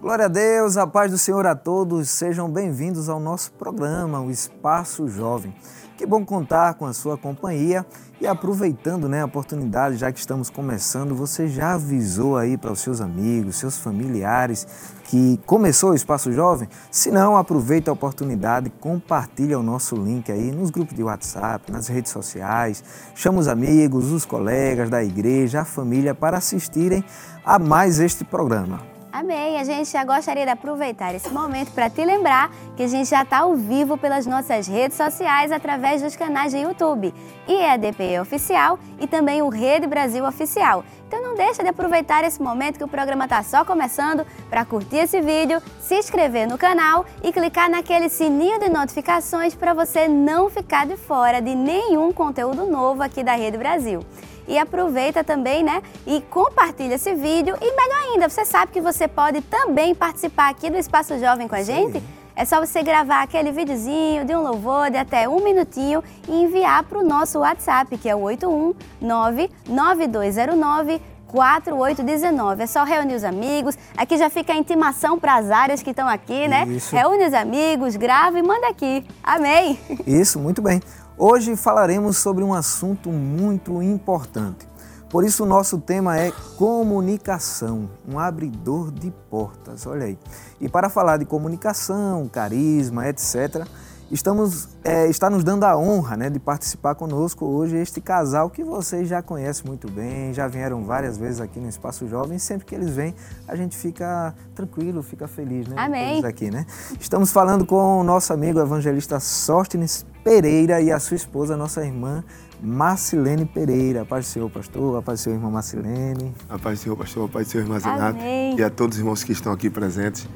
Glória 0.00 0.26
a 0.26 0.28
Deus, 0.28 0.76
a 0.76 0.86
paz 0.86 1.10
do 1.10 1.18
Senhor 1.18 1.44
a 1.44 1.56
todos. 1.56 2.08
Sejam 2.08 2.48
bem-vindos 2.48 3.08
ao 3.08 3.18
nosso 3.18 3.50
programa, 3.50 4.20
o 4.20 4.30
Espaço 4.30 5.08
Jovem. 5.08 5.52
Que 5.96 6.06
bom 6.06 6.24
contar 6.24 6.74
com 6.74 6.86
a 6.86 6.92
sua 6.92 7.18
companhia 7.18 7.84
e 8.20 8.26
aproveitando 8.26 9.08
né, 9.08 9.22
a 9.22 9.24
oportunidade, 9.24 9.96
já 9.96 10.12
que 10.12 10.20
estamos 10.20 10.50
começando, 10.50 11.16
você 11.16 11.48
já 11.48 11.74
avisou 11.74 12.36
aí 12.36 12.56
para 12.56 12.70
os 12.70 12.78
seus 12.78 13.00
amigos, 13.00 13.56
seus 13.56 13.76
familiares 13.76 14.68
que 15.02 15.40
começou 15.44 15.90
o 15.90 15.94
Espaço 15.96 16.30
Jovem? 16.30 16.68
Se 16.92 17.10
não, 17.10 17.36
aproveita 17.36 17.90
a 17.90 17.94
oportunidade, 17.94 18.70
compartilha 18.70 19.58
o 19.58 19.64
nosso 19.64 19.96
link 19.96 20.30
aí 20.30 20.52
nos 20.52 20.70
grupos 20.70 20.94
de 20.94 21.02
WhatsApp, 21.02 21.72
nas 21.72 21.88
redes 21.88 22.12
sociais, 22.12 22.84
chama 23.16 23.40
os 23.40 23.48
amigos, 23.48 24.12
os 24.12 24.24
colegas 24.24 24.88
da 24.88 25.02
igreja, 25.02 25.62
a 25.62 25.64
família 25.64 26.14
para 26.14 26.38
assistirem 26.38 27.04
a 27.44 27.58
mais 27.58 27.98
este 27.98 28.24
programa. 28.24 28.97
Amém. 29.10 29.58
A 29.58 29.64
gente 29.64 29.90
já 29.90 30.04
gostaria 30.04 30.44
de 30.44 30.50
aproveitar 30.50 31.14
esse 31.14 31.30
momento 31.30 31.72
para 31.72 31.88
te 31.88 32.04
lembrar 32.04 32.50
que 32.76 32.82
a 32.82 32.86
gente 32.86 33.08
já 33.08 33.22
está 33.22 33.38
ao 33.38 33.54
vivo 33.56 33.96
pelas 33.96 34.26
nossas 34.26 34.66
redes 34.66 34.98
sociais 34.98 35.50
através 35.50 36.02
dos 36.02 36.14
canais 36.14 36.52
de 36.52 36.58
YouTube, 36.58 37.14
IEDP 37.48 38.20
Oficial 38.20 38.78
e 39.00 39.06
também 39.06 39.40
o 39.40 39.48
Rede 39.48 39.86
Brasil 39.86 40.26
Oficial. 40.26 40.84
Então 41.06 41.22
não 41.22 41.34
deixa 41.34 41.62
de 41.62 41.70
aproveitar 41.70 42.22
esse 42.22 42.40
momento 42.40 42.76
que 42.76 42.84
o 42.84 42.88
programa 42.88 43.24
está 43.24 43.42
só 43.42 43.64
começando 43.64 44.26
para 44.50 44.66
curtir 44.66 44.96
esse 44.96 45.22
vídeo, 45.22 45.62
se 45.80 45.94
inscrever 45.94 46.46
no 46.46 46.58
canal 46.58 47.06
e 47.22 47.32
clicar 47.32 47.70
naquele 47.70 48.10
sininho 48.10 48.60
de 48.60 48.68
notificações 48.68 49.54
para 49.54 49.72
você 49.72 50.06
não 50.06 50.50
ficar 50.50 50.86
de 50.86 50.98
fora 50.98 51.40
de 51.40 51.54
nenhum 51.54 52.12
conteúdo 52.12 52.66
novo 52.66 53.02
aqui 53.02 53.24
da 53.24 53.32
Rede 53.32 53.56
Brasil 53.56 54.04
e 54.48 54.58
aproveita 54.58 55.22
também, 55.22 55.62
né? 55.62 55.82
E 56.06 56.20
compartilha 56.22 56.94
esse 56.94 57.14
vídeo. 57.14 57.56
E 57.60 57.76
melhor 57.76 58.00
ainda, 58.10 58.28
você 58.28 58.44
sabe 58.44 58.72
que 58.72 58.80
você 58.80 59.06
pode 59.06 59.42
também 59.42 59.94
participar 59.94 60.48
aqui 60.48 60.70
do 60.70 60.76
Espaço 60.76 61.16
Jovem 61.18 61.46
com 61.46 61.54
a 61.54 61.62
gente? 61.62 62.00
Sim. 62.00 62.04
É 62.34 62.44
só 62.44 62.64
você 62.64 62.82
gravar 62.84 63.22
aquele 63.22 63.50
videozinho 63.50 64.24
de 64.24 64.32
um 64.34 64.42
louvor 64.42 64.90
de 64.90 64.96
até 64.96 65.28
um 65.28 65.42
minutinho 65.42 66.02
e 66.28 66.42
enviar 66.42 66.84
para 66.84 66.98
o 66.98 67.02
nosso 67.02 67.40
WhatsApp, 67.40 67.98
que 67.98 68.08
é 68.08 68.14
o 68.14 68.20
8199209 68.20 71.00
4819. 71.26 72.62
É 72.62 72.66
só 72.66 72.84
reunir 72.84 73.14
os 73.14 73.24
amigos. 73.24 73.76
Aqui 73.96 74.16
já 74.16 74.30
fica 74.30 74.52
a 74.52 74.56
intimação 74.56 75.18
para 75.18 75.34
as 75.34 75.50
áreas 75.50 75.82
que 75.82 75.90
estão 75.90 76.08
aqui, 76.08 76.48
né? 76.48 76.64
Isso. 76.68 76.94
Reúne 76.94 77.26
os 77.26 77.34
amigos, 77.34 77.96
grava 77.96 78.38
e 78.38 78.42
manda 78.42 78.68
aqui. 78.68 79.04
Amém. 79.22 79.78
Isso, 80.06 80.38
muito 80.38 80.62
bem. 80.62 80.80
Hoje 81.20 81.56
falaremos 81.56 82.16
sobre 82.16 82.44
um 82.44 82.54
assunto 82.54 83.10
muito 83.10 83.82
importante. 83.82 84.68
Por 85.10 85.24
isso, 85.24 85.42
o 85.42 85.46
nosso 85.46 85.78
tema 85.78 86.16
é 86.16 86.30
comunicação, 86.56 87.90
um 88.08 88.20
abridor 88.20 88.92
de 88.92 89.10
portas. 89.28 89.84
Olha 89.84 90.06
aí. 90.06 90.18
E 90.60 90.68
para 90.68 90.88
falar 90.88 91.16
de 91.16 91.24
comunicação, 91.24 92.28
carisma, 92.28 93.08
etc., 93.08 93.66
Estamos, 94.10 94.70
é, 94.82 95.06
está 95.08 95.28
nos 95.28 95.44
dando 95.44 95.64
a 95.64 95.76
honra 95.76 96.16
né, 96.16 96.30
de 96.30 96.38
participar 96.38 96.94
conosco 96.94 97.44
hoje 97.44 97.76
este 97.76 98.00
casal 98.00 98.48
que 98.48 98.64
vocês 98.64 99.06
já 99.06 99.20
conhecem 99.20 99.66
muito 99.66 99.90
bem, 99.90 100.32
já 100.32 100.48
vieram 100.48 100.82
várias 100.82 101.18
vezes 101.18 101.42
aqui 101.42 101.60
no 101.60 101.68
Espaço 101.68 102.08
Jovem. 102.08 102.38
Sempre 102.38 102.64
que 102.64 102.74
eles 102.74 102.88
vêm, 102.88 103.14
a 103.46 103.54
gente 103.54 103.76
fica 103.76 104.34
tranquilo, 104.54 105.02
fica 105.02 105.28
feliz, 105.28 105.68
né? 105.68 105.74
Amém. 105.76 106.24
Aqui, 106.24 106.50
né? 106.50 106.64
Estamos 106.98 107.30
falando 107.30 107.66
com 107.66 108.00
o 108.00 108.02
nosso 108.02 108.32
amigo 108.32 108.58
evangelista 108.58 109.20
Sóstenes 109.20 110.06
Pereira 110.24 110.80
e 110.80 110.90
a 110.90 110.98
sua 110.98 111.16
esposa, 111.16 111.54
nossa 111.54 111.84
irmã 111.84 112.24
Marcilene 112.62 113.44
Pereira. 113.44 114.02
A 114.02 114.04
paz 114.06 114.24
do 114.24 114.28
Senhor, 114.28 114.50
pastor. 114.50 114.98
A 114.98 115.02
paz 115.02 115.20
do 115.20 115.22
Senhor, 115.24 115.36
irmã 115.36 115.50
Marcilene. 115.50 116.34
A 116.48 116.58
paz 116.58 116.78
do 116.78 116.82
Senhor, 116.82 116.96
pastor. 116.96 117.26
A 117.26 117.28
paz 117.28 117.46
do 117.46 117.50
Senhor, 117.50 117.64
irmã 117.64 117.78
Zenato. 117.78 118.18
E 118.20 118.62
a 118.62 118.70
todos 118.70 118.96
os 118.96 119.00
irmãos 119.00 119.22
que 119.22 119.32
estão 119.32 119.52
aqui 119.52 119.68
presentes. 119.68 120.26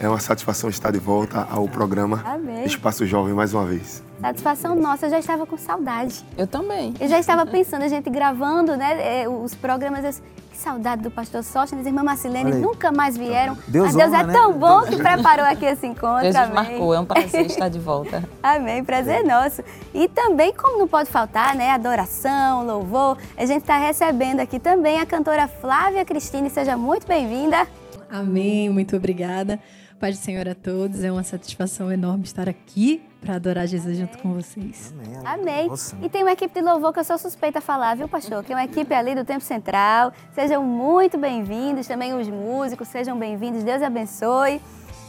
É 0.00 0.08
uma 0.08 0.20
satisfação 0.20 0.70
estar 0.70 0.92
de 0.92 0.98
volta 1.00 1.44
ao 1.50 1.68
programa 1.68 2.22
Amém. 2.24 2.64
Espaço 2.64 3.04
Jovem 3.04 3.34
mais 3.34 3.52
uma 3.52 3.64
vez. 3.64 4.00
Satisfação 4.20 4.76
nossa, 4.76 5.06
eu 5.06 5.10
já 5.10 5.18
estava 5.18 5.44
com 5.44 5.58
saudade. 5.58 6.24
Eu 6.36 6.46
também. 6.46 6.94
Eu 7.00 7.08
já 7.08 7.18
estava 7.18 7.44
pensando, 7.44 7.82
a 7.82 7.88
gente 7.88 8.08
gravando 8.08 8.76
né, 8.76 9.22
é, 9.22 9.28
os 9.28 9.56
programas, 9.56 10.04
eu, 10.04 10.22
que 10.52 10.56
saudade 10.56 11.02
do 11.02 11.10
pastor 11.10 11.42
Sóstenes 11.42 11.84
irmã 11.84 12.04
Marcelene, 12.04 12.52
nunca 12.52 12.92
mais 12.92 13.16
vieram. 13.16 13.58
Deus 13.66 13.86
Mas 13.86 13.96
Deus 13.96 14.08
honra, 14.12 14.20
é 14.20 14.26
né? 14.26 14.32
tão 14.32 14.52
bom 14.52 14.82
que 14.82 14.96
preparou 14.96 15.44
aqui 15.44 15.64
esse 15.64 15.86
encontro. 15.88 16.22
Deus 16.22 16.36
Amém. 16.36 16.54
marcou, 16.54 16.94
é 16.94 17.00
um 17.00 17.04
prazer 17.04 17.46
estar 17.46 17.68
de 17.68 17.80
volta. 17.80 18.22
Amém, 18.40 18.84
prazer 18.84 19.24
nosso. 19.24 19.64
E 19.92 20.06
também, 20.08 20.54
como 20.54 20.78
não 20.78 20.86
pode 20.86 21.10
faltar, 21.10 21.56
né, 21.56 21.72
adoração, 21.72 22.64
louvor, 22.64 23.18
a 23.36 23.44
gente 23.44 23.62
está 23.62 23.76
recebendo 23.78 24.38
aqui 24.38 24.60
também 24.60 25.00
a 25.00 25.06
cantora 25.06 25.48
Flávia 25.48 26.04
Cristine, 26.04 26.48
seja 26.50 26.76
muito 26.76 27.04
bem-vinda. 27.04 27.66
Amém, 28.08 28.70
muito 28.70 28.96
obrigada. 28.96 29.58
Paz 29.98 30.18
do 30.18 30.22
Senhor 30.22 30.48
a 30.48 30.54
todos. 30.54 31.02
É 31.02 31.10
uma 31.10 31.24
satisfação 31.24 31.90
enorme 31.90 32.24
estar 32.24 32.48
aqui 32.48 33.02
para 33.20 33.34
adorar 33.34 33.66
Jesus 33.66 33.98
junto 33.98 34.16
com 34.18 34.32
vocês. 34.32 34.94
Amém. 35.24 35.68
Amém. 35.68 35.70
E 36.02 36.08
tem 36.08 36.22
uma 36.22 36.32
equipe 36.32 36.54
de 36.54 36.64
louvor 36.64 36.92
que 36.92 37.00
eu 37.00 37.04
sou 37.04 37.18
suspeita 37.18 37.58
a 37.58 37.62
falar, 37.62 37.96
viu, 37.96 38.08
pastor? 38.08 38.44
Que 38.44 38.52
é 38.52 38.56
uma 38.56 38.64
equipe 38.64 38.94
ali 38.94 39.14
do 39.14 39.24
Tempo 39.24 39.44
Central. 39.44 40.12
Sejam 40.32 40.62
muito 40.62 41.18
bem-vindos, 41.18 41.86
também 41.86 42.14
os 42.14 42.28
músicos, 42.28 42.86
sejam 42.88 43.18
bem-vindos. 43.18 43.64
Deus 43.64 43.82
abençoe. 43.82 44.60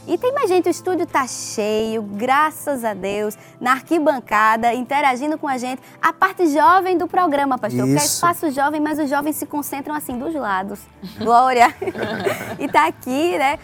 E 0.08 0.18
tem 0.18 0.32
mais 0.32 0.48
gente, 0.48 0.66
o 0.66 0.70
estúdio 0.70 1.06
tá 1.06 1.26
cheio, 1.26 2.02
graças 2.02 2.84
a 2.84 2.94
Deus, 2.94 3.36
na 3.60 3.72
arquibancada, 3.72 4.72
interagindo 4.74 5.38
com 5.38 5.46
a 5.46 5.58
gente. 5.58 5.80
A 6.00 6.12
parte 6.12 6.48
jovem 6.48 6.96
do 6.96 7.06
programa, 7.06 7.58
pastor, 7.58 7.86
Isso. 7.86 7.96
que 7.96 8.02
é 8.02 8.04
espaço 8.04 8.50
jovem, 8.50 8.80
mas 8.80 8.98
os 8.98 9.08
jovens 9.08 9.36
se 9.36 9.46
concentram 9.46 9.94
assim 9.94 10.18
dos 10.18 10.34
lados. 10.34 10.80
Glória! 11.18 11.72
e 12.58 12.66
tá 12.66 12.86
aqui, 12.86 13.36
né, 13.38 13.58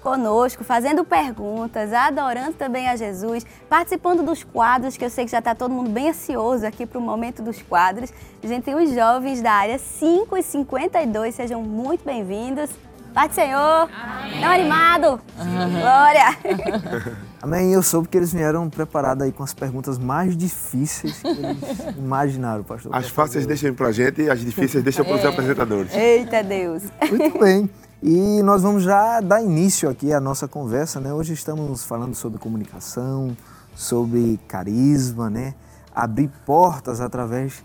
conosco, 0.00 0.64
fazendo 0.64 1.04
perguntas, 1.04 1.92
adorando 1.92 2.54
também 2.54 2.88
a 2.88 2.96
Jesus, 2.96 3.46
participando 3.68 4.22
dos 4.22 4.42
quadros, 4.42 4.96
que 4.96 5.04
eu 5.04 5.10
sei 5.10 5.24
que 5.24 5.30
já 5.30 5.38
está 5.38 5.54
todo 5.54 5.72
mundo 5.72 5.90
bem 5.90 6.10
ansioso 6.10 6.66
aqui 6.66 6.86
para 6.86 6.98
o 6.98 7.02
momento 7.02 7.42
dos 7.42 7.62
quadros. 7.62 8.12
A 8.42 8.46
gente 8.46 8.64
tem 8.64 8.74
os 8.74 8.92
jovens 8.92 9.40
da 9.40 9.52
área 9.52 9.78
5 9.78 10.36
e 10.36 10.42
52, 10.42 11.34
sejam 11.34 11.62
muito 11.62 12.04
bem-vindos. 12.04 12.70
Do 13.10 13.34
Senhor! 13.34 13.88
Amém. 13.92 14.40
Não 14.40 14.48
animado! 14.48 15.20
Uhum. 15.36 15.80
Glória! 15.80 17.16
Amém. 17.42 17.72
Eu 17.72 17.82
soube 17.82 18.08
que 18.08 18.16
eles 18.16 18.32
vieram 18.32 18.70
preparados 18.70 19.24
aí 19.24 19.32
com 19.32 19.42
as 19.42 19.52
perguntas 19.52 19.98
mais 19.98 20.36
difíceis 20.36 21.20
que 21.20 21.26
eles 21.26 21.96
imaginaram, 21.98 22.62
pastor. 22.62 22.94
As 22.94 23.08
fáceis 23.08 23.46
deixam 23.46 23.74
para 23.74 23.88
a 23.88 23.92
gente 23.92 24.22
e 24.22 24.30
as 24.30 24.38
difíceis 24.40 24.82
deixam 24.84 25.04
para 25.04 25.16
os 25.16 25.24
é. 25.24 25.26
apresentadores. 25.26 25.92
Eita 25.92 26.42
Deus! 26.44 26.84
Muito 27.10 27.38
bem. 27.38 27.68
E 28.02 28.42
nós 28.42 28.62
vamos 28.62 28.82
já 28.82 29.20
dar 29.20 29.42
início 29.42 29.86
aqui 29.90 30.10
à 30.10 30.18
nossa 30.18 30.48
conversa, 30.48 30.98
né? 30.98 31.12
Hoje 31.12 31.34
estamos 31.34 31.84
falando 31.84 32.14
sobre 32.14 32.38
comunicação, 32.38 33.36
sobre 33.76 34.40
carisma, 34.48 35.28
né? 35.28 35.54
Abrir 35.94 36.30
portas 36.46 36.98
através 36.98 37.62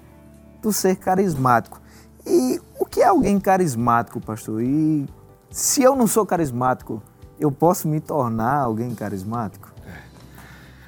do 0.62 0.74
ser 0.74 0.98
carismático. 0.98 1.82
E 2.26 2.60
o 2.78 2.86
que 2.86 3.02
é 3.02 3.06
alguém 3.06 3.40
carismático, 3.40 4.20
pastor? 4.20 4.62
E 4.62 5.08
se 5.50 5.82
eu 5.82 5.96
não 5.96 6.06
sou 6.06 6.26
carismático, 6.26 7.02
eu 7.40 7.50
posso 7.50 7.88
me 7.88 8.02
tornar 8.02 8.58
alguém 8.58 8.94
carismático? 8.94 9.72
É. 9.88 10.00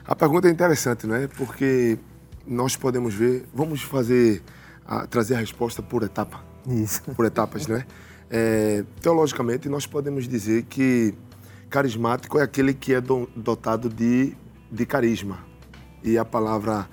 A 0.05 0.13
pergunta 0.13 0.49
é 0.49 0.51
interessante, 0.51 1.07
não 1.07 1.15
é? 1.15 1.25
Porque 1.25 1.97
nós 2.45 2.75
podemos 2.75 3.13
ver, 3.13 3.47
vamos 3.53 3.81
fazer, 3.81 4.43
a, 4.85 5.07
trazer 5.07 5.35
a 5.35 5.39
resposta 5.39 5.81
por 5.81 6.03
etapa. 6.03 6.41
Isso. 6.67 7.01
Por 7.15 7.23
etapas, 7.23 7.65
não 7.65 7.77
é? 8.29 8.83
Teologicamente, 9.01 9.69
nós 9.69 9.85
podemos 9.85 10.27
dizer 10.27 10.63
que 10.63 11.13
carismático 11.69 12.39
é 12.39 12.43
aquele 12.43 12.73
que 12.73 12.93
é 12.93 13.01
dotado 13.01 13.89
de, 13.89 14.35
de 14.71 14.85
carisma. 14.85 15.45
E 16.03 16.17
a 16.17 16.25
palavra 16.25 16.87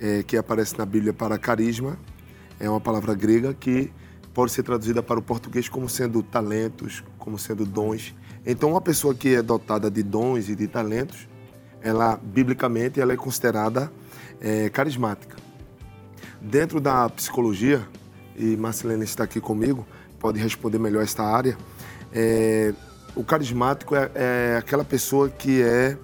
é, 0.00 0.22
que 0.22 0.36
aparece 0.36 0.78
na 0.78 0.84
Bíblia 0.84 1.12
para 1.12 1.38
carisma 1.38 1.98
é 2.60 2.68
uma 2.68 2.80
palavra 2.80 3.14
grega 3.14 3.54
que 3.54 3.90
pode 4.34 4.52
ser 4.52 4.62
traduzida 4.62 5.02
para 5.02 5.18
o 5.18 5.22
português 5.22 5.68
como 5.68 5.88
sendo 5.88 6.22
talentos, 6.22 7.02
como 7.18 7.38
sendo 7.38 7.64
dons. 7.64 8.14
Então, 8.46 8.70
uma 8.70 8.80
pessoa 8.80 9.14
que 9.14 9.34
é 9.34 9.42
dotada 9.42 9.90
de 9.90 10.02
dons 10.02 10.48
e 10.48 10.54
de 10.54 10.66
talentos, 10.66 11.28
ela, 11.80 12.16
biblicamente, 12.22 13.00
ela 13.00 13.12
é 13.12 13.16
considerada 13.16 13.92
é, 14.40 14.68
carismática. 14.70 15.36
Dentro 16.40 16.80
da 16.80 17.08
psicologia, 17.08 17.86
e 18.36 18.56
Marcelene 18.56 19.04
está 19.04 19.24
aqui 19.24 19.40
comigo, 19.40 19.86
pode 20.18 20.38
responder 20.40 20.78
melhor 20.78 21.02
esta 21.02 21.22
área. 21.22 21.56
É, 22.12 22.72
o 23.14 23.24
carismático 23.24 23.94
é, 23.94 24.10
é 24.14 24.56
aquela 24.58 24.84
pessoa 24.84 25.28
que 25.28 25.62
é 25.62 25.96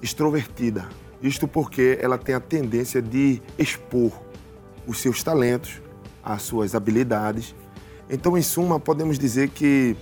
extrovertida. 0.00 0.88
Isto 1.22 1.46
porque 1.46 1.98
ela 2.00 2.18
tem 2.18 2.34
a 2.34 2.40
tendência 2.40 3.00
de 3.00 3.40
expor 3.58 4.12
os 4.86 4.98
seus 4.98 5.22
talentos, 5.22 5.80
as 6.22 6.42
suas 6.42 6.74
habilidades. 6.74 7.54
Então, 8.10 8.36
em 8.36 8.42
suma, 8.42 8.80
podemos 8.80 9.18
dizer 9.18 9.50
que 9.50 9.96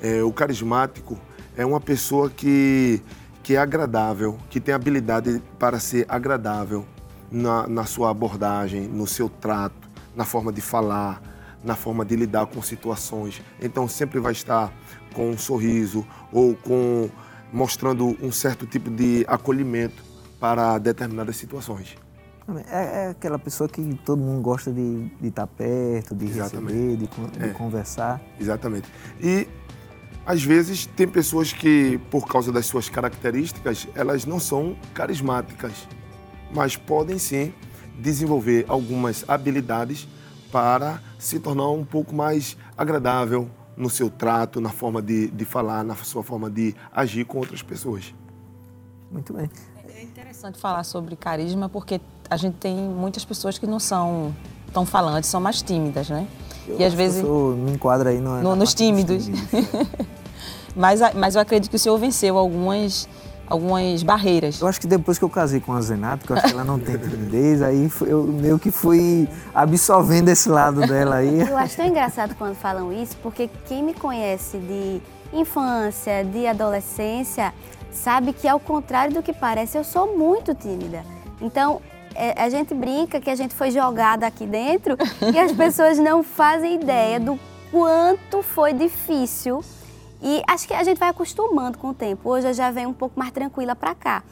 é, 0.00 0.22
o 0.22 0.32
carismático 0.32 1.18
é 1.56 1.64
uma 1.64 1.80
pessoa 1.80 2.30
que, 2.30 3.02
que 3.42 3.54
é 3.54 3.58
agradável, 3.58 4.38
que 4.50 4.60
tem 4.60 4.74
habilidade 4.74 5.42
para 5.58 5.78
ser 5.78 6.06
agradável 6.08 6.86
na, 7.30 7.66
na 7.66 7.84
sua 7.84 8.10
abordagem, 8.10 8.82
no 8.82 9.06
seu 9.06 9.28
trato, 9.28 9.88
na 10.14 10.24
forma 10.24 10.52
de 10.52 10.60
falar, 10.60 11.20
na 11.64 11.74
forma 11.74 12.04
de 12.04 12.16
lidar 12.16 12.46
com 12.46 12.60
situações. 12.62 13.42
Então 13.60 13.88
sempre 13.88 14.20
vai 14.20 14.32
estar 14.32 14.72
com 15.14 15.30
um 15.30 15.38
sorriso 15.38 16.06
ou 16.32 16.54
com 16.54 17.08
mostrando 17.52 18.16
um 18.22 18.30
certo 18.32 18.66
tipo 18.66 18.90
de 18.90 19.24
acolhimento 19.28 20.02
para 20.38 20.78
determinadas 20.78 21.36
situações. 21.36 21.96
É, 22.70 23.06
é 23.06 23.08
aquela 23.08 23.38
pessoa 23.38 23.68
que 23.68 23.82
todo 24.04 24.20
mundo 24.20 24.40
gosta 24.40 24.72
de, 24.72 25.08
de 25.20 25.28
estar 25.28 25.46
perto, 25.48 26.14
de 26.14 26.26
Exatamente. 26.26 26.72
receber, 26.74 26.96
de, 26.96 27.38
de 27.38 27.44
É. 27.44 27.48
conversar. 27.48 28.20
Exatamente. 28.38 28.88
E 29.20 29.48
às 30.24 30.42
vezes 30.44 30.86
tem 30.86 31.08
pessoas 31.08 31.52
que, 31.52 31.98
por 32.10 32.26
causa 32.26 32.52
das 32.52 32.66
suas 32.66 32.88
características, 32.88 33.88
elas 33.94 34.24
não 34.24 34.38
são 34.38 34.76
carismáticas, 34.94 35.88
mas 36.54 36.76
podem 36.76 37.18
sim 37.18 37.52
desenvolver 37.98 38.64
algumas 38.68 39.24
habilidades 39.26 40.06
para 40.50 41.00
se 41.18 41.38
tornar 41.40 41.68
um 41.68 41.84
pouco 41.84 42.14
mais 42.14 42.56
agradável 42.76 43.48
no 43.76 43.90
seu 43.90 44.08
trato, 44.08 44.60
na 44.60 44.70
forma 44.70 45.02
de, 45.02 45.28
de 45.28 45.44
falar, 45.44 45.84
na 45.84 45.94
sua 45.96 46.22
forma 46.22 46.48
de 46.50 46.74
agir 46.92 47.24
com 47.24 47.38
outras 47.38 47.62
pessoas. 47.62 48.14
Muito 49.10 49.32
bem. 49.32 49.50
É 49.94 50.02
interessante 50.02 50.58
falar 50.58 50.84
sobre 50.84 51.14
carisma 51.16 51.68
porque 51.68 52.00
a 52.28 52.36
gente 52.36 52.54
tem 52.54 52.76
muitas 52.76 53.24
pessoas 53.24 53.58
que 53.58 53.66
não 53.66 53.78
são 53.78 54.34
tão 54.72 54.84
falantes, 54.84 55.28
são 55.30 55.40
mais 55.40 55.62
tímidas, 55.62 56.08
né? 56.10 56.26
Eu 56.66 56.78
e 56.80 56.84
às 56.84 56.92
vezes. 56.94 57.20
Eu 57.20 57.26
sou, 57.26 57.56
me 57.56 57.72
enquadro 57.72 58.08
aí 58.08 58.18
no, 58.20 58.42
No- 58.42 58.56
nos 58.56 58.74
parte 58.74 58.92
dos 59.04 59.24
tímidos. 59.26 59.28
é. 59.54 60.06
Mas, 60.74 61.00
mas 61.14 61.34
eu 61.34 61.40
acredito 61.40 61.70
que 61.70 61.76
o 61.76 61.78
senhor 61.78 61.96
venceu 61.98 62.36
algumas, 62.36 63.08
algumas 63.46 64.02
barreiras. 64.02 64.60
Eu 64.60 64.66
acho 64.66 64.80
que 64.80 64.86
depois 64.86 65.18
que 65.18 65.24
eu 65.24 65.30
casei 65.30 65.60
com 65.60 65.72
a 65.72 65.80
Zenato, 65.80 66.26
que 66.26 66.32
eu 66.32 66.36
acho 66.36 66.46
que 66.46 66.52
ela 66.52 66.64
não 66.64 66.78
tem 66.78 66.96
timidez, 66.98 67.62
aí 67.62 67.90
eu 68.06 68.24
meio 68.24 68.58
que 68.58 68.70
fui 68.70 69.28
absorvendo 69.54 70.28
esse 70.28 70.48
lado 70.48 70.80
dela 70.86 71.16
aí. 71.16 71.40
Eu 71.48 71.56
acho 71.56 71.76
tão 71.76 71.86
engraçado 71.86 72.34
quando 72.36 72.54
falam 72.54 72.92
isso, 72.92 73.16
porque 73.22 73.48
quem 73.66 73.82
me 73.82 73.94
conhece 73.94 74.58
de 74.58 75.00
infância, 75.32 76.24
de 76.24 76.46
adolescência, 76.46 77.52
sabe 77.90 78.32
que 78.32 78.48
ao 78.48 78.60
contrário 78.60 79.14
do 79.14 79.22
que 79.22 79.32
parece, 79.32 79.78
eu 79.78 79.84
sou 79.84 80.16
muito 80.16 80.54
tímida. 80.54 81.04
Então, 81.40 81.80
é, 82.14 82.40
a 82.40 82.48
gente 82.48 82.74
brinca 82.74 83.20
que 83.20 83.30
a 83.30 83.34
gente 83.34 83.54
foi 83.54 83.70
jogada 83.70 84.26
aqui 84.26 84.46
dentro 84.46 84.96
e 85.32 85.38
as 85.38 85.52
pessoas 85.56 85.98
não 85.98 86.22
fazem 86.22 86.76
ideia 86.76 87.20
do 87.20 87.38
quanto 87.70 88.42
foi 88.42 88.72
difícil. 88.72 89.62
E 90.22 90.42
acho 90.48 90.66
que 90.66 90.74
a 90.74 90.82
gente 90.82 90.98
vai 90.98 91.08
acostumando 91.08 91.78
com 91.78 91.88
o 91.88 91.94
tempo. 91.94 92.28
Hoje 92.30 92.48
eu 92.48 92.54
já 92.54 92.70
venho 92.70 92.88
um 92.90 92.94
pouco 92.94 93.18
mais 93.18 93.30
tranquila 93.32 93.74
para 93.76 93.94
cá. 93.94 94.22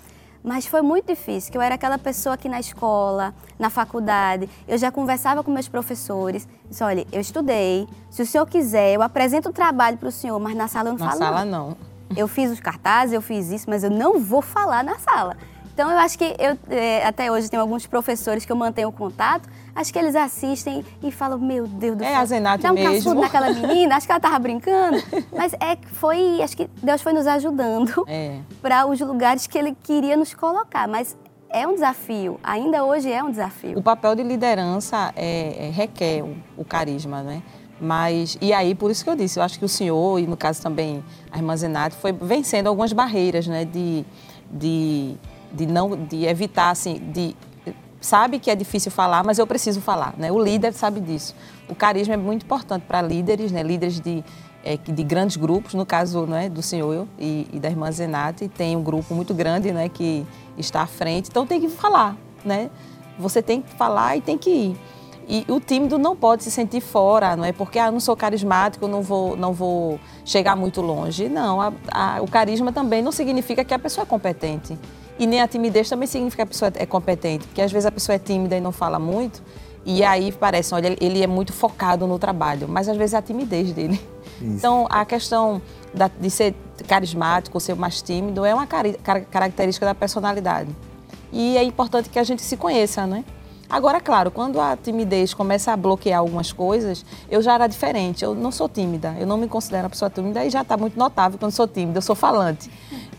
Mas 0.42 0.66
foi 0.66 0.82
muito 0.82 1.06
difícil, 1.06 1.50
que 1.50 1.56
eu 1.56 1.62
era 1.62 1.74
aquela 1.74 1.96
pessoa 1.96 2.36
que 2.36 2.50
na 2.50 2.60
escola, 2.60 3.34
na 3.58 3.70
faculdade, 3.70 4.46
eu 4.68 4.76
já 4.76 4.90
conversava 4.92 5.42
com 5.42 5.50
meus 5.50 5.68
professores. 5.68 6.46
Disse, 6.68 6.84
olha, 6.84 7.06
eu 7.10 7.20
estudei, 7.20 7.88
se 8.10 8.20
o 8.20 8.26
senhor 8.26 8.44
quiser, 8.46 8.92
eu 8.92 9.00
apresento 9.00 9.48
o 9.48 9.52
trabalho 9.52 9.96
para 9.96 10.08
o 10.08 10.12
senhor, 10.12 10.38
mas 10.38 10.54
na 10.54 10.68
sala 10.68 10.90
eu 10.90 10.92
não 10.92 10.98
Na 10.98 11.06
falo 11.06 11.18
sala, 11.18 11.44
não. 11.46 11.68
não. 11.70 11.76
Eu 12.14 12.28
fiz 12.28 12.50
os 12.50 12.60
cartazes, 12.60 13.14
eu 13.14 13.22
fiz 13.22 13.50
isso, 13.50 13.70
mas 13.70 13.82
eu 13.82 13.90
não 13.90 14.20
vou 14.20 14.42
falar 14.42 14.84
na 14.84 14.98
sala. 14.98 15.34
Então 15.74 15.90
eu 15.90 15.98
acho 15.98 16.16
que 16.16 16.24
eu 16.38 16.56
é, 16.70 17.04
até 17.04 17.30
hoje 17.32 17.50
tenho 17.50 17.60
alguns 17.60 17.84
professores 17.84 18.44
que 18.44 18.52
eu 18.52 18.54
mantenho 18.54 18.92
contato, 18.92 19.48
acho 19.74 19.92
que 19.92 19.98
eles 19.98 20.14
assistem 20.14 20.84
e 21.02 21.10
falam, 21.10 21.36
meu 21.36 21.66
Deus 21.66 21.96
do 21.96 22.04
É 22.04 22.12
céu. 22.12 22.20
a 22.20 22.24
Zenate 22.24 22.62
dá 22.62 22.70
um 22.70 22.74
mesmo. 22.74 23.14
naquela 23.14 23.50
menina, 23.52 23.96
acho 23.96 24.06
que 24.06 24.12
ela 24.12 24.20
tava 24.20 24.38
brincando. 24.38 24.98
Mas 25.36 25.52
é 25.58 25.74
que 25.74 25.88
foi, 25.88 26.40
acho 26.42 26.56
que 26.56 26.70
Deus 26.80 27.02
foi 27.02 27.12
nos 27.12 27.26
ajudando 27.26 28.04
É. 28.06 28.38
para 28.62 28.86
os 28.86 29.00
lugares 29.00 29.48
que 29.48 29.58
ele 29.58 29.76
queria 29.82 30.16
nos 30.16 30.32
colocar. 30.32 30.86
Mas 30.86 31.16
é 31.50 31.66
um 31.66 31.74
desafio, 31.74 32.38
ainda 32.42 32.84
hoje 32.84 33.10
é 33.10 33.22
um 33.22 33.30
desafio. 33.32 33.76
O 33.76 33.82
papel 33.82 34.14
de 34.14 34.22
liderança 34.22 35.12
é, 35.16 35.66
é, 35.66 35.70
requer 35.70 36.22
o, 36.22 36.36
o 36.56 36.64
carisma, 36.64 37.20
né? 37.24 37.42
Mas, 37.80 38.38
e 38.40 38.52
aí, 38.52 38.76
por 38.76 38.92
isso 38.92 39.02
que 39.02 39.10
eu 39.10 39.16
disse, 39.16 39.40
eu 39.40 39.42
acho 39.42 39.58
que 39.58 39.64
o 39.64 39.68
senhor, 39.68 40.20
e 40.20 40.26
no 40.28 40.36
caso 40.36 40.62
também 40.62 41.02
a 41.32 41.36
irmã 41.36 41.56
Zenate, 41.56 41.96
foi 41.96 42.12
vencendo 42.12 42.68
algumas 42.68 42.92
barreiras, 42.92 43.48
né? 43.48 43.64
De, 43.64 44.04
de, 44.48 45.16
de 45.54 45.66
não, 45.66 45.96
de 45.96 46.24
evitar, 46.26 46.70
assim, 46.70 46.94
de... 47.12 47.36
Sabe 48.00 48.38
que 48.38 48.50
é 48.50 48.54
difícil 48.54 48.90
falar, 48.92 49.24
mas 49.24 49.38
eu 49.38 49.46
preciso 49.46 49.80
falar, 49.80 50.12
né? 50.18 50.30
O 50.30 50.38
líder 50.38 50.74
sabe 50.74 51.00
disso. 51.00 51.34
O 51.68 51.74
carisma 51.74 52.12
é 52.12 52.16
muito 52.18 52.44
importante 52.44 52.82
para 52.86 53.00
líderes, 53.00 53.50
né? 53.50 53.62
Líderes 53.62 53.98
de, 53.98 54.22
é, 54.62 54.76
de 54.76 55.02
grandes 55.02 55.36
grupos, 55.38 55.72
no 55.72 55.86
caso 55.86 56.26
né, 56.26 56.50
do 56.50 56.60
senhor 56.60 57.06
e, 57.18 57.46
e 57.50 57.58
da 57.58 57.70
irmã 57.70 57.90
Zenate, 57.90 58.46
tem 58.46 58.76
um 58.76 58.82
grupo 58.82 59.14
muito 59.14 59.32
grande 59.32 59.72
né, 59.72 59.88
que 59.88 60.26
está 60.58 60.82
à 60.82 60.86
frente, 60.86 61.30
então 61.30 61.46
tem 61.46 61.58
que 61.60 61.68
falar, 61.70 62.14
né? 62.44 62.68
Você 63.18 63.40
tem 63.40 63.62
que 63.62 63.70
falar 63.74 64.18
e 64.18 64.20
tem 64.20 64.36
que 64.36 64.50
ir. 64.50 64.76
E 65.26 65.46
o 65.48 65.58
tímido 65.58 65.96
não 65.96 66.14
pode 66.14 66.42
se 66.44 66.50
sentir 66.50 66.82
fora, 66.82 67.34
não 67.34 67.44
é 67.46 67.52
porque 67.52 67.78
ah, 67.78 67.90
não 67.90 68.00
sou 68.00 68.14
carismático, 68.14 68.86
não 68.86 69.00
vou, 69.00 69.34
não 69.34 69.54
vou 69.54 69.98
chegar 70.26 70.54
muito 70.54 70.82
longe. 70.82 71.30
Não, 71.30 71.58
a- 71.58 71.72
a- 71.90 72.18
o 72.20 72.28
carisma 72.28 72.70
também 72.70 73.00
não 73.00 73.10
significa 73.10 73.64
que 73.64 73.72
a 73.72 73.78
pessoa 73.78 74.02
é 74.02 74.06
competente. 74.06 74.78
E 75.18 75.26
nem 75.26 75.40
a 75.40 75.46
timidez 75.48 75.88
também 75.88 76.06
significa 76.08 76.42
que 76.42 76.42
a 76.42 76.46
pessoa 76.46 76.72
é 76.76 76.86
competente, 76.86 77.46
porque 77.46 77.62
às 77.62 77.70
vezes 77.70 77.86
a 77.86 77.92
pessoa 77.92 78.16
é 78.16 78.18
tímida 78.18 78.56
e 78.56 78.60
não 78.60 78.72
fala 78.72 78.98
muito, 78.98 79.42
e 79.86 80.02
aí 80.02 80.32
parece, 80.32 80.74
olha, 80.74 80.96
ele 81.00 81.22
é 81.22 81.26
muito 81.26 81.52
focado 81.52 82.06
no 82.06 82.18
trabalho, 82.18 82.66
mas 82.68 82.88
às 82.88 82.96
vezes 82.96 83.14
é 83.14 83.18
a 83.18 83.22
timidez 83.22 83.72
dele. 83.72 84.00
Então, 84.40 84.86
a 84.90 85.04
questão 85.04 85.62
da- 85.94 86.10
de 86.20 86.28
ser 86.30 86.54
carismático 86.88 87.60
ser 87.60 87.74
mais 87.76 88.02
tímido 88.02 88.44
é 88.44 88.52
uma 88.52 88.66
car- 88.66 88.86
característica 89.30 89.86
da 89.86 89.94
personalidade. 89.94 90.70
E 91.32 91.56
é 91.56 91.62
importante 91.62 92.08
que 92.10 92.18
a 92.18 92.24
gente 92.24 92.42
se 92.42 92.56
conheça, 92.56 93.06
né? 93.06 93.24
Agora, 93.74 94.00
claro, 94.00 94.30
quando 94.30 94.60
a 94.60 94.76
timidez 94.76 95.34
começa 95.34 95.72
a 95.72 95.76
bloquear 95.76 96.20
algumas 96.20 96.52
coisas, 96.52 97.04
eu 97.28 97.42
já 97.42 97.54
era 97.54 97.66
diferente. 97.66 98.22
Eu 98.24 98.32
não 98.32 98.52
sou 98.52 98.68
tímida, 98.68 99.16
eu 99.18 99.26
não 99.26 99.36
me 99.36 99.48
considero 99.48 99.82
uma 99.82 99.90
pessoa 99.90 100.08
tímida 100.08 100.44
e 100.44 100.48
já 100.48 100.62
está 100.62 100.76
muito 100.76 100.96
notável 100.96 101.36
quando 101.40 101.50
sou 101.50 101.66
tímida, 101.66 101.98
eu 101.98 102.02
sou 102.02 102.14
falante. 102.14 102.70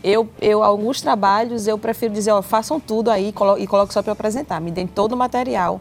Eu, 0.02 0.26
eu 0.40 0.62
alguns 0.62 1.02
trabalhos, 1.02 1.66
eu 1.66 1.76
prefiro 1.76 2.14
dizer, 2.14 2.30
ó, 2.32 2.40
façam 2.40 2.80
tudo 2.80 3.10
aí 3.10 3.32
colo- 3.34 3.58
e 3.58 3.66
coloque 3.66 3.92
só 3.92 4.00
para 4.00 4.08
eu 4.08 4.14
apresentar. 4.14 4.58
Me 4.58 4.70
deem 4.70 4.86
todo 4.86 5.12
o 5.12 5.16
material. 5.16 5.78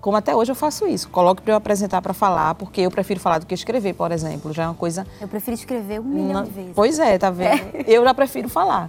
Como 0.00 0.16
até 0.16 0.34
hoje 0.34 0.52
eu 0.52 0.56
faço 0.56 0.86
isso. 0.86 1.10
Coloque 1.10 1.42
para 1.42 1.52
eu 1.52 1.56
apresentar 1.58 2.00
para 2.00 2.14
falar, 2.14 2.54
porque 2.54 2.80
eu 2.80 2.90
prefiro 2.90 3.20
falar 3.20 3.40
do 3.40 3.44
que 3.46 3.52
escrever, 3.52 3.92
por 3.94 4.10
exemplo. 4.10 4.54
Já 4.54 4.62
é 4.62 4.66
uma 4.68 4.74
coisa 4.74 5.06
Eu 5.20 5.28
prefiro 5.28 5.54
escrever 5.54 6.00
um 6.00 6.04
milhão 6.04 6.32
não- 6.40 6.44
de 6.44 6.50
vezes. 6.50 6.72
Pois 6.74 6.98
é, 6.98 7.18
tá 7.18 7.28
vendo? 7.30 7.60
Eu 7.86 8.02
já 8.04 8.14
prefiro 8.14 8.48
falar. 8.48 8.88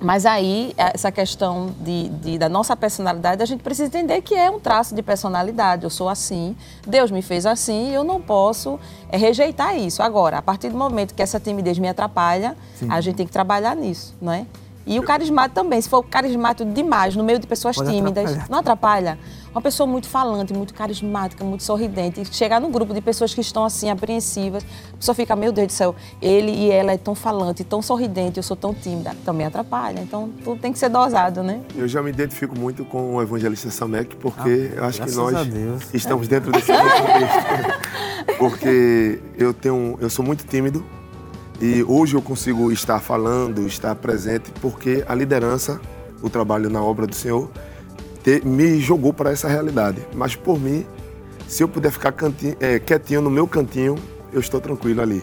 Mas 0.00 0.24
aí, 0.24 0.72
essa 0.78 1.12
questão 1.12 1.74
de, 1.80 2.08
de- 2.08 2.38
da 2.38 2.48
nossa 2.48 2.74
personalidade, 2.74 3.42
a 3.42 3.46
gente 3.46 3.62
precisa 3.62 3.86
entender 3.86 4.22
que 4.22 4.34
é 4.34 4.50
um 4.50 4.58
traço 4.58 4.94
de 4.94 5.02
personalidade. 5.02 5.84
Eu 5.84 5.90
sou 5.90 6.08
assim, 6.08 6.56
Deus 6.86 7.10
me 7.10 7.20
fez 7.20 7.44
assim 7.44 7.90
e 7.90 7.94
eu 7.94 8.02
não 8.02 8.20
posso 8.20 8.80
é, 9.10 9.16
rejeitar 9.18 9.76
isso. 9.76 10.02
Agora, 10.02 10.38
a 10.38 10.42
partir 10.42 10.70
do 10.70 10.78
momento 10.78 11.14
que 11.14 11.22
essa 11.22 11.38
timidez 11.38 11.78
me 11.78 11.86
atrapalha, 11.88 12.56
a 12.88 13.00
gente 13.02 13.16
tem 13.16 13.26
que 13.26 13.32
trabalhar 13.32 13.76
nisso, 13.76 14.14
não 14.22 14.32
é? 14.32 14.46
E 14.86 14.98
o 14.98 15.02
carismático 15.02 15.54
também, 15.54 15.80
se 15.80 15.88
for 15.88 16.02
carismático 16.02 16.70
demais, 16.72 17.14
no 17.14 17.22
meio 17.22 17.38
de 17.38 17.46
pessoas 17.46 17.76
Pode 17.76 17.90
tímidas, 17.90 18.24
atrapalhar. 18.24 18.46
não 18.50 18.58
atrapalha? 18.58 19.18
Uma 19.52 19.60
pessoa 19.60 19.86
muito 19.86 20.08
falante, 20.08 20.52
muito 20.54 20.72
carismática, 20.72 21.44
muito 21.44 21.62
sorridente, 21.64 22.24
chegar 22.34 22.60
num 22.60 22.70
grupo 22.70 22.94
de 22.94 23.00
pessoas 23.00 23.34
que 23.34 23.40
estão 23.40 23.64
assim, 23.64 23.90
apreensivas, 23.90 24.64
a 24.92 24.96
pessoa 24.96 25.14
fica, 25.14 25.34
meu 25.36 25.52
Deus 25.52 25.66
do 25.68 25.72
céu, 25.72 25.94
ele 26.22 26.52
e 26.52 26.70
ela 26.70 26.92
é 26.92 26.96
tão 26.96 27.14
falante, 27.14 27.62
tão 27.64 27.82
sorridente, 27.82 28.36
eu 28.38 28.42
sou 28.42 28.56
tão 28.56 28.72
tímida, 28.72 29.14
também 29.24 29.46
atrapalha. 29.46 30.00
Então, 30.00 30.30
tudo 30.44 30.60
tem 30.60 30.72
que 30.72 30.78
ser 30.78 30.88
dosado, 30.88 31.42
né? 31.42 31.60
Eu 31.76 31.86
já 31.88 32.00
me 32.00 32.10
identifico 32.10 32.58
muito 32.58 32.84
com 32.84 33.16
o 33.16 33.22
evangelista 33.22 33.70
Samek, 33.70 34.16
porque 34.16 34.70
Ah, 34.72 34.76
eu 34.76 34.84
acho 34.84 35.02
que 35.02 35.10
nós 35.12 35.34
estamos 35.92 36.26
dentro 36.28 36.52
desse 36.52 36.66
contexto. 36.72 37.90
Porque 38.38 39.20
eu 39.36 39.52
tenho, 39.52 39.98
eu 40.00 40.08
sou 40.08 40.24
muito 40.24 40.46
tímido 40.46 40.84
e 41.60 41.82
hoje 41.86 42.14
eu 42.14 42.22
consigo 42.22 42.72
estar 42.72 43.00
falando, 43.00 43.66
estar 43.66 43.94
presente, 43.94 44.50
porque 44.60 45.04
a 45.06 45.14
liderança, 45.14 45.80
o 46.22 46.30
trabalho 46.30 46.70
na 46.70 46.82
obra 46.82 47.06
do 47.06 47.14
Senhor, 47.14 47.50
te- 48.22 48.42
me 48.46 48.80
jogou 48.80 49.12
para 49.12 49.30
essa 49.30 49.48
realidade. 49.48 49.98
Mas 50.14 50.34
por 50.34 50.58
mim, 50.58 50.86
se 51.46 51.62
eu 51.62 51.68
puder 51.68 51.90
ficar 51.92 52.12
canti- 52.12 52.56
eh, 52.60 52.78
quietinho 52.78 53.20
no 53.20 53.30
meu 53.30 53.46
cantinho, 53.46 53.96
eu 54.32 54.40
estou 54.40 54.60
tranquilo 54.60 55.02
ali. 55.02 55.22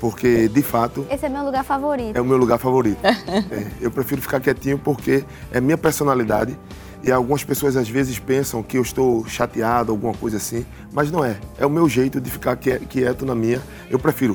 Porque, 0.00 0.46
de 0.48 0.62
fato, 0.62 1.06
Esse 1.10 1.24
é 1.24 1.28
meu 1.28 1.42
lugar 1.42 1.64
favorito. 1.64 2.16
é 2.16 2.20
o 2.20 2.24
meu 2.24 2.36
lugar 2.36 2.58
favorito. 2.58 2.98
É, 3.50 3.66
eu 3.80 3.90
prefiro 3.90 4.20
ficar 4.20 4.40
quietinho 4.40 4.78
porque 4.78 5.24
é 5.50 5.60
minha 5.60 5.78
personalidade. 5.78 6.58
E 7.02 7.12
algumas 7.12 7.44
pessoas 7.44 7.76
às 7.76 7.88
vezes 7.88 8.18
pensam 8.18 8.62
que 8.62 8.76
eu 8.78 8.82
estou 8.82 9.24
chateado, 9.26 9.92
alguma 9.92 10.12
coisa 10.14 10.38
assim, 10.38 10.66
mas 10.92 11.10
não 11.10 11.24
é. 11.24 11.36
É 11.58 11.64
o 11.64 11.70
meu 11.70 11.88
jeito 11.88 12.20
de 12.20 12.28
ficar 12.30 12.56
quie- 12.56 12.80
quieto 12.80 13.24
na 13.24 13.34
minha. 13.34 13.60
Eu 13.88 13.98
prefiro. 13.98 14.34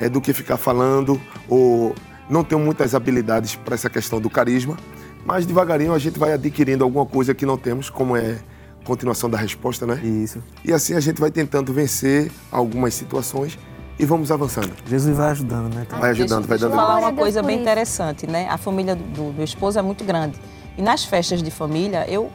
É 0.00 0.08
do 0.08 0.20
que 0.20 0.32
ficar 0.32 0.56
falando 0.56 1.20
ou 1.48 1.94
não 2.28 2.44
tenho 2.44 2.60
muitas 2.60 2.94
habilidades 2.94 3.56
para 3.56 3.74
essa 3.74 3.88
questão 3.88 4.20
do 4.20 4.28
carisma, 4.28 4.76
mas 5.24 5.46
devagarinho 5.46 5.94
a 5.94 5.98
gente 5.98 6.18
vai 6.18 6.32
adquirindo 6.32 6.84
alguma 6.84 7.06
coisa 7.06 7.34
que 7.34 7.46
não 7.46 7.56
temos, 7.56 7.88
como 7.88 8.16
é 8.16 8.38
continuação 8.84 9.28
da 9.28 9.36
resposta, 9.36 9.84
né? 9.86 10.00
Isso. 10.02 10.42
E 10.64 10.72
assim 10.72 10.94
a 10.94 11.00
gente 11.00 11.20
vai 11.20 11.30
tentando 11.30 11.72
vencer 11.72 12.30
algumas 12.50 12.94
situações 12.94 13.58
e 13.98 14.04
vamos 14.04 14.30
avançando. 14.30 14.72
Jesus 14.86 15.16
vai 15.16 15.30
ajudando, 15.30 15.74
né? 15.74 15.86
Vai 15.90 16.10
ajudando, 16.10 16.46
vai 16.46 16.58
dando 16.58 16.70
falar 16.70 16.86
Glória 16.86 17.06
a 17.06 17.10
uma 17.10 17.16
coisa 17.16 17.42
bem 17.42 17.60
interessante, 17.60 18.26
né? 18.26 18.48
A 18.48 18.56
família 18.56 18.94
do, 18.94 19.02
do 19.04 19.32
meu 19.32 19.44
esposo 19.44 19.78
é 19.78 19.82
muito 19.82 20.04
grande. 20.04 20.38
E 20.78 20.82
nas 20.82 21.04
festas 21.04 21.42
de 21.42 21.50
família, 21.50 22.08
eu 22.08 22.30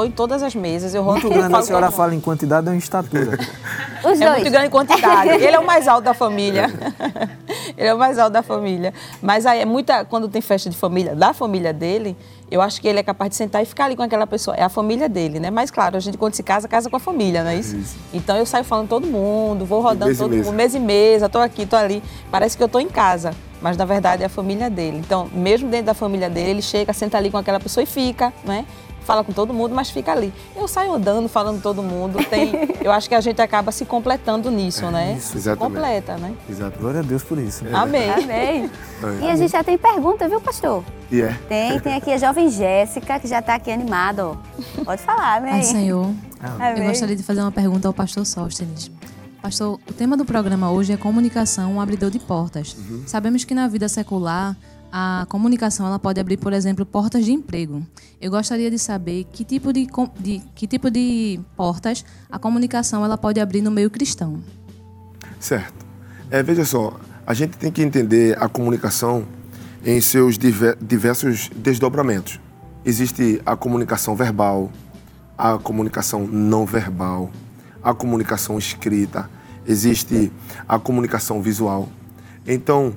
estou 0.00 0.06
em 0.06 0.10
todas 0.10 0.42
as 0.42 0.54
mesas. 0.54 0.94
Eu 0.94 1.04
Muito 1.04 1.28
grande, 1.28 1.54
a 1.54 1.62
senhora 1.62 1.90
fala 1.90 2.14
em 2.14 2.20
quantidade 2.20 2.68
ou 2.68 2.74
em 2.74 2.78
estatura? 2.78 3.38
Os 4.04 4.20
é 4.20 4.24
dois. 4.24 4.34
muito 4.36 4.50
grande 4.50 4.66
em 4.66 4.70
quantidade. 4.70 5.30
Ele 5.42 5.56
é 5.56 5.58
o 5.58 5.66
mais 5.66 5.86
alto 5.86 6.04
da 6.04 6.14
família. 6.14 6.70
Ele 7.76 7.88
é 7.88 7.94
o 7.94 7.98
mais 7.98 8.18
alto 8.18 8.32
da 8.32 8.42
família. 8.42 8.94
Mas 9.20 9.46
aí 9.46 9.60
é 9.60 9.64
muita. 9.64 10.04
Quando 10.04 10.28
tem 10.28 10.40
festa 10.40 10.70
de 10.70 10.76
família, 10.76 11.14
da 11.14 11.32
família 11.32 11.72
dele, 11.72 12.16
eu 12.50 12.60
acho 12.60 12.80
que 12.80 12.88
ele 12.88 12.98
é 12.98 13.02
capaz 13.02 13.30
de 13.30 13.36
sentar 13.36 13.62
e 13.62 13.66
ficar 13.66 13.84
ali 13.84 13.96
com 13.96 14.02
aquela 14.02 14.26
pessoa. 14.26 14.56
É 14.56 14.62
a 14.62 14.68
família 14.68 15.08
dele, 15.08 15.38
né? 15.38 15.50
Mas 15.50 15.70
claro, 15.70 15.96
a 15.96 16.00
gente 16.00 16.18
quando 16.18 16.34
se 16.34 16.42
casa, 16.42 16.66
casa 16.66 16.90
com 16.90 16.96
a 16.96 17.00
família, 17.00 17.44
não 17.44 17.50
é 17.50 17.56
isso? 17.56 17.76
isso. 17.76 17.96
Então 18.12 18.36
eu 18.36 18.44
saio 18.44 18.64
falando 18.64 18.88
todo 18.88 19.06
mundo, 19.06 19.64
vou 19.64 19.80
rodando 19.80 20.16
todo 20.16 20.34
mundo, 20.34 20.52
mês 20.52 20.74
e 20.74 20.80
mês, 20.80 21.22
estou 21.22 21.40
aqui, 21.40 21.62
estou 21.62 21.78
ali. 21.78 22.02
Parece 22.30 22.56
que 22.56 22.62
eu 22.62 22.66
estou 22.66 22.80
em 22.80 22.88
casa. 22.88 23.32
Mas 23.60 23.76
na 23.76 23.84
verdade 23.84 24.22
é 24.22 24.26
a 24.26 24.28
família 24.30 24.70
dele. 24.70 24.98
Então, 24.98 25.28
mesmo 25.32 25.68
dentro 25.68 25.86
da 25.86 25.94
família 25.94 26.30
dele, 26.30 26.50
ele 26.50 26.62
chega, 26.62 26.92
senta 26.92 27.18
ali 27.18 27.30
com 27.30 27.36
aquela 27.36 27.60
pessoa 27.60 27.84
e 27.84 27.86
fica, 27.86 28.32
né? 28.42 28.64
Fala 29.04 29.24
com 29.24 29.32
todo 29.32 29.52
mundo, 29.52 29.74
mas 29.74 29.90
fica 29.90 30.12
ali. 30.12 30.32
Eu 30.54 30.68
saio 30.68 30.92
andando, 30.92 31.28
falando 31.28 31.56
com 31.56 31.62
todo 31.62 31.82
mundo. 31.82 32.18
Tem, 32.24 32.52
eu 32.82 32.92
acho 32.92 33.08
que 33.08 33.14
a 33.14 33.20
gente 33.20 33.40
acaba 33.40 33.72
se 33.72 33.84
completando 33.84 34.50
nisso, 34.50 34.84
é, 34.86 34.90
né? 34.90 35.14
Isso, 35.18 35.36
exatamente. 35.36 35.74
Completa, 35.74 36.16
né? 36.16 36.34
Exato. 36.48 36.78
Glória 36.78 37.00
a 37.00 37.02
Deus 37.02 37.22
por 37.22 37.38
isso. 37.38 37.66
É. 37.66 37.74
Amém. 37.74 38.10
Amém. 38.10 38.70
É. 39.02 39.24
E 39.24 39.30
a 39.30 39.36
gente 39.36 39.52
já 39.52 39.64
tem 39.64 39.76
pergunta, 39.76 40.28
viu, 40.28 40.40
pastor? 40.40 40.84
Yeah. 41.12 41.36
Tem, 41.48 41.80
tem 41.80 41.94
aqui 41.94 42.12
a 42.12 42.18
jovem 42.18 42.48
Jéssica, 42.50 43.18
que 43.18 43.26
já 43.26 43.40
está 43.40 43.54
aqui 43.54 43.70
animada, 43.70 44.26
ó. 44.26 44.36
Pode 44.84 45.02
falar, 45.02 45.38
amém. 45.38 45.54
Ai, 45.54 45.62
Senhor. 45.62 46.12
Amém. 46.40 46.82
Eu 46.82 46.88
gostaria 46.88 47.16
de 47.16 47.22
fazer 47.22 47.40
uma 47.40 47.52
pergunta 47.52 47.88
ao 47.88 47.94
pastor 47.94 48.24
Sóstenes. 48.24 48.90
Pastor, 49.42 49.80
o 49.88 49.92
tema 49.92 50.16
do 50.16 50.24
programa 50.24 50.70
hoje 50.70 50.92
é 50.92 50.96
comunicação, 50.98 51.74
um 51.74 51.80
abridor 51.80 52.10
de 52.10 52.18
portas. 52.18 52.74
Uhum. 52.74 53.04
Sabemos 53.06 53.42
que 53.42 53.54
na 53.54 53.66
vida 53.68 53.88
secular 53.88 54.54
a 54.92 55.26
comunicação 55.28 55.86
ela 55.86 55.98
pode 55.98 56.20
abrir, 56.20 56.36
por 56.36 56.52
exemplo, 56.52 56.84
portas 56.84 57.24
de 57.24 57.32
emprego. 57.32 57.86
Eu 58.20 58.30
gostaria 58.30 58.70
de 58.70 58.78
saber 58.78 59.24
que 59.32 59.44
tipo 59.44 59.72
de, 59.72 59.86
de, 60.18 60.42
que 60.54 60.66
tipo 60.66 60.90
de 60.90 61.40
portas 61.56 62.04
a 62.30 62.38
comunicação 62.38 63.04
ela 63.04 63.16
pode 63.16 63.40
abrir 63.40 63.62
no 63.62 63.70
meio 63.70 63.90
cristão. 63.90 64.42
Certo. 65.38 65.86
É, 66.30 66.42
veja 66.42 66.64
só, 66.64 66.98
a 67.26 67.34
gente 67.34 67.56
tem 67.56 67.70
que 67.70 67.82
entender 67.82 68.36
a 68.42 68.48
comunicação 68.48 69.26
em 69.84 70.00
seus 70.00 70.36
diversos 70.36 71.48
desdobramentos. 71.56 72.40
Existe 72.84 73.40
a 73.46 73.56
comunicação 73.56 74.14
verbal, 74.14 74.70
a 75.36 75.58
comunicação 75.58 76.26
não 76.26 76.66
verbal, 76.66 77.30
a 77.82 77.94
comunicação 77.94 78.58
escrita, 78.58 79.30
existe 79.66 80.32
a 80.68 80.78
comunicação 80.78 81.40
visual. 81.40 81.88
Então, 82.46 82.94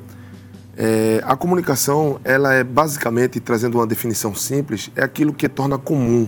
é, 0.75 1.22
a 1.24 1.36
comunicação, 1.36 2.20
ela 2.24 2.53
é 2.53 2.63
basicamente, 2.63 3.39
trazendo 3.39 3.77
uma 3.77 3.86
definição 3.86 4.34
simples, 4.34 4.89
é 4.96 5.03
aquilo 5.03 5.32
que 5.32 5.48
torna 5.48 5.77
comum, 5.77 6.27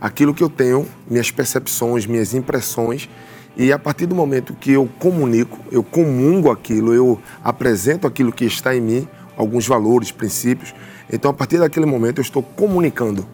aquilo 0.00 0.34
que 0.34 0.42
eu 0.42 0.50
tenho, 0.50 0.86
minhas 1.08 1.30
percepções, 1.30 2.04
minhas 2.04 2.34
impressões, 2.34 3.08
e 3.56 3.72
a 3.72 3.78
partir 3.78 4.06
do 4.06 4.14
momento 4.14 4.52
que 4.54 4.72
eu 4.72 4.88
comunico, 4.98 5.58
eu 5.70 5.82
comungo 5.82 6.50
aquilo, 6.50 6.92
eu 6.92 7.20
apresento 7.42 8.06
aquilo 8.06 8.32
que 8.32 8.44
está 8.44 8.74
em 8.74 8.80
mim, 8.80 9.08
alguns 9.36 9.66
valores, 9.66 10.10
princípios, 10.10 10.74
então 11.12 11.30
a 11.30 11.34
partir 11.34 11.58
daquele 11.58 11.86
momento 11.86 12.18
eu 12.18 12.22
estou 12.22 12.42
comunicando. 12.42 13.24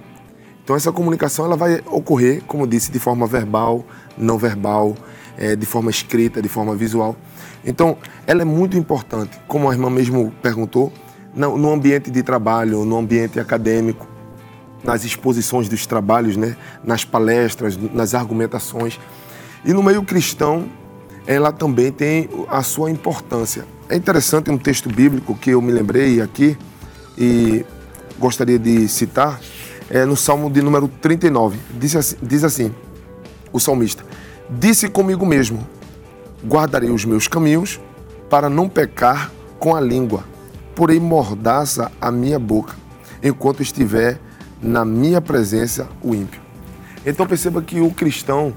Então 0.62 0.76
essa 0.76 0.92
comunicação 0.92 1.46
ela 1.46 1.56
vai 1.56 1.82
ocorrer, 1.86 2.42
como 2.46 2.66
disse, 2.66 2.90
de 2.90 2.98
forma 2.98 3.26
verbal, 3.26 3.84
não 4.16 4.36
verbal, 4.36 4.94
é, 5.36 5.56
de 5.56 5.66
forma 5.66 5.90
escrita, 5.90 6.40
de 6.40 6.48
forma 6.48 6.74
visual. 6.74 7.16
Então, 7.64 7.96
ela 8.26 8.42
é 8.42 8.44
muito 8.44 8.76
importante, 8.76 9.38
como 9.46 9.70
a 9.70 9.72
irmã 9.72 9.90
mesmo 9.90 10.32
perguntou, 10.42 10.92
no 11.34 11.72
ambiente 11.72 12.10
de 12.10 12.22
trabalho, 12.22 12.84
no 12.84 12.96
ambiente 12.96 13.40
acadêmico, 13.40 14.06
nas 14.84 15.04
exposições 15.04 15.68
dos 15.68 15.86
trabalhos, 15.86 16.36
né? 16.36 16.56
nas 16.84 17.04
palestras, 17.04 17.76
nas 17.92 18.14
argumentações. 18.14 19.00
E 19.64 19.72
no 19.72 19.82
meio 19.82 20.04
cristão, 20.04 20.68
ela 21.26 21.50
também 21.50 21.90
tem 21.90 22.28
a 22.48 22.62
sua 22.62 22.90
importância. 22.90 23.64
É 23.88 23.96
interessante 23.96 24.50
um 24.50 24.58
texto 24.58 24.88
bíblico 24.88 25.34
que 25.34 25.50
eu 25.50 25.62
me 25.62 25.72
lembrei 25.72 26.20
aqui 26.20 26.56
e 27.16 27.64
gostaria 28.18 28.58
de 28.58 28.86
citar, 28.88 29.40
é 29.90 30.04
no 30.04 30.16
Salmo 30.16 30.50
de 30.50 30.62
número 30.62 30.88
39. 30.88 31.58
Diz 31.78 31.96
assim, 31.96 32.16
diz 32.22 32.44
assim 32.44 32.74
o 33.52 33.60
salmista: 33.60 34.04
Disse 34.48 34.88
comigo 34.88 35.24
mesmo: 35.24 35.66
guardarei 36.44 36.90
os 36.90 37.04
meus 37.04 37.26
caminhos 37.26 37.80
para 38.28 38.48
não 38.48 38.68
pecar 38.68 39.32
com 39.58 39.74
a 39.74 39.80
língua, 39.80 40.24
porém 40.74 41.00
mordaça 41.00 41.90
a 42.00 42.10
minha 42.10 42.38
boca, 42.38 42.74
enquanto 43.22 43.62
estiver 43.62 44.18
na 44.62 44.84
minha 44.84 45.20
presença 45.20 45.88
o 46.02 46.14
ímpio. 46.14 46.40
Então 47.06 47.26
perceba 47.26 47.62
que 47.62 47.80
o 47.80 47.90
cristão, 47.90 48.54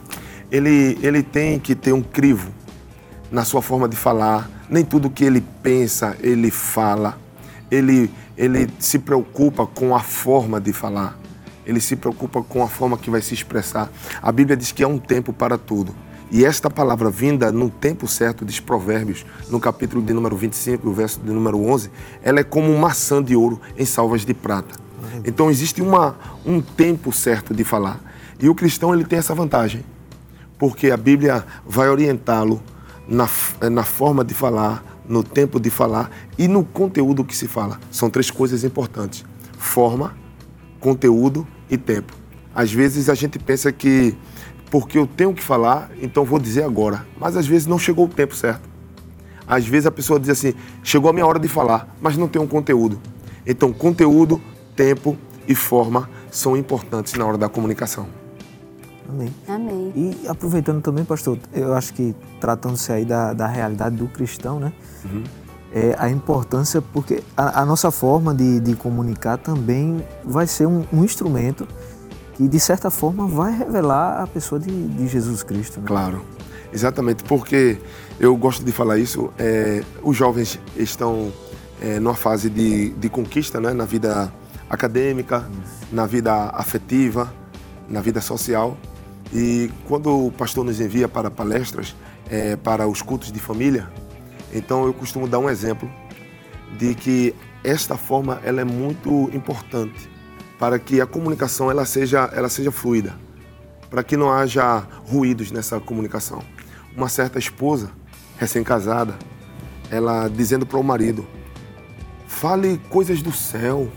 ele, 0.52 0.98
ele 1.02 1.24
tem 1.24 1.60
que 1.60 1.76
ter 1.76 1.94
um 1.94 2.02
crivo 2.02 2.52
na 3.32 3.44
sua 3.44 3.62
forma 3.62 3.88
de 3.88 3.96
falar, 3.96 4.50
nem 4.70 4.84
tudo 4.84 5.10
que 5.10 5.24
ele 5.24 5.44
pensa, 5.62 6.16
ele 6.22 6.52
fala. 6.52 7.18
Ele, 7.70 8.10
ele 8.38 8.70
se 8.80 8.98
preocupa 8.98 9.66
com 9.66 9.94
a 9.94 10.00
forma 10.00 10.60
de 10.60 10.72
falar. 10.72 11.18
Ele 11.68 11.82
se 11.82 11.98
preocupa 11.98 12.42
com 12.42 12.64
a 12.64 12.68
forma 12.70 12.98
que 12.98 13.10
vai 13.10 13.22
se 13.22 13.34
expressar. 13.34 13.92
A 14.22 14.32
Bíblia 14.32 14.56
diz 14.56 14.72
que 14.72 14.82
há 14.82 14.88
um 14.88 14.98
tempo 14.98 15.34
para 15.34 15.58
tudo. 15.58 15.94
E 16.32 16.46
esta 16.46 16.70
palavra 16.70 17.10
vinda 17.10 17.52
no 17.52 17.70
tempo 17.70 18.08
certo, 18.08 18.46
diz 18.46 18.60
Provérbios, 18.60 19.26
no 19.50 19.60
capítulo 19.60 20.02
de 20.02 20.14
número 20.14 20.36
25, 20.38 20.90
o 20.90 20.94
verso 20.94 21.20
de 21.20 21.30
número 21.30 21.60
11, 21.60 21.92
ela 22.24 22.40
é 22.40 22.44
como 22.44 22.72
uma 22.72 22.88
maçã 22.88 23.22
de 23.22 23.36
ouro 23.36 23.60
em 23.78 23.86
salvas 23.86 24.26
de 24.26 24.34
prata. 24.34 24.80
Então 25.26 25.52
existe 25.52 25.82
uma, 25.82 26.16
um 26.46 26.62
tempo 26.62 27.12
certo 27.12 27.54
de 27.54 27.66
falar. 27.66 28.00
E 28.40 28.48
o 28.48 28.56
cristão 28.56 28.94
ele 28.94 29.04
tem 29.04 29.20
essa 29.20 29.36
vantagem, 29.36 29.84
porque 30.58 30.90
a 30.90 30.98
Bíblia 30.98 31.46
vai 31.66 31.90
orientá-lo 31.90 32.62
na, 33.08 33.28
na 33.70 33.84
forma 33.84 34.24
de 34.24 34.34
falar, 34.34 34.84
no 35.08 35.24
tempo 35.24 35.60
de 35.60 35.70
falar 35.70 36.12
e 36.38 36.48
no 36.48 36.64
conteúdo 36.64 37.26
que 37.26 37.36
se 37.36 37.48
fala. 37.48 37.80
São 37.92 38.10
três 38.10 38.32
coisas 38.32 38.64
importantes: 38.64 39.26
forma, 39.58 40.16
conteúdo 40.80 41.48
e 41.70 41.78
tempo. 41.78 42.14
Às 42.54 42.72
vezes 42.72 43.10
a 43.10 43.16
gente 43.16 43.38
pensa 43.38 43.72
que 43.72 44.16
porque 44.70 44.98
eu 44.98 45.08
tenho 45.08 45.34
que 45.34 45.44
falar, 45.44 45.90
então 46.02 46.26
vou 46.26 46.40
dizer 46.40 46.64
agora. 46.64 47.06
Mas 47.20 47.38
às 47.38 47.48
vezes 47.48 47.68
não 47.68 47.80
chegou 47.80 48.06
o 48.06 48.10
tempo 48.10 48.36
certo. 48.36 48.68
Às 49.48 49.66
vezes 49.66 49.86
a 49.86 49.92
pessoa 49.92 50.20
diz 50.20 50.30
assim: 50.30 50.54
chegou 50.84 51.10
a 51.10 51.14
minha 51.14 51.26
hora 51.26 51.40
de 51.40 51.48
falar, 51.48 51.96
mas 52.02 52.18
não 52.18 52.28
tem 52.28 52.42
um 52.42 52.48
conteúdo. 52.48 53.00
Então, 53.46 53.72
conteúdo, 53.72 54.42
tempo 54.76 55.18
e 55.48 55.56
forma 55.56 56.10
são 56.30 56.58
importantes 56.58 57.14
na 57.14 57.26
hora 57.26 57.38
da 57.38 57.48
comunicação. 57.48 58.08
Amém. 59.08 59.34
Amém. 59.48 59.94
E 59.96 60.28
aproveitando 60.28 60.82
também, 60.82 61.06
pastor, 61.06 61.38
eu 61.54 61.74
acho 61.74 61.94
que 61.94 62.14
tratando-se 62.42 62.92
aí 62.92 63.06
da, 63.06 63.34
da 63.34 63.48
realidade 63.48 63.96
do 63.96 64.08
cristão, 64.08 64.60
né? 64.60 64.74
Uhum. 65.06 65.24
É, 65.78 65.96
a 66.00 66.10
importância, 66.10 66.82
porque 66.82 67.24
a, 67.36 67.62
a 67.62 67.66
nossa 67.66 67.92
forma 67.92 68.34
de, 68.34 68.60
de, 68.60 68.76
comunicar 68.76 69.38
também 69.38 70.04
vai 70.24 70.48
ser 70.48 70.66
um, 70.66 70.84
um 70.92 71.04
instrumento 71.04 71.68
que 72.36 72.48
de 72.48 72.60
certa 72.60 72.90
forma 72.90 73.28
vai 73.28 73.56
revelar 73.56 74.24
a 74.24 74.26
pessoa 74.26 74.60
de, 74.60 74.88
de 74.88 75.08
Jesus 75.08 75.44
Cristo. 75.44 75.80
Né? 75.80 75.86
Claro, 75.86 76.24
exatamente, 76.74 77.24
porque 77.24 77.78
eu 78.20 78.36
gosto 78.36 78.64
de 78.64 78.72
falar 78.72 78.98
isso. 78.98 79.32
É, 79.38 79.84
os 80.02 80.18
jovens 80.18 80.60
estão 80.76 81.32
é, 81.80 82.00
numa 82.00 82.16
fase 82.16 82.50
de, 82.50 82.90
de 82.94 83.08
conquista, 83.08 83.60
né, 83.60 83.72
na 83.72 83.86
vida 83.86 84.34
acadêmica, 84.68 85.48
isso. 85.64 85.88
na 85.92 86.08
vida 86.08 86.34
afetiva, 86.54 87.32
na 87.88 88.02
vida 88.02 88.20
social. 88.20 88.76
E 89.32 89.70
quando 89.88 90.28
o 90.28 90.32
pastor 90.32 90.66
nos 90.66 90.82
envia 90.82 91.08
para 91.08 91.30
palestras, 91.30 91.96
é, 92.30 92.56
para 92.56 92.88
os 92.88 93.02
cultos 93.02 93.32
de 93.32 93.40
família, 93.40 93.90
então 94.54 94.86
eu 94.86 94.94
costumo 94.94 95.28
dar 95.28 95.40
um 95.40 95.50
exemplo 95.50 95.90
de 96.78 96.96
que 96.96 97.36
esta 97.64 97.98
forma 97.98 98.40
ela 98.44 98.62
é 98.62 98.64
muito 98.64 99.30
importante 99.34 100.10
para 100.60 100.80
que 100.80 101.00
a 101.00 101.06
comunicação 101.06 101.70
ela 101.70 101.86
seja, 101.86 102.30
ela 102.34 102.50
seja 102.50 102.72
fluida, 102.72 103.16
para 103.90 104.04
que 104.04 104.18
não 104.18 104.32
haja 104.32 104.86
ruídos 105.06 105.52
nessa 105.52 105.80
comunicação. 105.80 106.42
Uma 106.96 107.10
certa 107.10 107.38
esposa, 107.38 107.92
recém-casada, 108.40 109.16
ela 109.92 110.28
dizendo 110.28 110.66
para 110.66 110.80
o 110.80 110.84
marido: 110.84 111.28
fale 112.28 112.80
coisas 112.90 113.22
do 113.22 113.32
céu. 113.32 113.88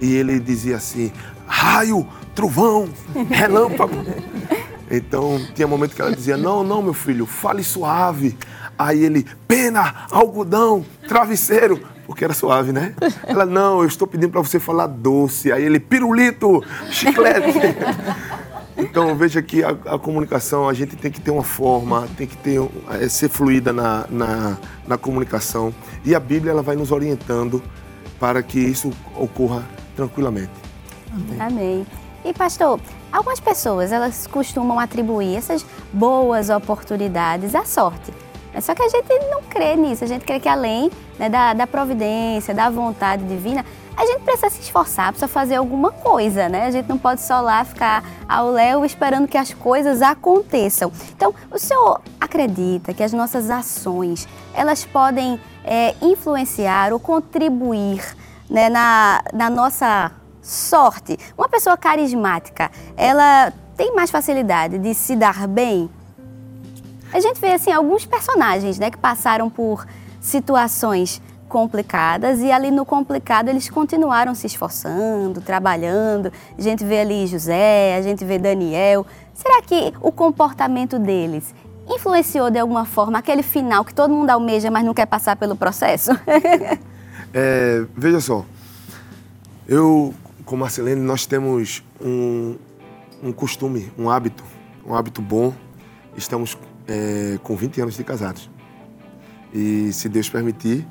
E 0.00 0.14
ele 0.14 0.38
dizia 0.38 0.76
assim: 0.76 1.10
raio, 1.46 2.06
trovão, 2.34 2.88
relâmpago. 3.30 3.96
Então 4.90 5.40
tinha 5.54 5.66
momento 5.66 5.94
que 5.94 6.02
ela 6.02 6.14
dizia: 6.14 6.36
não, 6.36 6.62
não, 6.62 6.82
meu 6.82 6.94
filho, 6.94 7.26
fale 7.26 7.64
suave. 7.64 8.36
Aí 8.78 9.02
ele: 9.04 9.26
pena, 9.46 10.06
algodão, 10.10 10.84
travesseiro 11.08 11.80
porque 12.06 12.24
era 12.24 12.32
suave, 12.32 12.70
né? 12.70 12.94
Ela, 13.26 13.44
não, 13.44 13.80
eu 13.80 13.88
estou 13.88 14.06
pedindo 14.06 14.30
para 14.30 14.40
você 14.40 14.60
falar 14.60 14.86
doce. 14.86 15.50
Aí 15.50 15.64
ele, 15.64 15.80
pirulito, 15.80 16.62
chiclete. 16.90 17.58
Então 18.78 19.16
veja 19.16 19.40
que 19.40 19.64
a, 19.64 19.70
a, 19.70 19.98
comunicação, 19.98 20.68
a 20.68 20.74
gente 20.74 20.96
tem 20.96 21.10
que 21.10 21.18
ter 21.18 21.30
uma 21.30 21.42
forma, 21.42 22.06
tem 22.14 22.26
que 22.26 22.36
ter, 22.36 22.60
é, 22.90 23.08
ser 23.08 23.30
fluida 23.30 23.72
na, 23.72 24.04
na, 24.10 24.58
na, 24.86 24.98
comunicação. 24.98 25.74
E 26.04 26.14
a 26.14 26.20
Bíblia 26.20 26.52
ela 26.52 26.60
vai 26.60 26.76
nos 26.76 26.92
orientando 26.92 27.62
para 28.20 28.42
que 28.42 28.60
isso 28.60 28.92
ocorra 29.14 29.64
tranquilamente. 29.96 30.52
Amém. 31.10 31.40
Amém. 31.40 31.86
E 32.22 32.34
pastor, 32.34 32.78
Algumas 33.16 33.40
pessoas, 33.40 33.92
elas 33.92 34.26
costumam 34.26 34.78
atribuir 34.78 35.36
essas 35.36 35.64
boas 35.90 36.50
oportunidades 36.50 37.54
à 37.54 37.64
sorte. 37.64 38.12
Só 38.60 38.74
que 38.74 38.82
a 38.82 38.88
gente 38.88 39.08
não 39.30 39.42
crê 39.42 39.76
nisso, 39.76 40.04
a 40.04 40.06
gente 40.06 40.24
crê 40.24 40.40
que 40.40 40.48
além 40.48 40.90
né, 41.18 41.28
da, 41.28 41.52
da 41.52 41.66
providência, 41.66 42.54
da 42.54 42.70
vontade 42.70 43.24
divina, 43.24 43.64
a 43.96 44.04
gente 44.04 44.20
precisa 44.20 44.50
se 44.50 44.60
esforçar, 44.60 45.06
precisa 45.08 45.26
fazer 45.26 45.56
alguma 45.56 45.90
coisa, 45.90 46.48
né? 46.48 46.66
A 46.66 46.70
gente 46.70 46.86
não 46.86 46.98
pode 46.98 47.22
só 47.22 47.40
lá 47.40 47.64
ficar 47.64 48.04
ao 48.28 48.50
léu 48.50 48.84
esperando 48.84 49.26
que 49.26 49.38
as 49.38 49.54
coisas 49.54 50.02
aconteçam. 50.02 50.92
Então, 51.16 51.34
o 51.50 51.58
senhor 51.58 52.02
acredita 52.20 52.92
que 52.92 53.02
as 53.02 53.14
nossas 53.14 53.48
ações, 53.48 54.28
elas 54.52 54.84
podem 54.84 55.40
é, 55.64 55.94
influenciar 56.02 56.92
ou 56.92 57.00
contribuir 57.00 58.04
né, 58.50 58.68
na, 58.68 59.22
na 59.32 59.48
nossa 59.48 60.12
sorte? 60.42 61.18
Uma 61.36 61.48
pessoa 61.48 61.76
carismática, 61.76 62.70
ela 62.98 63.50
tem 63.76 63.94
mais 63.94 64.10
facilidade 64.10 64.78
de 64.78 64.94
se 64.94 65.16
dar 65.16 65.48
bem? 65.48 65.88
A 67.12 67.20
gente 67.20 67.40
vê, 67.40 67.52
assim, 67.52 67.70
alguns 67.70 68.04
personagens, 68.04 68.78
né, 68.78 68.90
que 68.90 68.98
passaram 68.98 69.48
por 69.48 69.86
situações 70.20 71.20
complicadas 71.48 72.40
e 72.40 72.50
ali 72.50 72.70
no 72.70 72.84
complicado 72.84 73.48
eles 73.48 73.70
continuaram 73.70 74.34
se 74.34 74.46
esforçando, 74.46 75.40
trabalhando. 75.40 76.32
A 76.58 76.60
gente 76.60 76.84
vê 76.84 77.00
ali 77.00 77.26
José, 77.26 77.96
a 77.96 78.02
gente 78.02 78.24
vê 78.24 78.38
Daniel. 78.38 79.06
Será 79.32 79.62
que 79.62 79.92
o 80.00 80.10
comportamento 80.10 80.98
deles 80.98 81.54
influenciou 81.88 82.50
de 82.50 82.58
alguma 82.58 82.84
forma 82.84 83.18
aquele 83.18 83.42
final 83.42 83.84
que 83.84 83.94
todo 83.94 84.12
mundo 84.12 84.30
almeja, 84.30 84.70
mas 84.70 84.84
não 84.84 84.92
quer 84.92 85.06
passar 85.06 85.36
pelo 85.36 85.54
processo? 85.54 86.10
é, 87.32 87.84
veja 87.96 88.20
só, 88.20 88.44
eu 89.68 90.12
com 90.44 90.56
Marcelene 90.56 91.00
nós 91.00 91.26
temos 91.26 91.82
um, 92.00 92.56
um 93.22 93.32
costume, 93.32 93.90
um 93.98 94.08
hábito, 94.08 94.44
um 94.86 94.94
hábito 94.94 95.20
bom. 95.20 95.52
Estamos 96.16 96.56
é, 96.88 97.38
com 97.42 97.56
20 97.56 97.80
anos 97.80 97.96
de 97.96 98.04
casados. 98.04 98.50
E 99.52 99.92
se 99.92 100.08
Deus 100.08 100.28
permitir, 100.28 100.86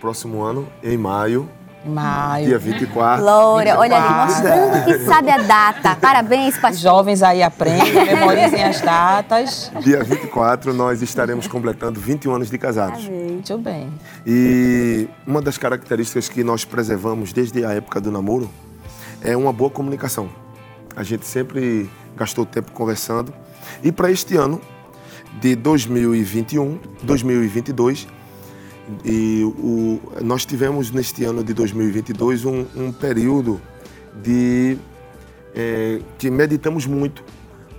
próximo 0.00 0.42
ano, 0.42 0.68
em 0.82 0.96
maio. 0.96 1.48
Maio. 1.84 2.46
Dia 2.46 2.58
24. 2.58 3.22
Glória, 3.22 3.78
olha 3.78 3.96
ali, 3.96 4.32
mostrando 4.32 4.84
que 4.84 5.04
sabe 5.04 5.30
a 5.30 5.38
data. 5.38 5.94
Parabéns, 5.96 6.58
pastor. 6.58 6.80
Jovens 6.80 7.22
aí 7.22 7.42
aprendem, 7.42 8.06
memorizem 8.06 8.64
as 8.64 8.80
datas. 8.80 9.70
Dia 9.82 10.02
24, 10.02 10.74
nós 10.74 11.00
estaremos 11.00 11.46
completando 11.46 12.00
21 12.00 12.34
anos 12.34 12.50
de 12.50 12.58
casados. 12.58 13.08
Muito 13.08 13.56
bem. 13.58 13.92
E 14.26 15.08
uma 15.26 15.40
das 15.40 15.58
características 15.58 16.28
que 16.28 16.42
nós 16.42 16.64
preservamos 16.64 17.32
desde 17.32 17.64
a 17.64 17.72
época 17.72 18.00
do 18.00 18.10
namoro 18.10 18.50
é 19.22 19.36
uma 19.36 19.52
boa 19.52 19.70
comunicação. 19.70 20.28
A 20.96 21.02
gente 21.02 21.26
sempre 21.26 21.88
gastou 22.16 22.44
tempo 22.44 22.72
conversando. 22.72 23.32
E 23.82 23.92
para 23.92 24.10
este 24.10 24.36
ano, 24.36 24.60
de 25.40 25.54
2021, 25.54 26.78
2022, 27.02 28.06
e 29.04 29.42
o, 29.44 30.00
nós 30.22 30.46
tivemos 30.46 30.90
neste 30.90 31.24
ano 31.24 31.42
de 31.42 31.52
2022 31.52 32.44
um, 32.44 32.64
um 32.76 32.92
período 32.92 33.60
de 34.22 34.78
é, 35.54 36.00
que 36.18 36.30
meditamos 36.30 36.86
muito 36.86 37.24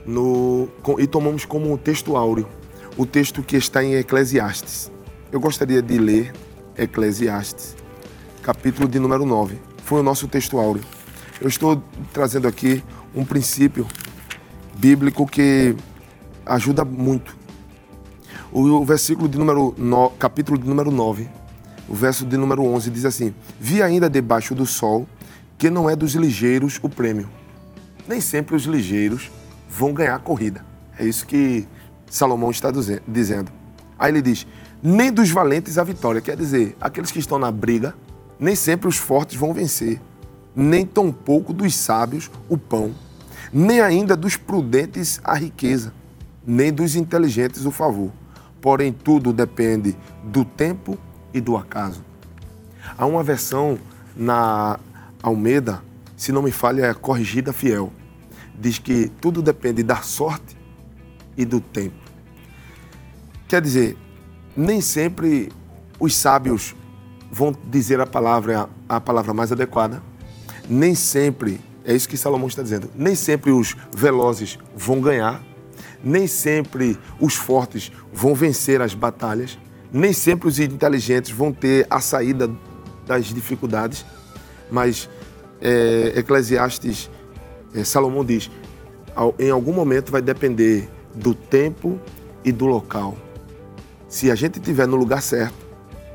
no, 0.06 0.68
com, 0.82 1.00
e 1.00 1.08
tomamos 1.08 1.46
como 1.46 1.78
texto 1.78 2.16
áureo 2.16 2.48
o 2.98 3.06
texto 3.06 3.44
que 3.44 3.56
está 3.56 3.84
em 3.84 3.94
Eclesiastes. 3.94 4.92
Eu 5.32 5.40
gostaria 5.40 5.82
de 5.82 6.00
ler 6.00 6.34
Eclesiastes, 6.76 7.76
capítulo 8.42 8.88
de 8.88 8.98
número 8.98 9.24
9. 9.24 9.58
Foi 9.84 10.00
o 10.00 10.04
nosso 10.04 10.28
texto 10.28 10.58
áureo. 10.58 10.84
Eu 11.40 11.48
estou 11.48 11.82
trazendo 12.12 12.48
aqui 12.48 12.84
um 13.16 13.24
princípio 13.24 13.86
bíblico 14.76 15.28
que 15.28 15.76
ajuda 16.44 16.84
muito 16.84 17.37
o 18.58 18.84
versículo 18.84 19.30
de 19.30 19.38
número 19.38 19.76
no, 19.78 20.10
capítulo 20.10 20.58
de 20.58 20.68
número 20.68 20.90
9, 20.90 21.30
o 21.88 21.94
verso 21.94 22.26
de 22.26 22.36
número 22.38 22.64
11 22.64 22.90
diz 22.90 23.06
assim: 23.06 23.34
Vi 23.60 23.84
ainda 23.84 24.10
debaixo 24.10 24.56
do 24.56 24.66
sol 24.66 25.08
que 25.60 25.70
não 25.70 25.88
é 25.88 25.96
dos 25.96 26.16
ligeiros 26.16 26.80
o 26.82 26.90
prêmio. 26.90 27.30
Nem 28.08 28.20
sempre 28.20 28.56
os 28.56 28.64
ligeiros 28.64 29.30
vão 29.70 29.94
ganhar 29.94 30.16
a 30.16 30.20
corrida. 30.20 30.66
É 30.98 31.06
isso 31.06 31.28
que 31.28 31.68
Salomão 32.10 32.50
está 32.50 32.72
dizendo. 33.08 33.52
Aí 34.00 34.12
ele 34.12 34.24
diz: 34.24 34.48
nem 34.82 35.12
dos 35.12 35.30
valentes 35.30 35.78
a 35.78 35.84
vitória. 35.84 36.20
Quer 36.20 36.36
dizer, 36.36 36.76
aqueles 36.82 37.12
que 37.12 37.20
estão 37.20 37.38
na 37.38 37.52
briga, 37.52 37.94
nem 38.40 38.56
sempre 38.56 38.88
os 38.88 38.98
fortes 38.98 39.36
vão 39.38 39.54
vencer. 39.54 40.02
Nem 40.56 40.84
tampouco 40.84 41.54
dos 41.54 41.76
sábios 41.76 42.32
o 42.50 42.58
pão. 42.58 42.92
Nem 43.54 43.82
ainda 43.82 44.16
dos 44.16 44.36
prudentes 44.36 45.22
a 45.24 45.36
riqueza. 45.36 45.94
Nem 46.44 46.74
dos 46.74 46.96
inteligentes 46.96 47.64
o 47.64 47.72
favor 47.72 48.12
porém 48.62 48.92
tudo 48.92 49.32
depende 49.32 49.96
do 50.24 50.44
tempo 50.44 50.98
e 51.34 51.42
do 51.42 51.56
acaso. 51.56 52.04
Há 52.98 53.06
uma 53.06 53.24
versão 53.24 53.78
na 54.16 54.80
Almeida, 55.22 55.84
se 56.16 56.32
não 56.32 56.42
me 56.42 56.52
falha, 56.52 56.86
é 56.86 56.94
corrigida 56.94 57.54
fiel. 57.54 57.92
Diz 58.60 58.80
que 58.80 59.12
tudo 59.22 59.42
depende 59.42 59.84
da 59.84 59.98
sorte 59.98 60.58
e 61.36 61.46
do 61.46 61.60
tempo. 61.60 61.96
Quer 63.48 63.62
dizer, 63.62 63.98
nem 64.56 64.82
sempre 64.82 65.52
os 66.00 66.16
sábios 66.16 66.76
vão 67.32 67.56
dizer 67.70 68.00
a 68.00 68.06
palavra 68.06 68.70
a 68.90 69.00
palavra 69.00 69.34
mais 69.34 69.52
adequada. 69.52 70.02
Nem 70.70 70.96
sempre, 70.96 71.62
é 71.86 71.94
isso 71.94 72.10
que 72.10 72.18
Salomão 72.18 72.48
está 72.48 72.62
dizendo, 72.62 72.90
nem 72.96 73.16
sempre 73.16 73.52
os 73.52 73.76
velozes 73.96 74.58
vão 74.76 75.00
ganhar 75.00 75.42
nem 76.04 76.28
sempre 76.28 76.98
os 77.20 77.36
fortes 77.36 77.92
vão 78.14 78.36
vencer 78.36 78.82
as 78.82 78.94
batalhas, 78.94 79.58
nem 79.92 80.14
sempre 80.14 80.48
os 80.48 80.60
inteligentes 80.60 81.32
vão 81.32 81.52
ter 81.52 81.88
a 81.90 82.00
saída 82.00 82.50
das 83.06 83.26
dificuldades, 83.26 84.06
mas 84.70 85.10
é, 85.62 86.14
Eclesiastes, 86.18 87.10
é, 87.74 87.84
Salomão 87.84 88.24
diz, 88.24 88.52
em 89.40 89.50
algum 89.50 89.74
momento 89.74 90.12
vai 90.12 90.22
depender 90.22 90.90
do 91.16 91.34
tempo 91.34 92.00
e 92.44 92.52
do 92.52 92.66
local. 92.66 93.18
Se 94.08 94.30
a 94.30 94.36
gente 94.36 94.60
estiver 94.60 94.88
no 94.88 94.96
lugar 94.96 95.22
certo, 95.22 95.66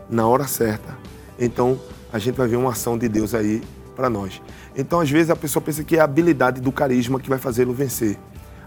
na 0.08 0.26
hora 0.26 0.46
certa, 0.46 0.96
então 1.38 1.80
a 2.12 2.18
gente 2.18 2.36
vai 2.36 2.46
ver 2.46 2.56
uma 2.56 2.70
ação 2.70 2.96
de 2.96 3.08
Deus 3.08 3.34
aí 3.34 3.62
para 3.96 4.08
nós. 4.08 4.40
Então, 4.76 5.00
às 5.00 5.10
vezes, 5.10 5.30
a 5.30 5.36
pessoa 5.36 5.62
pensa 5.62 5.84
que 5.84 5.96
é 5.96 6.00
a 6.00 6.04
habilidade 6.04 6.60
do 6.60 6.72
carisma 6.72 7.20
que 7.20 7.28
vai 7.28 7.38
fazê-lo 7.38 7.72
vencer. 7.72 8.18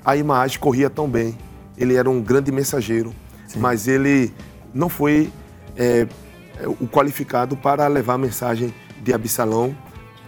A 0.06 0.16
imagem 0.16 0.60
corria 0.60 0.90
tão 0.90 1.10
bem, 1.10 1.36
ele 1.78 1.96
era 1.96 2.10
um 2.10 2.22
grande 2.22 2.52
mensageiro, 2.52 3.14
Sim. 3.48 3.60
mas 3.60 3.88
ele 3.88 4.32
não 4.74 4.88
foi 4.88 5.32
é, 5.76 6.08
o 6.80 6.88
qualificado 6.88 7.58
para 7.58 7.88
levar 7.88 8.14
a 8.14 8.18
mensagem 8.18 8.74
de 9.04 9.14
Absalão, 9.14 9.76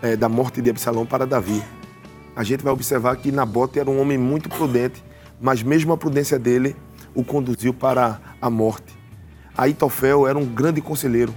é, 0.02 0.16
da 0.16 0.28
morte 0.28 0.62
de 0.62 0.70
Absalão 0.70 1.06
para 1.06 1.28
Davi. 1.28 1.63
A 2.36 2.44
gente 2.44 2.63
vai 2.63 2.74
observar 2.74 3.16
que 3.18 3.32
Nabote 3.32 3.80
era 3.80 3.90
um 3.90 4.00
homem 4.00 4.18
muito 4.18 4.50
prudente, 4.50 5.04
mas 5.40 5.62
mesmo 5.62 5.94
a 5.94 5.98
prudência 5.98 6.38
dele 6.38 6.76
o 7.13 7.24
conduziu 7.24 7.74
para 7.74 8.20
a 8.42 8.50
morte. 8.50 8.98
Aitofel 9.58 10.28
era 10.28 10.38
um 10.38 10.46
grande 10.46 10.82
conselheiro, 10.82 11.34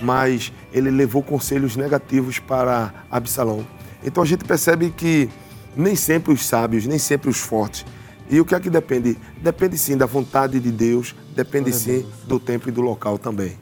mas 0.00 0.52
ele 0.72 0.90
levou 0.90 1.22
conselhos 1.22 1.76
negativos 1.76 2.38
para 2.38 2.92
Absalão. 3.10 3.66
Então 4.02 4.22
a 4.22 4.26
gente 4.26 4.44
percebe 4.44 4.90
que 4.90 5.28
nem 5.76 5.94
sempre 5.94 6.32
os 6.32 6.44
sábios, 6.44 6.86
nem 6.86 6.98
sempre 6.98 7.30
os 7.30 7.38
fortes. 7.38 7.84
E 8.28 8.40
o 8.40 8.44
que 8.44 8.54
é 8.54 8.60
que 8.60 8.70
depende? 8.70 9.18
Depende 9.42 9.76
sim 9.76 9.96
da 9.96 10.06
vontade 10.06 10.60
de 10.60 10.70
Deus, 10.70 11.14
depende 11.34 11.72
sim 11.72 12.06
do 12.26 12.38
tempo 12.38 12.68
e 12.68 12.72
do 12.72 12.80
local 12.80 13.18
também. 13.18 13.58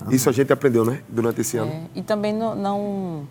Amém. 0.00 0.14
Isso 0.14 0.28
a 0.28 0.32
gente 0.32 0.52
aprendeu, 0.52 0.84
né? 0.84 1.00
Durante 1.08 1.40
esse 1.40 1.56
ano. 1.56 1.70
É, 1.70 1.82
e 1.96 2.02
também 2.02 2.32
não. 2.32 2.54
não 2.54 3.28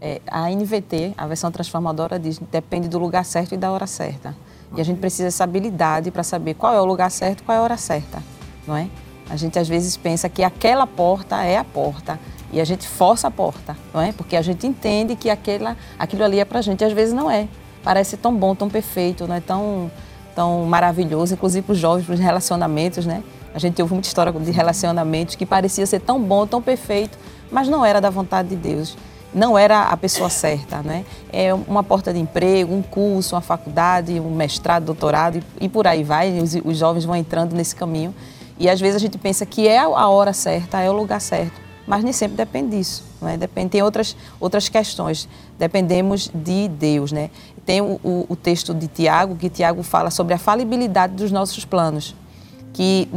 é, 0.00 0.20
a 0.26 0.50
NVT, 0.50 1.14
a 1.16 1.26
versão 1.26 1.50
transformadora, 1.50 2.18
diz 2.18 2.38
depende 2.52 2.88
do 2.88 2.98
lugar 2.98 3.24
certo 3.24 3.54
e 3.54 3.56
da 3.56 3.70
hora 3.70 3.86
certa. 3.86 4.34
E 4.76 4.80
a 4.80 4.84
gente 4.84 4.98
precisa 4.98 5.24
dessa 5.24 5.44
habilidade 5.44 6.10
para 6.10 6.22
saber 6.22 6.54
qual 6.54 6.74
é 6.74 6.80
o 6.80 6.84
lugar 6.84 7.10
certo 7.10 7.42
qual 7.42 7.56
é 7.56 7.58
a 7.58 7.62
hora 7.62 7.76
certa, 7.76 8.22
não 8.66 8.76
é? 8.76 8.88
A 9.30 9.36
gente 9.36 9.58
às 9.58 9.68
vezes 9.68 9.96
pensa 9.96 10.28
que 10.28 10.42
aquela 10.42 10.86
porta 10.86 11.42
é 11.42 11.56
a 11.56 11.64
porta 11.64 12.18
e 12.52 12.60
a 12.60 12.64
gente 12.64 12.88
força 12.88 13.28
a 13.28 13.30
porta, 13.30 13.76
não 13.92 14.00
é? 14.00 14.12
Porque 14.12 14.36
a 14.36 14.42
gente 14.42 14.66
entende 14.66 15.14
que 15.14 15.28
aquela, 15.28 15.76
aquilo 15.98 16.24
ali 16.24 16.40
é 16.40 16.44
para 16.44 16.60
a 16.60 16.62
gente, 16.62 16.80
e 16.80 16.84
às 16.84 16.92
vezes 16.92 17.12
não 17.12 17.30
é. 17.30 17.46
Parece 17.82 18.16
tão 18.16 18.34
bom, 18.34 18.54
tão 18.54 18.68
perfeito, 18.68 19.26
não 19.26 19.34
é 19.34 19.40
tão, 19.40 19.90
tão 20.34 20.64
maravilhoso, 20.64 21.34
inclusive 21.34 21.64
para 21.64 21.72
os 21.72 21.78
jovens, 21.78 22.06
para 22.06 22.14
os 22.14 22.20
relacionamentos, 22.20 23.04
né? 23.04 23.22
A 23.54 23.58
gente 23.58 23.80
ouve 23.82 23.94
muita 23.94 24.08
história 24.08 24.32
de 24.32 24.50
relacionamentos 24.50 25.34
que 25.34 25.44
parecia 25.44 25.86
ser 25.86 26.00
tão 26.00 26.20
bom, 26.20 26.46
tão 26.46 26.62
perfeito, 26.62 27.18
mas 27.50 27.68
não 27.68 27.84
era 27.84 28.00
da 28.00 28.10
vontade 28.10 28.48
de 28.48 28.56
Deus. 28.56 28.96
Não 29.32 29.58
era 29.58 29.82
a 29.82 29.96
pessoa 29.96 30.30
certa, 30.30 30.78
né? 30.82 31.04
É 31.30 31.52
uma 31.52 31.82
porta 31.82 32.12
de 32.14 32.18
emprego, 32.18 32.74
um 32.74 32.82
curso, 32.82 33.34
uma 33.34 33.42
faculdade, 33.42 34.18
um 34.18 34.34
mestrado, 34.34 34.84
doutorado 34.84 35.42
e, 35.60 35.68
por 35.68 35.86
aí 35.86 36.02
vai. 36.02 36.38
Os, 36.40 36.54
os 36.54 36.78
jovens 36.78 37.04
vão 37.04 37.14
entrando 37.14 37.54
nesse 37.54 37.76
caminho. 37.76 38.14
E 38.58 38.70
às 38.70 38.80
vezes 38.80 38.96
a 38.96 38.98
gente 38.98 39.18
pensa 39.18 39.44
que 39.44 39.68
é 39.68 39.78
a 39.78 40.08
hora 40.08 40.32
certa, 40.32 40.80
é 40.80 40.88
o 40.88 40.94
lugar 40.94 41.20
certo 41.20 41.67
mas 41.88 42.04
nem 42.04 42.12
sempre 42.12 42.36
depende 42.36 42.76
disso. 42.76 43.02
Né? 43.20 43.38
Depende, 43.38 43.70
tem 43.70 43.82
outras, 43.82 44.14
outras 44.38 44.68
questões. 44.68 45.26
Dependemos 45.58 46.30
de 46.32 46.68
Deus. 46.68 47.10
Né? 47.10 47.30
Tem 47.64 47.80
o, 47.80 47.98
o, 48.04 48.26
o 48.28 48.36
texto 48.36 48.74
de 48.74 48.86
Tiago, 48.86 49.34
que 49.36 49.48
Tiago 49.48 49.82
fala 49.82 50.10
sobre 50.10 50.34
a 50.34 50.38
falibilidade 50.38 51.14
dos 51.14 51.32
nossos 51.32 51.64
planos. 51.64 52.14
Que 52.74 53.08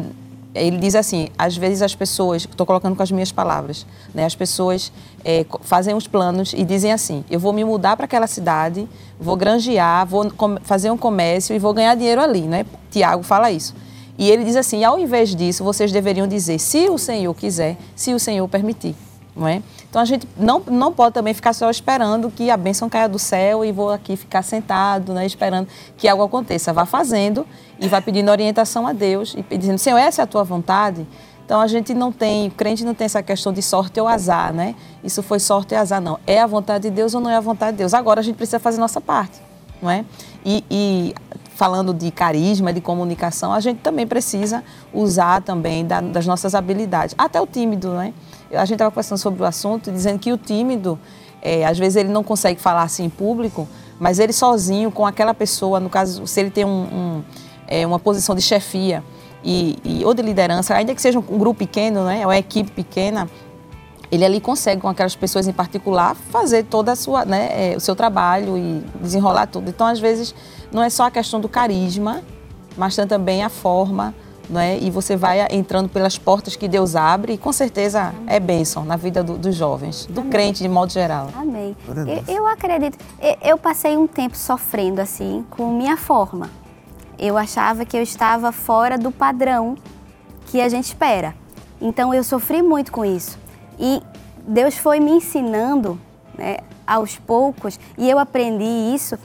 ele 0.55 0.77
diz 0.77 0.95
assim: 0.95 1.27
às 1.37 1.57
vezes 1.57 1.81
as 1.81 1.93
pessoas, 1.93 2.43
estou 2.49 2.65
colocando 2.65 2.95
com 2.95 3.03
as 3.03 3.11
minhas 3.11 3.31
palavras, 3.31 3.85
né, 4.13 4.25
as 4.25 4.35
pessoas 4.35 4.91
é, 5.23 5.45
fazem 5.61 5.93
os 5.93 6.07
planos 6.07 6.53
e 6.53 6.63
dizem 6.63 6.93
assim: 6.93 7.25
eu 7.29 7.39
vou 7.39 7.51
me 7.51 7.65
mudar 7.65 7.97
para 7.97 8.05
aquela 8.05 8.27
cidade, 8.27 8.87
vou 9.19 9.35
granjear, 9.35 10.05
vou 10.05 10.31
fazer 10.63 10.89
um 10.89 10.97
comércio 10.97 11.53
e 11.53 11.59
vou 11.59 11.73
ganhar 11.73 11.93
dinheiro 11.95 12.21
ali. 12.21 12.41
Né? 12.41 12.65
Tiago 12.89 13.21
fala 13.21 13.51
isso. 13.51 13.75
E 14.17 14.29
ele 14.29 14.43
diz 14.43 14.55
assim: 14.55 14.83
ao 14.83 14.99
invés 14.99 15.35
disso, 15.35 15.63
vocês 15.63 15.91
deveriam 15.91 16.27
dizer, 16.27 16.59
se 16.59 16.89
o 16.89 16.97
Senhor 16.97 17.33
quiser, 17.33 17.77
se 17.95 18.13
o 18.13 18.19
Senhor 18.19 18.47
permitir. 18.47 18.95
Não 19.35 19.47
é? 19.47 19.61
Então 19.89 20.01
a 20.01 20.05
gente 20.05 20.27
não, 20.37 20.61
não 20.67 20.91
pode 20.91 21.13
também 21.13 21.33
ficar 21.33 21.53
só 21.53 21.69
esperando 21.69 22.29
que 22.29 22.49
a 22.49 22.57
bênção 22.57 22.89
caia 22.89 23.07
do 23.07 23.17
céu 23.17 23.63
e 23.63 23.71
vou 23.71 23.89
aqui 23.89 24.17
ficar 24.17 24.41
sentado, 24.41 25.13
né, 25.13 25.25
esperando 25.25 25.69
que 25.95 26.07
algo 26.07 26.21
aconteça. 26.23 26.73
Vá 26.73 26.85
fazendo 26.85 27.47
e 27.79 27.87
vai 27.87 28.01
pedindo 28.01 28.29
orientação 28.29 28.85
a 28.85 28.91
Deus 28.91 29.35
e 29.49 29.57
dizendo, 29.57 29.77
Senhor, 29.77 29.97
essa 29.97 30.21
é 30.21 30.23
a 30.23 30.27
tua 30.27 30.43
vontade? 30.43 31.07
Então 31.45 31.59
a 31.59 31.67
gente 31.67 31.93
não 31.93 32.11
tem, 32.11 32.47
o 32.47 32.51
crente 32.51 32.83
não 32.85 32.93
tem 32.93 33.05
essa 33.05 33.23
questão 33.23 33.51
de 33.51 33.61
sorte 33.61 33.99
ou 33.99 34.07
azar, 34.07 34.53
né? 34.53 34.75
Isso 35.03 35.21
foi 35.23 35.39
sorte 35.39 35.73
ou 35.73 35.79
azar, 35.79 36.01
não. 36.01 36.19
É 36.27 36.39
a 36.39 36.47
vontade 36.47 36.89
de 36.89 36.95
Deus 36.95 37.13
ou 37.13 37.21
não 37.21 37.29
é 37.29 37.35
a 37.35 37.41
vontade 37.41 37.71
de 37.71 37.79
Deus? 37.79 37.93
Agora 37.93 38.19
a 38.19 38.23
gente 38.23 38.35
precisa 38.35 38.59
fazer 38.59 38.79
nossa 38.79 39.01
parte, 39.01 39.41
não 39.81 39.89
é? 39.89 40.05
E, 40.45 40.63
e 40.69 41.15
falando 41.61 41.93
de 41.93 42.09
carisma, 42.09 42.73
de 42.73 42.81
comunicação, 42.81 43.53
a 43.53 43.59
gente 43.59 43.81
também 43.81 44.07
precisa 44.07 44.63
usar 44.91 45.43
também 45.43 45.85
da, 45.85 46.01
das 46.01 46.25
nossas 46.25 46.55
habilidades. 46.55 47.13
Até 47.15 47.39
o 47.39 47.45
tímido, 47.45 47.91
né? 47.91 48.15
A 48.51 48.65
gente 48.65 48.73
estava 48.73 48.89
conversando 48.89 49.19
sobre 49.19 49.43
o 49.43 49.45
assunto, 49.45 49.91
dizendo 49.91 50.17
que 50.17 50.33
o 50.33 50.37
tímido, 50.39 50.97
é, 51.39 51.63
às 51.63 51.77
vezes 51.77 51.97
ele 51.97 52.09
não 52.09 52.23
consegue 52.23 52.59
falar 52.59 52.81
assim 52.81 53.03
em 53.03 53.09
público, 53.11 53.67
mas 53.99 54.17
ele 54.17 54.33
sozinho, 54.33 54.89
com 54.89 55.05
aquela 55.05 55.35
pessoa, 55.35 55.79
no 55.79 55.87
caso, 55.87 56.25
se 56.25 56.39
ele 56.39 56.49
tem 56.49 56.65
um, 56.65 56.69
um, 56.69 57.23
é, 57.67 57.85
uma 57.85 57.99
posição 57.99 58.33
de 58.33 58.41
chefia 58.41 59.03
e, 59.43 59.77
e, 59.83 60.03
ou 60.03 60.15
de 60.15 60.23
liderança, 60.23 60.73
ainda 60.73 60.95
que 60.95 61.01
seja 61.01 61.19
um 61.19 61.37
grupo 61.37 61.59
pequeno, 61.59 62.05
né, 62.05 62.25
uma 62.25 62.39
equipe 62.39 62.71
pequena, 62.71 63.29
ele 64.11 64.25
ali 64.25 64.41
consegue, 64.41 64.81
com 64.81 64.89
aquelas 64.89 65.15
pessoas 65.15 65.47
em 65.47 65.53
particular, 65.53 66.15
fazer 66.15 66.63
toda 66.63 66.91
a 66.91 66.95
sua, 66.95 67.23
né, 67.23 67.73
é, 67.73 67.77
o 67.77 67.79
seu 67.79 67.95
trabalho 67.95 68.57
e 68.57 68.83
desenrolar 68.99 69.45
tudo. 69.45 69.69
Então, 69.69 69.85
às 69.85 69.99
vezes, 69.99 70.33
não 70.71 70.81
é 70.81 70.89
só 70.89 71.05
a 71.05 71.11
questão 71.11 71.39
do 71.39 71.49
carisma, 71.49 72.23
mas 72.77 72.95
também 72.95 73.43
a 73.43 73.49
forma 73.49 74.13
né? 74.51 74.77
E 74.79 74.91
você 74.91 75.15
vai 75.15 75.47
entrando 75.49 75.87
pelas 75.87 76.17
portas 76.17 76.55
que 76.57 76.67
Deus 76.67 76.95
abre 76.95 77.33
e 77.33 77.37
com 77.37 77.53
certeza 77.53 78.13
é 78.27 78.39
bênção 78.39 78.83
na 78.83 78.97
vida 78.97 79.23
do, 79.23 79.37
dos 79.37 79.55
jovens, 79.55 80.05
do 80.07 80.19
Amém. 80.19 80.31
crente 80.31 80.61
de 80.61 80.67
modo 80.67 80.91
geral. 80.91 81.29
Amém. 81.35 81.75
Eu, 82.27 82.35
eu 82.35 82.47
acredito. 82.47 82.97
Eu 83.41 83.57
passei 83.57 83.95
um 83.95 84.05
tempo 84.05 84.37
sofrendo 84.37 84.99
assim 84.99 85.45
com 85.49 85.73
minha 85.73 85.95
forma. 85.95 86.49
Eu 87.17 87.37
achava 87.37 87.85
que 87.85 87.95
eu 87.95 88.01
estava 88.01 88.51
fora 88.51 88.97
do 88.97 89.11
padrão 89.11 89.77
que 90.47 90.59
a 90.59 90.67
gente 90.67 90.85
espera. 90.85 91.33
Então 91.79 92.13
eu 92.13 92.23
sofri 92.23 92.61
muito 92.61 92.91
com 92.91 93.05
isso. 93.05 93.39
E 93.79 94.01
Deus 94.45 94.75
foi 94.77 94.99
me 94.99 95.11
ensinando 95.11 95.97
né, 96.37 96.57
aos 96.85 97.17
poucos, 97.17 97.79
e 97.97 98.09
eu 98.09 98.19
aprendi 98.19 98.65
isso, 98.93 99.17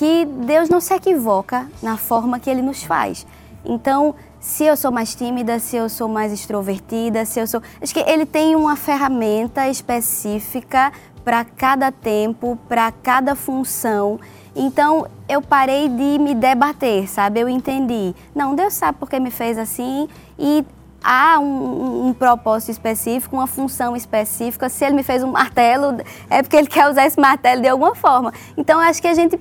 que 0.00 0.24
Deus 0.24 0.70
não 0.70 0.80
se 0.80 0.94
equivoca 0.94 1.68
na 1.82 1.98
forma 1.98 2.40
que 2.40 2.48
Ele 2.48 2.62
nos 2.62 2.82
faz. 2.82 3.26
Então, 3.62 4.14
se 4.40 4.64
eu 4.64 4.74
sou 4.74 4.90
mais 4.90 5.14
tímida, 5.14 5.58
se 5.58 5.76
eu 5.76 5.90
sou 5.90 6.08
mais 6.08 6.32
extrovertida, 6.32 7.26
se 7.26 7.38
eu 7.38 7.46
sou. 7.46 7.62
Acho 7.82 7.92
que 7.92 8.00
ele 8.00 8.24
tem 8.24 8.56
uma 8.56 8.76
ferramenta 8.76 9.68
específica 9.68 10.90
para 11.22 11.44
cada 11.44 11.92
tempo, 11.92 12.58
para 12.66 12.90
cada 12.90 13.34
função. 13.34 14.18
Então 14.56 15.06
eu 15.28 15.42
parei 15.42 15.86
de 15.90 16.18
me 16.18 16.34
debater, 16.34 17.06
sabe? 17.06 17.40
Eu 17.40 17.48
entendi. 17.50 18.14
Não, 18.34 18.54
Deus 18.54 18.72
sabe 18.72 18.96
porque 18.98 19.20
me 19.20 19.30
fez 19.30 19.58
assim 19.58 20.08
e 20.38 20.64
há 21.02 21.38
um, 21.38 22.08
um, 22.08 22.12
propósito 22.12 22.70
específico, 22.70 23.36
uma 23.36 23.46
função 23.46 23.96
específica. 23.96 24.68
Se 24.68 24.84
ele 24.84 24.94
me 24.94 25.02
fez 25.02 25.22
um 25.22 25.32
martelo, 25.32 25.98
é 26.28 26.42
porque 26.42 26.56
ele 26.56 26.68
quer 26.68 26.88
usar 26.88 27.06
esse 27.06 27.20
martelo 27.20 27.62
de 27.62 27.68
alguma 27.68 27.94
forma. 27.94 28.32
Então 28.56 28.78
acho 28.78 29.00
que 29.00 29.08
a 29.08 29.14
gente 29.14 29.38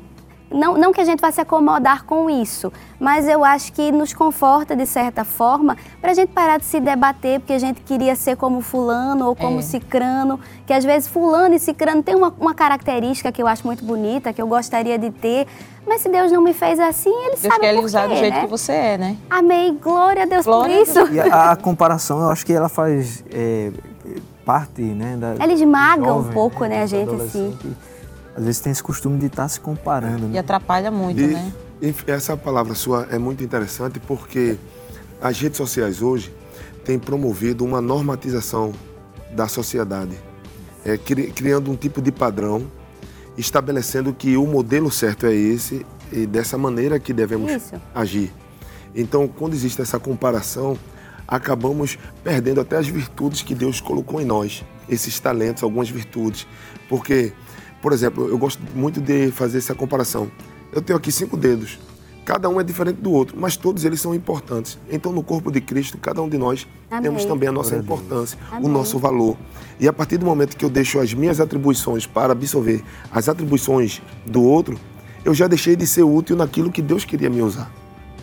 não, 0.52 0.78
não 0.78 0.92
que 0.92 1.00
a 1.00 1.06
gente 1.06 1.20
vá 1.20 1.32
se 1.32 1.40
acomodar 1.40 2.06
com 2.06 2.30
isso, 2.30 2.72
mas 3.00 3.28
eu 3.28 3.46
acho 3.46 3.72
que 3.72 3.92
nos 3.92 4.14
conforta 4.14 4.76
de 4.76 4.86
certa 4.86 5.24
forma 5.24 5.78
para 6.02 6.12
a 6.12 6.14
gente 6.14 6.30
parar 6.30 6.58
de 6.58 6.66
se 6.66 6.80
debater 6.80 7.40
porque 7.40 7.54
a 7.54 7.60
gente 7.60 7.82
queria 7.82 8.16
ser 8.16 8.36
como 8.36 8.62
fulano 8.62 9.28
ou 9.28 9.36
como 9.36 9.60
é. 9.60 9.62
cicrano, 9.62 10.40
que 10.66 10.74
às 10.74 10.84
vezes 10.84 11.08
fulano 11.08 11.54
e 11.54 11.60
cicrano 11.60 12.02
tem 12.02 12.16
uma, 12.16 12.34
uma 12.40 12.56
característica 12.56 13.32
que 13.32 13.42
eu 13.42 13.48
acho 13.48 13.66
muito 13.66 13.84
bonita, 13.86 14.34
que 14.34 14.42
eu 14.42 14.48
gostaria 14.48 14.98
de 14.98 15.12
ter, 15.12 15.48
mas 15.86 16.02
se 16.02 16.10
Deus 16.10 16.32
não 16.32 16.42
me 16.42 16.54
fez 16.54 16.80
assim, 16.80 17.10
Ele 17.10 17.30
Deus 17.30 17.42
sabe 17.42 17.60
quer 17.60 17.74
por 17.74 17.80
quê, 17.80 17.86
usar 17.86 18.08
do 18.08 18.16
jeito 18.16 18.34
né? 18.34 18.42
que 18.42 18.48
você 18.48 18.72
é, 18.72 18.98
né? 18.98 19.18
Amém, 19.30 19.78
glória 19.82 20.24
a 20.24 20.26
Deus 20.26 20.46
glória 20.46 20.76
por 20.76 20.84
isso. 20.84 21.14
E 21.14 21.20
a, 21.20 21.52
a, 21.52 21.56
comparação, 21.58 22.22
eu 22.22 22.30
acho 22.30 22.46
que 22.46 22.54
ela 22.54 22.70
faz 22.70 23.24
é, 23.32 23.72
parte, 24.44 24.82
né? 24.82 25.16
Da, 25.16 25.36
ela 25.40 25.54
esmaga 25.54 26.14
um 26.14 26.24
pouco, 26.32 26.64
né, 26.64 26.70
né 26.70 26.84
a 26.84 26.86
gente 26.88 27.14
assim 27.16 27.58
às 28.36 28.44
vezes 28.44 28.62
tem 28.62 28.72
esse 28.72 28.84
costume 28.84 29.18
de 29.18 29.28
estar 29.28 29.44
tá 29.44 29.50
se 29.50 29.60
comparando. 29.60 30.26
E 30.26 30.30
né? 30.30 30.39
atrapalha 30.39 30.92
muito, 30.92 31.22
e, 31.22 31.28
né? 31.28 31.52
Essa 32.08 32.36
palavra 32.36 32.76
sua 32.76 33.08
é 33.10 33.18
muito 33.18 33.44
interessante 33.44 34.00
porque 34.00 34.58
as 35.22 35.39
redes 35.39 35.58
sociais 35.58 36.02
hoje 36.02 36.34
têm 36.84 37.00
promovido 37.00 37.63
uma 37.63 37.82
normatização 37.82 38.74
da 39.32 39.48
sociedade, 39.48 40.18
é, 40.84 40.98
criando 40.98 41.72
um 41.72 41.76
tipo 41.76 42.02
de 42.02 42.12
padrão, 42.12 42.70
estabelecendo 43.38 44.13
que 44.13 44.36
o 44.36 44.46
modelo 44.46 44.92
certo 44.92 45.26
é 45.26 45.34
esse 45.34 45.86
e 46.12 46.26
dessa 46.26 46.58
maneira 46.58 47.00
que 47.00 47.13
devemos 47.13 47.52
Isso. 47.52 47.76
agir. 47.94 48.34
Então, 48.96 49.28
quando 49.28 49.54
existe 49.54 49.82
essa 49.82 50.00
comparação, 50.00 50.78
acabamos 51.28 51.98
perdendo 52.24 52.60
até 52.60 52.78
as 52.78 52.88
virtudes 52.88 53.44
que 53.44 53.54
Deus 53.54 53.80
colocou 53.80 54.20
em 54.20 54.26
nós, 54.26 54.65
esses 54.89 55.20
talentos, 55.20 55.63
algumas 55.63 55.89
virtudes, 55.89 56.48
porque 56.89 57.32
por 57.82 57.94
exemplo, 57.94 58.28
eu 58.28 58.38
gosto 58.38 58.62
muito 58.76 59.00
de 59.00 59.32
fazer 59.32 59.58
essa 59.58 59.74
comparação. 59.74 60.30
Eu 60.72 60.82
tenho 60.82 60.98
aqui 60.98 61.12
cinco 61.12 61.38
dedos. 61.38 61.80
Cada 62.26 62.48
um 62.48 62.60
é 62.60 62.63
diferente 62.63 62.98
do 62.98 63.12
outro, 63.12 63.36
mas 63.39 63.58
todos 63.58 63.84
eles 63.86 64.00
são 64.00 64.13
importantes. 64.13 64.78
Então, 64.92 65.12
no 65.12 65.24
corpo 65.24 65.52
de 65.52 65.60
Cristo, 65.60 65.98
cada 65.98 66.22
um 66.22 66.30
de 66.30 66.38
nós 66.38 66.68
Amém. 66.92 67.04
temos 67.04 67.26
também 67.26 67.50
a 67.50 67.52
nossa 67.52 67.76
importância, 67.76 68.38
Amém. 68.52 68.65
o 68.65 68.72
nosso 68.72 69.00
valor. 69.00 69.36
E 69.80 69.88
a 69.88 69.94
partir 69.94 70.18
do 70.18 70.26
momento 70.28 70.56
que 70.56 70.63
eu 70.63 70.70
deixo 70.70 71.00
as 71.00 71.12
minhas 71.12 71.39
atribuições 71.39 72.06
para 72.06 72.34
absorver 72.34 72.84
as 73.12 73.28
atribuições 73.28 74.00
do 74.28 74.44
outro, 74.44 74.80
eu 75.26 75.34
já 75.34 75.48
deixei 75.48 75.76
de 75.76 75.88
ser 75.88 76.04
útil 76.04 76.36
naquilo 76.36 76.72
que 76.72 76.84
Deus 76.84 77.04
queria 77.04 77.32
me 77.32 77.42
usar. 77.42 77.72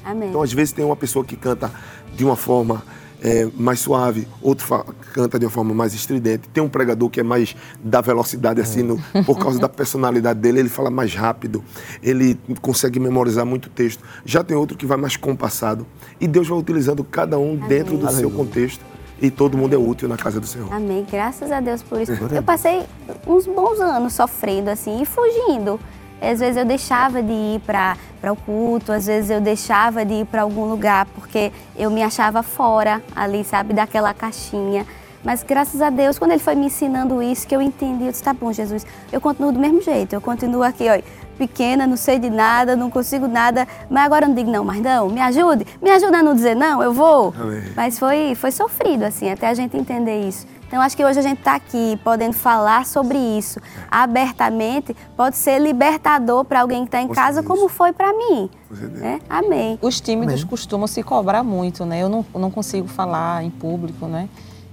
Amém. 0.05 0.29
Então, 0.29 0.41
às 0.41 0.53
vezes, 0.53 0.73
tem 0.73 0.85
uma 0.85 0.95
pessoa 0.95 1.25
que 1.25 1.35
canta 1.35 1.73
de 2.15 2.25
uma 2.25 2.37
forma 2.37 2.85
é, 3.23 3.49
mais 3.55 3.81
suave, 3.81 4.27
outro 4.43 4.67
canta 5.13 5.39
de 5.39 5.47
uma 5.47 5.51
forma 5.51 5.75
mais 5.75 5.95
estridente. 5.95 6.49
Tem 6.49 6.63
um 6.63 6.69
pregador 6.69 7.09
que 7.09 7.21
é 7.21 7.23
mais 7.23 7.57
da 7.83 8.01
velocidade, 8.01 8.61
assim, 8.61 8.83
no, 8.83 8.99
por 9.25 9.39
causa 9.39 9.59
da 9.59 9.69
personalidade 9.69 10.39
dele, 10.39 10.61
ele 10.61 10.69
fala 10.69 10.91
mais 10.91 11.15
rápido, 11.15 11.65
ele 12.03 12.39
consegue 12.61 12.99
memorizar 13.01 13.45
muito 13.47 13.69
texto. 13.71 14.03
Já 14.25 14.45
tem 14.45 14.57
outro 14.57 14.77
que 14.77 14.87
vai 14.87 14.97
mais 14.97 15.17
compassado. 15.17 15.87
E 16.21 16.27
Deus 16.27 16.49
vai 16.49 16.59
utilizando 16.59 17.05
cada 17.05 17.39
um 17.39 17.53
Amém. 17.55 17.69
dentro 17.69 17.97
do 17.97 18.07
Aleluia. 18.07 18.21
seu 18.21 18.31
contexto. 18.31 18.85
E 19.21 19.31
todo 19.31 19.57
mundo 19.57 19.73
é 19.73 19.79
útil 19.79 20.09
na 20.09 20.17
casa 20.19 20.39
do 20.39 20.47
Senhor. 20.47 20.71
Amém. 20.71 21.07
Graças 21.11 21.51
a 21.51 21.59
Deus 21.59 21.83
por 21.83 21.99
isso. 21.99 22.13
Eu 22.31 22.43
passei 22.43 22.83
uns 23.27 23.47
bons 23.47 23.81
anos 23.81 24.13
sofrendo 24.13 24.69
assim 24.69 25.01
e 25.01 25.07
fugindo 25.07 25.81
às 26.21 26.41
vezes 26.41 26.57
eu 26.57 26.65
deixava 26.65 27.23
de 27.23 27.33
ir 27.33 27.61
para 27.61 27.97
o 28.33 28.37
culto, 28.37 28.93
às 28.93 29.07
vezes 29.07 29.31
eu 29.31 29.41
deixava 29.41 30.05
de 30.05 30.15
ir 30.15 30.27
para 30.27 30.43
algum 30.43 30.65
lugar 30.65 31.07
porque 31.15 31.53
eu 31.77 31.91
me 31.91 32.03
achava 32.03 32.43
fora 32.43 33.03
ali, 33.15 33.45
sabe, 33.45 33.75
daquela 33.75 34.13
caixinha. 34.15 34.87
Mas 35.23 35.43
graças 35.43 35.83
a 35.83 35.91
Deus, 35.91 36.19
quando 36.19 36.31
ele 36.33 36.41
foi 36.41 36.55
me 36.55 36.67
ensinando 36.67 37.21
isso, 37.21 37.47
que 37.47 37.57
eu 37.57 37.61
entendi, 37.61 38.05
eu 38.05 38.11
disse, 38.13 38.23
tá 38.23 38.33
bom, 38.33 38.53
Jesus, 38.53 38.87
eu 39.13 39.21
continuo 39.21 39.51
do 39.51 39.59
mesmo 39.59 39.83
jeito, 39.83 40.13
eu 40.13 40.21
continuo 40.21 40.63
aqui, 40.63 40.85
ó, 40.89 41.03
pequena, 41.37 41.87
não 41.87 41.97
sei 41.97 42.19
de 42.19 42.31
nada, 42.31 42.77
não 42.77 42.91
consigo 42.91 43.27
nada, 43.27 43.67
mas 43.91 44.05
agora 44.05 44.25
eu 44.25 44.29
não 44.29 44.35
digo 44.35 44.51
não, 44.51 44.65
mas 44.65 44.81
não, 44.81 45.09
me 45.09 45.21
ajude, 45.21 45.67
me 45.83 45.91
ajuda 45.91 46.19
a 46.19 46.23
não 46.23 46.35
dizer 46.35 46.55
não, 46.55 46.83
eu 46.83 46.93
vou. 46.93 47.35
Amém. 47.39 47.63
Mas 47.75 47.99
foi, 47.99 48.35
foi 48.35 48.51
sofrido, 48.51 49.05
assim, 49.05 49.31
até 49.31 49.49
a 49.49 49.55
gente 49.55 49.77
entender 49.77 50.27
isso. 50.29 50.47
Então, 50.67 50.81
acho 50.81 50.97
que 50.97 51.05
hoje 51.05 51.19
a 51.19 51.23
gente 51.23 51.39
está 51.39 51.55
aqui 51.55 51.99
podendo 52.03 52.33
falar 52.33 52.85
sobre 52.85 53.17
isso 53.17 53.61
abertamente, 53.91 54.97
pode 55.17 55.37
ser 55.37 55.61
libertador 55.61 56.45
para 56.45 56.61
alguém 56.61 56.81
que 56.81 56.89
está 56.89 57.01
em 57.01 57.09
casa, 57.09 57.43
como 57.43 57.69
foi 57.69 57.93
para 57.93 58.13
mim. 58.13 58.51
Né? 58.71 59.21
Amém. 59.29 59.79
Os 59.81 60.01
tímidos 60.01 60.35
Amém. 60.35 60.47
costumam 60.47 60.87
se 60.87 61.03
cobrar 61.03 61.45
muito, 61.45 61.85
né? 61.85 62.03
Eu 62.03 62.09
não, 62.09 62.27
não 62.35 62.51
consigo 62.51 62.89
falar 62.89 63.45
em 63.45 63.51
público, 63.51 64.07
né? 64.07 64.29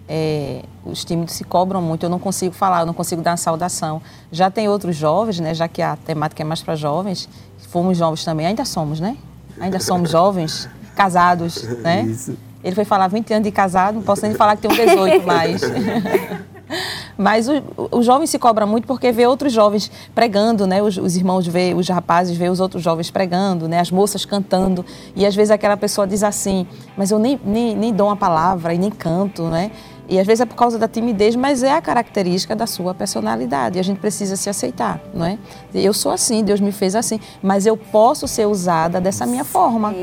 É, 0.10 0.64
os 0.84 1.06
tímidos 1.06 1.36
se 1.36 1.44
cobram 1.44 1.82
muito, 1.82 2.04
eu 2.04 2.10
não 2.10 2.20
consigo 2.20 2.54
falar, 2.54 2.82
eu 2.82 2.86
não 2.86 2.94
consigo 2.94 3.22
dar 3.22 3.32
uma 3.32 3.38
saudação. 3.38 4.02
Já 4.32 4.50
tem 4.50 4.68
outros 4.68 4.96
jovens, 4.96 5.40
né? 5.40 5.54
Já 5.54 5.68
que 5.68 5.82
a 5.82 5.96
temática 5.96 6.42
é 6.42 6.46
mais 6.46 6.62
para 6.62 6.76
jovens, 6.76 7.30
fomos 7.70 7.98
jovens 7.98 8.26
também, 8.26 8.48
ainda 8.48 8.66
somos, 8.66 9.00
né? 9.00 9.16
Ainda 9.60 9.80
somos 9.80 10.10
jovens, 10.10 10.68
casados, 10.96 11.64
né? 11.80 12.02
Isso. 12.04 12.36
Ele 12.64 12.76
foi 12.76 12.86
falar 12.86 13.08
20 13.08 13.34
anos 13.34 13.44
de 13.46 13.52
casado, 13.52 13.96
não 13.96 14.02
posso 14.02 14.26
nem 14.26 14.34
falar 14.34 14.56
que 14.56 14.68
tem 14.68 14.72
um 14.72 14.86
18 14.86 15.26
mais. 15.28 15.62
Mas 17.18 17.48
o, 17.48 17.62
o 17.92 18.02
jovem 18.02 18.26
se 18.26 18.40
cobra 18.40 18.66
muito 18.66 18.88
porque 18.88 19.12
vê 19.12 19.28
outros 19.28 19.54
jovens 19.54 19.92
pregando, 20.16 20.66
né? 20.66 20.82
Os, 20.82 20.98
os, 20.98 21.16
irmãos 21.16 21.46
vê, 21.46 21.74
os 21.74 21.88
rapazes 21.88 22.36
vê 22.36 22.50
os 22.50 22.60
outros 22.60 22.82
jovens 22.82 23.12
pregando, 23.12 23.68
né? 23.68 23.80
As 23.80 23.92
moças 23.92 24.26
cantando. 24.26 24.86
E 25.16 25.26
às 25.26 25.36
vezes 25.36 25.52
aquela 25.52 25.78
pessoa 25.78 26.08
diz 26.08 26.24
assim, 26.24 26.66
mas 26.98 27.12
eu 27.12 27.20
nem, 27.20 27.40
nem, 27.44 27.76
nem 27.76 27.94
dou 27.94 28.08
uma 28.08 28.16
palavra 28.16 28.74
e 28.74 28.78
nem 28.78 28.90
canto, 28.90 29.44
né? 29.44 29.72
E 30.08 30.20
às 30.20 30.28
vezes 30.28 30.42
é 30.42 30.46
por 30.46 30.56
causa 30.56 30.78
da 30.78 30.88
timidez, 30.88 31.36
mas 31.36 31.64
é 31.64 31.72
a 31.72 31.82
característica 31.82 32.56
da 32.56 32.68
sua 32.68 32.94
personalidade. 32.94 33.78
E 33.78 33.80
a 33.80 33.84
gente 33.84 34.00
precisa 34.00 34.36
se 34.36 34.50
aceitar, 34.50 35.00
não 35.14 35.26
é? 35.26 35.38
Eu 35.74 35.94
sou 35.94 36.12
assim, 36.12 36.44
Deus 36.44 36.60
me 36.60 36.72
fez 36.72 36.96
assim, 36.96 37.20
mas 37.42 37.66
eu 37.66 37.78
posso 37.78 38.28
ser 38.28 38.46
usada 38.46 39.00
dessa 39.00 39.26
minha 39.26 39.46
forma. 39.46 39.96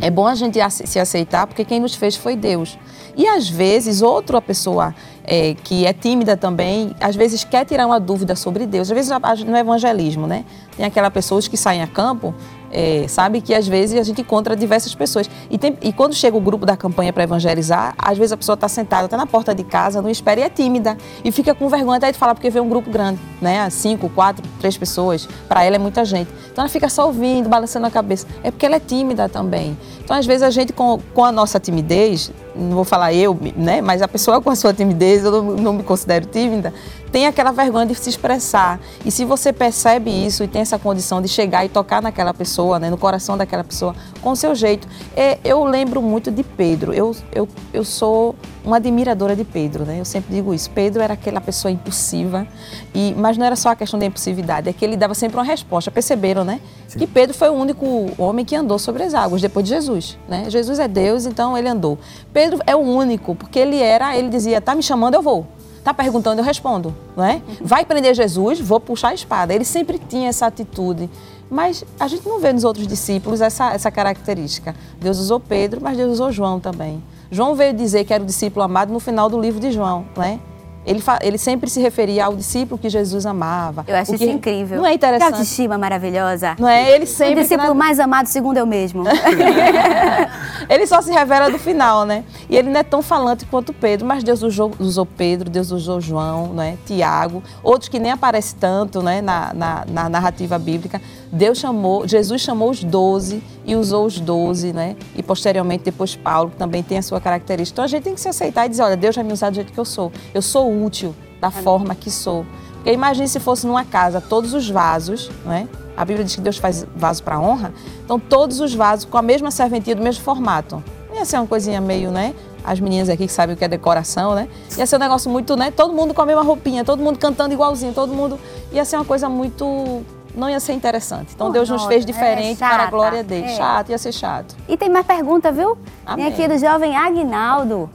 É 0.00 0.10
bom 0.10 0.26
a 0.26 0.34
gente 0.34 0.58
se 0.70 0.98
aceitar, 0.98 1.46
porque 1.46 1.64
quem 1.64 1.80
nos 1.80 1.94
fez 1.94 2.16
foi 2.16 2.36
Deus. 2.36 2.78
E 3.16 3.26
às 3.26 3.48
vezes, 3.48 4.02
outra 4.02 4.40
pessoa 4.40 4.94
é, 5.24 5.54
que 5.54 5.86
é 5.86 5.92
tímida 5.92 6.36
também, 6.36 6.94
às 7.00 7.16
vezes 7.16 7.44
quer 7.44 7.64
tirar 7.64 7.86
uma 7.86 8.00
dúvida 8.00 8.34
sobre 8.34 8.66
Deus. 8.66 8.90
Às 8.90 8.94
vezes 8.94 9.12
no 9.46 9.56
evangelismo, 9.56 10.26
né? 10.26 10.44
Tem 10.76 10.86
aquelas 10.86 11.12
pessoas 11.12 11.48
que 11.48 11.56
saem 11.56 11.82
a 11.82 11.86
campo 11.86 12.34
é, 12.70 13.06
sabe 13.08 13.40
que 13.40 13.52
às 13.52 13.66
vezes 13.66 13.98
a 13.98 14.02
gente 14.02 14.20
encontra 14.20 14.54
diversas 14.54 14.94
pessoas. 14.94 15.28
E, 15.50 15.58
tem, 15.58 15.76
e 15.82 15.92
quando 15.92 16.14
chega 16.14 16.36
o 16.36 16.40
grupo 16.40 16.64
da 16.64 16.76
campanha 16.76 17.12
para 17.12 17.24
evangelizar, 17.24 17.94
às 17.98 18.16
vezes 18.16 18.32
a 18.32 18.36
pessoa 18.36 18.54
está 18.54 18.68
sentada, 18.68 19.06
está 19.06 19.16
na 19.16 19.26
porta 19.26 19.54
de 19.54 19.64
casa, 19.64 20.00
não 20.00 20.08
espera 20.08 20.40
e 20.40 20.42
é 20.44 20.48
tímida. 20.48 20.96
E 21.24 21.32
fica 21.32 21.54
com 21.54 21.68
vergonha 21.68 21.98
até 21.98 22.12
de 22.12 22.18
falar 22.18 22.34
porque 22.34 22.50
vê 22.50 22.60
um 22.60 22.68
grupo 22.68 22.90
grande, 22.90 23.20
né? 23.40 23.68
Cinco, 23.70 24.08
quatro, 24.08 24.46
três 24.60 24.76
pessoas. 24.76 25.28
Para 25.48 25.64
ela 25.64 25.76
é 25.76 25.78
muita 25.78 26.04
gente. 26.04 26.30
Então 26.52 26.62
ela 26.62 26.68
fica 26.68 26.88
só 26.88 27.06
ouvindo, 27.06 27.48
balançando 27.48 27.86
a 27.86 27.90
cabeça. 27.90 28.26
É 28.42 28.50
porque 28.50 28.66
ela 28.66 28.76
é 28.76 28.80
tímida 28.80 29.28
também. 29.28 29.76
Então 30.02 30.16
às 30.16 30.26
vezes 30.26 30.42
a 30.42 30.50
gente, 30.50 30.72
com, 30.72 30.98
com 31.14 31.24
a 31.24 31.32
nossa 31.32 31.58
timidez, 31.58 32.32
não 32.54 32.70
vou 32.70 32.84
falar 32.84 33.12
eu, 33.12 33.38
né? 33.56 33.80
Mas 33.80 34.02
a 34.02 34.08
pessoa 34.08 34.40
com 34.40 34.50
a 34.50 34.56
sua 34.56 34.72
timidez, 34.72 35.24
eu 35.24 35.30
não, 35.30 35.42
não 35.56 35.72
me 35.72 35.82
considero 35.82 36.26
tímida, 36.26 36.72
tem 37.10 37.26
aquela 37.26 37.52
vergonha 37.52 37.86
de 37.86 37.94
se 37.94 38.08
expressar. 38.08 38.80
E 39.04 39.10
se 39.10 39.24
você 39.24 39.52
percebe 39.52 40.10
isso 40.10 40.44
e 40.44 40.48
tem 40.48 40.62
essa 40.62 40.78
condição 40.78 41.20
de 41.20 41.28
chegar 41.28 41.64
e 41.64 41.68
tocar 41.68 42.00
naquela 42.00 42.32
pessoa, 42.32 42.78
né, 42.78 42.90
no 42.90 42.96
coração 42.96 43.36
daquela 43.36 43.64
pessoa, 43.64 43.94
com 44.20 44.30
o 44.30 44.36
seu 44.36 44.54
jeito. 44.54 44.86
É, 45.16 45.38
eu 45.44 45.64
lembro 45.64 46.00
muito 46.02 46.30
de 46.30 46.42
Pedro. 46.42 46.92
Eu, 46.92 47.14
eu, 47.32 47.48
eu 47.72 47.84
sou 47.84 48.34
uma 48.64 48.76
admiradora 48.76 49.34
de 49.34 49.44
Pedro, 49.44 49.84
né? 49.84 49.98
Eu 49.98 50.04
sempre 50.04 50.34
digo 50.34 50.52
isso. 50.52 50.70
Pedro 50.70 51.02
era 51.02 51.14
aquela 51.14 51.40
pessoa 51.40 51.72
impulsiva, 51.72 52.46
e, 52.94 53.14
mas 53.16 53.38
não 53.38 53.46
era 53.46 53.56
só 53.56 53.70
a 53.70 53.76
questão 53.76 53.98
da 53.98 54.06
impulsividade, 54.06 54.68
é 54.68 54.72
que 54.72 54.84
ele 54.84 54.96
dava 54.96 55.14
sempre 55.14 55.36
uma 55.36 55.44
resposta. 55.44 55.90
Perceberam, 55.90 56.44
né? 56.44 56.60
Sim. 56.86 56.98
Que 56.98 57.06
Pedro 57.06 57.36
foi 57.36 57.48
o 57.48 57.54
único 57.54 58.10
homem 58.18 58.44
que 58.44 58.54
andou 58.54 58.78
sobre 58.78 59.02
as 59.02 59.14
águas 59.14 59.40
depois 59.40 59.64
de 59.64 59.70
Jesus, 59.70 60.18
né? 60.28 60.48
Jesus 60.48 60.78
é 60.78 60.86
Deus, 60.86 61.26
então 61.26 61.56
ele 61.56 61.68
andou. 61.68 61.98
Pedro 62.32 62.60
é 62.66 62.76
o 62.76 62.80
único, 62.80 63.34
porque 63.34 63.58
ele 63.58 63.80
era, 63.80 64.16
ele 64.16 64.28
dizia, 64.28 64.60
tá 64.60 64.74
me 64.74 64.82
chamando, 64.82 65.14
eu 65.14 65.22
vou. 65.22 65.46
Está 65.80 65.94
perguntando, 65.94 66.42
eu 66.42 66.44
respondo, 66.44 66.94
não 67.16 67.24
é? 67.24 67.40
Vai 67.58 67.86
prender 67.86 68.14
Jesus, 68.14 68.60
vou 68.60 68.78
puxar 68.78 69.08
a 69.08 69.14
espada. 69.14 69.54
Ele 69.54 69.64
sempre 69.64 69.98
tinha 69.98 70.28
essa 70.28 70.46
atitude. 70.46 71.08
Mas 71.50 71.82
a 71.98 72.06
gente 72.06 72.28
não 72.28 72.38
vê 72.38 72.52
nos 72.52 72.64
outros 72.64 72.86
discípulos 72.86 73.40
essa, 73.40 73.72
essa 73.72 73.90
característica. 73.90 74.76
Deus 75.00 75.18
usou 75.18 75.40
Pedro, 75.40 75.80
mas 75.82 75.96
Deus 75.96 76.12
usou 76.12 76.30
João 76.30 76.60
também. 76.60 77.02
João 77.30 77.54
veio 77.54 77.72
dizer 77.72 78.04
que 78.04 78.12
era 78.12 78.22
o 78.22 78.26
discípulo 78.26 78.62
amado 78.62 78.92
no 78.92 79.00
final 79.00 79.30
do 79.30 79.40
livro 79.40 79.58
de 79.58 79.72
João, 79.72 80.04
né? 80.16 80.38
Ele, 80.84 81.02
ele 81.20 81.38
sempre 81.38 81.68
se 81.68 81.80
referia 81.80 82.24
ao 82.24 82.34
discípulo 82.34 82.78
que 82.78 82.88
Jesus 82.88 83.26
amava. 83.26 83.84
Eu 83.86 83.96
acho 83.96 84.10
que, 84.12 84.16
isso 84.16 84.24
incrível. 84.24 84.78
Não 84.78 84.86
é 84.86 84.94
interessante? 84.94 85.28
Que 85.28 85.34
autoestima 85.34 85.76
maravilhosa. 85.76 86.56
Não 86.58 86.68
é? 86.68 86.90
Ele 86.90 87.06
sempre... 87.06 87.34
O 87.34 87.42
discípulo 87.42 87.74
mais 87.74 88.00
amado 88.00 88.26
segundo 88.26 88.56
eu 88.56 88.66
mesmo. 88.66 89.04
ele 90.68 90.86
só 90.86 91.02
se 91.02 91.12
revela 91.12 91.50
no 91.50 91.58
final, 91.58 92.04
né? 92.04 92.24
E 92.48 92.56
ele 92.56 92.70
não 92.70 92.80
é 92.80 92.82
tão 92.82 93.02
falante 93.02 93.44
quanto 93.46 93.72
Pedro, 93.72 94.06
mas 94.06 94.24
Deus 94.24 94.42
usou, 94.42 94.72
usou 94.78 95.04
Pedro, 95.04 95.50
Deus 95.50 95.70
usou 95.70 96.00
João, 96.00 96.54
né? 96.54 96.78
Tiago, 96.86 97.42
outros 97.62 97.88
que 97.88 97.98
nem 97.98 98.12
aparecem 98.12 98.58
tanto 98.58 99.02
né? 99.02 99.20
na, 99.20 99.52
na, 99.52 99.84
na 99.86 100.08
narrativa 100.08 100.58
bíblica. 100.58 101.00
Deus 101.32 101.58
chamou, 101.58 102.08
Jesus 102.08 102.40
chamou 102.40 102.70
os 102.70 102.82
doze 102.82 103.42
e 103.64 103.76
usou 103.76 104.06
os 104.06 104.18
doze, 104.18 104.72
né? 104.72 104.96
E 105.14 105.22
posteriormente 105.22 105.84
depois 105.84 106.16
Paulo, 106.16 106.50
que 106.50 106.56
também 106.56 106.82
tem 106.82 106.98
a 106.98 107.02
sua 107.02 107.20
característica. 107.20 107.74
Então 107.74 107.84
a 107.84 107.88
gente 107.88 108.02
tem 108.02 108.14
que 108.14 108.20
se 108.20 108.28
aceitar 108.28 108.66
e 108.66 108.68
dizer, 108.68 108.82
olha, 108.82 108.96
Deus 108.96 109.14
vai 109.14 109.24
me 109.24 109.32
usar 109.32 109.50
do 109.50 109.54
jeito 109.54 109.72
que 109.72 109.78
eu 109.78 109.84
sou. 109.84 110.10
Eu 110.34 110.42
sou 110.42 110.69
útil 110.70 111.14
da 111.40 111.50
forma 111.50 111.94
que 111.94 112.10
sou. 112.10 112.44
Porque 112.74 112.92
imagine 112.92 113.28
se 113.28 113.38
fosse 113.38 113.66
numa 113.66 113.84
casa 113.84 114.20
todos 114.20 114.54
os 114.54 114.68
vasos, 114.68 115.30
né? 115.44 115.68
A 115.96 116.04
Bíblia 116.04 116.24
diz 116.24 116.34
que 116.34 116.40
Deus 116.40 116.56
faz 116.56 116.86
vaso 116.96 117.22
para 117.22 117.38
honra. 117.38 117.72
Então 118.04 118.18
todos 118.18 118.60
os 118.60 118.74
vasos 118.74 119.04
com 119.04 119.18
a 119.18 119.22
mesma 119.22 119.50
serventia, 119.50 119.94
do 119.94 120.02
mesmo 120.02 120.24
formato. 120.24 120.82
Ia 121.12 121.24
ser 121.24 121.36
uma 121.36 121.46
coisinha 121.46 121.80
meio, 121.80 122.10
né? 122.10 122.34
As 122.64 122.80
meninas 122.80 123.08
aqui 123.08 123.26
que 123.26 123.32
sabem 123.32 123.54
o 123.54 123.58
que 123.58 123.64
é 123.64 123.68
decoração, 123.68 124.34
né? 124.34 124.48
Ia 124.76 124.86
ser 124.86 124.96
um 124.96 124.98
negócio 124.98 125.30
muito, 125.30 125.56
né? 125.56 125.70
Todo 125.70 125.92
mundo 125.92 126.14
com 126.14 126.22
a 126.22 126.26
mesma 126.26 126.42
roupinha, 126.42 126.84
todo 126.84 127.02
mundo 127.02 127.18
cantando 127.18 127.52
igualzinho, 127.52 127.92
todo 127.92 128.14
mundo. 128.14 128.38
Ia 128.72 128.84
ser 128.84 128.96
uma 128.96 129.04
coisa 129.04 129.28
muito 129.28 130.02
não 130.34 130.48
ia 130.48 130.60
ser 130.60 130.72
interessante. 130.72 131.32
Então 131.34 131.50
Deus 131.50 131.68
nos 131.68 131.84
fez 131.84 132.06
diferente 132.06 132.62
é 132.62 132.68
para 132.68 132.84
a 132.84 132.86
glória 132.86 133.22
dele. 133.22 133.46
É. 133.46 133.56
Chato, 133.56 133.90
ia 133.90 133.98
ser 133.98 134.12
chato. 134.12 134.56
E 134.68 134.76
tem 134.76 134.88
mais 134.88 135.04
pergunta, 135.04 135.50
viu? 135.50 135.76
Amém. 136.06 136.26
Tem 136.26 136.34
aqui 136.34 136.48
do 136.48 136.58
jovem 136.58 136.96
Agnaldo. 136.96 137.90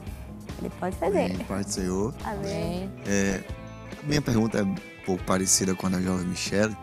Ele 0.65 0.73
pode 0.80 0.95
fazer. 0.95 1.25
Amém, 1.25 1.38
Pai 1.45 1.63
do 1.63 1.69
Senhor. 1.69 2.13
Amém. 2.23 2.89
É, 3.06 3.43
minha 4.04 4.21
pergunta 4.21 4.60
é 4.60 4.63
um 4.63 4.75
pouco 5.06 5.23
parecida 5.23 5.75
com 5.75 5.86
a 5.88 5.89
da 5.89 6.01
jovem 6.01 6.25
Michelle. 6.25 6.75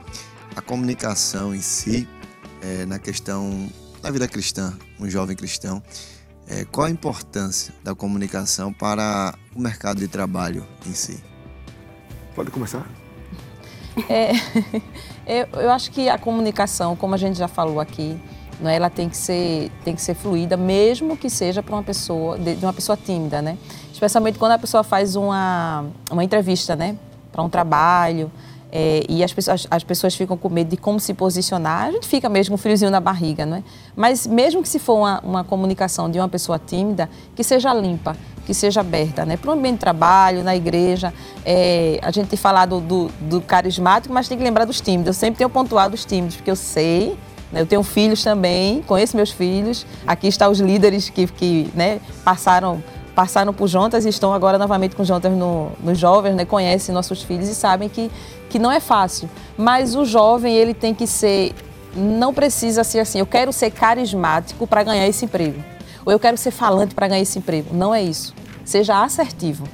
A 0.55 0.61
comunicação 0.61 1.55
em 1.55 1.61
si, 1.61 2.09
é, 2.63 2.87
na 2.87 2.99
questão 2.99 3.69
da 4.01 4.11
vida 4.11 4.29
cristã, 4.29 4.77
um 5.01 5.09
jovem 5.09 5.35
cristão, 5.35 5.83
é, 6.49 6.65
qual 6.65 6.87
a 6.87 6.91
importância 6.91 7.75
da 7.83 7.95
comunicação 7.95 8.73
para 8.73 9.35
o 9.55 9.61
mercado 9.61 9.99
de 9.99 10.09
trabalho 10.09 10.67
em 10.87 10.93
si? 10.93 11.23
Pode 12.35 12.51
começar. 12.51 12.87
É, 14.09 14.33
eu, 15.27 15.61
eu, 15.61 15.71
acho 15.71 15.91
que 15.91 16.09
a 16.09 16.19
comunicação, 16.19 16.95
como 16.95 17.15
a 17.15 17.19
gente 17.19 17.39
já 17.39 17.49
falou 17.49 17.81
aqui, 17.81 18.21
né, 18.63 18.77
ela 18.77 18.89
tem 18.89 19.09
que 19.09 19.17
ser 19.17 19.71
tem 19.85 19.95
que 19.95 20.01
ser 20.01 20.15
fluida, 20.15 20.57
mesmo 20.57 21.17
que 21.17 21.29
seja 21.29 21.63
para 21.63 21.75
uma 21.75 21.83
pessoa 21.83 22.39
de, 22.39 22.65
uma 22.65 22.73
pessoa 22.73 22.97
tímida, 22.97 23.43
né? 23.43 23.59
Especialmente 23.93 24.39
quando 24.39 24.53
a 24.53 24.59
pessoa 24.59 24.83
faz 24.83 25.17
uma 25.17 25.85
uma 26.11 26.25
entrevista, 26.25 26.77
né, 26.77 26.97
para 27.31 27.43
um 27.43 27.49
trabalho. 27.49 28.31
É, 28.75 29.05
e 29.07 29.23
as 29.23 29.31
pessoas, 29.35 29.67
as 29.71 29.85
pessoas 29.85 30.15
ficam 30.15 30.35
com 30.35 30.49
medo 30.49 30.71
de 30.71 30.79
como 30.79 30.99
se 30.99 31.13
posicionar, 31.13 31.89
a 31.89 31.93
gente 31.93 32.09
fica 32.09 32.27
mesmo 32.27 32.55
um 32.55 32.57
friozinho 32.57 32.91
na 32.91 33.01
barriga, 33.01 33.45
não 33.45 33.59
é? 33.59 33.63
Mas 33.95 34.27
mesmo 34.27 34.63
que 34.63 34.69
se 34.69 34.79
for 34.79 34.95
uma, 34.95 35.21
uma 35.21 35.45
comunicação 35.45 36.11
de 36.11 36.19
uma 36.19 36.27
pessoa 36.27 36.59
tímida, 36.59 37.11
que 37.37 37.45
seja 37.45 37.75
limpa, 37.75 38.17
que 38.47 38.55
seja 38.55 38.81
aberta, 38.81 39.27
né? 39.27 39.37
Para 39.37 39.51
o 39.51 39.53
ambiente 39.53 39.75
de 39.75 39.81
trabalho, 39.81 40.43
na 40.43 40.57
igreja. 40.57 41.13
É, 41.45 41.99
a 42.03 42.11
gente 42.11 42.29
tem 42.29 42.39
falado 42.39 42.81
do, 42.81 43.09
do, 43.21 43.43
carismático, 43.43 44.13
mas 44.13 44.27
tem 44.27 44.39
que 44.39 44.45
lembrar 44.45 44.65
dos 44.65 44.81
tímidos. 44.81 45.09
Eu 45.09 45.15
sempre 45.15 45.37
tenho 45.39 45.51
pontuado 45.51 45.95
os 45.95 46.05
tímidos, 46.05 46.37
porque 46.37 46.51
eu 46.51 46.57
sei? 46.57 47.17
Eu 47.61 47.67
tenho 47.67 47.83
filhos 47.83 48.23
também, 48.23 48.83
conheço 48.83 49.17
meus 49.17 49.31
filhos. 49.31 49.87
Aqui 50.07 50.29
estão 50.29 50.51
os 50.51 50.61
líderes 50.61 51.11
que, 51.11 51.27
que 51.27 51.71
né, 51.75 52.01
passaram 52.25 52.83
passaram 53.15 53.53
por 53.53 53.69
juntas 53.69 54.07
e 54.07 54.09
estão 54.09 54.33
agora 54.33 54.57
novamente 54.57 54.97
com 54.97 55.05
juntas 55.05 55.31
no, 55.33 55.71
nos 55.85 55.99
jovens, 55.99 56.35
né? 56.35 56.47
conhecem 56.47 56.95
nossos 56.95 57.23
filhos 57.23 57.47
e 57.47 57.55
sabem 57.55 57.87
que, 57.87 58.11
que 58.49 58.59
não 58.59 58.73
é 58.73 58.81
fácil. 58.81 59.29
Mas 59.55 59.95
o 59.95 60.07
jovem, 60.07 60.57
ele 60.57 60.73
tem 60.73 60.95
que 60.95 61.07
ser, 61.07 61.55
não 61.95 62.33
precisa 62.33 62.83
ser 62.83 63.01
assim, 63.01 63.19
eu 63.19 63.27
quero 63.27 63.53
ser 63.53 63.71
carismático 63.71 64.67
para 64.67 64.83
ganhar 64.83 65.07
esse 65.07 65.27
emprego 65.27 65.63
ou 66.05 66.13
eu 66.13 66.19
quero 66.19 66.37
ser 66.37 66.51
falante 66.51 66.95
para 66.95 67.09
ganhar 67.09 67.23
esse 67.23 67.39
emprego. 67.39 67.75
Não 67.75 67.95
é 67.95 68.03
isso. 68.03 68.35
Seja 68.65 69.03
assertivo, 69.03 69.69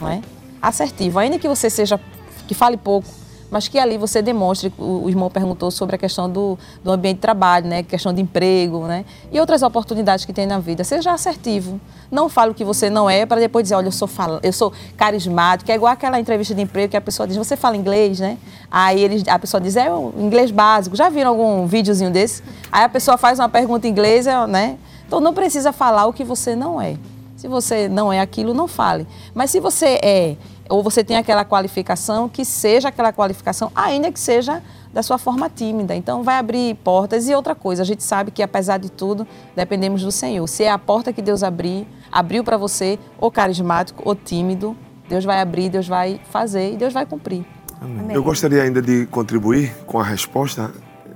não 0.00 0.08
é? 0.08 0.20
Assertivo, 0.60 1.18
ainda 1.18 1.38
que 1.38 1.48
você 1.48 1.68
seja 1.68 2.00
que 2.46 2.54
fale 2.54 2.76
pouco, 2.76 3.08
mas 3.54 3.68
que 3.68 3.78
ali 3.78 3.96
você 3.96 4.20
demonstre, 4.20 4.72
o, 4.76 5.08
irmão 5.08 5.30
perguntou 5.30 5.70
sobre 5.70 5.94
a 5.94 5.98
questão 5.98 6.28
do, 6.28 6.58
do 6.82 6.90
ambiente 6.90 7.18
de 7.18 7.20
trabalho, 7.20 7.68
né, 7.68 7.84
questão 7.84 8.12
de 8.12 8.20
emprego, 8.20 8.80
né, 8.80 9.04
e 9.30 9.38
outras 9.38 9.62
oportunidades 9.62 10.24
que 10.24 10.32
tem 10.32 10.44
na 10.44 10.58
vida. 10.58 10.82
Seja 10.82 11.12
assertivo. 11.12 11.80
Não 12.10 12.28
fale 12.28 12.50
o 12.50 12.54
que 12.54 12.64
você 12.64 12.90
não 12.90 13.08
é 13.08 13.24
para 13.24 13.40
depois 13.40 13.62
dizer, 13.62 13.76
olha, 13.76 13.86
eu 13.86 13.92
sou, 13.92 14.08
fal... 14.08 14.40
eu 14.42 14.52
sou 14.52 14.72
carismático. 14.96 15.70
É 15.70 15.76
igual 15.76 15.92
aquela 15.92 16.18
entrevista 16.18 16.52
de 16.52 16.62
emprego 16.62 16.90
que 16.90 16.96
a 16.96 17.00
pessoa 17.00 17.28
diz, 17.28 17.36
você 17.36 17.56
fala 17.56 17.76
inglês, 17.76 18.18
né? 18.18 18.38
Aí 18.68 19.00
ele, 19.00 19.22
a 19.30 19.38
pessoa 19.38 19.60
diz, 19.60 19.76
é 19.76 19.88
o 19.88 20.12
inglês 20.18 20.50
básico. 20.50 20.96
Já 20.96 21.08
viram 21.08 21.30
algum 21.30 21.64
videozinho 21.64 22.10
desse? 22.10 22.42
Aí 22.72 22.82
a 22.82 22.88
pessoa 22.88 23.16
faz 23.16 23.38
uma 23.38 23.48
pergunta 23.48 23.86
em 23.86 23.90
inglês, 23.92 24.26
né? 24.48 24.78
Então 25.06 25.20
não 25.20 25.32
precisa 25.32 25.72
falar 25.72 26.06
o 26.06 26.12
que 26.12 26.24
você 26.24 26.56
não 26.56 26.82
é. 26.82 26.96
Se 27.36 27.46
você 27.46 27.88
não 27.88 28.12
é 28.12 28.18
aquilo, 28.18 28.52
não 28.52 28.66
fale. 28.66 29.06
Mas 29.32 29.52
se 29.52 29.60
você 29.60 30.00
é, 30.02 30.36
ou 30.68 30.82
você 30.82 31.04
tem 31.04 31.16
aquela 31.16 31.44
qualificação, 31.44 32.28
que 32.28 32.44
seja 32.44 32.88
aquela 32.88 33.12
qualificação, 33.12 33.70
ainda 33.74 34.10
que 34.10 34.18
seja 34.18 34.62
da 34.92 35.02
sua 35.02 35.18
forma 35.18 35.50
tímida. 35.50 35.94
Então 35.94 36.22
vai 36.22 36.36
abrir 36.36 36.76
portas. 36.76 37.28
E 37.28 37.34
outra 37.34 37.54
coisa, 37.54 37.82
a 37.82 37.84
gente 37.84 38.02
sabe 38.02 38.30
que 38.30 38.42
apesar 38.42 38.78
de 38.78 38.90
tudo, 38.90 39.26
dependemos 39.54 40.02
do 40.02 40.12
Senhor. 40.12 40.46
Se 40.46 40.62
é 40.62 40.70
a 40.70 40.78
porta 40.78 41.12
que 41.12 41.20
Deus 41.20 41.42
abrir, 41.42 41.86
abriu 42.10 42.44
para 42.44 42.56
você, 42.56 42.98
ou 43.18 43.30
carismático, 43.30 44.02
ou 44.06 44.14
tímido, 44.14 44.76
Deus 45.08 45.24
vai 45.24 45.40
abrir, 45.40 45.68
Deus 45.68 45.86
vai 45.86 46.20
fazer 46.30 46.72
e 46.72 46.76
Deus 46.76 46.92
vai 46.92 47.04
cumprir. 47.04 47.44
Amém. 47.80 48.14
Eu 48.14 48.22
gostaria 48.22 48.62
ainda 48.62 48.80
de 48.80 49.06
contribuir 49.06 49.74
com 49.86 49.98
a 49.98 50.04
resposta 50.04 50.72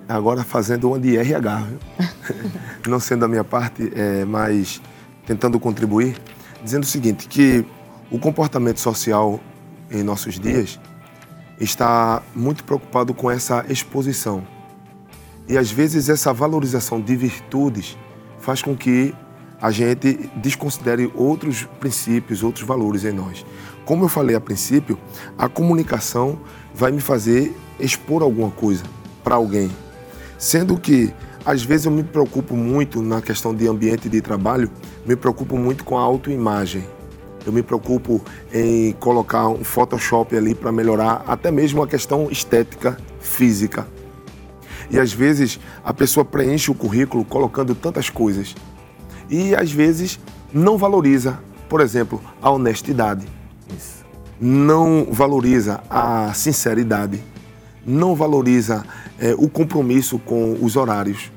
agora 0.08 0.42
fazendo 0.42 0.88
uma 0.88 0.98
de 0.98 1.16
RH, 1.16 1.66
não 2.86 2.98
sendo 2.98 3.24
a 3.24 3.28
minha 3.28 3.44
parte, 3.44 3.92
é, 3.94 4.24
mas 4.24 4.80
tentando 5.26 5.60
contribuir, 5.60 6.16
dizendo 6.62 6.82
o 6.82 6.86
seguinte, 6.86 7.28
que 7.28 7.64
o 8.10 8.18
comportamento 8.18 8.80
social 8.80 9.40
em 9.90 10.02
nossos 10.02 10.38
dias 10.38 10.80
está 11.60 12.22
muito 12.34 12.64
preocupado 12.64 13.12
com 13.12 13.30
essa 13.30 13.64
exposição. 13.68 14.46
E 15.48 15.56
às 15.56 15.70
vezes 15.70 16.08
essa 16.08 16.32
valorização 16.32 17.00
de 17.00 17.16
virtudes 17.16 17.96
faz 18.38 18.62
com 18.62 18.76
que 18.76 19.14
a 19.60 19.70
gente 19.70 20.30
desconsidere 20.36 21.10
outros 21.14 21.64
princípios, 21.80 22.42
outros 22.42 22.66
valores 22.66 23.04
em 23.04 23.12
nós. 23.12 23.44
Como 23.84 24.04
eu 24.04 24.08
falei 24.08 24.36
a 24.36 24.40
princípio, 24.40 24.98
a 25.36 25.48
comunicação 25.48 26.38
vai 26.74 26.92
me 26.92 27.00
fazer 27.00 27.56
expor 27.80 28.22
alguma 28.22 28.50
coisa 28.50 28.84
para 29.24 29.34
alguém. 29.34 29.70
Sendo 30.38 30.78
que 30.78 31.12
às 31.44 31.62
vezes 31.62 31.86
eu 31.86 31.92
me 31.92 32.04
preocupo 32.04 32.54
muito 32.54 33.02
na 33.02 33.20
questão 33.20 33.54
de 33.54 33.66
ambiente 33.66 34.08
de 34.08 34.20
trabalho, 34.20 34.70
me 35.04 35.16
preocupo 35.16 35.56
muito 35.56 35.82
com 35.82 35.98
a 35.98 36.02
autoimagem. 36.02 36.84
Eu 37.48 37.52
me 37.52 37.62
preocupo 37.62 38.20
em 38.52 38.92
colocar 39.00 39.48
um 39.48 39.64
Photoshop 39.64 40.36
ali 40.36 40.54
para 40.54 40.70
melhorar 40.70 41.24
até 41.26 41.50
mesmo 41.50 41.82
a 41.82 41.88
questão 41.88 42.28
estética 42.30 42.98
física. 43.20 43.88
E 44.90 45.00
às 45.00 45.14
vezes 45.14 45.58
a 45.82 45.94
pessoa 45.94 46.26
preenche 46.26 46.70
o 46.70 46.74
currículo 46.74 47.24
colocando 47.24 47.74
tantas 47.74 48.10
coisas. 48.10 48.54
E 49.30 49.54
às 49.54 49.72
vezes 49.72 50.20
não 50.52 50.76
valoriza, 50.76 51.38
por 51.70 51.80
exemplo, 51.80 52.20
a 52.42 52.50
honestidade. 52.50 53.26
Isso. 53.74 54.04
Não 54.38 55.06
valoriza 55.10 55.80
a 55.88 56.34
sinceridade. 56.34 57.18
Não 57.82 58.14
valoriza 58.14 58.84
é, 59.18 59.34
o 59.38 59.48
compromisso 59.48 60.18
com 60.18 60.58
os 60.60 60.76
horários. 60.76 61.32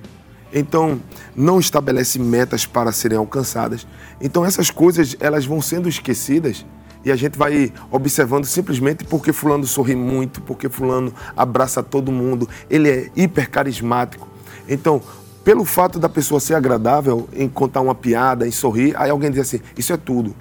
Então, 0.53 0.99
não 1.35 1.59
estabelece 1.59 2.19
metas 2.19 2.65
para 2.65 2.91
serem 2.91 3.17
alcançadas. 3.17 3.87
Então, 4.19 4.45
essas 4.45 4.69
coisas 4.69 5.15
elas 5.19 5.45
vão 5.45 5.61
sendo 5.61 5.87
esquecidas 5.87 6.65
e 7.03 7.11
a 7.11 7.15
gente 7.15 7.37
vai 7.37 7.71
observando 7.89 8.45
simplesmente 8.45 9.03
porque 9.05 9.33
fulano 9.33 9.65
sorri 9.65 9.95
muito, 9.95 10.41
porque 10.41 10.69
fulano 10.69 11.13
abraça 11.35 11.81
todo 11.81 12.11
mundo, 12.11 12.47
ele 12.69 12.89
é 12.89 13.09
hiper 13.15 13.49
carismático. 13.49 14.27
Então, 14.67 15.01
pelo 15.43 15.65
fato 15.65 15.97
da 15.97 16.07
pessoa 16.07 16.39
ser 16.39 16.53
agradável 16.53 17.27
em 17.33 17.49
contar 17.49 17.81
uma 17.81 17.95
piada, 17.95 18.47
em 18.47 18.51
sorrir, 18.51 18.93
aí 18.95 19.09
alguém 19.09 19.31
diz 19.31 19.39
assim: 19.39 19.59
"Isso 19.75 19.91
é 19.91 19.97
tudo". 19.97 20.35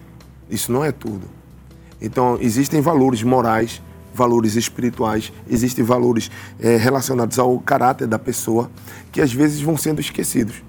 Isso 0.50 0.72
não 0.72 0.84
é 0.84 0.92
tudo. 0.92 1.22
Então, 2.02 2.36
existem 2.40 2.80
valores 2.80 3.22
morais 3.22 3.80
valores 4.12 4.56
espirituais, 4.56 5.32
existem 5.48 5.84
valores 5.84 6.30
é, 6.58 6.76
relacionados 6.76 7.38
ao 7.38 7.58
caráter 7.60 8.06
da 8.06 8.18
pessoa 8.18 8.70
que 9.12 9.20
às 9.20 9.32
vezes 9.32 9.60
vão 9.60 9.76
sendo 9.76 10.00
esquecidos. 10.00 10.62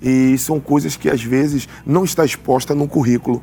E 0.00 0.36
são 0.38 0.60
coisas 0.60 0.96
que 0.96 1.08
às 1.08 1.22
vezes 1.22 1.68
não 1.84 2.04
está 2.04 2.24
exposta 2.24 2.74
no 2.74 2.86
currículo, 2.86 3.42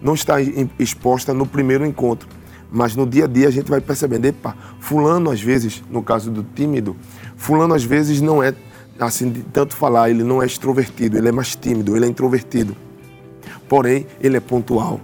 não 0.00 0.14
está 0.14 0.36
exposta 0.78 1.34
no 1.34 1.46
primeiro 1.46 1.84
encontro. 1.84 2.28
Mas 2.70 2.94
no 2.94 3.06
dia 3.06 3.24
a 3.24 3.28
dia 3.28 3.48
a 3.48 3.50
gente 3.50 3.70
vai 3.70 3.80
percebendo, 3.80 4.26
epa, 4.26 4.56
fulano 4.80 5.30
às 5.30 5.40
vezes, 5.40 5.82
no 5.90 6.02
caso 6.02 6.30
do 6.30 6.42
tímido, 6.42 6.96
fulano 7.36 7.74
às 7.74 7.84
vezes 7.84 8.20
não 8.20 8.42
é 8.42 8.54
assim 8.98 9.30
de 9.30 9.42
tanto 9.42 9.76
falar, 9.76 10.10
ele 10.10 10.22
não 10.22 10.42
é 10.42 10.46
extrovertido, 10.46 11.16
ele 11.16 11.28
é 11.28 11.32
mais 11.32 11.54
tímido, 11.54 11.96
ele 11.96 12.06
é 12.06 12.08
introvertido. 12.08 12.76
Porém, 13.68 14.06
ele 14.20 14.36
é 14.36 14.40
pontual. 14.40 15.00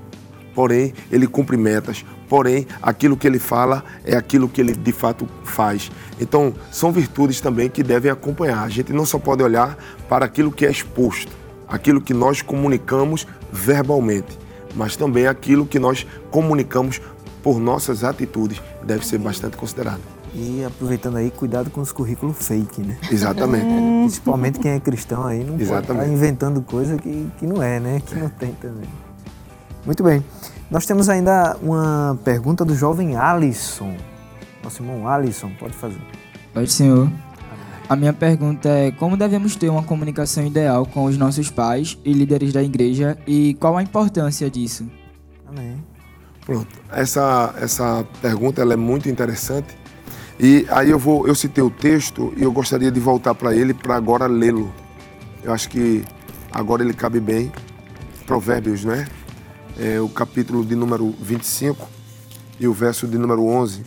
Porém, 0.55 0.93
ele 1.11 1.27
cumpre 1.27 1.57
metas 1.57 2.05
porém 2.33 2.67
aquilo 2.81 3.15
que 3.15 3.27
ele 3.27 3.39
fala 3.39 3.85
é 4.07 4.17
aquilo 4.17 4.49
que 4.49 4.59
ele 4.59 4.73
de 4.73 4.91
fato 4.91 5.29
faz. 5.45 5.93
Então, 6.19 6.55
são 6.71 6.91
virtudes 6.91 7.43
também 7.43 7.69
que 7.69 7.83
devem 7.83 8.11
acompanhar. 8.11 8.65
A 8.65 8.71
gente 8.71 8.91
não 8.91 9.05
só 9.05 9.19
pode 9.19 9.43
olhar 9.43 9.77
para 10.09 10.25
aquilo 10.25 10.51
que 10.51 10.65
é 10.65 10.71
exposto, 10.71 11.31
aquilo 11.69 12.01
que 12.01 12.15
nós 12.15 12.41
comunicamos 12.41 13.27
verbalmente, 13.53 14.39
mas 14.75 14.97
também 14.97 15.27
aquilo 15.27 15.67
que 15.67 15.79
nós 15.79 16.07
comunicamos 16.31 17.03
por 17.43 17.61
nossas 17.61 18.03
atitudes 18.03 18.63
deve 18.83 19.07
ser 19.07 19.19
bastante 19.19 19.59
considerado. 19.59 20.01
E 20.35 20.65
aproveitando 20.65 21.19
aí, 21.19 21.31
cuidado 21.31 21.69
com 21.69 21.83
os 21.83 21.93
currículos 21.93 22.39
fake, 22.39 22.81
né? 22.81 22.97
Exatamente. 23.11 23.67
Principalmente 24.09 24.59
quem 24.59 24.71
é 24.71 24.81
cristão 24.81 25.27
aí 25.27 25.45
não 25.45 25.61
Exatamente. 25.61 25.87
pode 25.87 26.01
estar 26.01 26.09
inventando 26.09 26.63
coisa 26.63 26.97
que, 26.97 27.31
que 27.39 27.47
não 27.47 27.63
é, 27.63 27.79
né? 27.79 28.01
Que 28.07 28.15
não 28.15 28.31
tem 28.31 28.53
também. 28.55 28.89
Muito 29.85 30.03
bem. 30.03 30.25
Nós 30.73 30.87
temos 30.87 31.11
ainda 31.11 31.55
uma 31.61 32.19
pergunta 32.25 32.65
do 32.65 32.75
jovem 32.75 33.15
Alisson. 33.15 33.95
Nosso 34.65 34.83
irmão 34.83 35.07
Alisson, 35.07 35.51
pode 35.61 35.75
fazer. 35.75 36.01
Pode, 36.55 36.73
senhor. 36.73 37.13
A 37.87 37.95
minha 37.95 38.15
pergunta 38.15 38.71
é 38.71 38.91
como 38.91 39.15
devemos 39.15 39.55
ter 39.55 39.69
uma 39.69 39.83
comunicação 39.83 40.47
ideal 40.47 40.87
com 40.87 41.05
os 41.05 41.19
nossos 41.19 41.51
pais 41.51 41.99
e 42.03 42.15
líderes 42.15 42.55
da 42.55 42.63
igreja 42.63 43.19
e 43.27 43.53
qual 43.61 43.77
a 43.77 43.83
importância 43.83 44.49
disso? 44.49 44.91
Amém. 45.47 45.77
Pronto. 46.47 46.81
Essa, 46.91 47.55
essa 47.61 48.07
pergunta 48.23 48.63
ela 48.63 48.73
é 48.73 48.77
muito 48.77 49.11
interessante. 49.11 49.77
E 50.41 50.67
aí 50.71 50.89
eu 50.89 50.99
vou 50.99 51.29
eu 51.29 51.35
citei 51.35 51.63
o 51.63 51.69
texto 51.69 52.33
e 52.35 52.43
eu 52.43 52.51
gostaria 52.51 52.91
de 52.91 52.99
voltar 52.99 53.35
para 53.35 53.55
ele 53.55 53.75
para 53.75 53.95
agora 53.95 54.27
lê-lo. 54.27 54.73
Eu 55.45 55.53
acho 55.53 55.69
que 55.69 56.03
agora 56.51 56.83
ele 56.83 56.95
cabe 56.95 57.21
bem. 57.21 57.53
Provérbios, 58.25 58.87
não 58.87 58.95
é? 58.95 59.07
É, 59.79 60.01
o 60.01 60.09
capítulo 60.09 60.65
de 60.65 60.75
número 60.75 61.15
25 61.21 61.89
e 62.59 62.67
o 62.67 62.73
verso 62.73 63.07
de 63.07 63.19
número 63.19 63.45
11. 63.45 63.83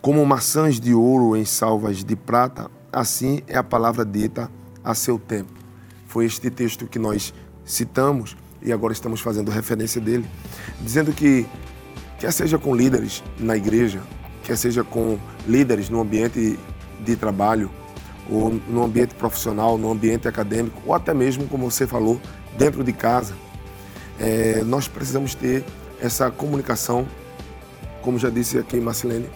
Como 0.00 0.24
maçãs 0.24 0.78
de 0.78 0.94
ouro 0.94 1.36
em 1.36 1.44
salvas 1.44 2.04
de 2.04 2.16
prata, 2.16 2.70
assim 2.92 3.42
é 3.46 3.56
a 3.56 3.62
palavra 3.62 4.04
dita 4.04 4.50
a 4.82 4.94
seu 4.94 5.18
tempo. 5.18 5.52
Foi 6.06 6.24
este 6.24 6.50
texto 6.50 6.86
que 6.86 6.98
nós 6.98 7.34
citamos 7.64 8.36
e 8.62 8.72
agora 8.72 8.92
estamos 8.92 9.20
fazendo 9.20 9.50
referência 9.50 10.00
dele, 10.00 10.26
dizendo 10.80 11.12
que, 11.12 11.46
quer 12.18 12.32
seja 12.32 12.58
com 12.58 12.74
líderes 12.74 13.22
na 13.38 13.56
igreja, 13.56 14.00
quer 14.42 14.56
seja 14.56 14.84
com 14.84 15.18
líderes 15.46 15.88
no 15.88 16.00
ambiente 16.00 16.58
de 17.04 17.16
trabalho, 17.16 17.70
ou 18.28 18.50
no 18.68 18.84
ambiente 18.84 19.14
profissional, 19.14 19.78
no 19.78 19.90
ambiente 19.90 20.28
acadêmico, 20.28 20.80
ou 20.86 20.94
até 20.94 21.12
mesmo, 21.14 21.46
como 21.48 21.70
você 21.70 21.86
falou, 21.86 22.20
dentro 22.56 22.84
de 22.84 22.92
casa, 22.92 23.34
é, 24.20 24.62
nós 24.62 24.86
precisamos 24.86 25.34
ter 25.34 25.64
essa 26.00 26.30
comunicação, 26.30 27.08
como 28.02 28.18
já 28.18 28.28
disse 28.28 28.58
aqui 28.58 28.78
Marcelene, 28.78 29.28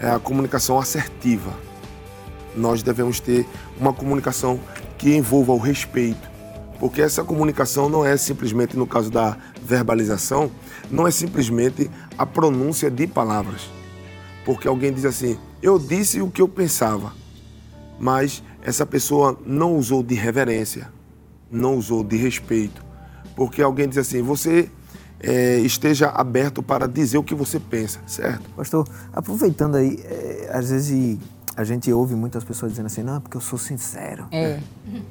é 0.00 0.10
a 0.10 0.18
comunicação 0.18 0.78
assertiva. 0.78 1.52
Nós 2.54 2.82
devemos 2.82 3.18
ter 3.18 3.46
uma 3.78 3.92
comunicação 3.92 4.60
que 4.98 5.14
envolva 5.14 5.52
o 5.52 5.58
respeito, 5.58 6.30
porque 6.78 7.00
essa 7.00 7.24
comunicação 7.24 7.88
não 7.88 8.04
é 8.04 8.16
simplesmente, 8.16 8.76
no 8.76 8.86
caso 8.86 9.10
da 9.10 9.36
verbalização, 9.62 10.50
não 10.90 11.06
é 11.06 11.10
simplesmente 11.10 11.90
a 12.16 12.26
pronúncia 12.26 12.90
de 12.90 13.06
palavras. 13.06 13.70
Porque 14.44 14.68
alguém 14.68 14.92
diz 14.92 15.04
assim, 15.04 15.38
eu 15.62 15.78
disse 15.78 16.20
o 16.20 16.30
que 16.30 16.40
eu 16.40 16.48
pensava, 16.48 17.12
mas 17.98 18.42
essa 18.62 18.84
pessoa 18.84 19.38
não 19.44 19.76
usou 19.76 20.02
de 20.02 20.14
reverência, 20.14 20.88
não 21.50 21.76
usou 21.76 22.04
de 22.04 22.16
respeito, 22.16 22.85
porque 23.36 23.62
alguém 23.62 23.88
diz 23.88 23.98
assim, 23.98 24.22
você 24.22 24.68
é, 25.20 25.58
esteja 25.60 26.08
aberto 26.08 26.62
para 26.62 26.88
dizer 26.88 27.18
o 27.18 27.22
que 27.22 27.34
você 27.34 27.60
pensa, 27.60 28.00
certo? 28.06 28.48
Pastor, 28.56 28.88
aproveitando 29.12 29.76
aí, 29.76 30.02
é, 30.04 30.50
às 30.52 30.70
vezes 30.70 31.18
a 31.56 31.64
gente 31.64 31.90
ouve 31.92 32.14
muitas 32.14 32.44
pessoas 32.44 32.72
dizendo 32.72 32.86
assim, 32.86 33.02
não, 33.02 33.20
porque 33.20 33.36
eu 33.36 33.40
sou 33.40 33.58
sincero. 33.58 34.26
É. 34.30 34.58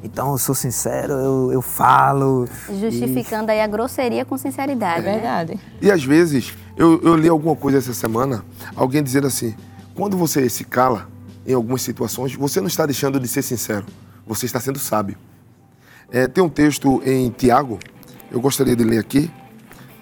Então, 0.04 0.32
eu 0.32 0.38
sou 0.38 0.54
sincero, 0.54 1.14
eu, 1.14 1.52
eu 1.52 1.62
falo. 1.62 2.48
Justificando 2.70 3.50
e... 3.50 3.54
aí 3.54 3.62
a 3.62 3.68
grosseria 3.68 4.24
com 4.26 4.38
sinceridade. 4.38 5.08
É 5.08 5.12
verdade. 5.14 5.54
Né? 5.56 5.60
E 5.82 5.92
às 5.92 6.04
vezes, 6.04 6.54
eu, 6.78 7.02
eu 7.02 7.16
li 7.16 7.28
alguma 7.28 7.56
coisa 7.56 7.80
essa 7.80 7.94
semana, 7.94 8.46
alguém 8.76 9.02
dizendo 9.02 9.26
assim, 9.26 9.56
quando 9.96 10.18
você 10.18 10.48
se 10.48 10.64
cala 10.64 11.08
em 11.48 11.54
algumas 11.54 11.82
situações, 11.82 12.36
você 12.36 12.60
não 12.60 12.68
está 12.68 12.86
deixando 12.86 13.20
de 13.20 13.28
ser 13.28 13.42
sincero, 13.42 13.86
você 14.26 14.46
está 14.46 14.60
sendo 14.60 14.78
sábio. 14.78 15.18
É, 16.12 16.28
tem 16.28 16.44
um 16.44 16.50
texto 16.50 17.02
em 17.04 17.32
Tiago, 17.32 17.80
eu 18.36 18.42
gostaria 18.42 18.76
de 18.76 18.84
ler 18.84 19.00
aqui, 19.00 19.32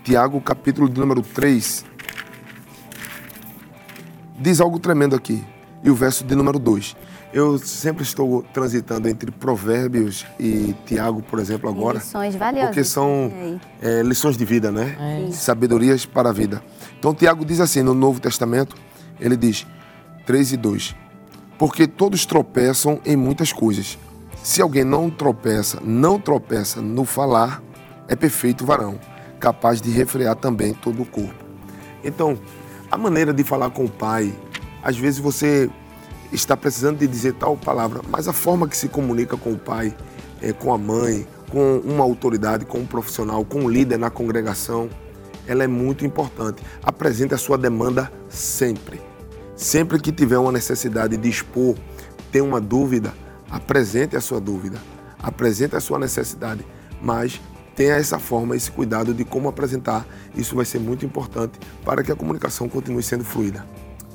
Tiago, 0.03 0.41
capítulo 0.41 0.89
de 0.89 0.99
número 0.99 1.21
3. 1.21 1.85
Diz 4.39 4.59
algo 4.59 4.79
tremendo 4.79 5.15
aqui, 5.15 5.45
e 5.83 5.91
o 5.91 5.93
verso 5.93 6.23
de 6.23 6.33
número 6.33 6.57
2. 6.57 6.95
Eu 7.31 7.59
sempre 7.59 8.01
estou 8.01 8.41
transitando 8.51 9.07
entre 9.07 9.29
Provérbios 9.29 10.25
e 10.39 10.73
Tiago, 10.83 11.21
por 11.21 11.37
exemplo, 11.37 11.69
agora. 11.69 11.99
Lições 11.99 12.35
valiosas. 12.35 12.69
Porque 12.69 12.83
são 12.83 13.59
é, 13.79 14.01
lições 14.01 14.35
de 14.35 14.45
vida, 14.45 14.71
né? 14.71 15.27
É. 15.27 15.31
Sabedorias 15.31 16.03
para 16.03 16.29
a 16.29 16.33
vida. 16.33 16.63
Então, 16.97 17.13
Tiago 17.13 17.45
diz 17.45 17.59
assim, 17.59 17.83
no 17.83 17.93
Novo 17.93 18.19
Testamento, 18.19 18.75
ele 19.19 19.37
diz, 19.37 19.67
3 20.25 20.53
e 20.53 20.57
2. 20.57 20.95
Porque 21.59 21.85
todos 21.85 22.25
tropeçam 22.25 22.99
em 23.05 23.15
muitas 23.15 23.53
coisas. 23.53 23.97
Se 24.41 24.59
alguém 24.59 24.83
não 24.83 25.07
tropeça, 25.11 25.79
não 25.83 26.19
tropeça 26.19 26.81
no 26.81 27.05
falar, 27.05 27.61
é 28.07 28.15
perfeito 28.15 28.65
varão, 28.65 28.99
capaz 29.39 29.81
de 29.81 29.91
refrear 29.91 30.35
também 30.35 30.73
todo 30.73 31.01
o 31.01 31.05
corpo. 31.05 31.43
Então, 32.03 32.37
a 32.91 32.97
maneira 32.97 33.33
de 33.33 33.43
falar 33.43 33.69
com 33.69 33.85
o 33.85 33.89
pai, 33.89 34.33
às 34.83 34.97
vezes 34.97 35.19
você 35.19 35.69
está 36.31 36.57
precisando 36.57 36.99
de 36.99 37.07
dizer 37.07 37.33
tal 37.33 37.55
palavra, 37.55 38.01
mas 38.09 38.27
a 38.27 38.33
forma 38.33 38.67
que 38.67 38.75
se 38.75 38.87
comunica 38.87 39.37
com 39.37 39.53
o 39.53 39.57
pai, 39.57 39.95
é, 40.41 40.51
com 40.51 40.73
a 40.73 40.77
mãe, 40.77 41.27
com 41.49 41.77
uma 41.79 42.03
autoridade, 42.03 42.65
com 42.65 42.79
um 42.79 42.85
profissional, 42.85 43.45
com 43.45 43.61
um 43.61 43.69
líder 43.69 43.97
na 43.97 44.09
congregação, 44.09 44.89
ela 45.47 45.63
é 45.63 45.67
muito 45.67 46.05
importante. 46.05 46.63
Apresente 46.81 47.33
a 47.33 47.37
sua 47.37 47.57
demanda 47.57 48.11
sempre. 48.29 49.01
Sempre 49.55 49.99
que 49.99 50.11
tiver 50.11 50.37
uma 50.37 50.51
necessidade 50.51 51.15
de 51.15 51.29
expor, 51.29 51.75
ter 52.31 52.41
uma 52.41 52.59
dúvida, 52.59 53.13
apresente 53.49 54.15
a 54.15 54.21
sua 54.21 54.41
dúvida, 54.41 54.79
apresente 55.21 55.75
a 55.75 55.79
sua 55.79 55.99
necessidade, 55.99 56.65
mas 57.01 57.39
tenha 57.75 57.95
essa 57.95 58.19
forma, 58.19 58.55
esse 58.55 58.71
cuidado 58.71 59.13
de 59.13 59.23
como 59.23 59.49
apresentar. 59.49 60.05
Isso 60.35 60.55
vai 60.55 60.65
ser 60.65 60.79
muito 60.79 61.05
importante 61.05 61.59
para 61.83 62.03
que 62.03 62.11
a 62.11 62.15
comunicação 62.15 62.69
continue 62.69 63.03
sendo 63.03 63.23
fluida. 63.23 63.65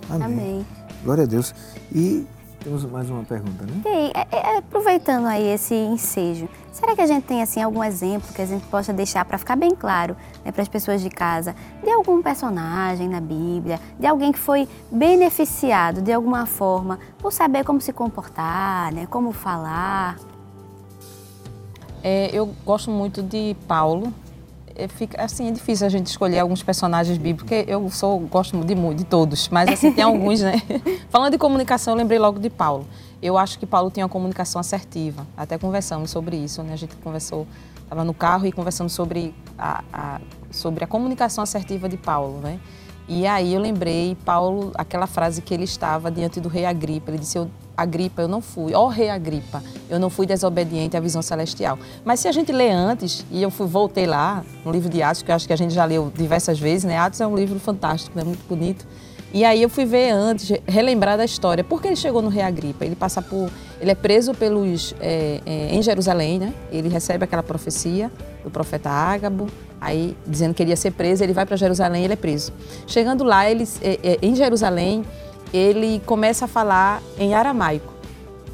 Amém. 0.08 0.24
Amém. 0.24 0.66
Glória 1.04 1.24
a 1.24 1.26
Deus. 1.26 1.54
E 1.92 2.26
temos 2.60 2.84
mais 2.84 3.08
uma 3.08 3.22
pergunta, 3.22 3.64
né? 3.64 3.82
E 3.84 3.88
aí, 3.88 4.12
é, 4.14 4.36
é, 4.36 4.58
aproveitando 4.58 5.26
aí 5.26 5.46
esse 5.46 5.74
ensejo, 5.74 6.48
será 6.72 6.94
que 6.94 7.00
a 7.00 7.06
gente 7.06 7.24
tem 7.24 7.40
assim 7.40 7.62
algum 7.62 7.84
exemplo 7.84 8.32
que 8.34 8.42
a 8.42 8.46
gente 8.46 8.66
possa 8.66 8.92
deixar 8.92 9.24
para 9.24 9.38
ficar 9.38 9.54
bem 9.54 9.74
claro 9.74 10.16
né, 10.44 10.50
para 10.50 10.62
as 10.62 10.68
pessoas 10.68 11.00
de 11.00 11.08
casa 11.08 11.54
de 11.82 11.90
algum 11.90 12.20
personagem 12.20 13.08
na 13.08 13.20
Bíblia, 13.20 13.80
de 13.98 14.06
alguém 14.06 14.32
que 14.32 14.38
foi 14.38 14.68
beneficiado 14.90 16.02
de 16.02 16.12
alguma 16.12 16.46
forma 16.46 16.98
por 17.18 17.32
saber 17.32 17.64
como 17.64 17.80
se 17.80 17.92
comportar, 17.92 18.92
né, 18.92 19.06
como 19.06 19.32
falar? 19.32 20.16
É, 22.02 22.30
eu 22.32 22.54
gosto 22.64 22.90
muito 22.90 23.22
de 23.22 23.56
Paulo. 23.66 24.12
É, 24.74 24.86
fica, 24.86 25.20
assim, 25.22 25.48
é 25.48 25.50
difícil 25.50 25.86
a 25.86 25.90
gente 25.90 26.06
escolher 26.06 26.38
alguns 26.38 26.62
personagens 26.62 27.18
bíblicos, 27.18 27.48
porque 27.48 27.70
eu 27.70 27.90
sou, 27.90 28.20
gosto 28.20 28.56
de, 28.64 28.74
de 28.94 29.04
todos, 29.04 29.48
mas 29.48 29.68
assim, 29.68 29.90
tem 29.90 30.04
alguns, 30.04 30.40
né? 30.40 30.62
Falando 31.10 31.32
de 31.32 31.38
comunicação, 31.38 31.94
eu 31.94 31.98
lembrei 31.98 32.18
logo 32.18 32.38
de 32.38 32.48
Paulo. 32.48 32.86
Eu 33.20 33.36
acho 33.36 33.58
que 33.58 33.66
Paulo 33.66 33.90
tinha 33.90 34.06
uma 34.06 34.10
comunicação 34.10 34.60
assertiva. 34.60 35.26
Até 35.36 35.58
conversamos 35.58 36.10
sobre 36.10 36.36
isso, 36.36 36.62
né? 36.62 36.74
A 36.74 36.76
gente 36.76 36.94
conversou, 36.96 37.44
estava 37.82 38.04
no 38.04 38.14
carro 38.14 38.46
e 38.46 38.52
conversando 38.52 38.88
sobre 38.88 39.34
a, 39.58 39.82
a, 39.92 40.20
sobre 40.52 40.84
a 40.84 40.86
comunicação 40.86 41.42
assertiva 41.42 41.88
de 41.88 41.96
Paulo, 41.96 42.38
né? 42.40 42.60
E 43.08 43.26
aí 43.26 43.54
eu 43.54 43.60
lembrei, 43.60 44.16
Paulo, 44.24 44.70
aquela 44.74 45.06
frase 45.06 45.42
que 45.42 45.52
ele 45.52 45.64
estava 45.64 46.10
diante 46.10 46.40
do 46.40 46.48
rei 46.48 46.64
Agripa. 46.66 47.10
Ele 47.10 47.18
disse: 47.18 47.38
eu, 47.38 47.50
Agripa, 47.78 48.22
eu 48.22 48.28
não 48.28 48.40
fui, 48.40 48.74
ó 48.74 48.88
rei 48.88 49.08
Agripa, 49.08 49.62
eu 49.88 50.00
não 50.00 50.10
fui 50.10 50.26
desobediente 50.26 50.96
à 50.96 51.00
visão 51.00 51.22
celestial. 51.22 51.78
Mas 52.04 52.18
se 52.18 52.26
a 52.26 52.32
gente 52.32 52.50
lê 52.50 52.70
antes, 52.70 53.24
e 53.30 53.40
eu 53.40 53.50
fui, 53.52 53.68
voltei 53.68 54.04
lá 54.04 54.44
no 54.64 54.72
livro 54.72 54.88
de 54.88 55.00
Atos, 55.00 55.22
que 55.22 55.30
eu 55.30 55.34
acho 55.36 55.46
que 55.46 55.52
a 55.52 55.56
gente 55.56 55.72
já 55.72 55.84
leu 55.84 56.12
diversas 56.12 56.58
vezes, 56.58 56.82
né? 56.82 56.98
Atos 56.98 57.20
é 57.20 57.26
um 57.26 57.36
livro 57.36 57.60
fantástico, 57.60 58.18
né? 58.18 58.24
muito 58.24 58.44
bonito. 58.48 58.84
E 59.32 59.44
aí 59.44 59.62
eu 59.62 59.68
fui 59.68 59.84
ver 59.84 60.10
antes, 60.10 60.58
relembrar 60.66 61.16
da 61.16 61.24
história. 61.24 61.62
Por 61.62 61.80
que 61.80 61.88
ele 61.88 61.96
chegou 61.96 62.20
no 62.20 62.28
rei 62.28 62.42
Agripa? 62.42 62.84
Ele 62.84 62.96
passa 62.96 63.22
por, 63.22 63.48
ele 63.80 63.90
é 63.90 63.94
preso 63.94 64.34
pelos 64.34 64.94
é, 65.00 65.40
é, 65.46 65.74
em 65.74 65.82
Jerusalém, 65.82 66.38
né? 66.40 66.52
Ele 66.72 66.88
recebe 66.88 67.24
aquela 67.24 67.42
profecia 67.42 68.10
do 68.42 68.50
profeta 68.50 68.88
Ágabo, 68.88 69.46
aí 69.80 70.16
dizendo 70.26 70.54
que 70.54 70.62
ele 70.62 70.70
ia 70.70 70.76
ser 70.76 70.92
preso. 70.92 71.22
Ele 71.22 71.34
vai 71.34 71.46
para 71.46 71.56
Jerusalém, 71.56 72.04
ele 72.04 72.14
é 72.14 72.16
preso. 72.16 72.52
Chegando 72.86 73.22
lá, 73.22 73.48
ele, 73.48 73.68
é, 73.82 73.98
é 74.02 74.18
em 74.22 74.34
Jerusalém, 74.34 75.04
ele 75.52 76.00
começa 76.04 76.44
a 76.44 76.48
falar 76.48 77.02
em 77.18 77.34
aramaico. 77.34 77.98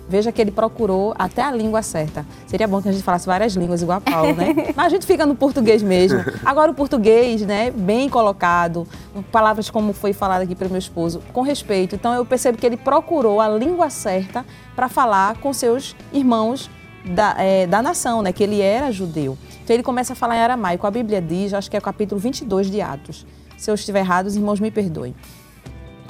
Veja 0.06 0.30
que 0.30 0.40
ele 0.40 0.50
procurou 0.50 1.14
até 1.18 1.42
a 1.42 1.50
língua 1.50 1.80
certa. 1.80 2.26
Seria 2.46 2.68
bom 2.68 2.82
que 2.82 2.88
a 2.88 2.92
gente 2.92 3.02
falasse 3.02 3.26
várias 3.26 3.54
línguas 3.54 3.80
igual 3.80 3.98
a 3.98 4.00
Paulo, 4.00 4.34
né? 4.34 4.54
Mas 4.76 4.86
a 4.86 4.88
gente 4.90 5.06
fica 5.06 5.24
no 5.24 5.34
português 5.34 5.82
mesmo. 5.82 6.22
Agora 6.44 6.70
o 6.70 6.74
português, 6.74 7.40
né, 7.40 7.70
bem 7.70 8.08
colocado, 8.08 8.86
palavras 9.32 9.70
como 9.70 9.94
foi 9.94 10.12
falado 10.12 10.42
aqui 10.42 10.54
pelo 10.54 10.70
meu 10.70 10.78
esposo, 10.78 11.22
com 11.32 11.40
respeito. 11.40 11.94
Então 11.94 12.12
eu 12.12 12.24
percebo 12.24 12.58
que 12.58 12.66
ele 12.66 12.76
procurou 12.76 13.40
a 13.40 13.48
língua 13.48 13.88
certa 13.88 14.44
para 14.76 14.88
falar 14.88 15.38
com 15.38 15.54
seus 15.54 15.96
irmãos 16.12 16.70
da, 17.06 17.34
é, 17.38 17.66
da 17.66 17.80
nação, 17.80 18.20
né? 18.20 18.30
Que 18.30 18.42
ele 18.42 18.60
era 18.60 18.92
judeu. 18.92 19.38
Então 19.62 19.74
ele 19.74 19.82
começa 19.82 20.12
a 20.12 20.16
falar 20.16 20.36
em 20.36 20.40
aramaico. 20.40 20.86
A 20.86 20.90
Bíblia 20.90 21.22
diz, 21.22 21.54
acho 21.54 21.70
que 21.70 21.76
é 21.76 21.78
o 21.78 21.82
capítulo 21.82 22.20
22 22.20 22.70
de 22.70 22.82
Atos. 22.82 23.26
Se 23.56 23.70
eu 23.70 23.74
estiver 23.74 24.00
errado, 24.00 24.26
os 24.26 24.36
irmãos 24.36 24.60
me 24.60 24.70
perdoem. 24.70 25.14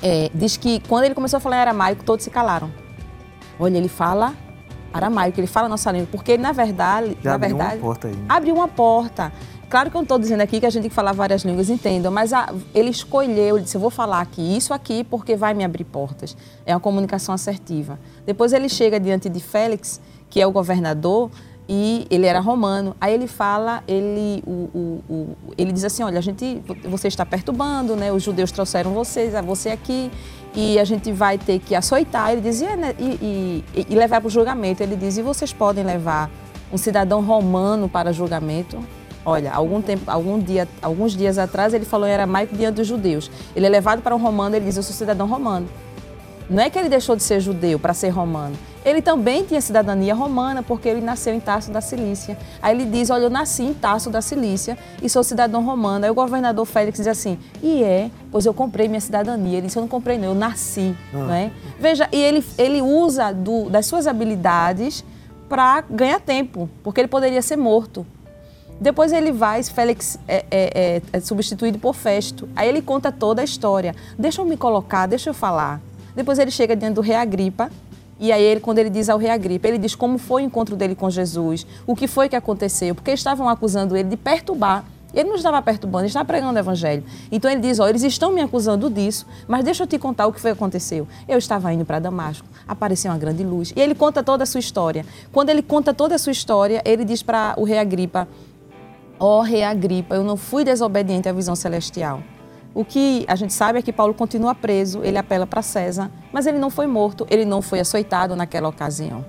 É, 0.06 0.30
diz 0.34 0.58
que 0.58 0.80
quando 0.86 1.04
ele 1.04 1.14
começou 1.14 1.38
a 1.38 1.40
falar 1.40 1.56
em 1.56 1.60
aramaico, 1.60 2.04
todos 2.04 2.22
se 2.22 2.30
calaram. 2.30 2.70
Olha, 3.58 3.78
ele 3.78 3.88
fala 3.88 4.34
aramaico, 4.92 5.40
ele 5.40 5.46
fala 5.46 5.66
nossa 5.66 5.90
língua, 5.90 6.08
porque 6.12 6.36
na 6.36 6.52
verdade, 6.52 7.16
Já 7.22 7.30
na 7.30 7.36
abriu 7.36 7.56
verdade, 7.56 7.76
uma 7.78 7.82
porta 7.82 8.08
aí. 8.08 8.14
abriu 8.28 8.54
uma 8.54 8.68
porta. 8.68 9.32
Claro 9.70 9.90
que 9.90 9.96
eu 9.96 10.00
não 10.00 10.04
estou 10.04 10.18
dizendo 10.18 10.42
aqui 10.42 10.60
que 10.60 10.66
a 10.66 10.70
gente 10.70 10.82
tem 10.82 10.88
que 10.90 10.94
falar 10.94 11.12
várias 11.12 11.42
línguas, 11.42 11.70
entendam, 11.70 12.12
mas 12.12 12.34
a, 12.34 12.52
ele 12.74 12.90
escolheu, 12.90 13.56
ele 13.56 13.64
disse, 13.64 13.76
eu 13.76 13.80
vou 13.80 13.88
falar 13.90 14.20
aqui, 14.20 14.56
isso 14.56 14.74
aqui, 14.74 15.02
porque 15.02 15.34
vai 15.36 15.54
me 15.54 15.64
abrir 15.64 15.84
portas. 15.84 16.36
É 16.66 16.74
uma 16.74 16.80
comunicação 16.80 17.34
assertiva. 17.34 17.98
Depois 18.26 18.52
ele 18.52 18.68
chega 18.68 19.00
diante 19.00 19.28
de 19.30 19.40
Félix, 19.40 20.00
que 20.28 20.38
é 20.40 20.46
o 20.46 20.52
governador, 20.52 21.30
e 21.68 22.06
ele 22.10 22.26
era 22.26 22.40
romano. 22.40 22.94
Aí 23.00 23.14
ele 23.14 23.26
fala, 23.26 23.82
ele, 23.88 24.42
o, 24.46 24.50
o, 24.50 25.02
o, 25.08 25.36
ele 25.56 25.72
diz 25.72 25.84
assim, 25.84 26.02
olha, 26.02 26.18
a 26.18 26.22
gente, 26.22 26.62
você 26.84 27.08
está 27.08 27.24
perturbando, 27.24 27.96
né? 27.96 28.12
Os 28.12 28.22
judeus 28.22 28.52
trouxeram 28.52 28.92
vocês, 28.92 29.34
a 29.34 29.40
você 29.40 29.70
aqui, 29.70 30.10
e 30.54 30.78
a 30.78 30.84
gente 30.84 31.10
vai 31.10 31.38
ter 31.38 31.58
que 31.58 31.74
açoitar. 31.74 32.32
Ele 32.32 32.40
dizia 32.40 32.76
né? 32.76 32.94
e, 32.98 33.64
e, 33.74 33.86
e 33.88 33.94
levar 33.94 34.20
para 34.20 34.28
o 34.28 34.30
julgamento. 34.30 34.82
Ele 34.82 34.96
diz, 34.96 35.16
e 35.16 35.22
vocês 35.22 35.52
podem 35.52 35.84
levar 35.84 36.30
um 36.72 36.76
cidadão 36.76 37.22
romano 37.22 37.88
para 37.88 38.12
julgamento? 38.12 38.78
Olha, 39.26 39.50
algum 39.52 39.80
tempo, 39.80 40.10
algum 40.10 40.38
dia, 40.38 40.68
alguns 40.82 41.16
dias 41.16 41.38
atrás 41.38 41.72
ele 41.72 41.86
falou 41.86 42.06
em 42.06 42.12
aramaico 42.12 42.54
diante 42.54 42.76
dos 42.76 42.86
judeus. 42.86 43.30
Ele 43.56 43.64
é 43.64 43.68
levado 43.70 44.02
para 44.02 44.14
um 44.14 44.18
romano, 44.18 44.54
ele 44.54 44.66
diz, 44.66 44.76
eu 44.76 44.82
sou 44.82 44.94
cidadão 44.94 45.26
romano. 45.26 45.66
Não 46.48 46.62
é 46.62 46.68
que 46.68 46.78
ele 46.78 46.90
deixou 46.90 47.16
de 47.16 47.22
ser 47.22 47.40
judeu 47.40 47.78
para 47.78 47.94
ser 47.94 48.10
romano. 48.10 48.54
Ele 48.84 49.00
também 49.00 49.44
tinha 49.44 49.60
cidadania 49.60 50.14
romana, 50.14 50.62
porque 50.62 50.88
ele 50.88 51.00
nasceu 51.00 51.34
em 51.34 51.40
Tarso 51.40 51.70
da 51.70 51.80
Cilícia. 51.80 52.36
Aí 52.60 52.76
ele 52.76 52.84
diz: 52.84 53.08
Olha, 53.10 53.24
eu 53.24 53.30
nasci 53.30 53.62
em 53.62 53.72
Tarso 53.72 54.10
da 54.10 54.20
Cilícia 54.20 54.76
e 55.02 55.08
sou 55.08 55.24
cidadão 55.24 55.64
romano. 55.64 56.04
Aí 56.04 56.10
o 56.10 56.14
governador 56.14 56.66
Félix 56.66 56.98
diz 56.98 57.06
assim: 57.06 57.38
E 57.62 57.82
é, 57.82 58.10
pois 58.30 58.44
eu 58.44 58.52
comprei 58.52 58.86
minha 58.86 59.00
cidadania. 59.00 59.58
Ele 59.58 59.66
disse: 59.66 59.78
Eu 59.78 59.82
não 59.82 59.88
comprei, 59.88 60.18
não, 60.18 60.28
eu 60.28 60.34
nasci. 60.34 60.94
Ah. 61.14 61.24
Né? 61.24 61.52
Veja, 61.80 62.08
e 62.12 62.16
ele, 62.16 62.44
ele 62.58 62.82
usa 62.82 63.32
do, 63.32 63.70
das 63.70 63.86
suas 63.86 64.06
habilidades 64.06 65.04
para 65.48 65.82
ganhar 65.88 66.20
tempo, 66.20 66.68
porque 66.82 67.00
ele 67.00 67.08
poderia 67.08 67.40
ser 67.40 67.56
morto. 67.56 68.06
Depois 68.80 69.12
ele 69.12 69.30
vai, 69.30 69.62
Félix 69.62 70.18
é, 70.26 70.44
é, 70.50 70.70
é, 70.74 71.02
é 71.12 71.20
substituído 71.20 71.78
por 71.78 71.94
Festo. 71.94 72.48
Aí 72.56 72.68
ele 72.68 72.82
conta 72.82 73.12
toda 73.12 73.40
a 73.40 73.44
história. 73.44 73.94
Deixa 74.18 74.42
eu 74.42 74.44
me 74.44 74.56
colocar, 74.56 75.06
deixa 75.06 75.30
eu 75.30 75.34
falar. 75.34 75.80
Depois 76.14 76.38
ele 76.38 76.50
chega 76.50 76.76
diante 76.76 76.94
do 76.94 77.00
rei 77.00 77.14
Agripa, 77.14 77.70
e 78.18 78.30
aí, 78.30 78.42
ele, 78.42 78.60
quando 78.60 78.78
ele 78.78 78.90
diz 78.90 79.08
ao 79.08 79.18
rei 79.18 79.30
Agripa, 79.30 79.66
ele 79.66 79.78
diz 79.78 79.94
como 79.94 80.18
foi 80.18 80.42
o 80.42 80.46
encontro 80.46 80.76
dele 80.76 80.94
com 80.94 81.10
Jesus, 81.10 81.66
o 81.86 81.96
que 81.96 82.06
foi 82.06 82.28
que 82.28 82.36
aconteceu, 82.36 82.94
porque 82.94 83.10
estavam 83.10 83.48
acusando 83.48 83.96
ele 83.96 84.08
de 84.08 84.16
perturbar. 84.16 84.84
Ele 85.12 85.28
não 85.28 85.36
estava 85.36 85.62
perturbando, 85.62 86.02
ele 86.02 86.08
estava 86.08 86.24
pregando 86.24 86.56
o 86.56 86.58
evangelho. 86.58 87.04
Então 87.30 87.48
ele 87.48 87.60
diz: 87.60 87.78
Ó, 87.78 87.88
eles 87.88 88.02
estão 88.02 88.32
me 88.32 88.40
acusando 88.40 88.90
disso, 88.90 89.26
mas 89.46 89.64
deixa 89.64 89.84
eu 89.84 89.86
te 89.86 89.96
contar 89.96 90.26
o 90.26 90.32
que 90.32 90.40
foi 90.40 90.50
que 90.50 90.56
aconteceu. 90.56 91.06
Eu 91.28 91.38
estava 91.38 91.72
indo 91.72 91.84
para 91.84 92.00
Damasco, 92.00 92.46
apareceu 92.66 93.12
uma 93.12 93.18
grande 93.18 93.44
luz. 93.44 93.72
E 93.76 93.80
ele 93.80 93.94
conta 93.94 94.24
toda 94.24 94.42
a 94.42 94.46
sua 94.46 94.58
história. 94.58 95.06
Quando 95.32 95.50
ele 95.50 95.62
conta 95.62 95.94
toda 95.94 96.16
a 96.16 96.18
sua 96.18 96.32
história, 96.32 96.82
ele 96.84 97.04
diz 97.04 97.22
para 97.22 97.54
o 97.56 97.62
rei 97.62 97.78
Agripa: 97.78 98.26
Ó, 99.20 99.40
rei 99.40 99.62
Agripa, 99.62 100.16
eu 100.16 100.24
não 100.24 100.36
fui 100.36 100.64
desobediente 100.64 101.28
à 101.28 101.32
visão 101.32 101.54
celestial. 101.54 102.20
O 102.74 102.84
que 102.84 103.24
a 103.28 103.36
gente 103.36 103.52
sabe 103.52 103.78
é 103.78 103.82
que 103.82 103.92
Paulo 103.92 104.12
continua 104.12 104.52
preso, 104.52 105.00
ele 105.04 105.16
apela 105.16 105.46
para 105.46 105.62
César, 105.62 106.10
mas 106.32 106.44
ele 106.44 106.58
não 106.58 106.70
foi 106.70 106.88
morto, 106.88 107.24
ele 107.30 107.44
não 107.44 107.62
foi 107.62 107.78
açoitado 107.78 108.34
naquela 108.34 108.68
ocasião, 108.68 109.24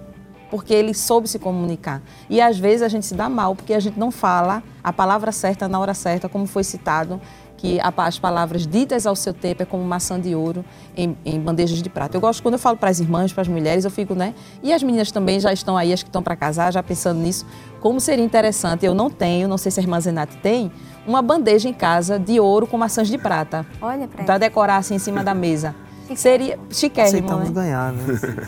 porque 0.50 0.74
ele 0.74 0.96
soube 0.96 1.28
se 1.28 1.38
comunicar. 1.38 2.02
E 2.28 2.42
às 2.42 2.58
vezes 2.58 2.82
a 2.82 2.88
gente 2.88 3.06
se 3.06 3.14
dá 3.14 3.30
mal 3.30 3.56
porque 3.56 3.76
a 3.76 3.80
gente 3.80 4.00
não 4.00 4.10
fala 4.10 4.64
a 4.84 4.92
palavra 4.92 5.32
certa 5.32 5.68
na 5.68 5.80
hora 5.80 5.94
certa, 5.94 6.28
como 6.28 6.48
foi 6.48 6.64
citado 6.64 7.22
que 7.58 7.80
as 7.82 8.20
palavras 8.20 8.68
ditas 8.68 9.08
ao 9.08 9.16
seu 9.16 9.34
tempo 9.34 9.64
é 9.64 9.66
como 9.66 9.84
maçã 9.84 10.20
de 10.20 10.36
ouro 10.36 10.64
em, 10.96 11.18
em 11.26 11.40
bandejas 11.40 11.82
de 11.82 11.90
prata. 11.90 12.18
Eu 12.18 12.22
gosto 12.22 12.44
quando 12.44 12.56
eu 12.56 12.60
falo 12.60 12.78
para 12.78 12.90
as 12.90 13.00
irmãs, 13.00 13.32
para 13.32 13.42
as 13.42 13.48
mulheres, 13.48 13.86
eu 13.86 13.92
fico, 13.92 14.14
né? 14.14 14.36
E 14.62 14.74
as 14.74 14.84
meninas 14.84 15.12
também 15.12 15.40
já 15.40 15.54
estão 15.54 15.78
aí, 15.78 15.94
as 15.94 16.04
que 16.04 16.10
estão 16.10 16.22
para 16.22 16.36
casar, 16.36 16.74
já 16.74 16.84
pensando 16.84 17.20
nisso. 17.20 17.46
Como 17.80 18.00
seria 18.00 18.24
interessante, 18.24 18.86
eu 18.86 18.94
não 18.94 19.10
tenho, 19.10 19.48
não 19.48 19.58
sei 19.58 19.72
se 19.72 19.80
a 19.80 19.84
irmã 19.84 20.00
Zenate 20.00 20.38
tem, 20.38 20.72
uma 21.08 21.22
bandeja 21.22 21.70
em 21.70 21.74
casa 21.74 22.20
de 22.20 22.40
ouro 22.40 22.68
com 22.68 22.78
maçãs 22.78 23.08
de 23.08 23.18
prata. 23.18 23.66
Olha 23.82 24.08
para 24.08 24.24
Para 24.24 24.38
decorar 24.38 24.78
assim 24.78 24.96
em 24.96 25.00
cima 25.00 25.24
da 25.24 25.34
mesa. 25.34 25.76
Seria 26.16 26.60
chiquérrimo, 26.70 27.18
Aceitamos 27.18 27.50
né? 27.50 27.56
ganhar, 27.62 27.92
né? 27.92 28.04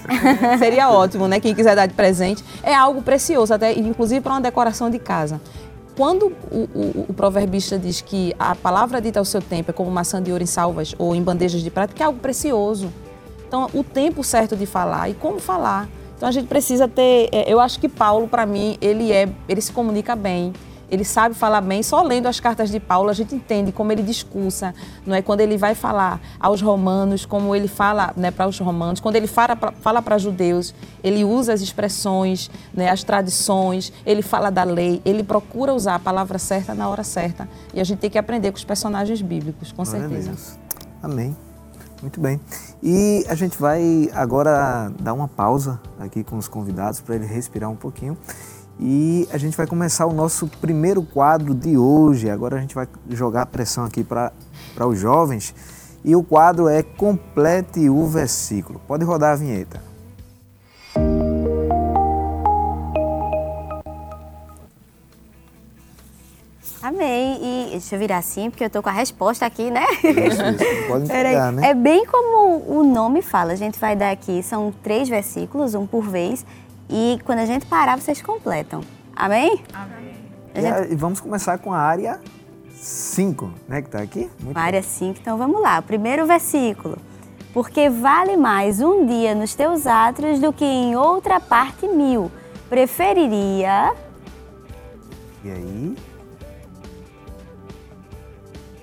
Seria 0.60 0.92
ótimo, 0.92 1.28
né? 1.28 1.40
Quem 1.40 1.56
quiser 1.56 1.76
dar 1.76 1.88
de 1.88 1.94
presente. 1.96 2.44
É 2.62 2.74
algo 2.74 3.02
precioso, 3.02 3.52
até 3.54 3.74
inclusive 3.74 4.22
para 4.22 4.34
uma 4.34 4.42
decoração 4.42 4.90
de 4.90 5.00
casa 5.00 5.42
quando 5.98 6.32
o, 6.52 6.70
o, 6.76 7.06
o, 7.10 7.14
proverbista 7.14 7.80
diz 7.80 8.02
que 8.02 8.32
a 8.38 8.54
palavra 8.54 9.02
dita 9.02 9.18
ao 9.18 9.26
seu 9.26 9.42
tempo 9.42 9.72
é 9.72 9.74
como 9.74 9.90
maçã 9.90 10.22
de 10.22 10.32
ouro 10.32 10.44
em 10.44 10.48
salvas 10.48 10.94
ou 11.00 11.16
em 11.16 11.24
bandejas 11.24 11.62
de 11.62 11.72
prata, 11.72 11.92
que 11.92 12.04
é 12.04 12.06
algo 12.06 12.20
precioso. 12.20 12.94
Então, 13.48 13.68
o 13.74 13.84
tempo 13.84 14.24
certo 14.24 14.56
de 14.56 14.68
falar 14.68 15.10
e 15.10 15.16
como 15.16 15.40
falar. 15.40 15.90
Então, 16.16 16.30
a 16.30 16.32
gente 16.32 16.48
precisa 16.48 16.88
ter. 16.88 17.30
É, 17.32 17.52
eu 17.52 17.60
acho 17.60 17.80
que 17.80 17.90
Paulo, 17.90 18.28
para 18.28 18.46
mim, 18.46 18.78
ele 18.80 19.12
é, 19.12 19.28
ele 19.50 19.60
se 19.60 19.72
comunica 19.72 20.16
bem. 20.16 20.54
Ele 20.90 21.04
sabe 21.04 21.36
falar 21.36 21.62
bem. 21.62 21.84
Só 21.84 22.02
lendo 22.02 22.28
as 22.28 22.40
cartas 22.40 22.70
de 22.70 22.80
Paulo 22.80 23.10
a 23.10 23.14
gente 23.14 23.36
entende 23.36 23.72
como 23.72 23.92
ele 23.92 24.04
discursa, 24.04 24.74
não 25.06 25.16
é? 25.16 25.22
Quando 25.22 25.42
ele 25.42 25.58
vai 25.58 25.76
falar 25.76 26.20
aos 26.40 26.62
romanos, 26.62 27.26
como 27.26 27.56
ele 27.56 27.68
fala 27.68 28.14
né, 28.16 28.32
para 28.32 28.48
os 28.48 28.60
romanos, 28.60 29.00
quando 29.00 29.16
ele 29.16 29.28
fala 29.28 29.56
para 29.56 29.72
fala 29.72 30.18
judeus, 30.18 30.74
ele 31.04 31.24
usa 31.24 31.54
as 31.54 31.62
expressões, 31.62 32.50
né, 32.74 32.90
as 32.90 33.04
tradições, 33.04 33.92
ele 34.06 34.22
fala 34.22 34.50
da 34.50 34.64
lei, 34.64 35.02
ele 35.06 35.24
procura 35.24 35.74
usar 35.74 35.96
a 35.96 36.00
palavra 36.00 36.40
certa 36.40 36.74
na 36.74 36.90
hora 36.90 37.04
certa. 37.04 37.48
E 37.74 37.80
a 37.80 37.84
gente 37.84 38.00
tem 38.00 38.10
que 38.10 38.18
aprender 38.18 38.52
com 38.52 38.58
os 38.58 38.64
personagens 38.64 39.22
bíblicos, 39.22 39.72
com 39.72 39.86
certeza. 39.86 40.58
Amém. 41.02 41.36
Muito 42.02 42.20
bem. 42.22 42.40
E 42.82 43.26
a 43.28 43.36
gente 43.36 43.58
vai 43.60 44.10
agora 44.14 44.92
dar 45.00 45.14
uma 45.14 45.28
pausa 45.28 45.80
aqui 46.00 46.24
com 46.24 46.38
os 46.38 46.48
convidados 46.48 47.02
para 47.02 47.16
ele 47.16 47.26
respirar 47.26 47.70
um 47.70 47.76
pouquinho. 47.76 48.16
E 48.80 49.28
a 49.32 49.38
gente 49.38 49.58
vai 49.58 49.66
começar 49.66 50.06
o 50.06 50.14
nosso 50.14 50.48
primeiro 50.48 51.02
quadro 51.02 51.56
de 51.56 51.78
hoje. 51.78 52.30
Agora 52.30 52.58
a 52.58 52.60
gente 52.60 52.76
vai 52.76 52.88
jogar 53.10 53.42
a 53.42 53.46
pressão 53.46 53.84
aqui 53.84 54.04
para 54.04 54.32
os 54.88 55.00
jovens. 55.00 55.54
E 56.06 56.16
o 56.16 56.24
quadro 56.24 56.68
é 56.68 56.84
Complete 56.84 57.90
o 57.90 58.06
Versículo. 58.06 58.80
Pode 58.88 59.04
rodar 59.04 59.34
a 59.34 59.36
vinheta. 59.36 59.82
Amei. 66.82 67.40
E 67.42 67.68
deixa 67.72 67.96
eu 67.96 68.00
virar 68.00 68.20
assim, 68.20 68.50
porque 68.50 68.64
eu 68.64 68.70
tô 68.70 68.82
com 68.82 68.90
a 68.90 68.94
resposta 68.94 69.46
aqui, 69.46 69.70
né? 69.72 69.84
Isso, 70.04 70.42
isso. 70.42 70.88
Pode 70.88 71.04
entregar, 71.12 71.52
né? 71.52 71.72
É 71.72 71.74
bem 71.74 72.06
como 72.06 72.64
o 72.66 72.84
nome 72.84 73.22
fala. 73.22 73.54
A 73.54 73.56
gente 73.56 73.80
vai 73.80 73.96
dar 73.96 74.12
aqui, 74.12 74.42
são 74.44 74.74
três 74.84 75.10
versículos, 75.10 75.74
um 75.74 75.86
por 75.86 76.04
vez. 76.04 76.46
E 76.90 77.20
quando 77.26 77.40
a 77.40 77.46
gente 77.46 77.66
parar, 77.66 78.00
vocês 78.00 78.22
completam. 78.22 78.82
Amém? 79.16 79.64
Amém. 79.74 80.16
Gente... 80.56 80.94
E 80.94 80.96
vamos 80.96 81.20
começar 81.20 81.58
com 81.58 81.74
a 81.74 81.80
área 81.80 82.20
5, 82.72 83.52
né, 83.68 83.82
que 83.82 83.88
está 83.88 84.00
aqui? 84.00 84.30
Muito 84.42 84.58
área 84.58 84.82
5, 84.82 85.20
então 85.20 85.38
vamos 85.38 85.62
lá. 85.62 85.82
Primeiro 85.82 86.26
versículo. 86.26 86.98
Porque 87.54 87.90
vale 87.90 88.38
mais 88.38 88.80
um 88.82 89.06
dia 89.06 89.34
nos 89.34 89.56
teus 89.56 89.88
átrios 89.88 90.40
do 90.40 90.54
que 90.54 90.64
em 90.64 90.96
outra 90.96 91.40
parte 91.40 91.88
mil. 91.88 92.32
Preferiria. 92.70 93.94
E 95.44 95.52
aí? 95.52 95.96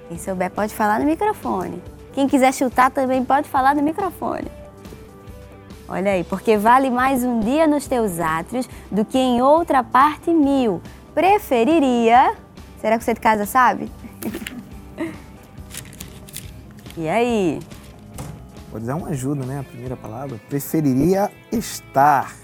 Quem 0.09 0.19
souber 0.19 0.51
pode 0.51 0.75
falar 0.75 0.99
no 0.99 1.07
microfone. 1.07 1.83
Quem 2.13 2.29
quiser 2.29 2.53
chutar 2.53 2.91
também 2.91 3.25
pode 3.25 3.49
falar 3.49 3.75
no 3.75 3.83
microfone. 3.83 4.51
Olha 5.87 6.13
aí, 6.13 6.25
porque 6.25 6.57
vale 6.57 6.89
mais 6.89 7.23
um 7.23 7.41
dia 7.41 7.67
nos 7.67 7.87
teus 7.87 8.19
átrios 8.19 8.67
do 8.91 9.05
que 9.05 9.19
em 9.19 9.43
outra 9.43 9.85
parte 9.85 10.31
mil. 10.31 10.81
Preferiria. 11.15 12.35
Será 12.81 12.97
que 12.97 13.05
você 13.05 13.13
de 13.13 13.21
casa 13.21 13.45
sabe? 13.45 13.93
e 16.97 17.07
aí? 17.07 17.61
Pode 18.71 18.87
dar 18.87 18.97
uma 18.97 19.09
ajuda, 19.09 19.45
né? 19.45 19.61
A 19.61 19.63
primeira 19.63 19.95
palavra. 19.95 20.41
Preferiria 20.49 21.31
estar 21.53 22.35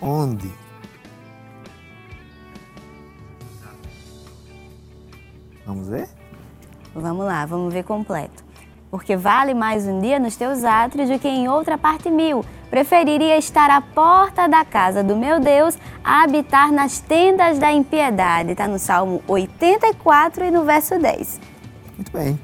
onde? 0.00 0.50
Vamos 5.66 5.88
ver? 5.88 6.08
Vamos 6.94 7.26
lá, 7.26 7.44
vamos 7.44 7.74
ver 7.74 7.84
completo. 7.84 8.42
Porque 8.90 9.16
vale 9.16 9.52
mais 9.52 9.86
um 9.86 10.00
dia 10.00 10.18
nos 10.18 10.34
teus 10.34 10.64
átrios 10.64 11.10
do 11.10 11.18
que 11.18 11.28
em 11.28 11.46
outra 11.46 11.76
parte 11.76 12.08
mil 12.08 12.42
preferiria 12.70 13.38
estar 13.38 13.70
à 13.70 13.80
porta 13.80 14.46
da 14.48 14.64
casa 14.64 15.02
do 15.02 15.16
meu 15.16 15.40
Deus 15.40 15.78
a 16.04 16.24
habitar 16.24 16.70
nas 16.72 17.00
tendas 17.00 17.58
da 17.58 17.72
impiedade. 17.72 18.52
Está 18.52 18.68
no 18.68 18.78
Salmo 18.78 19.22
84 19.26 20.44
e 20.44 20.50
no 20.50 20.64
verso 20.64 20.98
10. 20.98 21.40
Muito 21.96 22.12
bem. 22.12 22.38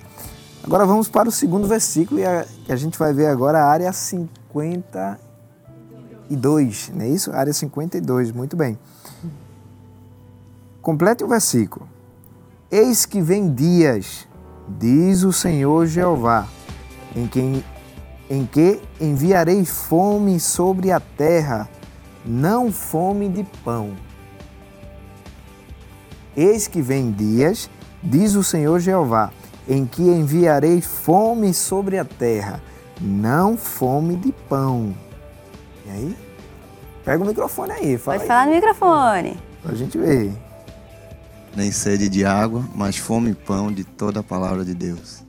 Agora 0.64 0.86
vamos 0.86 1.08
para 1.08 1.28
o 1.28 1.32
segundo 1.32 1.66
versículo 1.66 2.20
e 2.20 2.24
a, 2.24 2.46
a 2.68 2.76
gente 2.76 2.96
vai 2.98 3.12
ver 3.12 3.26
agora 3.26 3.58
a 3.58 3.66
área 3.66 3.92
52, 3.92 6.92
não 6.94 7.04
é 7.04 7.08
isso? 7.08 7.32
Área 7.32 7.52
52, 7.52 8.30
muito 8.30 8.56
bem. 8.56 8.78
Complete 10.80 11.24
o 11.24 11.28
versículo. 11.28 11.88
Eis 12.70 13.04
que 13.04 13.20
vem 13.20 13.52
dias, 13.52 14.28
diz 14.66 15.24
o 15.24 15.32
Senhor 15.32 15.86
Jeová, 15.86 16.46
em 17.14 17.26
quem 17.26 17.62
em 18.32 18.46
que 18.46 18.80
enviarei 18.98 19.62
fome 19.62 20.40
sobre 20.40 20.90
a 20.90 20.98
terra, 20.98 21.68
não 22.24 22.72
fome 22.72 23.28
de 23.28 23.44
pão. 23.62 23.90
Eis 26.34 26.66
que 26.66 26.80
vem 26.80 27.12
dias, 27.12 27.68
diz 28.02 28.34
o 28.34 28.42
Senhor 28.42 28.80
Jeová, 28.80 29.30
em 29.68 29.84
que 29.84 30.00
enviarei 30.00 30.80
fome 30.80 31.52
sobre 31.52 31.98
a 31.98 32.06
terra, 32.06 32.62
não 32.98 33.54
fome 33.54 34.16
de 34.16 34.32
pão. 34.48 34.94
E 35.84 35.90
aí? 35.90 36.16
Pega 37.04 37.22
o 37.22 37.26
microfone 37.26 37.72
aí. 37.72 37.98
Fala 37.98 38.16
Pode 38.16 38.22
aí. 38.22 38.28
falar 38.28 38.46
no 38.46 38.54
microfone. 38.54 39.38
Pra 39.62 39.74
gente 39.74 39.98
ver. 39.98 40.32
Nem 41.54 41.70
sede 41.70 42.08
de 42.08 42.24
água, 42.24 42.64
mas 42.74 42.96
fome 42.96 43.32
e 43.32 43.34
pão 43.34 43.70
de 43.70 43.84
toda 43.84 44.20
a 44.20 44.22
palavra 44.22 44.64
de 44.64 44.72
Deus. 44.72 45.22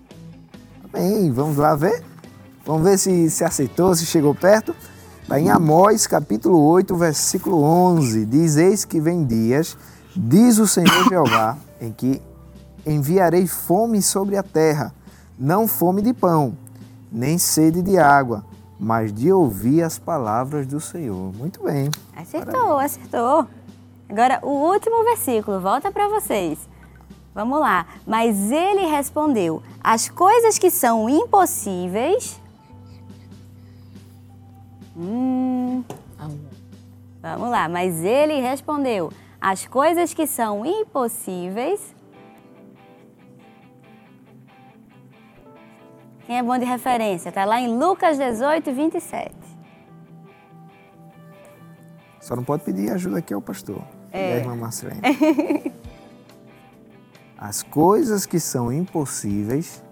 Amém. 0.86 1.30
Vamos 1.34 1.58
lá 1.58 1.76
ver? 1.76 2.12
Vamos 2.66 2.84
ver 2.84 2.97
se 2.97 3.30
se 3.30 3.43
aceitou, 3.43 3.93
se 3.93 4.05
chegou 4.05 4.34
perto. 4.34 4.74
Está 5.22 5.38
em 5.38 5.49
Amós, 5.49 6.07
capítulo 6.07 6.61
8, 6.66 6.95
versículo 6.95 7.61
11. 7.61 8.26
Diz: 8.26 8.55
Eis 8.55 8.86
que 8.86 9.01
vem 9.01 9.26
dias, 9.26 9.78
diz 10.16 10.59
o 10.59 10.68
Senhor 10.68 11.03
Jeová, 11.09 11.57
em 11.82 11.91
que 11.91 12.22
enviarei 12.86 13.47
fome 13.47 14.01
sobre 14.01 14.38
a 14.38 14.43
terra, 14.43 14.93
não 15.38 15.68
fome 15.68 16.01
de 16.01 16.14
pão, 16.14 16.57
nem 17.11 17.38
sede 17.38 17.82
de 17.82 17.97
água, 17.97 18.45
mas 18.80 19.11
de 19.11 19.30
ouvir 19.30 19.84
as 19.84 19.99
palavras 19.99 20.66
do 20.66 20.80
Senhor. 20.80 21.34
Muito 21.34 21.61
bem. 21.64 21.91
Acertou, 22.16 22.53
Parabéns. 22.53 22.97
acertou. 22.97 23.47
Agora, 24.07 24.39
o 24.41 24.72
último 24.72 25.03
versículo, 25.03 25.59
volta 25.59 25.91
para 25.91 26.07
vocês. 26.07 26.57
Vamos 27.36 27.59
lá. 27.59 27.88
Mas 28.07 28.51
ele 28.51 28.86
respondeu: 28.86 29.61
As 29.84 30.07
coisas 30.07 30.57
que 30.57 30.72
são 30.72 31.09
impossíveis 31.09 32.41
Hum. 34.96 35.84
Vamos 37.22 37.50
lá, 37.50 37.68
mas 37.68 38.04
ele 38.04 38.39
respondeu: 38.39 39.12
as 39.39 39.68
coisas 39.68 40.14
que 40.14 40.26
são 40.26 40.66
impossíveis. 40.66 41.94
Quem 46.26 46.38
é 46.38 46.44
bom 46.44 46.58
de 46.58 46.64
referência? 46.64 47.30
Está 47.30 47.44
lá 47.44 47.60
em 47.60 47.78
Lucas 47.78 48.18
18, 48.18 48.72
27. 48.72 49.36
Só 52.22 52.38
não 52.38 52.44
pode 52.46 52.64
pedir 52.64 52.89
ajuda 52.89 53.18
aqui 53.18 53.34
ao 53.34 53.41
pastor. 53.41 53.84
É. 54.10 54.30
E 54.30 54.34
a 54.34 54.38
irmã 54.38 54.56
Marcelene. 54.56 55.02
As 57.38 57.62
coisas 57.62 58.26
que 58.26 58.39
são 58.39 58.72
impossíveis. 58.72 59.83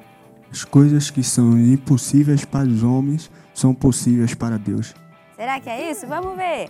As 0.51 0.65
coisas 0.65 1.09
que 1.09 1.23
são 1.23 1.57
impossíveis 1.57 2.43
para 2.43 2.67
os 2.67 2.83
homens 2.83 3.31
são 3.53 3.73
possíveis 3.73 4.33
para 4.33 4.57
Deus. 4.57 4.93
Será 5.35 5.59
que 5.59 5.69
é 5.69 5.89
isso? 5.89 6.05
Vamos 6.05 6.35
ver. 6.35 6.69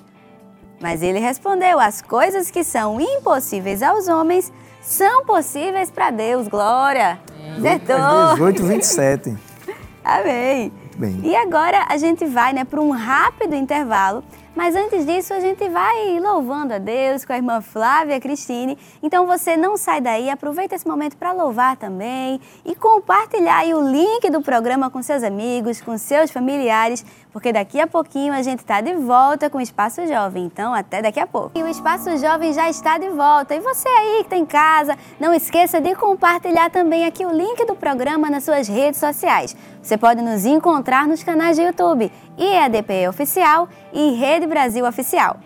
Mas 0.79 1.01
ele 1.01 1.19
respondeu: 1.19 1.79
As 1.79 2.01
coisas 2.01 2.51
que 2.51 2.63
são 2.63 3.01
impossíveis 3.01 3.82
aos 3.82 4.07
homens 4.07 4.51
são 4.82 5.25
possíveis 5.25 5.89
para 5.89 6.11
Deus. 6.11 6.47
Glória! 6.47 7.19
Acertou! 7.57 8.34
18, 8.34 8.63
27. 8.63 9.38
Amém. 10.03 10.71
Bem. 10.97 11.19
E 11.23 11.36
agora 11.36 11.86
a 11.89 11.97
gente 11.97 12.25
vai 12.25 12.53
né, 12.53 12.63
para 12.63 12.82
um 12.82 12.91
rápido 12.91 13.55
intervalo 13.55 14.23
mas 14.55 14.75
antes 14.75 15.05
disso, 15.05 15.33
a 15.33 15.39
gente 15.39 15.67
vai 15.69 16.19
louvando 16.19 16.73
a 16.73 16.77
Deus 16.77 17.23
com 17.23 17.31
a 17.31 17.37
irmã 17.37 17.61
Flávia 17.61 18.19
Cristine. 18.19 18.77
Então 19.01 19.25
você 19.25 19.55
não 19.55 19.77
sai 19.77 20.01
daí, 20.01 20.29
aproveita 20.29 20.75
esse 20.75 20.87
momento 20.87 21.15
para 21.15 21.31
louvar 21.31 21.77
também 21.77 22.39
e 22.65 22.75
compartilhar 22.75 23.63
o 23.65 23.89
link 23.89 24.29
do 24.29 24.41
programa 24.41 24.89
com 24.89 25.01
seus 25.01 25.23
amigos, 25.23 25.79
com 25.79 25.97
seus 25.97 26.31
familiares, 26.31 27.05
porque 27.32 27.53
daqui 27.53 27.79
a 27.79 27.88
pouquinho 27.88 28.34
a 28.34 28.41
gente 28.41 28.59
está 28.59 28.82
de 28.82 28.93
volta 28.95 29.49
com 29.49 29.57
o 29.57 29.61
Espaço 29.61 30.05
Jovem. 30.07 30.45
Então, 30.45 30.73
até 30.73 31.01
daqui 31.01 31.19
a 31.19 31.27
pouco. 31.27 31.51
E 31.57 31.63
o 31.63 31.67
Espaço 31.67 32.17
Jovem 32.17 32.53
já 32.53 32.69
está 32.69 32.97
de 32.97 33.09
volta. 33.09 33.55
E 33.55 33.59
você 33.59 33.88
aí 33.88 34.17
que 34.17 34.21
está 34.23 34.38
em 34.38 34.45
casa, 34.45 34.97
não 35.19 35.34
esqueça 35.34 35.79
de 35.79 35.95
compartilhar 35.95 36.69
também 36.69 37.05
aqui 37.05 37.25
o 37.25 37.32
link 37.32 37.65
do 37.65 37.75
programa 37.75 38.29
nas 38.29 38.43
suas 38.43 38.67
redes 38.67 38.99
sociais. 38.99 39.55
Você 39.82 39.97
pode 39.97 40.21
nos 40.21 40.45
encontrar 40.45 41.07
nos 41.07 41.23
canais 41.23 41.55
de 41.55 41.63
YouTube 41.63 42.11
IEDP 42.38 43.07
Oficial 43.07 43.67
e 43.93 44.11
Rede 44.11 44.45
Brasil 44.47 44.86
Oficial. 44.86 45.38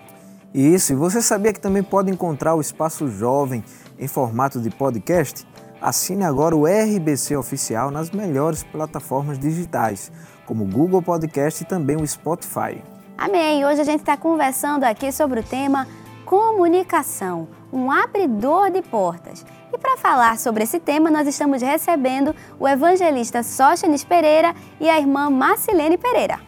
Isso, 0.53 0.93
e 0.93 0.95
você 0.95 1.21
sabia 1.21 1.51
que 1.51 1.59
também 1.59 1.83
pode 1.83 2.09
encontrar 2.09 2.55
o 2.55 2.61
Espaço 2.61 3.07
Jovem 3.09 3.63
em 3.99 4.07
formato 4.07 4.59
de 4.59 4.69
podcast? 4.69 5.45
Assine 5.81 6.23
agora 6.23 6.55
o 6.55 6.65
RBC 6.65 7.35
Oficial 7.35 7.91
nas 7.91 8.09
melhores 8.09 8.63
plataformas 8.63 9.37
digitais, 9.37 10.11
como 10.45 10.63
o 10.63 10.67
Google 10.67 11.01
Podcast 11.01 11.63
e 11.63 11.65
também 11.65 11.95
o 11.95 12.07
Spotify. 12.07 12.81
Amém! 13.17 13.65
Hoje 13.65 13.81
a 13.81 13.85
gente 13.85 14.01
está 14.01 14.15
conversando 14.15 14.83
aqui 14.83 15.11
sobre 15.11 15.39
o 15.39 15.43
tema 15.43 15.87
comunicação 16.25 17.47
um 17.71 17.91
abridor 17.91 18.71
de 18.71 18.81
portas. 18.81 19.45
E 19.73 19.77
para 19.77 19.97
falar 19.97 20.39
sobre 20.39 20.63
esse 20.63 20.79
tema, 20.79 21.11
nós 21.11 21.27
estamos 21.27 21.61
recebendo 21.61 22.33
o 22.57 22.67
evangelista 22.67 23.43
Sóstenes 23.43 24.03
Pereira 24.03 24.55
e 24.79 24.89
a 24.89 24.97
irmã 24.97 25.29
Marcilene 25.29 25.97
Pereira. 25.97 26.39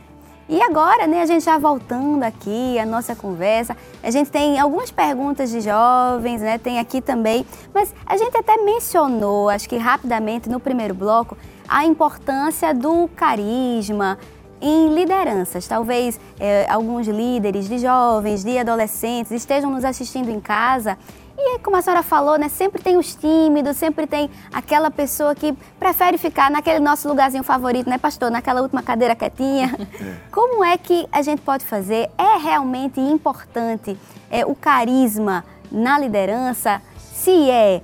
E 0.50 0.62
agora, 0.62 1.06
né, 1.06 1.22
a 1.22 1.26
gente 1.26 1.44
já 1.44 1.58
voltando 1.58 2.24
aqui 2.24 2.80
a 2.80 2.86
nossa 2.86 3.14
conversa, 3.14 3.76
a 4.02 4.10
gente 4.10 4.32
tem 4.32 4.58
algumas 4.58 4.90
perguntas 4.90 5.50
de 5.50 5.60
jovens, 5.60 6.42
né, 6.42 6.58
tem 6.58 6.80
aqui 6.80 7.02
também, 7.02 7.46
mas 7.74 7.94
a 8.06 8.16
gente 8.16 8.38
até 8.38 8.56
mencionou, 8.56 9.50
acho 9.50 9.68
que 9.68 9.76
rapidamente 9.76 10.48
no 10.48 10.58
primeiro 10.58 10.94
bloco, 10.94 11.38
a 11.68 11.86
importância 11.86 12.74
do 12.74 13.10
carisma 13.16 14.18
em 14.62 14.94
lideranças. 14.94 15.68
Talvez 15.68 16.20
é, 16.40 16.66
alguns 16.70 17.08
líderes 17.08 17.68
de 17.68 17.78
jovens, 17.78 18.44
de 18.44 18.58
adolescentes 18.58 19.32
estejam 19.32 19.70
nos 19.70 19.86
assistindo 19.86 20.30
em 20.30 20.40
casa 20.40 20.98
e 21.40 21.60
como 21.60 21.78
a 21.78 21.82
senhora 21.84 22.02
falou, 22.02 22.38
né, 22.38 22.50
sempre 22.50 22.82
tem 22.82 22.98
os 22.98 23.14
tímidos, 23.14 23.78
sempre 23.78 24.08
tem 24.08 24.28
aquela 24.52 24.90
pessoa 24.90 25.36
que 25.36 25.54
prefere 25.80 26.18
ficar 26.18 26.50
naquele 26.50 26.80
nosso 26.80 27.08
lugarzinho 27.08 27.44
favorito, 27.44 27.88
né, 27.88 28.00
pastor? 28.00 28.32
Naquela 28.32 28.62
última 28.62 28.82
cadeira 28.82 29.16
quietinha. 29.16 29.76
É. 29.98 30.16
Como 30.32 30.64
é 30.64 30.78
que 30.78 31.08
a 31.12 31.22
gente 31.22 31.42
pode 31.42 31.66
fazer? 31.66 32.10
É 32.18 32.38
realmente 32.38 33.00
importante 33.00 33.98
é, 34.30 34.46
o 34.46 34.54
carisma 34.54 35.44
na 35.72 35.98
liderança? 35.98 36.82
Se 36.98 37.50
é, 37.50 37.82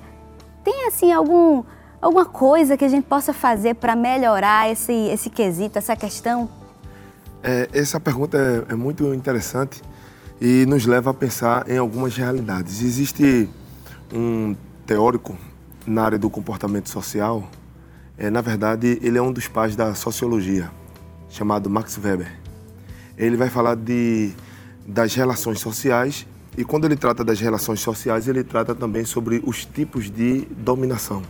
tem 0.64 0.88
assim 0.88 1.12
algum, 1.12 1.64
alguma 2.04 2.26
coisa 2.26 2.76
que 2.76 2.84
a 2.84 2.88
gente 2.90 3.06
possa 3.06 3.32
fazer 3.34 3.76
para 3.76 3.96
melhorar 3.96 4.70
esse, 4.70 4.92
esse 4.92 5.30
quesito, 5.30 5.78
essa 5.78 5.96
questão? 5.96 6.50
É, 7.42 7.70
essa 7.72 7.98
pergunta 7.98 8.38
é, 8.38 8.74
é 8.74 8.76
muito 8.76 9.14
interessante 9.14 9.82
e 10.42 10.66
nos 10.66 10.86
leva 10.86 11.12
a 11.12 11.14
pensar 11.14 11.70
em 11.70 11.78
algumas 11.78 12.16
realidades. 12.18 12.82
Existe 12.82 13.50
um 14.14 14.54
teórico 14.86 15.38
na 15.88 16.04
área 16.04 16.20
do 16.20 16.30
comportamento 16.30 16.90
social, 16.90 17.50
é, 18.18 18.30
na 18.30 18.42
verdade, 18.42 19.00
ele 19.02 19.18
é 19.18 19.22
um 19.22 19.32
dos 19.32 19.48
pais 19.48 19.76
da 19.76 19.96
sociologia, 19.96 20.70
chamado 21.30 21.70
Max 21.70 21.98
Weber. 21.98 22.32
Ele 23.18 23.38
vai 23.38 23.50
falar 23.50 23.76
de, 23.76 24.34
das 24.86 25.16
relações 25.16 25.62
sociais 25.62 26.28
e 26.58 26.66
quando 26.66 26.84
ele 26.84 26.98
trata 26.98 27.24
das 27.24 27.40
relações 27.40 27.80
sociais, 27.80 28.28
ele 28.28 28.44
trata 28.44 28.76
também 28.76 29.06
sobre 29.06 29.42
os 29.46 29.66
tipos 29.66 30.12
de 30.12 30.42
dominação 30.52 31.24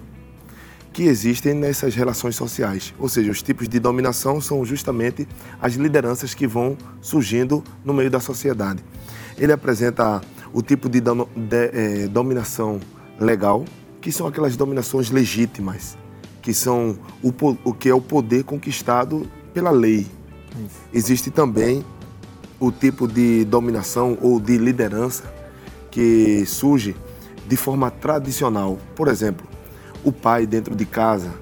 que 0.93 1.03
existem 1.03 1.55
nessas 1.55 1.95
relações 1.95 2.35
sociais. 2.35 2.93
Ou 2.99 3.09
seja, 3.09 3.31
os 3.31 3.41
tipos 3.41 3.67
de 3.67 3.79
dominação 3.79 4.39
são 4.39 4.63
justamente 4.63 5.27
as 5.59 5.73
lideranças 5.73 6.35
que 6.35 6.45
vão 6.45 6.77
surgindo 7.01 7.63
no 7.83 7.93
meio 7.93 8.11
da 8.11 8.19
sociedade. 8.19 8.85
Ele 9.35 9.51
apresenta 9.51 10.21
o 10.53 10.61
tipo 10.61 10.87
de, 10.87 11.01
de 11.01 11.11
é, 11.73 12.07
dominação 12.07 12.79
legal, 13.19 13.65
que 13.99 14.11
são 14.11 14.27
aquelas 14.27 14.55
dominações 14.55 15.09
legítimas, 15.09 15.97
que 16.41 16.53
são 16.53 16.97
o, 17.23 17.33
o 17.63 17.73
que 17.73 17.89
é 17.89 17.93
o 17.93 18.01
poder 18.01 18.43
conquistado 18.43 19.27
pela 19.51 19.71
lei. 19.71 20.05
Existe 20.93 21.31
também 21.31 21.83
o 22.59 22.71
tipo 22.71 23.07
de 23.07 23.43
dominação 23.45 24.15
ou 24.21 24.39
de 24.39 24.57
liderança 24.57 25.23
que 25.89 26.45
surge 26.45 26.95
de 27.47 27.57
forma 27.57 27.89
tradicional. 27.89 28.77
Por 28.95 29.07
exemplo, 29.07 29.47
o 30.03 30.11
pai 30.11 30.45
dentro 30.45 30.75
de 30.75 30.85
casa, 30.85 31.33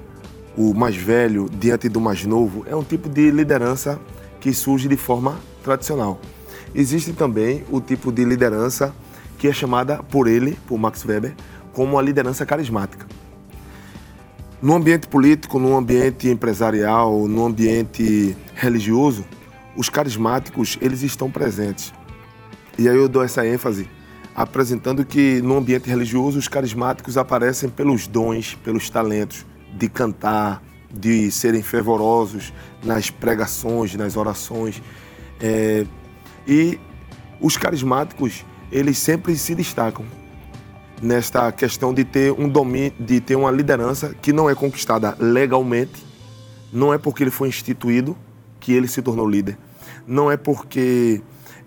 o 0.55 0.73
mais 0.73 0.95
velho 0.95 1.49
diante 1.49 1.89
do 1.89 1.99
mais 1.99 2.25
novo, 2.25 2.65
é 2.67 2.75
um 2.75 2.83
tipo 2.83 3.09
de 3.09 3.31
liderança 3.31 3.99
que 4.39 4.53
surge 4.53 4.87
de 4.87 4.97
forma 4.97 5.39
tradicional. 5.63 6.19
Existe 6.73 7.13
também 7.13 7.63
o 7.69 7.81
tipo 7.81 8.11
de 8.11 8.23
liderança 8.23 8.93
que 9.37 9.47
é 9.47 9.53
chamada 9.53 9.97
por 10.03 10.27
ele, 10.27 10.57
por 10.67 10.77
Max 10.77 11.03
Weber, 11.03 11.33
como 11.73 11.97
a 11.97 12.01
liderança 12.01 12.45
carismática. 12.45 13.07
No 14.61 14.75
ambiente 14.75 15.07
político, 15.07 15.57
no 15.57 15.75
ambiente 15.75 16.29
empresarial, 16.29 17.27
no 17.27 17.45
ambiente 17.45 18.37
religioso, 18.53 19.25
os 19.75 19.89
carismáticos, 19.89 20.77
eles 20.79 21.01
estão 21.01 21.31
presentes. 21.31 21.91
E 22.77 22.87
aí 22.87 22.95
eu 22.95 23.09
dou 23.09 23.23
essa 23.23 23.45
ênfase 23.45 23.89
apresentando 24.41 25.05
que 25.05 25.41
no 25.41 25.57
ambiente 25.57 25.87
religioso 25.87 26.39
os 26.39 26.47
carismáticos 26.47 27.17
aparecem 27.17 27.69
pelos 27.69 28.07
dons, 28.07 28.55
pelos 28.63 28.89
talentos 28.89 29.45
de 29.73 29.87
cantar, 29.87 30.63
de 30.91 31.29
serem 31.31 31.61
fervorosos 31.61 32.51
nas 32.83 33.11
pregações, 33.11 33.95
nas 33.95 34.17
orações. 34.17 34.81
É, 35.39 35.85
e 36.47 36.79
os 37.39 37.55
carismáticos, 37.55 38.43
eles 38.71 38.97
sempre 38.97 39.35
se 39.37 39.53
destacam 39.53 40.05
nesta 41.01 41.51
questão 41.51 41.93
de 41.93 42.03
ter 42.03 42.31
um 42.31 42.49
domínio, 42.49 42.93
de 42.99 43.19
ter 43.21 43.35
uma 43.35 43.51
liderança 43.51 44.15
que 44.21 44.33
não 44.33 44.49
é 44.49 44.55
conquistada 44.55 45.15
legalmente, 45.19 46.03
não 46.73 46.93
é 46.93 46.97
porque 46.97 47.23
ele 47.23 47.31
foi 47.31 47.47
instituído 47.47 48.17
que 48.59 48.73
ele 48.73 48.87
se 48.87 49.01
tornou 49.01 49.29
líder, 49.29 49.57
não 50.07 50.31
é 50.31 50.37
porque 50.37 51.21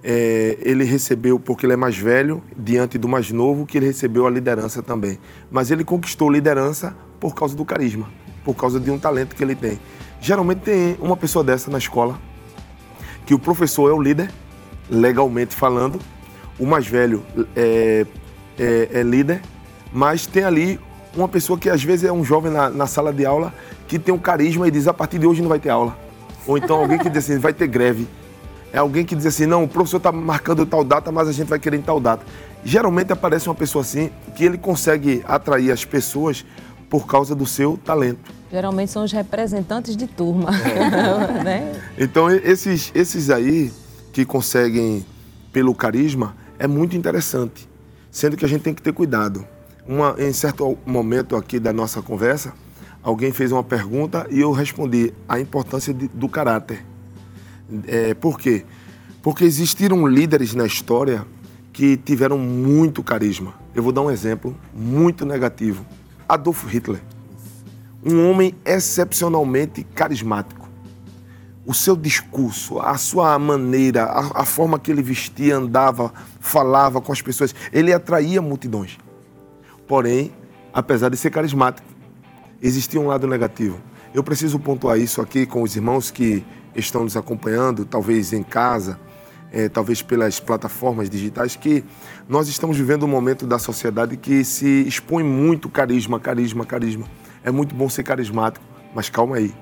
é, 0.06 0.58
ele 0.60 0.84
recebeu, 0.84 1.40
porque 1.40 1.64
ele 1.64 1.72
é 1.72 1.76
mais 1.76 1.96
velho, 1.96 2.42
diante 2.54 2.98
do 2.98 3.08
mais 3.08 3.30
novo, 3.30 3.64
que 3.64 3.78
ele 3.78 3.86
recebeu 3.86 4.26
a 4.26 4.30
liderança 4.30 4.82
também. 4.82 5.18
Mas 5.50 5.70
ele 5.70 5.82
conquistou 5.82 6.30
liderança 6.30 6.94
por 7.18 7.34
causa 7.34 7.56
do 7.56 7.64
carisma, 7.64 8.10
por 8.44 8.54
causa 8.54 8.78
de 8.78 8.90
um 8.90 8.98
talento 8.98 9.34
que 9.34 9.42
ele 9.42 9.54
tem. 9.54 9.80
Geralmente 10.20 10.58
tem 10.58 10.98
uma 11.00 11.16
pessoa 11.16 11.42
dessa 11.42 11.70
na 11.70 11.78
escola, 11.78 12.20
que 13.24 13.32
o 13.32 13.38
professor 13.38 13.90
é 13.90 13.94
o 13.94 14.00
líder, 14.00 14.30
legalmente 14.90 15.54
falando, 15.54 15.98
o 16.58 16.66
mais 16.66 16.86
velho 16.86 17.24
é, 17.56 18.04
é, 18.58 18.88
é 18.92 19.02
líder, 19.02 19.40
mas 19.90 20.26
tem 20.26 20.44
ali 20.44 20.78
uma 21.16 21.28
pessoa 21.28 21.58
que 21.58 21.70
às 21.70 21.82
vezes 21.82 22.04
é 22.04 22.12
um 22.12 22.22
jovem 22.22 22.52
na, 22.52 22.68
na, 22.68 22.86
sala 22.86 23.12
de 23.12 23.24
aula 23.24 23.54
que 23.88 23.98
tem 23.98 24.12
um 24.12 24.18
carisma 24.18 24.68
e 24.68 24.70
diz 24.70 24.86
a 24.86 24.92
partir 24.92 25.18
de 25.18 25.26
hoje 25.26 25.40
não 25.40 25.48
vai 25.48 25.58
ter 25.58 25.70
aula. 25.70 25.96
Ou 26.46 26.58
então 26.58 26.76
alguém 26.76 26.98
que 26.98 27.08
diz 27.08 27.24
assim, 27.24 27.38
vai 27.38 27.54
ter 27.54 27.66
greve 27.66 28.06
é 28.74 28.78
alguém 28.78 29.04
que 29.04 29.14
diz 29.14 29.24
assim, 29.24 29.46
não, 29.46 29.62
o 29.62 29.68
professor 29.68 29.98
está 29.98 30.10
marcando 30.10 30.66
tal 30.66 30.82
data, 30.82 31.12
mas 31.12 31.28
a 31.28 31.32
gente 31.32 31.46
vai 31.46 31.60
querer 31.60 31.76
em 31.76 31.80
tal 31.80 32.00
data. 32.00 32.26
Geralmente 32.64 33.12
aparece 33.12 33.48
uma 33.48 33.54
pessoa 33.54 33.82
assim 33.82 34.10
que 34.34 34.44
ele 34.44 34.58
consegue 34.58 35.22
atrair 35.28 35.70
as 35.70 35.84
pessoas 35.84 36.44
por 36.90 37.06
causa 37.06 37.36
do 37.36 37.46
seu 37.46 37.76
talento. 37.76 38.32
Geralmente 38.50 38.90
são 38.90 39.04
os 39.04 39.12
representantes 39.12 39.96
de 39.96 40.08
turma. 40.08 40.50
É. 40.58 41.38
né? 41.44 41.80
Então 41.96 42.28
esses, 42.28 42.90
esses 42.96 43.30
aí 43.30 43.72
que 44.12 44.24
conseguem 44.24 45.06
pelo 45.52 45.72
carisma 45.72 46.34
é 46.58 46.66
muito 46.66 46.96
interessante, 46.96 47.68
sendo 48.10 48.36
que 48.36 48.44
a 48.44 48.48
gente 48.48 48.62
tem 48.62 48.74
que 48.74 48.82
ter 48.82 48.92
cuidado. 48.92 49.46
Uma, 49.86 50.16
em 50.18 50.32
certo 50.32 50.76
momento 50.84 51.36
aqui 51.36 51.60
da 51.60 51.72
nossa 51.72 52.02
conversa, 52.02 52.52
alguém 53.04 53.30
fez 53.30 53.52
uma 53.52 53.62
pergunta 53.62 54.26
e 54.30 54.40
eu 54.40 54.50
respondi 54.50 55.14
a 55.28 55.38
importância 55.38 55.94
de, 55.94 56.08
do 56.08 56.28
caráter. 56.28 56.84
É, 57.86 58.14
por 58.14 58.38
quê? 58.38 58.64
Porque 59.22 59.44
existiram 59.44 60.06
líderes 60.06 60.54
na 60.54 60.66
história 60.66 61.26
que 61.72 61.96
tiveram 61.96 62.38
muito 62.38 63.02
carisma. 63.02 63.54
Eu 63.74 63.82
vou 63.82 63.92
dar 63.92 64.02
um 64.02 64.10
exemplo 64.10 64.56
muito 64.72 65.26
negativo. 65.26 65.84
Adolf 66.28 66.64
Hitler. 66.66 67.02
Um 68.04 68.30
homem 68.30 68.54
excepcionalmente 68.64 69.82
carismático. 69.94 70.68
O 71.66 71.72
seu 71.72 71.96
discurso, 71.96 72.78
a 72.78 72.96
sua 72.98 73.38
maneira, 73.38 74.04
a, 74.04 74.42
a 74.42 74.44
forma 74.44 74.78
que 74.78 74.90
ele 74.90 75.02
vestia, 75.02 75.56
andava, 75.56 76.12
falava 76.38 77.00
com 77.00 77.10
as 77.10 77.22
pessoas, 77.22 77.54
ele 77.72 77.92
atraía 77.92 78.42
multidões. 78.42 78.98
Porém, 79.88 80.32
apesar 80.72 81.08
de 81.08 81.16
ser 81.16 81.30
carismático, 81.30 81.88
existia 82.60 83.00
um 83.00 83.06
lado 83.06 83.26
negativo. 83.26 83.80
Eu 84.12 84.22
preciso 84.22 84.58
pontuar 84.58 84.98
isso 84.98 85.20
aqui 85.20 85.46
com 85.46 85.62
os 85.62 85.74
irmãos 85.74 86.10
que 86.10 86.44
estão 86.74 87.04
nos 87.04 87.16
acompanhando, 87.16 87.84
talvez 87.84 88.32
em 88.32 88.42
casa, 88.42 88.98
é, 89.52 89.68
talvez 89.68 90.02
pelas 90.02 90.40
plataformas 90.40 91.08
digitais, 91.08 91.54
que 91.54 91.84
nós 92.28 92.48
estamos 92.48 92.76
vivendo 92.76 93.04
um 93.04 93.08
momento 93.08 93.46
da 93.46 93.58
sociedade 93.58 94.16
que 94.16 94.44
se 94.44 94.86
expõe 94.86 95.22
muito 95.22 95.68
carisma, 95.68 96.18
carisma, 96.18 96.66
carisma. 96.66 97.06
É 97.44 97.50
muito 97.50 97.74
bom 97.74 97.88
ser 97.88 98.02
carismático, 98.02 98.64
mas 98.94 99.08
calma 99.08 99.36
aí. 99.36 99.54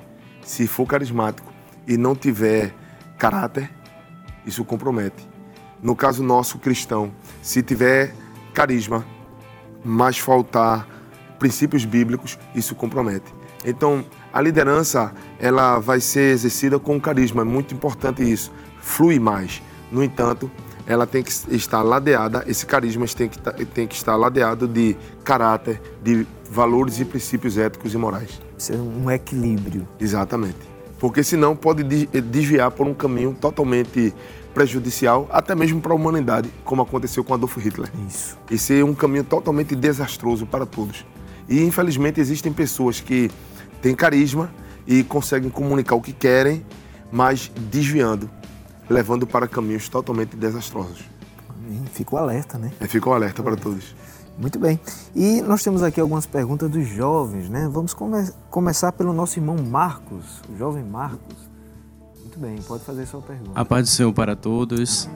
Se 0.42 0.66
for 0.66 0.86
carismático 0.86 1.52
e 1.86 1.96
não 1.96 2.14
tiver 2.16 2.74
caráter, 3.18 3.70
isso 4.46 4.64
compromete. 4.64 5.28
No 5.82 5.94
caso 5.94 6.22
nosso 6.22 6.58
cristão, 6.58 7.12
se 7.42 7.62
tiver 7.62 8.14
carisma, 8.54 9.04
mas 9.84 10.18
faltar 10.18 10.86
princípios 11.38 11.84
bíblicos, 11.84 12.38
isso 12.54 12.74
compromete. 12.74 13.34
Então, 13.64 14.04
a 14.32 14.40
liderança 14.40 15.12
ela 15.38 15.78
vai 15.78 16.00
ser 16.00 16.32
exercida 16.32 16.78
com 16.78 17.00
carisma, 17.00 17.42
é 17.42 17.44
muito 17.44 17.74
importante 17.74 18.22
isso, 18.22 18.52
flui 18.80 19.18
mais. 19.18 19.62
No 19.90 20.02
entanto, 20.02 20.50
ela 20.86 21.06
tem 21.06 21.22
que 21.22 21.30
estar 21.54 21.82
ladeada, 21.82 22.44
esse 22.46 22.64
carisma 22.66 23.06
tem 23.06 23.28
que, 23.28 23.38
tem 23.66 23.86
que 23.86 23.94
estar 23.94 24.16
ladeado 24.16 24.66
de 24.66 24.96
caráter, 25.22 25.80
de 26.02 26.26
valores 26.50 26.98
e 26.98 27.04
princípios 27.04 27.56
éticos 27.58 27.94
e 27.94 27.98
morais. 27.98 28.40
Ser 28.58 28.76
um 28.76 29.10
equilíbrio. 29.10 29.86
Exatamente. 30.00 30.72
porque 30.98 31.24
senão 31.24 31.56
pode 31.56 31.82
desviar 31.82 32.70
por 32.70 32.86
um 32.86 32.94
caminho 32.94 33.36
totalmente 33.40 34.14
prejudicial, 34.54 35.26
até 35.32 35.52
mesmo 35.52 35.80
para 35.80 35.92
a 35.92 35.96
humanidade, 35.96 36.48
como 36.64 36.80
aconteceu 36.80 37.24
com 37.24 37.34
Adolf 37.34 37.56
Hitler. 37.56 37.90
Isso. 38.08 38.38
E 38.48 38.56
ser 38.56 38.84
um 38.84 38.94
caminho 38.94 39.24
totalmente 39.24 39.74
desastroso 39.74 40.46
para 40.46 40.64
todos. 40.64 41.04
E 41.48 41.60
infelizmente 41.64 42.20
existem 42.20 42.52
pessoas 42.52 43.00
que 43.00 43.32
têm 43.82 43.94
carisma 43.94 44.50
e 44.86 45.02
conseguem 45.02 45.50
comunicar 45.50 45.96
o 45.96 46.00
que 46.00 46.12
querem, 46.12 46.64
mas 47.10 47.50
desviando, 47.70 48.30
levando 48.88 49.26
para 49.26 49.46
caminhos 49.46 49.88
totalmente 49.88 50.36
desastrosos. 50.36 51.04
Fico 51.92 52.16
alerta, 52.16 52.56
né? 52.56 52.72
É, 52.80 52.86
fico 52.86 53.12
alerta 53.12 53.42
para 53.42 53.56
todos. 53.56 53.94
Muito 54.38 54.58
bem. 54.58 54.80
E 55.14 55.42
nós 55.42 55.62
temos 55.62 55.82
aqui 55.82 56.00
algumas 56.00 56.24
perguntas 56.26 56.70
dos 56.70 56.88
jovens, 56.88 57.48
né? 57.50 57.68
Vamos 57.70 57.92
come 57.92 58.26
começar 58.50 58.92
pelo 58.92 59.12
nosso 59.12 59.38
irmão 59.38 59.56
Marcos, 59.58 60.40
o 60.48 60.56
jovem 60.56 60.82
Marcos. 60.82 61.36
Muito 62.20 62.38
bem, 62.38 62.56
pode 62.62 62.82
fazer 62.82 63.06
sua 63.06 63.20
pergunta. 63.20 63.52
A 63.54 63.64
paz 63.64 63.84
do 63.84 63.90
Senhor 63.90 64.12
para 64.12 64.34
todos. 64.34 65.08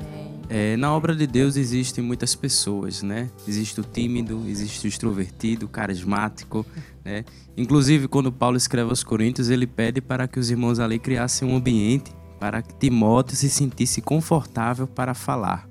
É, 0.49 0.77
na 0.77 0.93
obra 0.95 1.17
de 1.17 1.27
Deus 1.27 1.57
existem 1.57 2.05
muitas 2.05 2.37
pessoas, 2.37 3.03
né? 3.03 3.29
Existe 3.49 3.81
o 3.81 3.83
tímido, 3.83 4.45
existe 4.47 4.87
o 4.87 4.89
extrovertido, 4.89 5.67
o 5.67 5.69
carismático, 5.69 6.65
né? 7.07 7.25
Inclusive, 7.57 8.09
quando 8.09 8.33
Paulo 8.33 8.57
escreve 8.57 8.91
aos 8.91 9.05
Coríntios, 9.05 9.49
ele 9.49 9.67
pede 9.67 10.01
para 10.01 10.27
que 10.27 10.41
os 10.41 10.51
irmãos 10.51 10.81
ali 10.81 10.99
criassem 10.99 11.49
um 11.49 11.57
ambiente 11.57 12.13
para 12.41 12.61
que 12.61 12.75
Timóteo 12.75 13.37
se 13.37 13.49
sentisse 13.49 14.03
confortável 14.03 14.89
para 14.89 15.15
falar. 15.15 15.69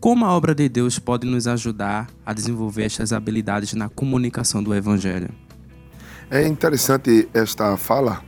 Como 0.00 0.24
a 0.24 0.32
obra 0.32 0.54
de 0.54 0.68
Deus 0.68 0.98
pode 0.98 1.26
nos 1.26 1.46
ajudar 1.46 2.08
a 2.24 2.32
desenvolver 2.32 2.84
estas 2.84 3.12
habilidades 3.12 3.74
na 3.74 3.88
comunicação 3.88 4.62
do 4.62 4.74
Evangelho? 4.74 5.28
É 6.30 6.44
interessante 6.48 7.28
esta 7.34 7.76
fala, 7.76 8.22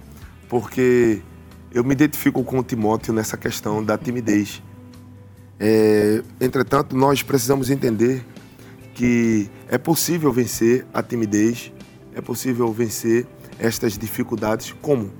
porque 0.48 1.22
eu 1.72 1.82
me 1.82 1.94
identifico 1.94 2.44
com 2.44 2.62
Timóteo 2.62 3.12
nessa 3.14 3.38
questão 3.38 3.82
da 3.82 3.96
timidez. 3.96 4.62
É, 5.58 6.22
entretanto, 6.40 6.94
nós 6.94 7.22
precisamos 7.22 7.70
entender 7.70 8.24
que 8.94 9.50
é 9.68 9.78
possível 9.78 10.32
vencer 10.32 10.86
a 10.92 11.02
timidez, 11.02 11.72
é 12.14 12.20
possível 12.20 12.72
vencer 12.72 13.26
estas 13.58 13.98
dificuldades. 13.98 14.74
Como? 14.80 15.10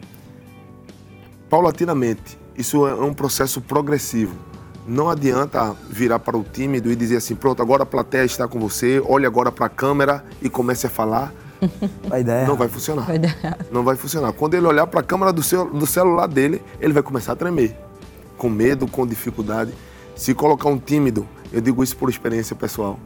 Paulatinamente. 1.51 2.39
Isso 2.57 2.87
é 2.87 2.95
um 2.95 3.13
processo 3.13 3.61
progressivo. 3.61 4.35
Não 4.87 5.09
adianta 5.09 5.75
virar 5.89 6.19
para 6.19 6.37
o 6.37 6.45
tímido 6.45 6.91
e 6.91 6.97
dizer 6.97 7.17
assim: 7.17 7.35
pronto, 7.35 7.61
agora 7.63 7.83
a 7.83 7.87
plateia 7.87 8.25
está 8.25 8.47
com 8.47 8.61
você, 8.61 9.03
olhe 9.07 9.27
agora 9.27 9.51
para 9.51 9.67
a 9.67 9.69
câmera 9.69 10.25
e 10.43 10.49
comece 10.49 10.87
a 10.87 10.91
falar 10.91 11.33
Vai 12.09 12.23
dar 12.23 12.47
Não 12.47 12.57
vai 12.57 12.69
funcionar. 12.69 13.07
Vai 13.07 13.21
não 13.71 13.85
vai 13.85 13.97
funcionar. 13.97 14.33
Quando 14.33 14.55
ele 14.55 14.67
olhar 14.67 14.87
para 14.87 15.01
a 15.01 15.03
câmera 15.03 15.33
do, 15.33 15.43
seu, 15.43 15.71
do 15.71 15.87
celular 15.87 16.27
dele, 16.27 16.63
ele 16.81 16.93
vai 16.93 17.03
começar 17.03 17.33
a 17.33 17.37
tremer. 17.37 17.77
Com 18.37 18.49
medo, 18.49 18.87
com 18.87 19.07
dificuldade. 19.07 19.73
Se 20.15 20.35
colocar 20.35 20.69
um 20.69 20.79
tímido, 20.79 21.27
eu 21.53 21.61
digo 21.61 21.83
isso 21.83 21.97
por 21.97 22.09
experiência 22.09 22.55
pessoal, 22.55 22.99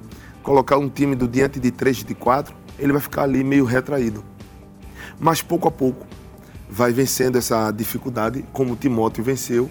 colocar 0.43 0.76
um 0.76 0.89
tímido 0.89 1.26
diante 1.26 1.59
de 1.59 1.70
três, 1.70 2.05
de 2.05 2.14
quatro, 2.14 2.55
ele 2.79 2.93
vai 2.93 3.01
ficar 3.01 3.22
ali 3.22 3.43
meio 3.43 3.64
retraído. 3.64 4.24
Mas 5.18 5.43
pouco 5.43 5.68
a 5.68 5.70
pouco 5.70 6.07
vai 6.70 6.93
vencendo 6.93 7.37
essa 7.37 7.70
dificuldade, 7.70 8.45
como 8.53 8.76
Timóteo 8.76 9.24
venceu, 9.24 9.70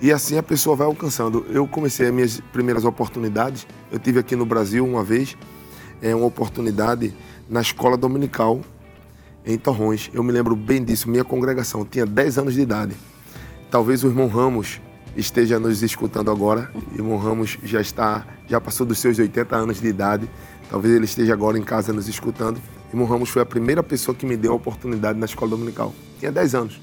e 0.00 0.12
assim 0.12 0.36
a 0.36 0.42
pessoa 0.42 0.76
vai 0.76 0.86
alcançando. 0.86 1.46
Eu 1.48 1.66
comecei 1.66 2.08
as 2.08 2.12
minhas 2.12 2.40
primeiras 2.52 2.84
oportunidades, 2.84 3.66
eu 3.90 3.98
tive 3.98 4.18
aqui 4.18 4.34
no 4.36 4.44
Brasil 4.44 4.84
uma 4.84 5.04
vez, 5.04 5.36
é 6.02 6.14
uma 6.14 6.26
oportunidade 6.26 7.14
na 7.48 7.60
escola 7.60 7.96
dominical 7.96 8.60
em 9.46 9.56
Torrões. 9.56 10.10
Eu 10.12 10.22
me 10.22 10.32
lembro 10.32 10.56
bem 10.56 10.82
disso, 10.82 11.08
minha 11.08 11.24
congregação 11.24 11.84
tinha 11.84 12.04
10 12.04 12.38
anos 12.38 12.54
de 12.54 12.60
idade. 12.60 12.94
Talvez 13.70 14.04
o 14.04 14.08
irmão 14.08 14.26
Ramos 14.26 14.80
esteja 15.16 15.58
nos 15.58 15.82
escutando 15.82 16.30
agora. 16.30 16.70
O 16.74 16.94
irmão 16.94 17.16
Ramos 17.18 17.58
já 17.62 17.80
está, 17.80 18.26
já 18.46 18.60
passou 18.60 18.86
dos 18.86 18.98
seus 18.98 19.18
80 19.18 19.56
anos 19.56 19.80
de 19.80 19.88
idade. 19.88 20.28
Talvez 20.70 20.94
ele 20.94 21.04
esteja 21.04 21.32
agora 21.32 21.58
em 21.58 21.62
casa 21.62 21.92
nos 21.92 22.08
escutando. 22.08 22.60
Irmão 22.90 23.06
Ramos 23.06 23.28
foi 23.28 23.42
a 23.42 23.46
primeira 23.46 23.82
pessoa 23.82 24.14
que 24.14 24.24
me 24.24 24.36
deu 24.36 24.52
a 24.52 24.56
oportunidade 24.56 25.18
na 25.18 25.26
escola 25.26 25.50
dominical. 25.50 25.92
Tinha 26.18 26.30
10 26.32 26.54
anos. 26.54 26.80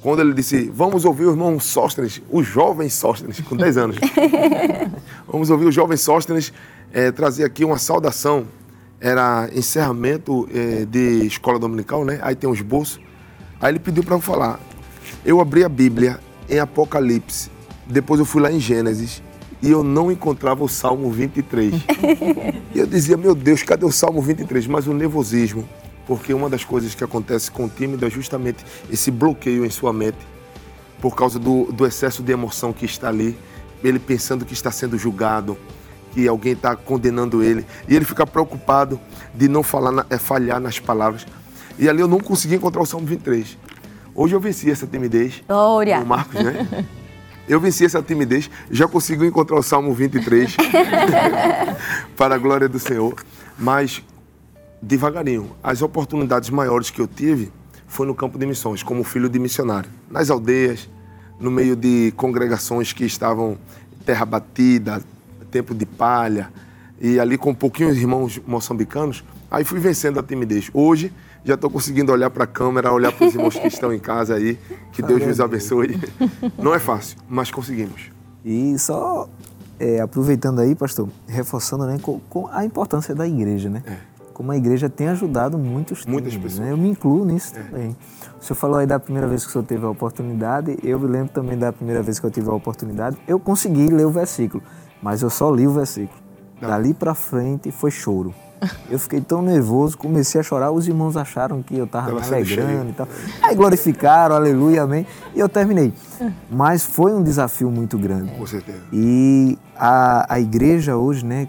Quando 0.00 0.20
ele 0.20 0.34
disse, 0.34 0.70
vamos 0.72 1.04
ouvir 1.04 1.24
o 1.24 1.30
irmão 1.30 1.58
Sóstenes, 1.58 2.20
o 2.30 2.42
jovem 2.42 2.90
Sóstenes, 2.90 3.40
com 3.40 3.56
10 3.56 3.78
anos. 3.78 3.96
vamos 5.26 5.48
ouvir 5.50 5.64
o 5.64 5.72
jovem 5.72 5.96
Sóstenes 5.96 6.52
é, 6.92 7.10
trazer 7.10 7.44
aqui 7.44 7.64
uma 7.64 7.78
saudação 7.78 8.46
era 9.00 9.48
encerramento 9.52 10.48
é, 10.54 10.84
de 10.84 11.26
escola 11.26 11.58
dominical, 11.58 12.04
né? 12.04 12.18
Aí 12.22 12.36
tem 12.36 12.48
um 12.48 12.54
esboço. 12.54 13.00
Aí 13.60 13.72
ele 13.72 13.78
pediu 13.78 14.04
para 14.04 14.14
eu 14.14 14.20
falar. 14.20 14.60
Eu 15.24 15.40
abri 15.40 15.64
a 15.64 15.68
Bíblia 15.68 16.20
em 16.48 16.58
Apocalipse, 16.58 17.50
depois 17.86 18.20
eu 18.20 18.26
fui 18.26 18.40
lá 18.40 18.52
em 18.52 18.60
Gênesis 18.60 19.22
e 19.64 19.70
eu 19.70 19.82
não 19.82 20.12
encontrava 20.12 20.62
o 20.62 20.68
Salmo 20.68 21.10
23. 21.10 21.72
e 22.74 22.78
eu 22.78 22.86
dizia, 22.86 23.16
meu 23.16 23.34
Deus, 23.34 23.62
cadê 23.62 23.86
o 23.86 23.90
Salmo 23.90 24.20
23? 24.20 24.66
Mas 24.66 24.86
o 24.86 24.92
nervosismo, 24.92 25.66
porque 26.06 26.34
uma 26.34 26.50
das 26.50 26.62
coisas 26.62 26.94
que 26.94 27.02
acontece 27.02 27.50
com 27.50 27.64
o 27.64 27.68
tímido 27.70 28.04
é 28.04 28.10
justamente 28.10 28.62
esse 28.90 29.10
bloqueio 29.10 29.64
em 29.64 29.70
sua 29.70 29.90
mente, 29.90 30.18
por 31.00 31.16
causa 31.16 31.38
do, 31.38 31.72
do 31.72 31.86
excesso 31.86 32.22
de 32.22 32.30
emoção 32.30 32.74
que 32.74 32.84
está 32.84 33.08
ali, 33.08 33.38
ele 33.82 33.98
pensando 33.98 34.44
que 34.44 34.52
está 34.52 34.70
sendo 34.70 34.98
julgado, 34.98 35.56
que 36.12 36.28
alguém 36.28 36.52
está 36.52 36.76
condenando 36.76 37.42
ele. 37.42 37.64
E 37.88 37.96
ele 37.96 38.04
fica 38.04 38.26
preocupado 38.26 39.00
de 39.34 39.48
não 39.48 39.62
falar, 39.62 40.06
é, 40.10 40.18
falhar 40.18 40.60
nas 40.60 40.78
palavras. 40.78 41.26
E 41.78 41.88
ali 41.88 42.02
eu 42.02 42.08
não 42.08 42.20
consegui 42.20 42.56
encontrar 42.56 42.82
o 42.82 42.86
Salmo 42.86 43.06
23. 43.06 43.56
Hoje 44.14 44.34
eu 44.34 44.40
venci 44.40 44.70
essa 44.70 44.86
timidez. 44.86 45.42
Glória! 45.48 46.00
O 46.00 46.06
Marcos, 46.06 46.44
né? 46.44 46.86
Eu 47.46 47.60
venci 47.60 47.84
essa 47.84 48.02
timidez, 48.02 48.50
já 48.70 48.88
consegui 48.88 49.26
encontrar 49.26 49.58
o 49.58 49.62
Salmo 49.62 49.92
23 49.92 50.56
para 52.16 52.36
a 52.36 52.38
glória 52.38 52.68
do 52.68 52.78
Senhor. 52.78 53.14
Mas, 53.58 54.02
devagarinho, 54.80 55.50
as 55.62 55.82
oportunidades 55.82 56.48
maiores 56.48 56.90
que 56.90 57.00
eu 57.00 57.06
tive 57.06 57.52
foi 57.86 58.06
no 58.06 58.14
campo 58.14 58.38
de 58.38 58.46
missões, 58.46 58.82
como 58.82 59.04
filho 59.04 59.28
de 59.28 59.38
missionário. 59.38 59.90
Nas 60.10 60.30
aldeias, 60.30 60.88
no 61.38 61.50
meio 61.50 61.76
de 61.76 62.14
congregações 62.16 62.94
que 62.94 63.04
estavam 63.04 63.58
terra 64.06 64.24
batida, 64.24 65.02
tempo 65.50 65.74
de 65.74 65.84
palha, 65.84 66.50
e 66.98 67.20
ali 67.20 67.36
com 67.36 67.54
pouquinho 67.54 67.92
de 67.92 68.00
irmãos 68.00 68.40
moçambicanos, 68.46 69.22
aí 69.50 69.64
fui 69.64 69.78
vencendo 69.78 70.18
a 70.18 70.22
timidez. 70.22 70.70
Hoje 70.72 71.12
já 71.44 71.54
estou 71.54 71.70
conseguindo 71.70 72.12
olhar 72.12 72.30
para 72.30 72.44
a 72.44 72.46
câmera, 72.46 72.92
olhar 72.92 73.12
para 73.12 73.26
os 73.26 73.34
irmãos 73.34 73.56
que 73.56 73.66
estão 73.66 73.92
em 73.92 73.98
casa 73.98 74.34
aí, 74.34 74.58
que 74.92 75.02
Deus 75.02 75.24
nos 75.26 75.40
abençoe. 75.40 76.00
Não 76.58 76.74
é 76.74 76.78
fácil, 76.78 77.18
mas 77.28 77.50
conseguimos. 77.50 78.10
E 78.44 78.78
só 78.78 79.28
é, 79.78 80.00
aproveitando 80.00 80.60
aí, 80.60 80.74
pastor, 80.74 81.08
reforçando 81.26 81.86
né, 81.86 81.98
com, 82.00 82.20
com, 82.28 82.48
a 82.48 82.64
importância 82.64 83.14
da 83.14 83.26
igreja, 83.26 83.68
né? 83.68 83.82
É. 83.86 83.96
Como 84.32 84.50
a 84.50 84.56
igreja 84.56 84.88
tem 84.88 85.08
ajudado 85.08 85.56
muitos 85.56 86.04
Muitas 86.04 86.32
tímidos, 86.32 86.54
pessoas. 86.54 86.58
Né? 86.58 86.72
Eu 86.72 86.76
me 86.76 86.88
incluo 86.88 87.24
nisso 87.24 87.54
é. 87.56 87.62
também. 87.62 87.96
O 88.40 88.44
senhor 88.44 88.56
falou 88.56 88.78
aí 88.78 88.86
da 88.86 88.98
primeira 88.98 89.28
vez 89.28 89.44
que 89.44 89.50
o 89.50 89.52
senhor 89.52 89.64
teve 89.64 89.84
a 89.86 89.88
oportunidade, 89.88 90.76
eu 90.82 90.98
me 90.98 91.06
lembro 91.06 91.32
também 91.32 91.56
da 91.56 91.72
primeira 91.72 92.02
vez 92.02 92.18
que 92.18 92.26
eu 92.26 92.30
tive 92.30 92.48
a 92.48 92.52
oportunidade, 92.52 93.16
eu 93.28 93.38
consegui 93.38 93.86
ler 93.88 94.06
o 94.06 94.10
versículo 94.10 94.62
mas 95.04 95.20
eu 95.20 95.28
só 95.28 95.50
li 95.50 95.66
o 95.66 95.70
versículo. 95.70 96.18
Não. 96.58 96.70
Dali 96.70 96.94
para 96.94 97.14
frente 97.14 97.70
foi 97.70 97.90
choro. 97.90 98.34
Eu 98.90 98.98
fiquei 98.98 99.20
tão 99.20 99.42
nervoso, 99.42 99.96
comecei 99.96 100.40
a 100.40 100.44
chorar. 100.44 100.70
Os 100.70 100.88
irmãos 100.88 101.16
acharam 101.16 101.62
que 101.62 101.76
eu 101.76 101.84
estava 101.84 102.12
me 102.12 102.22
alegrando 102.22 102.90
e 102.90 102.92
tal. 102.92 103.08
Aí 103.42 103.54
glorificaram, 103.54 104.34
aleluia, 104.34 104.82
amém. 104.82 105.06
E 105.34 105.40
eu 105.40 105.48
terminei. 105.48 105.92
Mas 106.50 106.84
foi 106.84 107.12
um 107.12 107.22
desafio 107.22 107.70
muito 107.70 107.98
grande. 107.98 108.32
Com 108.32 108.46
certeza. 108.46 108.80
E 108.92 109.58
a, 109.76 110.34
a 110.34 110.40
igreja 110.40 110.96
hoje, 110.96 111.24
né, 111.24 111.48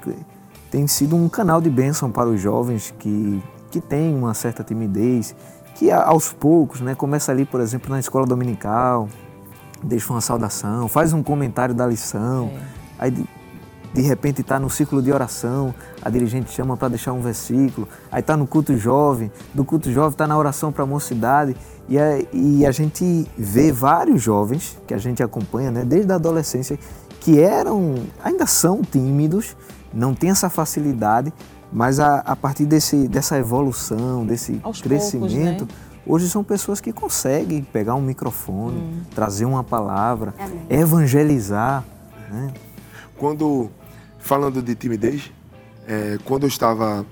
tem 0.70 0.88
sido 0.88 1.16
um 1.16 1.30
canal 1.30 1.62
de 1.62 1.70
bênção 1.70 2.12
para 2.12 2.28
os 2.28 2.42
jovens 2.42 2.94
que, 3.00 3.42
que 3.72 3.80
têm 3.80 4.16
uma 4.16 4.34
certa 4.34 4.64
timidez, 4.64 5.36
que 5.76 5.92
aos 5.92 6.32
poucos, 6.34 6.82
né, 6.82 6.96
começa 6.96 7.32
ali, 7.32 7.46
por 7.46 7.62
exemplo, 7.62 7.90
na 7.90 8.00
escola 8.00 8.26
dominical, 8.26 9.08
deixa 9.84 10.12
uma 10.12 10.22
saudação, 10.22 10.88
faz 10.88 11.14
um 11.14 11.22
comentário 11.22 11.76
da 11.76 11.86
lição. 11.86 12.52
É. 12.54 12.60
Aí 12.98 13.26
de 13.96 14.02
repente 14.02 14.42
está 14.42 14.60
no 14.60 14.70
ciclo 14.70 15.02
de 15.02 15.10
oração, 15.10 15.74
a 16.02 16.10
dirigente 16.10 16.52
chama 16.52 16.76
para 16.76 16.90
deixar 16.90 17.14
um 17.14 17.22
versículo, 17.22 17.88
aí 18.12 18.20
está 18.20 18.36
no 18.36 18.46
culto 18.46 18.78
jovem, 18.78 19.32
do 19.54 19.64
culto 19.64 19.90
jovem 19.90 20.12
está 20.12 20.28
na 20.28 20.38
oração 20.38 20.70
para 20.70 20.84
a 20.84 20.86
mocidade, 20.86 21.56
e 21.88 21.98
a, 21.98 22.20
e 22.34 22.66
a 22.66 22.72
gente 22.72 23.26
vê 23.38 23.72
vários 23.72 24.22
jovens 24.22 24.78
que 24.86 24.94
a 24.94 24.98
gente 24.98 25.24
acompanha 25.24 25.72
né, 25.72 25.86
desde 25.86 26.12
a 26.12 26.16
adolescência 26.16 26.78
que 27.22 27.40
eram, 27.40 27.96
ainda 28.22 28.46
são 28.46 28.82
tímidos, 28.82 29.56
não 29.94 30.14
tem 30.14 30.30
essa 30.30 30.50
facilidade, 30.50 31.32
mas 31.72 31.98
a, 31.98 32.18
a 32.18 32.36
partir 32.36 32.66
desse, 32.66 33.08
dessa 33.08 33.38
evolução, 33.38 34.26
desse 34.26 34.60
Aos 34.62 34.82
crescimento, 34.82 35.66
poucos, 35.66 35.76
né? 35.76 36.04
hoje 36.06 36.30
são 36.30 36.44
pessoas 36.44 36.82
que 36.82 36.92
conseguem 36.92 37.64
pegar 37.64 37.96
um 37.96 38.02
microfone, 38.02 38.78
hum. 38.78 39.02
trazer 39.16 39.46
uma 39.46 39.64
palavra, 39.64 40.34
evangelizar. 40.70 41.86
Né? 42.30 42.54
Quando 43.18 43.70
Falando 44.26 44.60
de 44.60 44.74
timidez, 44.74 45.32
é, 45.88 46.18
quando 46.26 46.46
eu 46.46 46.48
estava 46.48 47.06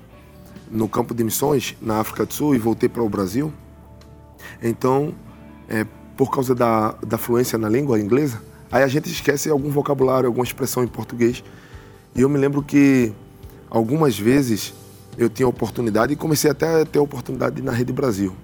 no 0.72 0.90
campo 0.90 1.14
de 1.14 1.24
missões 1.24 1.78
na 1.80 2.00
África 2.00 2.26
do 2.26 2.34
Sul 2.34 2.56
e 2.56 2.58
voltei 2.58 2.90
para 2.90 3.04
o 3.04 3.08
Brasil, 3.08 3.54
então, 4.64 5.14
é, 5.70 5.86
por 6.18 6.32
causa 6.32 6.56
da, 6.56 6.94
da 7.06 7.20
fluência 7.20 7.56
na 7.56 7.70
língua 7.70 8.00
inglesa, 8.00 8.42
aí 8.72 8.82
a 8.82 8.88
gente 8.88 9.12
esquece 9.12 9.48
algum 9.48 9.70
vocabulário, 9.70 10.26
alguma 10.26 10.44
expressão 10.44 10.84
em 10.84 10.88
português. 10.88 11.44
E 12.16 12.22
eu 12.22 12.30
me 12.30 12.40
lembro 12.40 12.64
que 12.64 13.14
algumas 13.70 14.18
vezes 14.18 14.74
eu 15.16 15.30
tinha 15.30 15.48
oportunidade 15.48 16.14
e 16.14 16.16
comecei 16.16 16.50
até 16.50 16.82
a 16.82 16.84
ter 16.84 16.98
oportunidade 16.98 17.62
na 17.62 17.72
Rede 17.72 17.94
Brasil. 17.94 18.36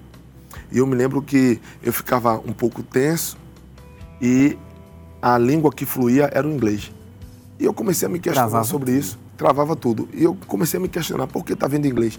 E 0.70 0.78
eu 0.78 0.86
me 0.86 0.94
lembro 0.94 1.20
que 1.20 1.60
eu 1.82 1.92
ficava 1.92 2.38
um 2.38 2.52
pouco 2.52 2.84
tenso 2.84 3.36
e 4.22 4.56
a 5.20 5.36
língua 5.36 5.72
que 5.72 5.84
fluía 5.84 6.30
era 6.32 6.46
o 6.46 6.52
inglês. 6.52 6.92
E 7.60 7.66
eu 7.66 7.74
comecei 7.74 8.06
a 8.06 8.08
me 8.08 8.18
questionar 8.18 8.48
travava 8.48 8.64
sobre 8.64 8.92
tudo. 8.92 8.98
isso, 8.98 9.18
travava 9.36 9.76
tudo. 9.76 10.08
E 10.14 10.24
eu 10.24 10.34
comecei 10.46 10.78
a 10.78 10.80
me 10.80 10.88
questionar 10.88 11.26
por 11.26 11.44
que 11.44 11.52
está 11.52 11.68
vendo 11.68 11.86
inglês. 11.86 12.18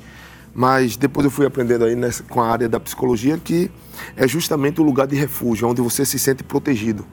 Mas 0.54 0.96
depois 0.96 1.26
eu 1.26 1.32
fui 1.32 1.48
aprendendo 1.48 1.84
aí 1.84 1.96
nessa, 1.96 2.22
com 2.24 2.40
a 2.40 2.48
área 2.48 2.70
da 2.70 2.80
psicologia 2.80 3.38
que 3.38 3.72
é 4.16 4.28
justamente 4.28 4.80
o 4.80 4.84
lugar 4.84 5.08
de 5.08 5.16
refúgio, 5.16 5.68
onde 5.68 5.82
você 5.82 6.06
se 6.06 6.20
sente 6.20 6.44
protegido. 6.44 7.06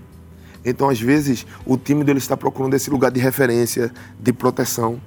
Então, 0.63 0.91
às 0.91 1.01
vezes, 1.01 1.47
o 1.65 1.79
tímido 1.79 2.11
ele 2.11 2.19
está 2.19 2.37
procurando 2.37 2.75
esse 2.75 2.91
lugar 2.91 3.11
de 3.11 3.19
referência, 3.19 3.91
de 4.21 4.33
proteção. 4.33 5.01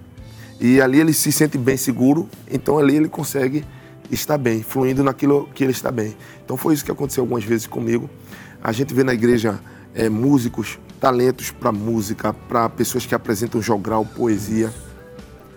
E 0.60 0.82
ali 0.82 1.00
ele 1.00 1.14
se 1.14 1.32
sente 1.32 1.58
bem 1.58 1.78
seguro, 1.78 2.28
então 2.50 2.80
ali 2.80 2.96
ele 2.96 3.10
consegue 3.10 3.64
estar 4.10 4.38
bem, 4.38 4.64
fluindo 4.64 5.04
naquilo 5.04 5.48
que 5.54 5.64
ele 5.64 5.72
está 5.72 5.92
bem. 5.92 6.16
Então 6.44 6.58
foi 6.58 6.74
isso 6.74 6.84
que 6.84 6.92
aconteceu 6.92 7.24
algumas 7.24 7.44
vezes 7.44 7.68
comigo. 7.68 8.10
A 8.64 8.72
gente 8.72 8.94
vê 8.94 9.04
na 9.04 9.14
igreja 9.14 9.60
é, 9.94 10.10
músicos, 10.10 10.80
talentos 11.00 11.52
para 11.52 11.72
música, 11.72 12.34
para 12.34 12.70
pessoas 12.70 13.06
que 13.06 13.16
apresentam 13.16 13.62
jogral, 13.62 14.06
poesia. 14.06 14.74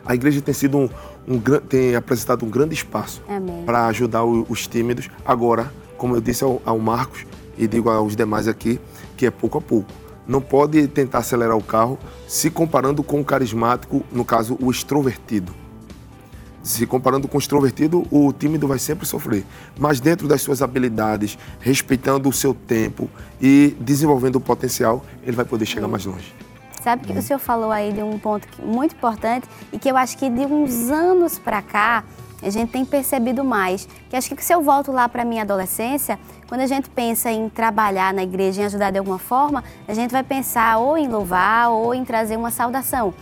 A 0.05 0.15
igreja 0.15 0.41
tem 0.41 0.55
sido 0.55 0.79
um, 0.79 0.89
um 1.27 1.41
tem 1.41 1.95
apresentado 1.95 2.45
um 2.45 2.51
grande 2.51 2.75
espaço 2.75 3.23
para 3.65 3.87
ajudar 3.87 4.25
o, 4.25 4.47
os 4.49 4.67
tímidos. 4.67 5.09
Agora, 5.25 5.73
como 5.97 6.17
eu 6.17 6.21
disse 6.21 6.45
ao, 6.45 6.61
ao 6.65 6.79
Marcos 6.79 7.27
e 7.57 7.67
digo 7.67 7.89
aos 7.91 8.15
demais 8.17 8.49
aqui, 8.49 8.81
que 9.17 9.27
é 9.27 9.31
pouco 9.31 9.59
a 9.59 9.61
pouco 9.61 10.05
não 10.27 10.41
pode 10.41 10.87
tentar 10.89 11.19
acelerar 11.19 11.57
o 11.57 11.63
carro 11.63 11.99
se 12.27 12.51
comparando 12.51 13.03
com 13.03 13.21
o 13.21 13.25
carismático, 13.25 14.05
no 14.11 14.25
caso, 14.25 14.57
o 14.61 14.71
extrovertido. 14.71 15.55
Se 16.65 16.87
comparando 16.87 17.29
com 17.29 17.37
o 17.37 17.41
extrovertido, 17.41 18.07
o 18.11 18.33
tímido 18.33 18.67
vai 18.67 18.79
sempre 18.79 19.07
sofrer. 19.07 19.45
Mas 19.79 20.01
dentro 20.01 20.27
das 20.27 20.41
suas 20.41 20.63
habilidades, 20.63 21.37
respeitando 21.61 22.27
o 22.27 22.33
seu 22.33 22.55
tempo 22.55 23.11
e 23.39 23.77
desenvolvendo 23.79 24.37
o 24.37 24.41
potencial, 24.41 25.05
ele 25.23 25.37
vai 25.37 25.45
poder 25.45 25.67
chegar 25.67 25.87
mais 25.87 26.07
longe. 26.07 26.35
Sabe 26.83 27.07
que 27.07 27.13
o 27.13 27.23
senhor 27.23 27.39
falou 27.39 27.71
aí 27.71 27.93
de 27.93 28.03
um 28.03 28.19
ponto 28.19 28.49
muito 28.63 28.95
importante 28.95 29.47
e 29.71 29.79
que 29.79 29.91
eu 29.91 29.97
acho 29.97 30.17
que 30.17 30.31
de 30.31 30.47
uns 30.47 30.91
anos 30.91 31.39
para 31.39 31.61
cá 31.61 32.03
a 32.43 32.49
gente 32.49 32.71
tem 32.71 32.83
percebido 32.83 33.45
mais. 33.45 33.87
Que 34.09 34.17
acho 34.17 34.35
que 34.35 34.43
se 34.43 34.55
eu 34.55 34.63
volto 34.63 34.91
lá 34.91 35.07
para 35.07 35.23
minha 35.23 35.43
adolescência, 35.43 36.19
quando 36.49 36.63
a 36.63 36.67
gente 36.67 36.89
pensa 36.89 37.31
em 37.31 37.47
trabalhar 37.51 38.15
na 38.15 38.23
igreja, 38.23 38.63
em 38.63 38.65
ajudar 38.65 38.91
de 38.91 38.99
alguma 38.99 39.19
forma, 39.19 39.63
a 39.87 39.93
gente 39.93 40.11
vai 40.11 40.23
pensar 40.23 40.79
ou 40.79 40.97
em 40.97 41.09
louvar 41.09 41.71
ou 41.71 41.95
em 41.95 42.07
trazer 42.07 42.39
uma 42.39 42.51
saudação. 42.51 43.13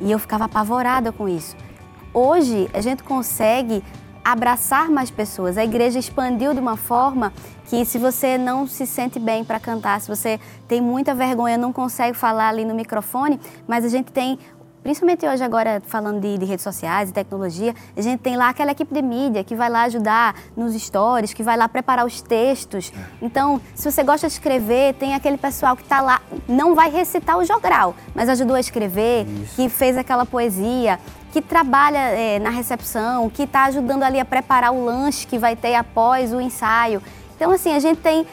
E 0.00 0.10
eu 0.10 0.18
ficava 0.18 0.44
apavorada 0.44 1.12
com 1.12 1.28
isso. 1.28 1.56
Hoje 2.18 2.66
a 2.72 2.80
gente 2.80 3.02
consegue 3.02 3.84
abraçar 4.24 4.88
mais 4.88 5.10
pessoas. 5.10 5.58
A 5.58 5.64
igreja 5.64 5.98
expandiu 5.98 6.54
de 6.54 6.60
uma 6.60 6.74
forma 6.74 7.30
que 7.66 7.84
se 7.84 7.98
você 7.98 8.38
não 8.38 8.66
se 8.66 8.86
sente 8.86 9.18
bem 9.18 9.44
para 9.44 9.60
cantar, 9.60 10.00
se 10.00 10.08
você 10.08 10.40
tem 10.66 10.80
muita 10.80 11.14
vergonha, 11.14 11.58
não 11.58 11.74
consegue 11.74 12.16
falar 12.16 12.48
ali 12.48 12.64
no 12.64 12.74
microfone, 12.74 13.38
mas 13.68 13.84
a 13.84 13.90
gente 13.90 14.10
tem 14.10 14.38
principalmente 14.82 15.26
hoje 15.26 15.42
agora 15.42 15.82
falando 15.84 16.20
de, 16.20 16.38
de, 16.38 16.44
redes 16.46 16.62
sociais 16.62 17.10
e 17.10 17.12
tecnologia, 17.12 17.74
a 17.96 18.00
gente 18.00 18.20
tem 18.20 18.36
lá 18.36 18.50
aquela 18.50 18.70
equipe 18.70 18.94
de 18.94 19.02
mídia 19.02 19.42
que 19.42 19.56
vai 19.56 19.68
lá 19.68 19.82
ajudar 19.82 20.36
nos 20.56 20.74
stories, 20.80 21.34
que 21.34 21.42
vai 21.42 21.56
lá 21.56 21.68
preparar 21.68 22.06
os 22.06 22.22
textos. 22.22 22.92
Então, 23.20 23.60
se 23.74 23.90
você 23.90 24.04
gosta 24.04 24.28
de 24.28 24.34
escrever, 24.34 24.94
tem 24.94 25.12
aquele 25.12 25.36
pessoal 25.36 25.74
que 25.74 25.82
está 25.82 26.00
lá, 26.00 26.22
não 26.48 26.76
vai 26.76 26.88
recitar 26.88 27.36
o 27.36 27.44
jogral, 27.44 27.96
mas 28.14 28.28
ajudou 28.28 28.54
a 28.54 28.60
escrever, 28.60 29.26
Isso. 29.26 29.56
que 29.56 29.68
fez 29.68 29.98
aquela 29.98 30.24
poesia, 30.24 31.00
que 31.36 31.42
trabalha 31.42 31.98
é, 31.98 32.38
na 32.38 32.48
recepção, 32.48 33.28
que 33.28 33.42
está 33.42 33.64
ajudando 33.64 34.02
ali 34.02 34.18
a 34.18 34.24
preparar 34.24 34.72
o 34.72 34.82
lanche 34.82 35.26
que 35.26 35.36
vai 35.36 35.54
ter 35.54 35.74
após 35.74 36.32
o 36.32 36.40
ensaio. 36.40 37.02
Então, 37.36 37.50
assim, 37.50 37.74
a 37.74 37.78
gente 37.78 38.00
tem 38.00 38.26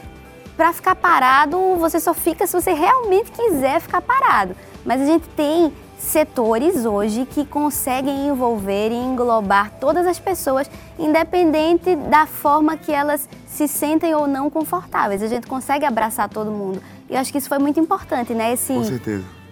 para 0.56 0.72
ficar 0.72 0.95
parado, 0.95 1.58
você 1.76 1.99
só 1.99 2.14
fica 2.14 2.47
se 2.47 2.54
você 2.54 2.72
realmente 2.72 3.30
quiser 3.30 3.82
ficar 3.82 3.99
parado. 3.99 4.56
Mas 4.86 5.01
a 5.01 5.06
gente 5.06 5.28
tem 5.36 5.74
setores 5.97 6.86
hoje 6.86 7.26
que 7.26 7.43
conseguem 7.43 8.30
envolver 8.30 8.91
e 8.91 8.95
englobar 8.95 9.74
todas 9.82 10.08
as 10.08 10.18
pessoas, 10.18 10.72
independente 10.97 11.97
da 11.97 12.26
forma 12.26 12.78
que 12.78 12.93
elas 12.93 13.28
se 13.45 13.68
sentem 13.68 14.16
ou 14.16 14.28
não 14.28 14.49
confortáveis. 14.49 15.22
A 15.22 15.28
gente 15.28 15.45
consegue 15.45 15.84
abraçar 15.84 16.30
todo 16.30 16.49
mundo. 16.49 16.82
E 17.10 17.16
eu 17.16 17.20
acho 17.20 17.34
que 17.34 17.38
isso 17.38 17.49
foi 17.49 17.60
muito 17.60 17.82
importante, 17.82 18.34
né? 18.34 18.54
Esse... 18.54 18.74
Com 18.74 18.86
certeza. 18.86 19.43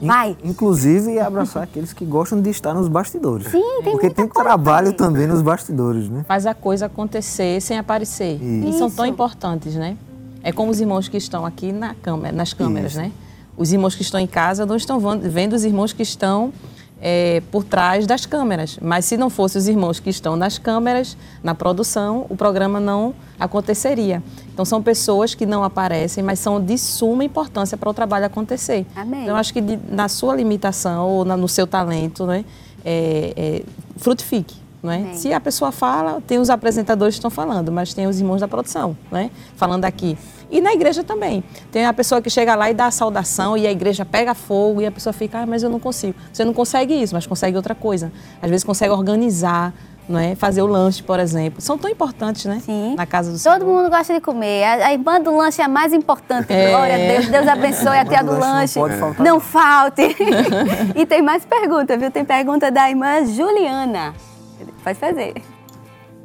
Vai. 0.00 0.36
Inclusive 0.42 1.18
abraçar 1.18 1.62
aqueles 1.62 1.92
que 1.92 2.04
gostam 2.04 2.40
de 2.40 2.50
estar 2.50 2.74
nos 2.74 2.88
bastidores. 2.88 3.48
Sim, 3.50 3.82
tem 3.82 3.92
Porque 3.92 4.10
tem 4.10 4.28
trabalho 4.28 4.92
também 4.92 5.26
nos 5.26 5.42
bastidores, 5.42 6.08
né? 6.08 6.24
Faz 6.26 6.46
a 6.46 6.54
coisa 6.54 6.86
acontecer 6.86 7.60
sem 7.60 7.78
aparecer. 7.78 8.40
Isso. 8.42 8.68
E 8.68 8.78
são 8.78 8.90
tão 8.90 9.06
importantes, 9.06 9.74
né? 9.74 9.96
É 10.42 10.52
como 10.52 10.70
os 10.70 10.80
irmãos 10.80 11.08
que 11.08 11.16
estão 11.16 11.44
aqui 11.44 11.70
na 11.70 11.94
câmera, 11.94 12.34
nas 12.34 12.52
câmeras, 12.52 12.92
Isso. 12.92 13.00
né? 13.00 13.12
Os 13.56 13.72
irmãos 13.72 13.94
que 13.94 14.02
estão 14.02 14.18
em 14.18 14.26
casa 14.26 14.64
não 14.64 14.76
estão 14.76 14.98
vendo 15.20 15.52
os 15.52 15.64
irmãos 15.64 15.92
que 15.92 16.02
estão 16.02 16.52
é, 17.00 17.42
por 17.50 17.64
trás 17.64 18.06
das 18.06 18.26
câmeras. 18.26 18.78
Mas 18.80 19.06
se 19.06 19.16
não 19.16 19.30
fossem 19.30 19.58
os 19.58 19.68
irmãos 19.68 19.98
que 19.98 20.10
estão 20.10 20.36
nas 20.36 20.58
câmeras, 20.58 21.16
na 21.42 21.54
produção, 21.54 22.26
o 22.28 22.36
programa 22.36 22.78
não 22.78 23.14
aconteceria. 23.38 24.22
Então 24.52 24.64
são 24.64 24.82
pessoas 24.82 25.34
que 25.34 25.46
não 25.46 25.64
aparecem, 25.64 26.22
mas 26.22 26.38
são 26.38 26.62
de 26.62 26.76
suma 26.76 27.24
importância 27.24 27.78
para 27.78 27.88
o 27.88 27.94
trabalho 27.94 28.26
acontecer. 28.26 28.86
Amém. 28.94 29.22
Então 29.22 29.36
acho 29.36 29.52
que 29.52 29.60
de, 29.60 29.78
na 29.88 30.08
sua 30.08 30.36
limitação 30.36 31.08
ou 31.08 31.24
na, 31.24 31.36
no 31.36 31.48
seu 31.48 31.66
talento, 31.66 32.26
né, 32.26 32.44
é, 32.84 33.32
é, 33.36 33.62
frutifique. 33.96 34.60
Né? 34.82 35.12
Se 35.14 35.32
a 35.32 35.40
pessoa 35.40 35.70
fala, 35.70 36.22
tem 36.26 36.38
os 36.38 36.48
apresentadores 36.48 37.14
que 37.14 37.18
estão 37.18 37.30
falando, 37.30 37.70
mas 37.70 37.92
tem 37.92 38.06
os 38.06 38.18
irmãos 38.18 38.40
da 38.40 38.48
produção, 38.48 38.96
né? 39.10 39.30
falando 39.56 39.84
aqui. 39.84 40.16
E 40.50 40.60
na 40.60 40.72
igreja 40.72 41.04
também. 41.04 41.44
Tem 41.70 41.86
a 41.86 41.92
pessoa 41.92 42.20
que 42.20 42.28
chega 42.28 42.54
lá 42.54 42.70
e 42.70 42.74
dá 42.74 42.86
a 42.86 42.90
saudação 42.90 43.56
e 43.56 43.66
a 43.66 43.70
igreja 43.70 44.04
pega 44.04 44.34
fogo 44.34 44.80
e 44.80 44.86
a 44.86 44.90
pessoa 44.90 45.12
fica, 45.12 45.38
ah, 45.38 45.46
mas 45.46 45.62
eu 45.62 45.70
não 45.70 45.78
consigo. 45.78 46.14
Você 46.32 46.44
não 46.44 46.52
consegue 46.52 46.94
isso, 46.94 47.14
mas 47.14 47.26
consegue 47.26 47.56
outra 47.56 47.74
coisa. 47.74 48.10
Às 48.42 48.50
vezes 48.50 48.64
consegue 48.64 48.92
organizar, 48.92 49.72
não 50.08 50.18
é? 50.18 50.34
Fazer 50.34 50.60
o 50.60 50.66
lanche, 50.66 51.02
por 51.04 51.20
exemplo. 51.20 51.60
São 51.60 51.78
tão 51.78 51.88
importantes, 51.88 52.44
né? 52.46 52.60
Sim. 52.64 52.96
Na 52.96 53.06
casa 53.06 53.30
do 53.30 53.40
Todo 53.40 53.60
Senhor. 53.60 53.64
mundo 53.64 53.88
gosta 53.88 54.12
de 54.12 54.20
comer. 54.20 54.64
A, 54.64 54.86
a 54.88 54.92
irmã 54.92 55.20
do 55.20 55.36
lanche 55.36 55.62
é 55.62 55.64
a 55.64 55.68
mais 55.68 55.92
importante. 55.92 56.52
É. 56.52 56.70
Glória 56.70 56.94
a 56.94 56.98
Deus. 56.98 57.28
Deus 57.28 57.46
abençoe 57.46 57.98
a 57.98 58.04
tia 58.04 58.22
do 58.22 58.36
lanche. 58.36 58.78
Não, 58.78 58.88
pode 58.88 59.00
faltar. 59.00 59.26
não 59.26 59.40
falte. 59.40 60.16
e 60.96 61.06
tem 61.06 61.22
mais 61.22 61.44
pergunta, 61.44 61.96
viu? 61.96 62.10
Tem 62.10 62.24
pergunta 62.24 62.72
da 62.72 62.90
irmã 62.90 63.24
Juliana. 63.24 64.14
Pode 64.82 64.98
fazer. 64.98 65.34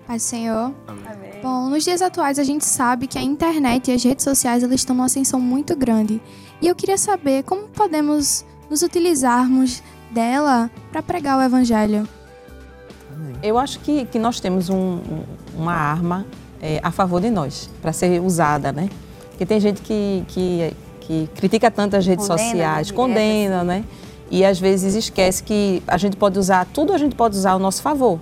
Pai 0.07 0.19
Senhor. 0.19 0.73
Amém. 0.87 1.24
Bom, 1.41 1.69
nos 1.69 1.83
dias 1.83 2.01
atuais 2.01 2.39
a 2.39 2.43
gente 2.43 2.65
sabe 2.65 3.07
que 3.07 3.17
a 3.17 3.21
internet 3.21 3.91
e 3.91 3.93
as 3.93 4.03
redes 4.03 4.23
sociais 4.23 4.63
elas 4.63 4.75
estão 4.75 4.95
numa 4.95 5.05
ascensão 5.05 5.39
muito 5.39 5.75
grande. 5.75 6.21
E 6.61 6.67
eu 6.67 6.75
queria 6.75 6.97
saber 6.97 7.43
como 7.43 7.67
podemos 7.67 8.45
nos 8.69 8.81
utilizarmos 8.81 9.83
dela 10.11 10.69
para 10.91 11.03
pregar 11.03 11.37
o 11.37 11.41
evangelho. 11.41 12.07
Eu 13.43 13.57
acho 13.57 13.79
que, 13.79 14.05
que 14.05 14.17
nós 14.17 14.39
temos 14.39 14.69
um, 14.69 14.99
uma 15.55 15.73
arma 15.73 16.25
é, 16.61 16.79
a 16.81 16.91
favor 16.91 17.21
de 17.21 17.29
nós, 17.29 17.69
para 17.81 17.93
ser 17.93 18.19
usada, 18.21 18.71
né? 18.71 18.89
Porque 19.29 19.45
tem 19.45 19.59
gente 19.59 19.81
que, 19.81 20.23
que, 20.27 20.73
que 21.01 21.29
critica 21.35 21.69
tanto 21.69 21.95
as 21.95 22.05
redes 22.05 22.27
condena, 22.27 22.49
sociais, 22.49 22.89
né? 22.89 22.95
condena, 22.95 23.63
né? 23.63 23.83
E 24.31 24.43
às 24.43 24.59
vezes 24.59 24.95
esquece 24.95 25.43
que 25.43 25.83
a 25.87 25.97
gente 25.97 26.17
pode 26.17 26.39
usar, 26.39 26.65
tudo 26.73 26.93
a 26.93 26.97
gente 26.97 27.15
pode 27.15 27.37
usar 27.37 27.51
ao 27.51 27.59
nosso 27.59 27.81
favor 27.81 28.19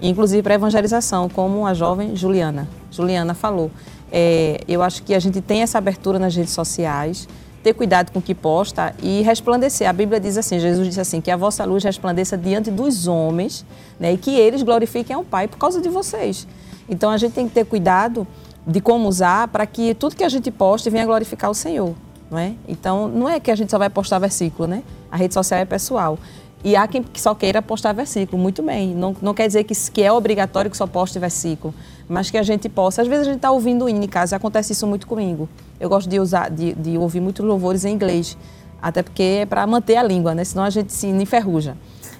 inclusive 0.00 0.42
para 0.42 0.54
evangelização, 0.54 1.28
como 1.28 1.66
a 1.66 1.74
jovem 1.74 2.16
Juliana. 2.16 2.68
Juliana 2.90 3.34
falou. 3.34 3.70
É, 4.12 4.60
eu 4.66 4.82
acho 4.82 5.02
que 5.02 5.14
a 5.14 5.20
gente 5.20 5.40
tem 5.40 5.62
essa 5.62 5.78
abertura 5.78 6.18
nas 6.18 6.34
redes 6.34 6.52
sociais, 6.52 7.28
ter 7.62 7.74
cuidado 7.74 8.10
com 8.10 8.18
o 8.18 8.22
que 8.22 8.34
posta 8.34 8.94
e 9.02 9.22
resplandecer. 9.22 9.88
A 9.88 9.92
Bíblia 9.92 10.18
diz 10.18 10.36
assim, 10.38 10.58
Jesus 10.58 10.86
disse 10.86 11.00
assim, 11.00 11.20
que 11.20 11.30
a 11.30 11.36
vossa 11.36 11.64
luz 11.64 11.84
resplandeça 11.84 12.36
diante 12.36 12.70
dos 12.70 13.06
homens 13.06 13.64
né, 13.98 14.12
e 14.12 14.16
que 14.16 14.30
eles 14.30 14.62
glorifiquem 14.62 15.14
ao 15.14 15.22
Pai 15.22 15.46
por 15.46 15.58
causa 15.58 15.80
de 15.80 15.88
vocês. 15.88 16.46
Então 16.88 17.10
a 17.10 17.16
gente 17.16 17.32
tem 17.32 17.46
que 17.46 17.54
ter 17.54 17.64
cuidado 17.64 18.26
de 18.66 18.80
como 18.80 19.08
usar 19.08 19.48
para 19.48 19.66
que 19.66 19.94
tudo 19.94 20.16
que 20.16 20.24
a 20.24 20.28
gente 20.28 20.50
poste 20.50 20.90
venha 20.90 21.04
glorificar 21.04 21.50
o 21.50 21.54
Senhor. 21.54 21.94
Não 22.30 22.38
é? 22.38 22.54
Então 22.66 23.08
não 23.08 23.28
é 23.28 23.40
que 23.40 23.50
a 23.50 23.54
gente 23.54 23.70
só 23.70 23.78
vai 23.78 23.90
postar 23.90 24.18
versículo, 24.18 24.68
né? 24.68 24.82
A 25.10 25.16
rede 25.16 25.34
social 25.34 25.60
é 25.60 25.64
pessoal. 25.64 26.18
E 26.62 26.76
há 26.76 26.86
quem 26.86 27.04
só 27.14 27.34
queira 27.34 27.62
postar 27.62 27.92
versículo, 27.92 28.40
muito 28.40 28.62
bem. 28.62 28.94
Não, 28.94 29.16
não 29.22 29.32
quer 29.32 29.46
dizer 29.46 29.64
que, 29.64 29.74
que 29.90 30.02
é 30.02 30.12
obrigatório 30.12 30.70
que 30.70 30.76
só 30.76 30.86
poste 30.86 31.18
versículo, 31.18 31.74
mas 32.08 32.30
que 32.30 32.36
a 32.36 32.42
gente 32.42 32.68
possa. 32.68 33.00
Às 33.00 33.08
vezes 33.08 33.22
a 33.22 33.30
gente 33.30 33.36
está 33.36 33.50
ouvindo 33.50 33.88
hino 33.88 34.04
em 34.04 34.08
casa, 34.08 34.36
acontece 34.36 34.72
isso 34.72 34.86
muito 34.86 35.06
comigo. 35.06 35.48
Eu 35.78 35.88
gosto 35.88 36.08
de, 36.08 36.20
usar, 36.20 36.50
de, 36.50 36.74
de 36.74 36.98
ouvir 36.98 37.20
muitos 37.20 37.44
louvores 37.44 37.84
em 37.84 37.94
inglês, 37.94 38.36
até 38.80 39.02
porque 39.02 39.22
é 39.22 39.46
para 39.46 39.66
manter 39.66 39.96
a 39.96 40.02
língua, 40.02 40.34
né? 40.34 40.44
senão 40.44 40.64
a 40.64 40.70
gente 40.70 40.92
se 40.92 41.06
enferruja. 41.06 41.76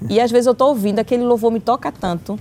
E 0.09 0.19
às 0.19 0.31
vezes 0.31 0.47
eu 0.47 0.53
estou 0.53 0.69
ouvindo, 0.69 0.99
aquele 0.99 1.23
louvor 1.23 1.51
me 1.51 1.61
toca 1.61 1.93
tanto, 1.93 2.39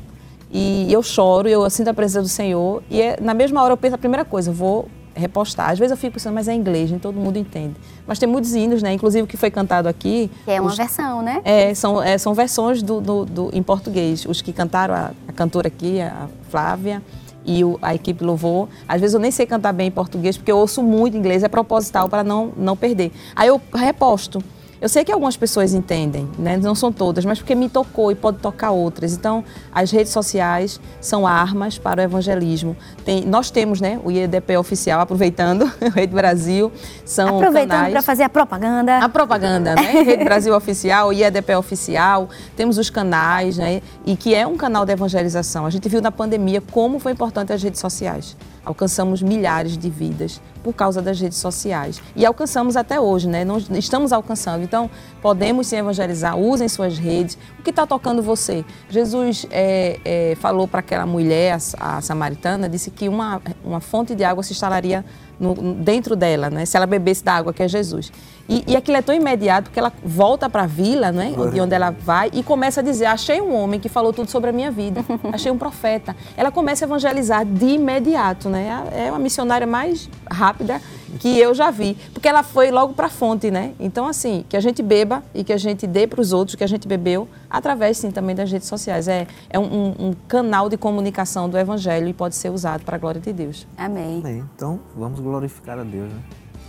e 0.49 0.91
eu 0.91 1.03
choro, 1.03 1.49
eu 1.49 1.69
sinto 1.69 1.89
a 1.89 1.93
presença 1.93 2.21
do 2.21 2.29
Senhor, 2.29 2.81
e 2.89 3.01
é, 3.01 3.19
na 3.21 3.33
mesma 3.33 3.61
hora 3.61 3.73
eu 3.73 3.77
penso 3.77 3.95
a 3.95 3.97
primeira 3.97 4.23
coisa, 4.23 4.49
vou 4.51 4.87
repostar. 5.19 5.69
Às 5.69 5.77
vezes 5.77 5.91
eu 5.91 5.97
fico 5.97 6.13
pensando, 6.13 6.33
mas 6.33 6.47
é 6.47 6.53
inglês, 6.53 6.89
nem 6.89 6.99
todo 6.99 7.15
mundo 7.15 7.37
entende. 7.37 7.75
Mas 8.07 8.17
tem 8.17 8.27
muitos 8.27 8.55
hinos, 8.55 8.81
né? 8.81 8.93
Inclusive 8.93 9.23
o 9.23 9.27
que 9.27 9.37
foi 9.37 9.51
cantado 9.51 9.87
aqui. 9.87 10.31
Que 10.45 10.51
é 10.51 10.61
uma 10.61 10.69
os, 10.69 10.77
versão, 10.77 11.21
né? 11.21 11.41
É, 11.43 11.73
são, 11.73 12.01
é, 12.01 12.17
são 12.17 12.33
versões 12.33 12.81
do, 12.81 12.99
do, 12.99 13.25
do, 13.25 13.49
em 13.53 13.61
português. 13.61 14.25
Os 14.25 14.41
que 14.41 14.51
cantaram, 14.51 14.93
a, 14.93 15.11
a 15.27 15.33
cantora 15.33 15.67
aqui, 15.67 16.01
a 16.01 16.27
Flávia 16.49 17.01
e 17.45 17.63
o, 17.63 17.79
a 17.81 17.95
equipe 17.95 18.23
louvou. 18.23 18.69
Às 18.87 19.01
vezes 19.01 19.13
eu 19.13 19.19
nem 19.19 19.31
sei 19.31 19.45
cantar 19.45 19.73
bem 19.73 19.87
em 19.87 19.91
português, 19.91 20.37
porque 20.37 20.51
eu 20.51 20.57
ouço 20.57 20.83
muito 20.83 21.17
inglês, 21.17 21.43
é 21.43 21.47
proposital 21.47 22.07
para 22.07 22.23
não, 22.23 22.51
não 22.55 22.75
perder. 22.75 23.11
Aí 23.35 23.47
eu 23.47 23.61
reposto. 23.73 24.43
Eu 24.81 24.87
sei 24.87 25.03
que 25.03 25.11
algumas 25.11 25.35
pessoas 25.35 25.73
entendem, 25.73 26.29
né? 26.37 26.55
não 26.55 26.73
são 26.73 26.91
todas, 26.91 27.25
mas 27.25 27.39
porque 27.39 27.53
me 27.53 27.67
tocou 27.67 28.11
e 28.11 28.15
pode 28.15 28.37
tocar 28.37 28.71
outras. 28.71 29.13
Então, 29.13 29.43
as 29.73 29.91
redes 29.91 30.13
sociais 30.13 30.79
são 31.01 31.27
armas 31.27 31.77
para 31.77 32.01
o 32.01 32.03
evangelismo. 32.03 32.77
Tem, 33.03 33.25
nós 33.25 33.51
temos 33.51 33.81
né, 33.81 33.99
o 34.03 34.09
IEDP 34.09 34.55
oficial, 34.55 35.01
aproveitando, 35.01 35.69
Rede 35.93 36.13
Brasil, 36.13 36.71
são 37.03 37.39
Aproveitando 37.39 37.91
para 37.91 38.01
fazer 38.01 38.23
a 38.23 38.29
propaganda. 38.29 38.99
A 38.99 39.09
propaganda, 39.09 39.75
né? 39.75 39.91
Rede 40.03 40.23
Brasil 40.23 40.55
Oficial, 40.55 41.11
IEDP 41.11 41.55
Oficial, 41.55 42.29
temos 42.55 42.77
os 42.77 42.89
canais, 42.89 43.57
né? 43.57 43.81
E 44.05 44.15
que 44.15 44.33
é 44.33 44.47
um 44.47 44.55
canal 44.55 44.85
de 44.85 44.93
evangelização. 44.93 45.65
A 45.65 45.69
gente 45.69 45.89
viu 45.89 46.01
na 46.01 46.11
pandemia 46.11 46.61
como 46.61 46.99
foi 46.99 47.11
importante 47.11 47.51
as 47.51 47.61
redes 47.61 47.81
sociais 47.81 48.37
alcançamos 48.69 49.23
milhares 49.23 49.75
de 49.75 49.89
vidas 49.89 50.39
por 50.63 50.73
causa 50.73 51.01
das 51.01 51.19
redes 51.19 51.39
sociais. 51.39 51.99
E 52.15 52.23
alcançamos 52.23 52.77
até 52.77 52.99
hoje, 52.99 53.27
né? 53.27 53.43
Não, 53.43 53.57
estamos 53.57 54.13
alcançando. 54.13 54.63
Então, 54.63 54.91
podemos 55.23 55.65
se 55.65 55.75
evangelizar, 55.75 56.37
usem 56.37 56.69
suas 56.69 56.99
redes. 56.99 57.35
O 57.57 57.63
que 57.63 57.71
está 57.71 57.87
tocando 57.87 58.21
você? 58.21 58.63
Jesus 58.87 59.47
é, 59.49 59.99
é, 60.05 60.35
falou 60.35 60.67
para 60.67 60.81
aquela 60.81 61.07
mulher, 61.07 61.57
a, 61.79 61.97
a, 61.97 62.01
samaritana, 62.01 62.69
disse 62.69 62.91
que 62.91 63.09
uma, 63.09 63.41
uma 63.65 63.79
fonte 63.79 64.13
de 64.13 64.23
água 64.23 64.43
se 64.43 64.53
instalaria 64.53 65.03
no, 65.39 65.53
dentro 65.75 66.15
dela, 66.15 66.49
né? 66.49 66.65
Se 66.65 66.75
ela 66.75 66.85
bebesse 66.85 67.23
da 67.23 67.33
água 67.33 67.53
que 67.53 67.63
é 67.63 67.67
Jesus. 67.67 68.11
E, 68.47 68.63
e 68.67 68.75
aquilo 68.75 68.97
é 68.97 69.01
tão 69.01 69.13
imediato 69.13 69.69
que 69.71 69.79
ela 69.79 69.93
volta 70.03 70.49
para 70.49 70.63
a 70.63 70.67
vila, 70.67 71.11
né? 71.11 71.33
De 71.51 71.61
onde 71.61 71.73
ela 71.73 71.91
vai 71.91 72.29
e 72.33 72.43
começa 72.43 72.81
a 72.81 72.83
dizer: 72.83 73.05
Achei 73.05 73.39
um 73.39 73.55
homem 73.55 73.79
que 73.79 73.87
falou 73.87 74.11
tudo 74.11 74.29
sobre 74.29 74.49
a 74.49 74.53
minha 74.53 74.71
vida. 74.71 75.05
Achei 75.31 75.51
um 75.51 75.57
profeta. 75.57 76.15
Ela 76.35 76.51
começa 76.51 76.85
a 76.85 76.87
evangelizar 76.87 77.45
de 77.45 77.65
imediato, 77.65 78.49
né? 78.49 78.83
É 78.91 79.09
uma 79.09 79.19
missionária 79.19 79.67
mais 79.67 80.09
rápida 80.29 80.81
que 81.19 81.39
eu 81.39 81.53
já 81.53 81.71
vi, 81.71 81.97
porque 82.13 82.27
ela 82.27 82.43
foi 82.43 82.71
logo 82.71 82.93
para 82.93 83.07
a 83.07 83.09
fonte, 83.09 83.49
né? 83.49 83.73
Então, 83.79 84.07
assim, 84.07 84.45
que 84.47 84.55
a 84.55 84.59
gente 84.59 84.81
beba 84.81 85.23
e 85.33 85.43
que 85.43 85.53
a 85.53 85.57
gente 85.57 85.87
dê 85.87 86.05
para 86.05 86.21
os 86.21 86.31
outros 86.33 86.55
que 86.55 86.63
a 86.63 86.67
gente 86.67 86.87
bebeu 86.87 87.27
através, 87.49 87.97
sim, 87.97 88.11
também 88.11 88.35
das 88.35 88.51
redes 88.51 88.67
sociais. 88.67 89.07
É, 89.07 89.27
é 89.49 89.59
um, 89.59 89.95
um 89.99 90.13
canal 90.27 90.69
de 90.69 90.77
comunicação 90.77 91.49
do 91.49 91.57
Evangelho 91.57 92.07
e 92.07 92.13
pode 92.13 92.35
ser 92.35 92.49
usado 92.49 92.83
para 92.83 92.95
a 92.95 92.99
glória 92.99 93.19
de 93.19 93.33
Deus. 93.33 93.67
Amém. 93.77 94.19
Amém. 94.19 94.43
Então, 94.55 94.79
vamos 94.95 95.19
glorificar 95.19 95.79
a 95.79 95.83
Deus, 95.83 96.09
né? 96.09 96.19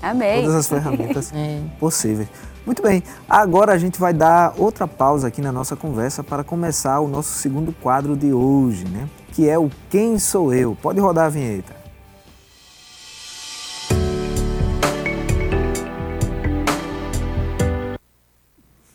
Amém. 0.02 0.42
Todas 0.42 0.56
as 0.56 0.68
ferramentas 0.68 1.32
é. 1.36 1.60
possíveis. 1.78 2.28
Muito 2.64 2.82
bem, 2.82 3.02
agora 3.28 3.72
a 3.72 3.78
gente 3.78 3.98
vai 3.98 4.12
dar 4.12 4.54
outra 4.56 4.86
pausa 4.86 5.28
aqui 5.28 5.40
na 5.40 5.50
nossa 5.50 5.74
conversa 5.74 6.22
para 6.22 6.44
começar 6.44 7.00
o 7.00 7.08
nosso 7.08 7.30
segundo 7.30 7.72
quadro 7.72 8.16
de 8.16 8.32
hoje, 8.32 8.86
né? 8.86 9.08
Que 9.32 9.48
é 9.48 9.58
o 9.58 9.70
Quem 9.88 10.18
Sou 10.18 10.52
Eu. 10.52 10.76
Pode 10.80 11.00
rodar 11.00 11.26
a 11.26 11.28
vinheta. 11.28 11.79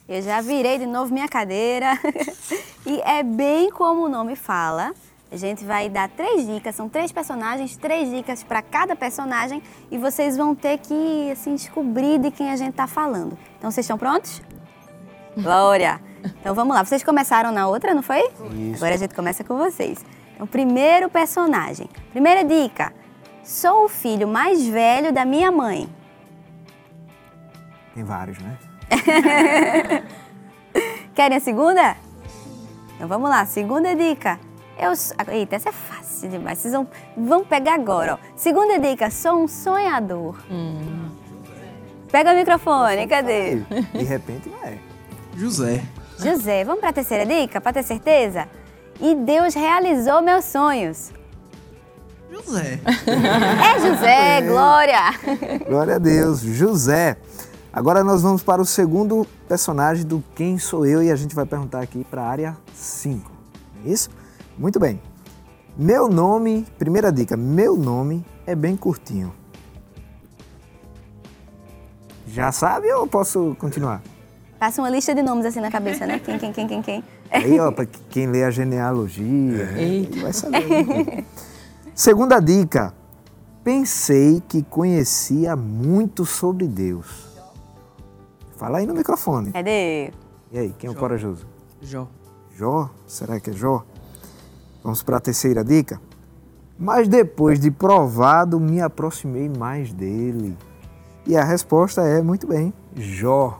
Eu 0.07 0.21
já 0.21 0.39
virei 0.39 0.77
de 0.77 0.85
novo 0.85 1.11
minha 1.11 1.27
cadeira 1.27 1.99
e 2.85 3.01
é 3.01 3.23
bem 3.23 3.71
como 3.71 4.05
o 4.05 4.09
nome 4.09 4.35
fala. 4.35 4.93
A 5.31 5.37
gente 5.37 5.65
vai 5.65 5.89
dar 5.89 6.07
três 6.09 6.45
dicas, 6.45 6.75
são 6.75 6.87
três 6.87 7.11
personagens, 7.11 7.75
três 7.75 8.09
dicas 8.11 8.43
para 8.43 8.61
cada 8.61 8.95
personagem 8.95 9.63
e 9.89 9.97
vocês 9.97 10.37
vão 10.37 10.53
ter 10.53 10.77
que 10.77 11.31
assim 11.31 11.55
descobrir 11.55 12.19
de 12.19 12.29
quem 12.29 12.51
a 12.51 12.55
gente 12.55 12.71
está 12.71 12.85
falando. 12.85 13.37
Então 13.57 13.71
vocês 13.71 13.83
estão 13.83 13.97
prontos? 13.97 14.41
Glória! 15.35 15.99
Então 16.39 16.53
vamos 16.53 16.75
lá, 16.75 16.85
vocês 16.85 17.03
começaram 17.03 17.51
na 17.51 17.67
outra, 17.67 17.93
não 17.93 18.03
foi? 18.03 18.21
Isso. 18.53 18.75
Agora 18.75 18.93
a 18.93 18.97
gente 18.97 19.13
começa 19.15 19.43
com 19.43 19.57
vocês. 19.57 20.05
Então, 20.35 20.45
primeiro 20.45 21.09
personagem. 21.09 21.89
Primeira 22.11 22.43
dica: 22.43 22.93
sou 23.43 23.85
o 23.85 23.89
filho 23.89 24.27
mais 24.27 24.65
velho 24.67 25.11
da 25.11 25.25
minha 25.25 25.51
mãe. 25.51 25.89
Tem 27.93 28.03
vários, 28.03 28.37
né? 28.39 28.57
Querem 31.13 31.37
a 31.37 31.39
segunda? 31.39 31.95
Então 32.95 33.07
vamos 33.07 33.29
lá, 33.29 33.45
segunda 33.45 33.95
dica. 33.95 34.39
Eu, 34.77 34.91
eita, 35.33 35.55
essa 35.55 35.69
é 35.69 35.71
fácil 35.71 36.29
demais. 36.29 36.59
Vocês 36.59 36.73
vão, 36.73 36.87
vão 37.15 37.45
pegar 37.45 37.75
agora. 37.75 38.15
Ó. 38.15 38.17
Segunda 38.35 38.77
dica, 38.79 39.09
sou 39.09 39.43
um 39.43 39.47
sonhador. 39.47 40.35
Hum. 40.51 41.09
Pega 42.11 42.31
o 42.31 42.35
microfone, 42.35 43.07
cadê? 43.07 43.57
De 43.93 44.03
repente 44.03 44.51
é. 44.63 44.77
José. 45.35 45.83
José, 46.19 46.63
vamos 46.63 46.79
para 46.79 46.89
a 46.89 46.93
terceira 46.93 47.25
dica, 47.25 47.59
para 47.59 47.73
ter 47.73 47.83
certeza? 47.83 48.47
E 49.01 49.15
Deus 49.15 49.53
realizou 49.53 50.21
meus 50.21 50.45
sonhos. 50.45 51.11
José. 52.31 52.79
É 52.85 53.79
José, 53.79 54.09
é. 54.39 54.41
glória. 54.41 54.99
Glória 55.67 55.95
a 55.95 55.99
Deus, 55.99 56.41
José. 56.41 57.17
Agora 57.75 58.05
nós 58.05 58.21
vamos 58.21 58.41
para 58.41 58.61
o 58.61 58.65
segundo 58.65 59.27
personagem 59.49 60.05
do 60.05 60.23
Quem 60.33 60.57
Sou 60.57 60.85
Eu 60.85 61.03
e 61.03 61.11
a 61.11 61.15
gente 61.17 61.35
vai 61.35 61.45
perguntar 61.45 61.81
aqui 61.81 62.05
para 62.05 62.21
a 62.21 62.25
área 62.25 62.57
5. 62.73 63.29
É 63.83 63.89
isso? 63.89 64.09
Muito 64.57 64.79
bem. 64.79 65.01
Meu 65.77 66.07
nome, 66.07 66.65
primeira 66.79 67.11
dica, 67.11 67.35
meu 67.35 67.75
nome 67.75 68.25
é 68.47 68.55
bem 68.55 68.77
curtinho. 68.77 69.33
Já 72.27 72.49
sabe 72.53 72.89
ou 72.93 73.05
posso 73.05 73.57
continuar? 73.59 74.01
Passa 74.57 74.81
uma 74.81 74.89
lista 74.89 75.13
de 75.13 75.21
nomes 75.21 75.45
assim 75.45 75.59
na 75.59 75.69
cabeça, 75.69 76.07
né? 76.07 76.17
Quem, 76.19 76.39
quem, 76.39 76.53
quem, 76.53 76.67
quem, 76.69 76.81
quem. 76.81 77.03
Aí, 77.29 77.59
ó, 77.59 77.73
para 77.73 77.85
quem 78.09 78.25
lê 78.27 78.45
a 78.45 78.51
genealogia, 78.51 79.63
é. 79.63 80.21
vai 80.21 80.31
saber. 80.31 81.25
Segunda 81.93 82.39
dica. 82.39 82.93
Pensei 83.65 84.41
que 84.47 84.63
conhecia 84.63 85.57
muito 85.57 86.25
sobre 86.25 86.67
Deus. 86.67 87.34
Fala 88.57 88.77
aí 88.77 88.85
no 88.85 88.93
microfone. 88.93 89.51
Cadê? 89.51 90.11
E 90.51 90.57
aí, 90.57 90.73
quem 90.77 90.87
é 90.87 90.91
o 90.91 90.95
corajoso? 90.95 91.45
Jó. 91.81 92.07
Jó? 92.55 92.89
Será 93.05 93.39
que 93.39 93.49
é 93.49 93.53
Jó? 93.53 93.83
Vamos 94.83 95.03
para 95.03 95.17
a 95.17 95.19
terceira 95.19 95.63
dica? 95.63 95.99
Mas 96.77 97.07
depois 97.07 97.59
de 97.59 97.71
provado, 97.71 98.59
me 98.59 98.81
aproximei 98.81 99.49
mais 99.49 99.91
dele. 99.91 100.57
E 101.25 101.35
a 101.35 101.43
resposta 101.43 102.01
é, 102.01 102.21
muito 102.21 102.47
bem, 102.47 102.73
Jó. 102.95 103.57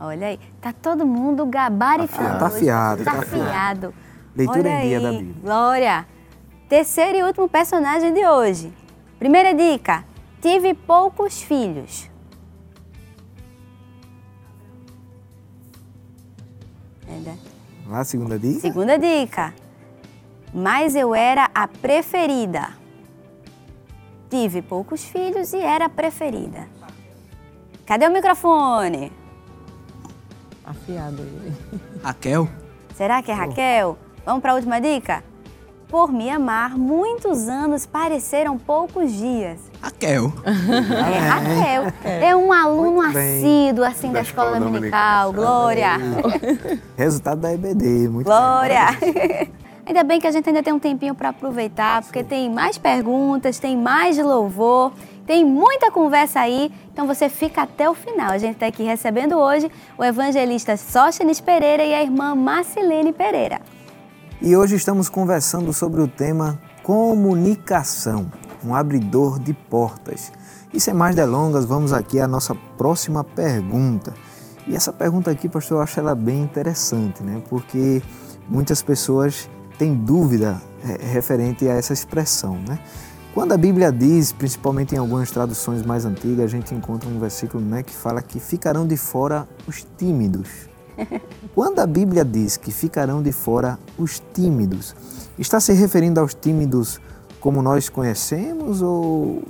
Olha 0.00 0.28
aí, 0.28 0.40
tá 0.60 0.72
todo 0.72 1.04
mundo 1.04 1.44
gabarifado. 1.46 2.38
Tá 2.38 2.46
afiado, 2.46 3.04
tá, 3.04 3.12
tá 3.12 3.18
afiado. 3.18 3.94
Leitura 4.34 4.68
Olha 4.68 4.84
em 4.84 4.88
dia 4.88 4.98
aí. 4.98 5.02
da 5.02 5.10
Bíblia. 5.10 5.34
Glória. 5.42 6.06
Terceiro 6.68 7.18
e 7.18 7.22
último 7.22 7.48
personagem 7.48 8.12
de 8.14 8.24
hoje. 8.26 8.72
Primeira 9.18 9.52
dica, 9.52 10.04
tive 10.40 10.74
poucos 10.74 11.42
filhos. 11.42 12.08
Lá, 17.86 18.04
segunda 18.04 18.38
dica? 18.38 18.60
Segunda 18.60 18.98
dica. 18.98 19.54
Mas 20.52 20.94
eu 20.94 21.14
era 21.14 21.50
a 21.54 21.66
preferida. 21.66 22.70
Tive 24.30 24.60
poucos 24.60 25.04
filhos 25.04 25.52
e 25.52 25.58
era 25.58 25.86
a 25.86 25.88
preferida. 25.88 26.68
Cadê 27.86 28.06
o 28.06 28.12
microfone? 28.12 29.10
Afiado. 30.64 31.26
Raquel? 32.02 32.48
Será 32.94 33.22
que 33.22 33.30
é 33.30 33.34
Raquel? 33.34 33.98
Vamos 34.26 34.42
para 34.42 34.52
a 34.52 34.54
última 34.56 34.80
dica? 34.80 35.24
Por 35.88 36.12
me 36.12 36.28
amar, 36.28 36.76
muitos 36.76 37.48
anos 37.48 37.86
pareceram 37.86 38.58
poucos 38.58 39.10
dias. 39.10 39.58
Raquel. 39.80 40.30
É 40.44 41.18
Raquel. 41.18 41.92
É 42.04 42.36
um 42.36 42.52
aluno 42.52 43.00
assíduo, 43.00 43.82
assim, 43.84 44.12
da, 44.12 44.20
escola 44.20 44.60
dominical. 44.60 45.32
Glória. 45.32 45.92
Resultado 46.94 47.40
da 47.40 47.54
EBD, 47.54 48.06
muito 48.08 48.26
Glória. 48.26 48.86
Ainda 49.86 50.04
bem 50.04 50.20
que 50.20 50.26
a 50.26 50.30
gente 50.30 50.46
ainda 50.46 50.62
tem 50.62 50.74
um 50.74 50.78
tempinho 50.78 51.14
para 51.14 51.30
aproveitar, 51.30 52.02
porque 52.02 52.22
tem 52.22 52.50
mais 52.50 52.76
perguntas, 52.76 53.58
tem 53.58 53.74
mais 53.74 54.18
louvor, 54.18 54.92
tem 55.26 55.42
muita 55.42 55.90
conversa 55.90 56.40
aí. 56.40 56.70
Então 56.92 57.06
você 57.06 57.30
fica 57.30 57.62
até 57.62 57.88
o 57.88 57.94
final. 57.94 58.32
A 58.32 58.36
gente 58.36 58.54
está 58.54 58.66
aqui 58.66 58.82
recebendo 58.82 59.38
hoje 59.38 59.70
o 59.96 60.04
evangelista 60.04 60.76
Sóstenes 60.76 61.40
Pereira 61.40 61.82
e 61.82 61.94
a 61.94 62.02
irmã 62.02 62.34
Marcelene 62.34 63.14
Pereira. 63.14 63.62
E 64.40 64.56
hoje 64.56 64.76
estamos 64.76 65.08
conversando 65.08 65.72
sobre 65.72 66.00
o 66.00 66.06
tema 66.06 66.60
comunicação, 66.84 68.30
um 68.64 68.72
abridor 68.72 69.36
de 69.40 69.52
portas. 69.52 70.30
E 70.72 70.78
sem 70.78 70.94
mais 70.94 71.16
delongas, 71.16 71.64
vamos 71.64 71.92
aqui 71.92 72.20
à 72.20 72.28
nossa 72.28 72.54
próxima 72.76 73.24
pergunta. 73.24 74.14
E 74.64 74.76
essa 74.76 74.92
pergunta 74.92 75.28
aqui, 75.28 75.48
pastor, 75.48 75.78
eu 75.78 75.82
acho 75.82 75.98
ela 75.98 76.14
bem 76.14 76.40
interessante, 76.40 77.20
né? 77.20 77.42
Porque 77.50 78.00
muitas 78.48 78.80
pessoas 78.80 79.50
têm 79.76 79.92
dúvida 79.92 80.62
é, 80.84 81.04
referente 81.04 81.68
a 81.68 81.72
essa 81.74 81.92
expressão, 81.92 82.60
né? 82.60 82.78
Quando 83.34 83.52
a 83.52 83.56
Bíblia 83.56 83.90
diz, 83.90 84.30
principalmente 84.30 84.94
em 84.94 84.98
algumas 84.98 85.32
traduções 85.32 85.82
mais 85.82 86.04
antigas, 86.04 86.44
a 86.44 86.48
gente 86.48 86.72
encontra 86.72 87.08
um 87.08 87.18
versículo 87.18 87.64
né, 87.64 87.82
que 87.82 87.92
fala 87.92 88.22
que 88.22 88.38
ficarão 88.38 88.86
de 88.86 88.96
fora 88.96 89.48
os 89.66 89.84
tímidos. 89.96 90.67
Quando 91.54 91.78
a 91.80 91.86
Bíblia 91.86 92.24
diz 92.24 92.56
que 92.56 92.70
ficarão 92.70 93.22
de 93.22 93.32
fora 93.32 93.78
os 93.96 94.22
tímidos, 94.32 94.94
está 95.38 95.60
se 95.60 95.72
referindo 95.72 96.20
aos 96.20 96.34
tímidos 96.34 97.00
como 97.40 97.62
nós 97.62 97.88
conhecemos 97.88 98.82
ou 98.82 99.42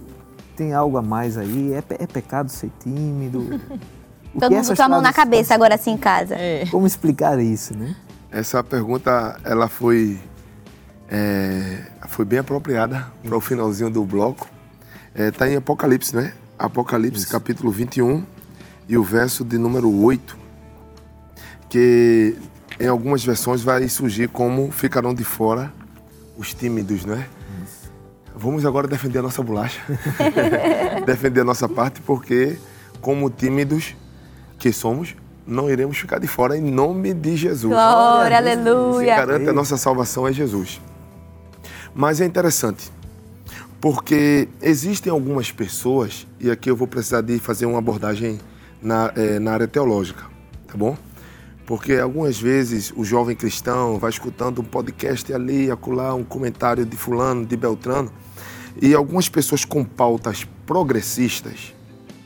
tem 0.57 0.73
algo 0.73 0.97
a 0.97 1.03
mais 1.03 1.39
aí? 1.39 1.73
É, 1.73 1.83
é 2.03 2.07
pecado 2.07 2.51
ser 2.51 2.71
tímido? 2.81 3.61
Todo 4.39 4.53
mundo 4.53 4.77
com 4.77 4.83
a 4.83 4.89
mão 4.89 5.01
na 5.01 5.13
cabeça 5.13 5.55
agora 5.55 5.75
assim 5.75 5.93
em 5.93 5.97
casa. 5.97 6.35
É. 6.35 6.67
Como 6.71 6.87
explicar 6.87 7.39
isso, 7.41 7.77
né? 7.77 7.97
Essa 8.31 8.63
pergunta, 8.63 9.41
ela 9.43 9.69
foi, 9.69 10.21
é, 11.09 11.87
foi 12.09 12.25
bem 12.25 12.39
apropriada 12.41 13.07
para 13.23 13.37
o 13.37 13.41
finalzinho 13.41 13.91
do 13.91 14.05
bloco. 14.05 14.47
Está 15.15 15.49
é, 15.49 15.55
em 15.55 15.57
Apocalipse, 15.57 16.15
né? 16.15 16.35
Apocalipse, 16.59 17.23
isso. 17.23 17.33
capítulo 17.33 17.73
21 17.73 18.23
e 18.89 18.97
o 18.97 19.03
verso 19.03 19.45
de 19.45 19.59
número 19.59 19.91
8, 19.91 20.38
que 21.69 22.37
em 22.81 22.87
algumas 22.87 23.25
versões 23.25 23.63
vai 23.63 23.89
surgir 23.89 24.29
como 24.29 24.71
ficarão 24.71 25.15
de 25.15 25.25
fora 25.25 25.73
os 26.37 26.55
tímidos, 26.55 27.05
né? 27.05 27.29
Vamos 28.35 28.65
agora 28.65 28.87
defender 28.87 29.19
a 29.19 29.23
nossa 29.23 29.43
bolacha, 29.43 29.81
defender 31.05 31.41
a 31.41 31.45
nossa 31.45 31.69
parte, 31.69 32.01
porque 32.01 32.57
como 33.01 33.29
tímidos 33.29 33.97
que 34.59 34.73
somos, 34.73 35.17
não 35.45 35.71
iremos 35.71 35.99
ficar 35.99 36.19
de 36.19 36.29
fora 36.29 36.57
em 36.57 36.61
nome 36.61 37.15
de 37.15 37.37
Jesus. 37.37 37.73
Glória, 37.73 38.37
aleluia. 38.37 39.15
Que 39.15 39.21
garante 39.21 39.49
a 39.49 39.53
nossa 39.53 39.77
salvação 39.77 40.29
é 40.29 40.33
Jesus. 40.33 40.81
Mas 41.95 42.21
é 42.21 42.27
interessante, 42.27 42.93
porque 43.81 44.49
existem 44.61 45.11
algumas 45.11 45.51
pessoas, 45.51 46.27
e 46.39 46.51
aqui 46.51 46.71
eu 46.71 46.77
vou 46.77 46.87
precisar 46.87 47.23
de 47.23 47.39
fazer 47.39 47.67
uma 47.67 47.79
abordagem 47.79 48.39
na, 48.81 49.13
é, 49.17 49.39
na 49.39 49.53
área 49.53 49.67
teológica, 49.67 50.25
tá 50.69 50.77
bom? 50.77 50.97
Porque 51.69 51.97
algumas 51.97 52.41
vezes 52.41 52.95
o 52.97 53.05
jovem 53.05 53.37
cristão 53.37 53.99
vai 53.99 54.09
escutando 54.09 54.63
um 54.63 54.65
podcast 54.65 55.31
ali, 55.35 55.71
acolá, 55.71 56.15
um 56.15 56.25
comentário 56.25 56.87
de 56.87 56.97
fulano, 56.97 57.45
de 57.45 57.59
Beltrano, 57.59 58.11
e 58.81 58.95
algumas 58.95 59.29
pessoas 59.29 59.67
com 59.67 59.85
pautas 59.85 60.49
progressistas, 60.65 61.75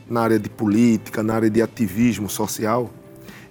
na 0.09 0.21
área 0.21 0.39
de 0.39 0.49
política, 0.49 1.21
na 1.21 1.33
área 1.33 1.49
de 1.49 1.61
ativismo 1.61 2.29
social, 2.29 2.89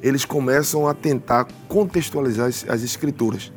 eles 0.01 0.25
começam 0.25 0.89
a 0.89 0.95
tentar 0.95 1.47
contextualizar 1.69 2.49
as, 2.49 2.65
as 2.67 2.83
escrituras. 2.83 3.53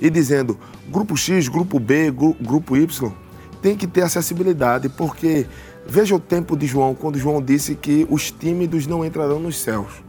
E 0.00 0.08
dizendo, 0.08 0.56
grupo 0.88 1.16
X, 1.16 1.48
grupo 1.48 1.80
B, 1.80 2.08
gru, 2.12 2.36
grupo 2.40 2.76
Y, 2.76 3.12
tem 3.60 3.76
que 3.76 3.88
ter 3.88 4.02
acessibilidade, 4.02 4.88
porque 4.90 5.44
veja 5.84 6.14
o 6.14 6.20
tempo 6.20 6.56
de 6.56 6.68
João, 6.68 6.94
quando 6.94 7.18
João 7.18 7.42
disse 7.42 7.74
que 7.74 8.06
os 8.08 8.30
tímidos 8.30 8.86
não 8.86 9.04
entrarão 9.04 9.40
nos 9.40 9.58
céus. 9.58 10.03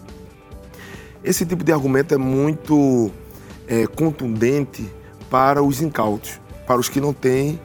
Esse 1.26 1.43
tipo 1.43 1.63
de 1.63 1.71
argumento 1.71 2.13
é 2.13 2.17
muito 2.17 3.09
é, 3.67 3.88
contundente 3.88 4.88
para 5.28 5.63
os 5.63 5.82
incautos, 5.82 6.39
para 6.67 6.80
os 6.80 6.88
que 6.88 7.01
não 7.01 7.13
têm 7.13 7.59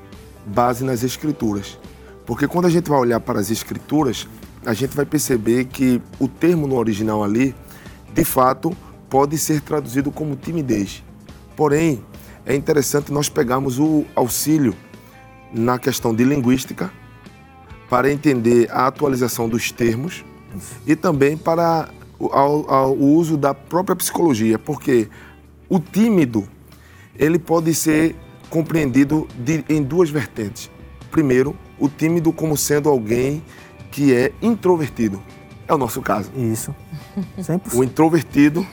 base 0.46 0.82
nas 0.82 1.02
escrituras. 1.02 1.78
Porque 2.24 2.48
quando 2.48 2.64
a 2.64 2.70
gente 2.70 2.88
vai 2.88 2.98
olhar 2.98 3.20
para 3.20 3.38
as 3.38 3.50
escrituras, 3.50 4.26
a 4.64 4.72
gente 4.72 4.96
vai 4.96 5.04
perceber 5.04 5.66
que 5.66 6.00
o 6.18 6.26
termo 6.26 6.66
no 6.66 6.74
original 6.76 7.22
ali, 7.22 7.54
de 8.14 8.24
fato, 8.24 8.74
pode 9.10 9.36
ser 9.36 9.60
traduzido 9.60 10.10
como 10.10 10.36
timidez. 10.36 11.04
Porém, 11.54 12.02
é 12.46 12.54
interessante 12.54 13.12
nós 13.12 13.28
pegarmos 13.28 13.78
o 13.78 14.06
auxílio 14.16 14.74
na 15.52 15.78
questão 15.78 16.14
de 16.14 16.24
linguística 16.24 16.90
para 17.90 18.10
entender 18.10 18.70
a 18.70 18.86
atualização 18.86 19.50
dos 19.50 19.70
termos 19.70 20.24
e 20.86 20.96
também 20.96 21.36
para 21.36 21.90
o, 22.20 23.16
uso 23.16 23.36
da 23.36 23.54
própria 23.54 23.96
psicologia, 23.96 24.58
porque 24.58 25.08
o 25.68 25.80
tímido 25.80 26.46
ele 27.16 27.38
pode 27.38 27.74
ser 27.74 28.14
compreendido 28.50 29.26
de, 29.38 29.64
em 29.68 29.82
duas 29.82 30.10
vertentes. 30.10 30.70
Primeiro, 31.10 31.56
o 31.78 31.88
tímido 31.88 32.32
como 32.32 32.56
sendo 32.56 32.88
alguém 32.88 33.42
que 33.90 34.14
é 34.14 34.32
introvertido. 34.42 35.20
É 35.66 35.74
o 35.74 35.78
nosso 35.78 36.02
caso. 36.02 36.30
Isso. 36.36 36.74
100%. 37.38 37.74
O 37.74 37.84
introvertido, 37.84 38.66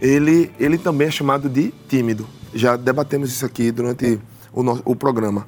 ele, 0.00 0.50
ele 0.58 0.78
também 0.78 1.08
é 1.08 1.10
chamado 1.10 1.48
de 1.48 1.72
tímido. 1.88 2.26
Já 2.54 2.76
debatemos 2.76 3.30
isso 3.30 3.44
aqui 3.44 3.70
durante 3.70 4.18
o, 4.52 4.62
no, 4.62 4.80
o 4.84 4.94
programa. 4.94 5.46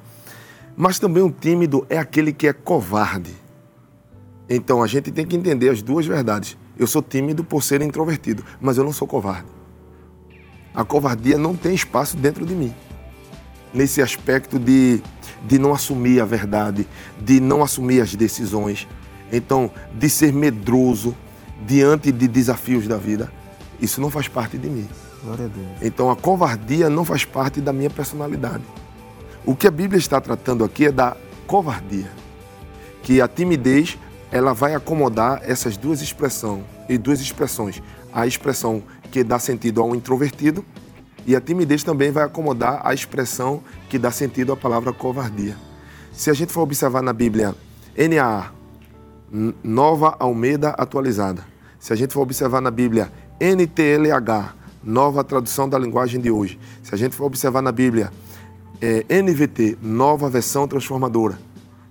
Mas 0.75 0.99
também 0.99 1.21
o 1.23 1.31
tímido 1.31 1.85
é 1.89 1.97
aquele 1.97 2.31
que 2.31 2.47
é 2.47 2.53
covarde. 2.53 3.33
Então 4.49 4.81
a 4.81 4.87
gente 4.87 5.11
tem 5.11 5.25
que 5.25 5.35
entender 5.35 5.69
as 5.69 5.81
duas 5.81 6.05
verdades. 6.05 6.57
Eu 6.79 6.87
sou 6.87 7.01
tímido 7.01 7.43
por 7.43 7.61
ser 7.61 7.81
introvertido, 7.81 8.41
mas 8.61 8.77
eu 8.77 8.85
não 8.85 8.93
sou 8.93 9.05
covarde. 9.05 9.49
A 10.73 10.85
covardia 10.85 11.37
não 11.37 11.53
tem 11.53 11.75
espaço 11.75 12.15
dentro 12.15 12.45
de 12.45 12.55
mim. 12.55 12.73
Nesse 13.73 14.01
aspecto 14.01 14.57
de, 14.57 15.03
de 15.45 15.59
não 15.59 15.73
assumir 15.73 16.21
a 16.21 16.25
verdade, 16.25 16.87
de 17.19 17.41
não 17.41 17.61
assumir 17.61 17.99
as 17.99 18.15
decisões, 18.15 18.87
então, 19.29 19.69
de 19.93 20.09
ser 20.09 20.31
medroso 20.31 21.13
diante 21.67 22.13
de 22.13 22.29
desafios 22.29 22.87
da 22.87 22.95
vida, 22.95 23.29
isso 23.81 23.99
não 23.99 24.09
faz 24.09 24.29
parte 24.29 24.57
de 24.57 24.69
mim. 24.69 24.87
Glória 25.21 25.45
a 25.45 25.47
Deus. 25.49 25.67
Então, 25.81 26.09
a 26.09 26.15
covardia 26.15 26.89
não 26.89 27.03
faz 27.03 27.25
parte 27.25 27.59
da 27.59 27.73
minha 27.73 27.89
personalidade. 27.89 28.63
O 29.45 29.53
que 29.53 29.67
a 29.67 29.71
Bíblia 29.71 29.99
está 29.99 30.21
tratando 30.21 30.63
aqui 30.63 30.85
é 30.85 30.91
da 30.93 31.17
covardia, 31.45 32.09
que 33.03 33.19
a 33.19 33.27
timidez 33.27 33.97
ela 34.31 34.53
vai 34.53 34.75
acomodar 34.75 35.41
essas 35.43 35.77
duas 35.77 36.01
expressões 36.01 36.63
e 36.87 36.97
duas 36.97 37.19
expressões, 37.19 37.81
a 38.13 38.25
expressão 38.25 38.83
que 39.11 39.23
dá 39.23 39.39
sentido 39.39 39.81
ao 39.81 39.95
introvertido 39.95 40.63
e 41.25 41.35
a 41.35 41.41
timidez 41.41 41.83
também 41.83 42.11
vai 42.11 42.23
acomodar 42.23 42.81
a 42.83 42.93
expressão 42.93 43.61
que 43.89 43.99
dá 43.99 44.11
sentido 44.11 44.51
à 44.51 44.57
palavra 44.57 44.93
covardia. 44.93 45.55
Se 46.11 46.29
a 46.29 46.33
gente 46.33 46.51
for 46.51 46.61
observar 46.61 47.01
na 47.01 47.13
Bíblia 47.13 47.55
NAA, 47.97 48.51
Nova 49.63 50.15
Almeida 50.19 50.69
Atualizada. 50.69 51.45
Se 51.79 51.93
a 51.93 51.95
gente 51.95 52.13
for 52.13 52.21
observar 52.21 52.61
na 52.61 52.71
Bíblia, 52.71 53.11
NTLH, 53.39 54.55
Nova 54.83 55.23
Tradução 55.23 55.69
da 55.69 55.77
Linguagem 55.77 56.19
de 56.19 56.31
Hoje. 56.31 56.59
Se 56.81 56.95
a 56.95 56.97
gente 56.97 57.15
for 57.15 57.25
observar 57.25 57.61
na 57.61 57.71
Bíblia, 57.71 58.11
é, 58.81 59.05
NVT, 59.21 59.77
Nova 59.81 60.29
Versão 60.29 60.67
Transformadora. 60.67 61.37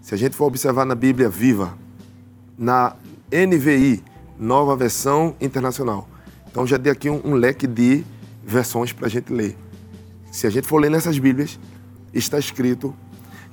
Se 0.01 0.15
a 0.15 0.19
gente 0.19 0.35
for 0.35 0.47
observar 0.47 0.85
na 0.85 0.95
Bíblia 0.95 1.29
Viva, 1.29 1.75
na 2.59 2.97
NVI, 3.31 4.03
Nova 4.39 4.75
Versão 4.75 5.37
Internacional. 5.41 6.09
Então 6.51 6.67
já 6.67 6.77
dei 6.77 6.93
aqui 6.93 7.09
um, 7.09 7.21
um 7.25 7.35
leque 7.35 7.67
de 7.67 8.05
versões 8.45 8.93
para 8.93 9.07
a 9.07 9.11
gente 9.11 9.33
ler. 9.33 9.57
Se 10.33 10.47
a 10.47 10.51
gente 10.51 10.67
for 10.67 10.79
ler 10.79 10.91
nessas 10.91 11.19
Bíblias, 11.19 11.59
está 12.13 12.39
escrito 12.39 12.95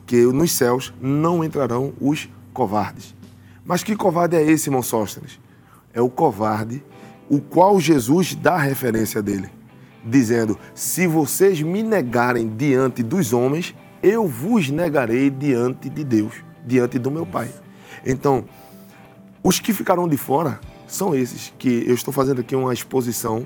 que 0.06 0.26
nos 0.26 0.52
céus 0.52 0.94
não 1.02 1.44
entrarão 1.44 1.94
os 2.00 2.30
covardes. 2.54 3.16
Mas 3.66 3.84
que 3.84 3.96
covarde 3.96 4.36
é 4.36 4.44
esse, 4.44 4.70
irmão 4.70 4.82
Sóstenes? 4.82 5.40
É 5.94 6.02
o 6.02 6.10
covarde, 6.10 6.84
o 7.30 7.40
qual 7.40 7.80
Jesus 7.80 8.36
dá 8.36 8.58
referência 8.58 9.22
dele, 9.22 9.50
dizendo: 10.04 10.58
Se 10.74 11.08
vocês 11.08 11.62
me 11.62 11.82
negarem 11.82 12.48
diante 12.48 13.02
dos 13.02 13.34
homens, 13.34 13.76
eu 14.04 14.28
vos 14.28 14.70
negarei 14.70 15.30
diante 15.30 15.90
de 15.90 16.04
Deus, 16.04 16.34
diante 16.66 17.00
do 17.00 17.10
meu 17.10 17.26
Pai. 17.26 17.50
Então, 18.06 18.46
os 19.48 19.60
que 19.60 19.72
ficaram 19.72 20.08
de 20.08 20.18
fora 20.18 20.60
são 20.88 21.14
esses, 21.14 21.54
que 21.60 21.84
eu 21.86 21.94
estou 21.94 22.12
fazendo 22.12 22.42
aqui 22.42 22.56
uma 22.56 22.74
exposição 22.74 23.46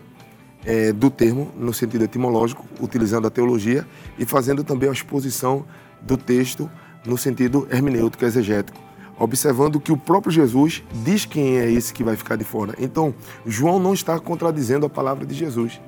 é, 0.64 0.94
do 0.94 1.10
termo 1.10 1.52
no 1.58 1.74
sentido 1.74 2.06
etimológico, 2.06 2.66
utilizando 2.80 3.28
a 3.28 3.30
teologia, 3.30 3.86
e 4.18 4.24
fazendo 4.24 4.64
também 4.64 4.88
uma 4.88 4.96
exposição 4.96 5.66
do 6.02 6.16
texto 6.16 6.72
no 7.06 7.18
sentido 7.18 7.68
hermenêutico, 7.70 8.24
exegético 8.24 8.80
observando 9.20 9.82
que 9.82 9.92
o 9.92 9.98
próprio 9.98 10.32
Jesus 10.32 10.82
diz 11.04 11.26
quem 11.26 11.58
é 11.58 11.70
esse 11.70 11.94
que 11.94 12.06
vai 12.06 12.16
ficar 12.16 12.38
de 12.38 12.46
fora. 12.46 12.74
Então, 12.80 13.14
João 13.46 13.78
não 13.78 13.94
está 13.94 14.18
contradizendo 14.18 14.86
a 14.86 14.90
palavra 14.90 15.26
de 15.26 15.36
Jesus. 15.36 15.82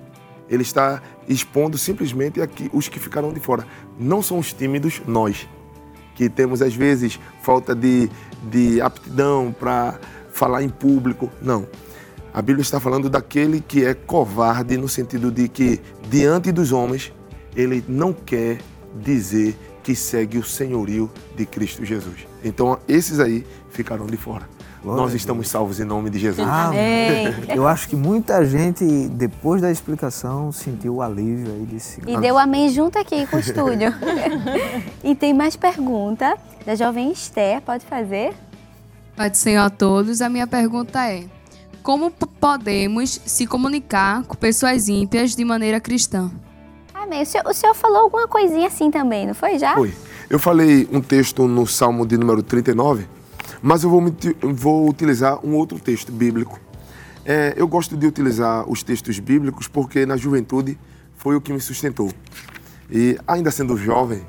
Ele 0.49 0.63
está 0.63 1.01
expondo 1.29 1.77
simplesmente 1.77 2.41
aqui 2.41 2.69
os 2.73 2.89
que 2.89 2.99
ficaram 2.99 3.31
de 3.31 3.39
fora. 3.39 3.65
Não 3.97 4.21
são 4.21 4.37
os 4.37 4.51
tímidos, 4.51 5.01
nós, 5.07 5.47
que 6.15 6.29
temos 6.29 6.61
às 6.61 6.75
vezes 6.75 7.19
falta 7.41 7.75
de, 7.75 8.09
de 8.43 8.81
aptidão 8.81 9.53
para 9.57 9.99
falar 10.31 10.63
em 10.63 10.69
público. 10.69 11.29
Não. 11.41 11.67
A 12.33 12.41
Bíblia 12.41 12.61
está 12.61 12.79
falando 12.79 13.09
daquele 13.09 13.59
que 13.59 13.83
é 13.83 13.93
covarde, 13.93 14.77
no 14.77 14.87
sentido 14.87 15.29
de 15.31 15.49
que, 15.49 15.81
diante 16.09 16.51
dos 16.51 16.71
homens, 16.71 17.11
ele 17.55 17.83
não 17.87 18.13
quer 18.13 18.59
dizer 18.95 19.55
que 19.83 19.95
segue 19.95 20.37
o 20.37 20.43
senhorio 20.43 21.11
de 21.35 21.45
Cristo 21.45 21.83
Jesus. 21.83 22.25
Então, 22.43 22.79
esses 22.87 23.19
aí 23.19 23.45
ficarão 23.69 24.05
de 24.05 24.15
fora. 24.15 24.47
Glória 24.83 25.03
nós 25.03 25.13
estamos 25.13 25.47
salvos 25.47 25.79
em 25.79 25.83
nome 25.83 26.09
de 26.09 26.17
Jesus. 26.17 26.47
Amém. 26.47 27.27
Eu 27.55 27.67
acho 27.67 27.87
que 27.87 27.95
muita 27.95 28.43
gente, 28.43 28.83
depois 29.09 29.61
da 29.61 29.69
explicação, 29.69 30.51
sentiu 30.51 30.95
o 30.95 31.01
alívio 31.03 31.53
aí 31.53 31.65
desse. 31.67 32.01
E 32.07 32.17
deu 32.17 32.35
amém 32.35 32.67
junto 32.69 32.97
aqui 32.97 33.27
com 33.27 33.37
o 33.37 33.39
estúdio. 33.39 33.93
e 35.03 35.13
tem 35.13 35.35
mais 35.35 35.55
pergunta 35.55 36.35
da 36.65 36.73
jovem 36.73 37.11
Esther, 37.11 37.61
pode 37.61 37.85
fazer? 37.85 38.33
Pode 39.15 39.37
ser 39.37 39.57
a 39.57 39.69
todos. 39.69 40.19
A 40.19 40.29
minha 40.29 40.47
pergunta 40.47 41.07
é: 41.07 41.25
como 41.83 42.09
podemos 42.09 43.21
se 43.23 43.45
comunicar 43.45 44.23
com 44.23 44.35
pessoas 44.35 44.87
ímpias 44.87 45.35
de 45.35 45.45
maneira 45.45 45.79
cristã? 45.79 46.31
Amém. 46.91 47.21
O 47.21 47.25
senhor, 47.25 47.45
o 47.47 47.53
senhor 47.53 47.75
falou 47.75 47.99
alguma 47.99 48.27
coisinha 48.27 48.65
assim 48.65 48.89
também, 48.89 49.27
não 49.27 49.35
foi 49.35 49.59
já? 49.59 49.75
Foi. 49.75 49.93
Eu 50.27 50.39
falei 50.39 50.89
um 50.91 51.01
texto 51.01 51.47
no 51.47 51.67
Salmo 51.67 52.07
de 52.07 52.17
número 52.17 52.41
39, 52.41 53.05
mas 53.61 53.83
eu 53.83 53.89
vou, 53.89 54.03
vou 54.53 54.89
utilizar 54.89 55.45
um 55.45 55.55
outro 55.55 55.79
texto 55.79 56.11
bíblico. 56.11 56.59
É, 57.25 57.53
eu 57.55 57.67
gosto 57.67 57.95
de 57.95 58.07
utilizar 58.07 58.67
os 58.69 58.81
textos 58.81 59.19
bíblicos 59.19 59.67
porque 59.67 60.05
na 60.05 60.17
juventude 60.17 60.77
foi 61.15 61.35
o 61.35 61.41
que 61.41 61.53
me 61.53 61.59
sustentou. 61.59 62.11
E 62.89 63.17
ainda 63.27 63.51
sendo 63.51 63.77
jovem, 63.77 64.21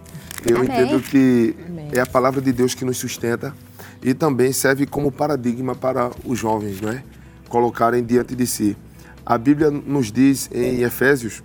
eu 0.45 0.59
Amém. 0.59 0.69
entendo 0.69 1.01
que 1.01 1.57
Amém. 1.67 1.89
é 1.93 2.01
a 2.01 2.07
palavra 2.07 2.41
de 2.41 2.53
Deus 2.53 2.75
que 2.75 2.85
nos 2.85 2.99
sustenta 2.99 3.55
e 4.03 4.13
também 4.13 4.53
serve 4.53 4.87
como 4.87 5.11
paradigma 5.11 5.75
para 5.75 6.11
os 6.25 6.39
jovens, 6.39 6.81
não 6.81 6.91
é? 6.91 7.03
colocarem 7.53 8.03
diante 8.03 8.35
de 8.35 8.47
si. 8.47 8.75
A 9.27 9.37
Bíblia 9.37 9.71
nos 9.71 10.11
diz 10.11 10.49
em 10.51 10.81
Efésios 10.81 11.43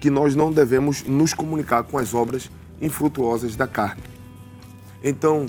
que 0.00 0.08
nós 0.08 0.36
não 0.36 0.52
devemos 0.52 1.02
nos 1.02 1.34
comunicar 1.34 1.82
com 1.82 1.98
as 1.98 2.14
obras 2.14 2.48
infrutuosas 2.80 3.56
da 3.56 3.66
carne. 3.66 4.04
Então, 5.02 5.46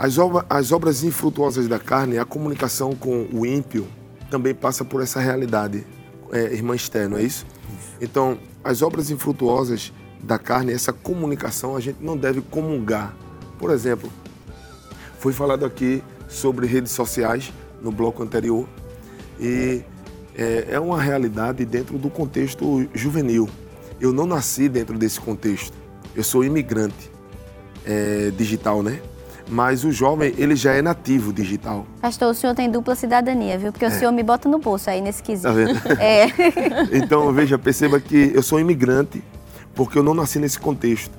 as, 0.00 0.16
obra, 0.16 0.46
as 0.48 0.72
obras 0.72 1.04
infrutuosas 1.04 1.68
da 1.68 1.78
carne, 1.78 2.16
a 2.16 2.24
comunicação 2.24 2.96
com 2.96 3.28
o 3.30 3.44
ímpio, 3.44 3.86
também 4.30 4.54
passa 4.54 4.82
por 4.82 5.02
essa 5.02 5.20
realidade, 5.20 5.86
é, 6.32 6.54
irmã 6.54 6.74
Esther, 6.74 7.06
não 7.06 7.18
é 7.18 7.22
isso? 7.22 7.44
Então, 8.00 8.38
as 8.64 8.80
obras 8.80 9.10
infrutuosas 9.10 9.92
da 10.22 10.38
carne, 10.38 10.72
essa 10.72 10.90
comunicação, 10.90 11.76
a 11.76 11.80
gente 11.80 11.98
não 12.00 12.16
deve 12.16 12.40
comungar. 12.40 13.14
Por 13.58 13.70
exemplo, 13.70 14.10
foi 15.18 15.34
falado 15.34 15.66
aqui 15.66 16.02
sobre 16.26 16.66
redes 16.66 16.92
sociais, 16.92 17.52
no 17.82 17.92
bloco 17.92 18.22
anterior. 18.22 18.66
E 19.38 19.82
é, 20.34 20.68
é 20.70 20.80
uma 20.80 20.98
realidade 20.98 21.62
dentro 21.66 21.98
do 21.98 22.08
contexto 22.08 22.88
juvenil. 22.94 23.50
Eu 24.00 24.14
não 24.14 24.24
nasci 24.26 24.66
dentro 24.66 24.96
desse 24.96 25.20
contexto. 25.20 25.76
Eu 26.16 26.24
sou 26.24 26.42
imigrante 26.42 27.10
é, 27.84 28.32
digital, 28.34 28.82
né? 28.82 29.02
Mas 29.50 29.84
o 29.84 29.90
jovem, 29.90 30.32
ele 30.38 30.54
já 30.54 30.72
é 30.72 30.80
nativo 30.80 31.32
digital. 31.32 31.84
Pastor, 32.00 32.30
o 32.30 32.34
senhor 32.34 32.54
tem 32.54 32.70
dupla 32.70 32.94
cidadania, 32.94 33.58
viu? 33.58 33.72
Porque 33.72 33.84
é. 33.84 33.88
o 33.88 33.90
senhor 33.90 34.12
me 34.12 34.22
bota 34.22 34.48
no 34.48 34.60
bolso 34.60 34.88
aí 34.88 35.00
nesse 35.00 35.20
quesito. 35.22 35.48
Tá 35.48 35.52
vendo? 35.52 35.80
É. 35.98 36.26
então, 36.96 37.32
veja, 37.32 37.58
perceba 37.58 37.98
que 37.98 38.30
eu 38.32 38.42
sou 38.42 38.60
imigrante 38.60 39.22
porque 39.74 39.98
eu 39.98 40.02
não 40.04 40.14
nasci 40.14 40.38
nesse 40.38 40.58
contexto 40.58 41.12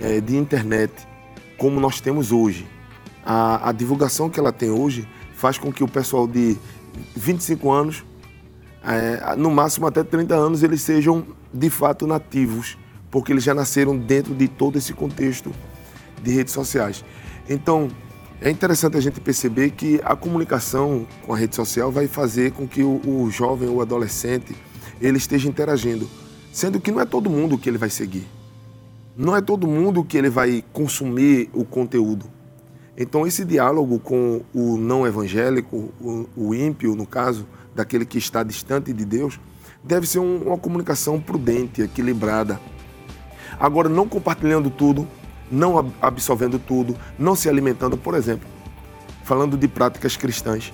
é, 0.00 0.20
de 0.20 0.36
internet 0.36 0.92
como 1.58 1.78
nós 1.78 2.00
temos 2.00 2.32
hoje. 2.32 2.66
A, 3.24 3.68
a 3.68 3.72
divulgação 3.72 4.30
que 4.30 4.40
ela 4.40 4.52
tem 4.52 4.70
hoje 4.70 5.06
faz 5.34 5.58
com 5.58 5.70
que 5.70 5.84
o 5.84 5.88
pessoal 5.88 6.26
de 6.26 6.56
25 7.14 7.70
anos, 7.70 8.04
é, 8.82 9.36
no 9.36 9.50
máximo 9.50 9.86
até 9.86 10.02
30 10.02 10.34
anos, 10.34 10.62
eles 10.62 10.80
sejam 10.80 11.26
de 11.52 11.68
fato 11.68 12.06
nativos, 12.06 12.78
porque 13.10 13.32
eles 13.32 13.44
já 13.44 13.52
nasceram 13.52 13.96
dentro 13.96 14.34
de 14.34 14.48
todo 14.48 14.78
esse 14.78 14.94
contexto 14.94 15.52
de 16.22 16.32
redes 16.32 16.54
sociais. 16.54 17.04
Então, 17.48 17.88
é 18.40 18.50
interessante 18.50 18.96
a 18.96 19.00
gente 19.00 19.20
perceber 19.20 19.70
que 19.70 20.00
a 20.04 20.14
comunicação 20.14 21.06
com 21.26 21.32
a 21.32 21.36
rede 21.36 21.56
social 21.56 21.90
vai 21.90 22.06
fazer 22.06 22.52
com 22.52 22.68
que 22.68 22.82
o, 22.82 23.00
o 23.04 23.30
jovem 23.30 23.68
ou 23.68 23.80
adolescente 23.80 24.54
ele 25.00 25.18
esteja 25.18 25.48
interagindo, 25.48 26.08
sendo 26.52 26.80
que 26.80 26.90
não 26.90 27.00
é 27.00 27.04
todo 27.04 27.30
mundo 27.30 27.58
que 27.58 27.68
ele 27.68 27.78
vai 27.78 27.90
seguir. 27.90 28.26
Não 29.16 29.34
é 29.34 29.40
todo 29.40 29.66
mundo 29.66 30.04
que 30.04 30.16
ele 30.16 30.30
vai 30.30 30.62
consumir 30.72 31.50
o 31.52 31.64
conteúdo. 31.64 32.26
Então, 32.96 33.26
esse 33.26 33.44
diálogo 33.44 33.98
com 33.98 34.42
o 34.54 34.76
não 34.76 35.06
evangélico, 35.06 35.92
o, 36.00 36.28
o 36.36 36.54
ímpio, 36.54 36.94
no 36.94 37.06
caso, 37.06 37.46
daquele 37.74 38.04
que 38.04 38.18
está 38.18 38.42
distante 38.42 38.92
de 38.92 39.04
Deus, 39.04 39.40
deve 39.82 40.06
ser 40.06 40.18
um, 40.18 40.42
uma 40.42 40.58
comunicação 40.58 41.20
prudente, 41.20 41.82
equilibrada. 41.82 42.60
Agora, 43.58 43.88
não 43.88 44.08
compartilhando 44.08 44.70
tudo, 44.70 45.06
não 45.50 45.92
absorvendo 46.00 46.58
tudo, 46.58 46.96
não 47.18 47.34
se 47.34 47.48
alimentando, 47.48 47.96
por 47.96 48.14
exemplo, 48.14 48.48
falando 49.24 49.56
de 49.56 49.68
práticas 49.68 50.16
cristãs. 50.16 50.72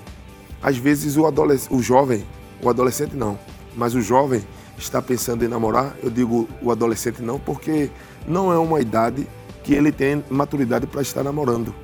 Às 0.62 0.76
vezes, 0.76 1.16
o, 1.16 1.26
adolesc 1.26 1.72
o 1.72 1.82
jovem, 1.82 2.24
o 2.62 2.68
adolescente 2.68 3.14
não, 3.14 3.38
mas 3.76 3.94
o 3.94 4.00
jovem 4.00 4.42
está 4.78 5.00
pensando 5.00 5.44
em 5.44 5.48
namorar, 5.48 5.94
eu 6.02 6.10
digo 6.10 6.48
o 6.62 6.70
adolescente 6.70 7.22
não, 7.22 7.38
porque 7.38 7.90
não 8.26 8.52
é 8.52 8.58
uma 8.58 8.80
idade 8.80 9.26
que 9.62 9.74
ele 9.74 9.92
tem 9.92 10.24
maturidade 10.30 10.86
para 10.86 11.02
estar 11.02 11.22
namorando 11.22 11.74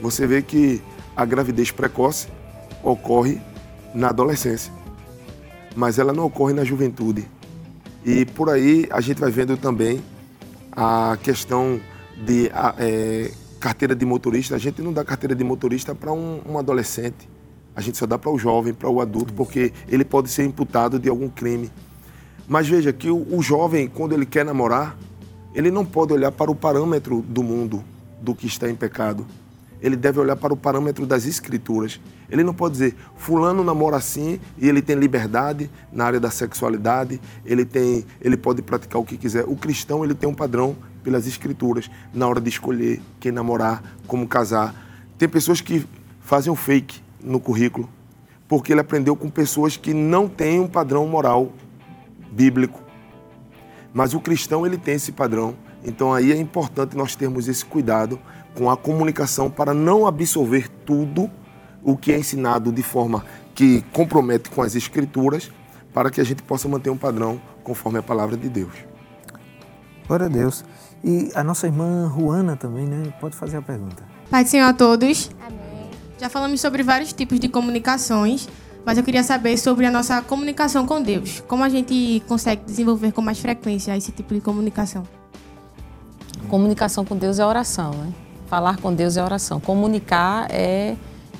você 0.00 0.26
vê 0.26 0.42
que 0.42 0.82
a 1.16 1.24
gravidez 1.24 1.70
precoce 1.70 2.28
ocorre 2.82 3.40
na 3.94 4.08
adolescência, 4.08 4.72
mas 5.74 5.98
ela 5.98 6.12
não 6.12 6.24
ocorre 6.24 6.52
na 6.52 6.64
juventude. 6.64 7.26
E 8.04 8.24
por 8.24 8.50
aí 8.50 8.86
a 8.90 9.00
gente 9.00 9.18
vai 9.18 9.30
vendo 9.30 9.56
também 9.56 10.02
a 10.76 11.16
questão 11.22 11.80
de 12.16 12.50
é, 12.78 13.32
carteira 13.58 13.94
de 13.94 14.04
motorista. 14.04 14.54
A 14.54 14.58
gente 14.58 14.82
não 14.82 14.92
dá 14.92 15.04
carteira 15.04 15.34
de 15.34 15.42
motorista 15.42 15.94
para 15.94 16.12
um, 16.12 16.40
um, 16.46 16.58
adolescente, 16.58 17.28
a 17.74 17.80
gente 17.80 17.96
só 17.96 18.06
dá 18.06 18.18
para 18.18 18.30
o 18.30 18.38
jovem, 18.38 18.74
para 18.74 18.88
o 18.88 19.00
adulto, 19.00 19.32
porque 19.32 19.72
ele 19.88 20.04
pode 20.04 20.28
ser 20.28 20.44
imputado 20.44 20.98
de 20.98 21.08
algum 21.08 21.28
crime. 21.28 21.70
Mas 22.46 22.68
veja 22.68 22.92
que 22.92 23.10
o, 23.10 23.26
o 23.34 23.42
jovem, 23.42 23.88
quando 23.88 24.12
ele 24.12 24.26
quer 24.26 24.44
namorar, 24.44 24.96
ele 25.54 25.70
não 25.70 25.84
pode 25.84 26.12
olhar 26.12 26.30
para 26.30 26.50
o 26.50 26.54
parâmetro 26.54 27.22
do 27.22 27.42
mundo, 27.42 27.82
do 28.20 28.34
que 28.34 28.46
está 28.46 28.68
em 28.68 28.74
pecado 28.74 29.26
ele 29.86 29.94
deve 29.94 30.18
olhar 30.18 30.34
para 30.34 30.52
o 30.52 30.56
parâmetro 30.56 31.06
das 31.06 31.26
escrituras. 31.26 32.00
Ele 32.28 32.42
não 32.42 32.52
pode 32.52 32.72
dizer, 32.72 32.96
fulano 33.16 33.62
namora 33.62 33.96
assim 33.96 34.40
e 34.58 34.68
ele 34.68 34.82
tem 34.82 34.96
liberdade 34.96 35.70
na 35.92 36.04
área 36.04 36.18
da 36.18 36.28
sexualidade, 36.28 37.20
ele, 37.44 37.64
tem, 37.64 38.04
ele 38.20 38.36
pode 38.36 38.62
praticar 38.62 39.00
o 39.00 39.04
que 39.04 39.16
quiser. 39.16 39.44
O 39.46 39.54
cristão 39.54 40.04
ele 40.04 40.12
tem 40.12 40.28
um 40.28 40.34
padrão 40.34 40.74
pelas 41.04 41.24
escrituras 41.24 41.88
na 42.12 42.26
hora 42.26 42.40
de 42.40 42.48
escolher 42.48 43.00
quem 43.20 43.30
namorar, 43.30 43.80
como 44.08 44.26
casar. 44.26 44.74
Tem 45.16 45.28
pessoas 45.28 45.60
que 45.60 45.86
fazem 46.20 46.52
um 46.52 46.56
fake 46.56 47.00
no 47.22 47.38
currículo, 47.38 47.88
porque 48.48 48.72
ele 48.72 48.80
aprendeu 48.80 49.14
com 49.14 49.30
pessoas 49.30 49.76
que 49.76 49.94
não 49.94 50.28
têm 50.28 50.58
um 50.58 50.66
padrão 50.66 51.06
moral 51.06 51.52
bíblico. 52.32 52.82
Mas 53.94 54.14
o 54.14 54.20
cristão 54.20 54.66
ele 54.66 54.78
tem 54.78 54.94
esse 54.94 55.12
padrão. 55.12 55.54
Então 55.84 56.12
aí 56.12 56.32
é 56.32 56.36
importante 56.36 56.96
nós 56.96 57.14
termos 57.14 57.46
esse 57.46 57.64
cuidado 57.64 58.18
com 58.56 58.70
a 58.70 58.76
comunicação 58.76 59.50
para 59.50 59.74
não 59.74 60.06
absorver 60.06 60.68
tudo 60.84 61.30
o 61.84 61.96
que 61.96 62.12
é 62.12 62.18
ensinado 62.18 62.72
de 62.72 62.82
forma 62.82 63.24
que 63.54 63.82
compromete 63.92 64.50
com 64.50 64.62
as 64.62 64.74
escrituras, 64.74 65.50
para 65.92 66.10
que 66.10 66.20
a 66.20 66.24
gente 66.24 66.42
possa 66.42 66.66
manter 66.68 66.90
um 66.90 66.96
padrão 66.96 67.40
conforme 67.62 67.98
a 67.98 68.02
palavra 68.02 68.36
de 68.36 68.48
Deus. 68.48 68.72
Glória 70.06 70.26
a 70.26 70.28
Deus. 70.28 70.64
E 71.04 71.30
a 71.34 71.44
nossa 71.44 71.66
irmã 71.66 72.08
Ruana 72.08 72.56
também, 72.56 72.86
né? 72.86 73.12
Pode 73.20 73.36
fazer 73.36 73.58
a 73.58 73.62
pergunta. 73.62 74.02
Pai 74.30 74.42
do 74.42 74.50
Senhor 74.50 74.66
a 74.66 74.72
todos. 74.72 75.30
Amém. 75.40 75.90
Já 76.18 76.28
falamos 76.28 76.60
sobre 76.60 76.82
vários 76.82 77.12
tipos 77.12 77.38
de 77.38 77.48
comunicações, 77.48 78.48
mas 78.84 78.98
eu 78.98 79.04
queria 79.04 79.22
saber 79.22 79.56
sobre 79.56 79.86
a 79.86 79.90
nossa 79.90 80.20
comunicação 80.22 80.86
com 80.86 81.00
Deus. 81.00 81.42
Como 81.46 81.62
a 81.62 81.68
gente 81.68 82.22
consegue 82.26 82.64
desenvolver 82.64 83.12
com 83.12 83.22
mais 83.22 83.38
frequência 83.38 83.96
esse 83.96 84.12
tipo 84.12 84.34
de 84.34 84.40
comunicação? 84.40 85.02
Comunicação 86.48 87.04
com 87.04 87.16
Deus 87.16 87.38
é 87.38 87.46
oração, 87.46 87.90
né? 87.92 88.25
Falar 88.46 88.78
com 88.78 88.92
Deus 88.94 89.16
é 89.16 89.22
oração. 89.22 89.58
Comunicar 89.60 90.46
é, 90.50 90.94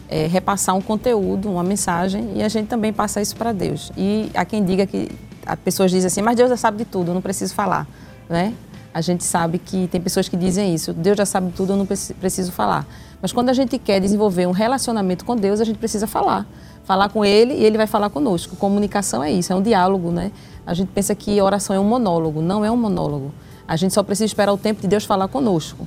é 0.08 0.26
repassar 0.26 0.74
um 0.74 0.80
conteúdo, 0.82 1.50
uma 1.50 1.62
mensagem, 1.62 2.32
e 2.34 2.42
a 2.42 2.48
gente 2.48 2.66
também 2.66 2.92
passa 2.92 3.20
isso 3.20 3.36
para 3.36 3.52
Deus. 3.52 3.92
E 3.96 4.30
há 4.34 4.44
quem 4.44 4.64
diga 4.64 4.86
que 4.86 5.08
as 5.46 5.58
pessoas 5.60 5.90
dizem 5.90 6.08
assim, 6.08 6.22
mas 6.22 6.36
Deus 6.36 6.50
já 6.50 6.56
sabe 6.56 6.78
de 6.78 6.84
tudo, 6.84 7.10
eu 7.10 7.14
não 7.14 7.22
preciso 7.22 7.54
falar, 7.54 7.86
né? 8.28 8.52
A 8.92 9.00
gente 9.00 9.22
sabe 9.22 9.58
que 9.58 9.86
tem 9.88 10.00
pessoas 10.00 10.28
que 10.28 10.36
dizem 10.36 10.74
isso, 10.74 10.92
Deus 10.92 11.16
já 11.16 11.26
sabe 11.26 11.52
tudo, 11.52 11.74
eu 11.74 11.76
não 11.76 11.86
preciso 11.86 12.50
falar. 12.50 12.86
Mas 13.22 13.30
quando 13.30 13.50
a 13.50 13.52
gente 13.52 13.78
quer 13.78 14.00
desenvolver 14.00 14.46
um 14.46 14.52
relacionamento 14.52 15.24
com 15.24 15.36
Deus, 15.36 15.60
a 15.60 15.64
gente 15.64 15.78
precisa 15.78 16.06
falar. 16.06 16.46
Falar 16.84 17.08
com 17.10 17.24
Ele 17.24 17.54
e 17.54 17.64
Ele 17.64 17.76
vai 17.76 17.86
falar 17.86 18.10
conosco. 18.10 18.56
Comunicação 18.56 19.22
é 19.22 19.30
isso, 19.30 19.52
é 19.52 19.56
um 19.56 19.62
diálogo, 19.62 20.10
né? 20.10 20.32
A 20.66 20.74
gente 20.74 20.88
pensa 20.88 21.14
que 21.14 21.40
oração 21.40 21.76
é 21.76 21.78
um 21.78 21.84
monólogo, 21.84 22.40
não 22.40 22.64
é 22.64 22.70
um 22.70 22.76
monólogo. 22.76 23.32
A 23.68 23.76
gente 23.76 23.92
só 23.92 24.02
precisa 24.02 24.24
esperar 24.24 24.52
o 24.52 24.58
tempo 24.58 24.80
de 24.80 24.88
Deus 24.88 25.04
falar 25.04 25.28
conosco. 25.28 25.86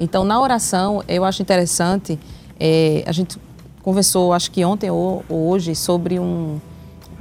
Então, 0.00 0.24
na 0.24 0.40
oração, 0.40 1.04
eu 1.06 1.26
acho 1.26 1.42
interessante, 1.42 2.18
é, 2.58 3.04
a 3.06 3.12
gente 3.12 3.38
conversou, 3.82 4.32
acho 4.32 4.50
que 4.50 4.64
ontem 4.64 4.90
ou, 4.90 5.22
ou 5.28 5.48
hoje, 5.50 5.74
sobre 5.74 6.18
um, 6.18 6.58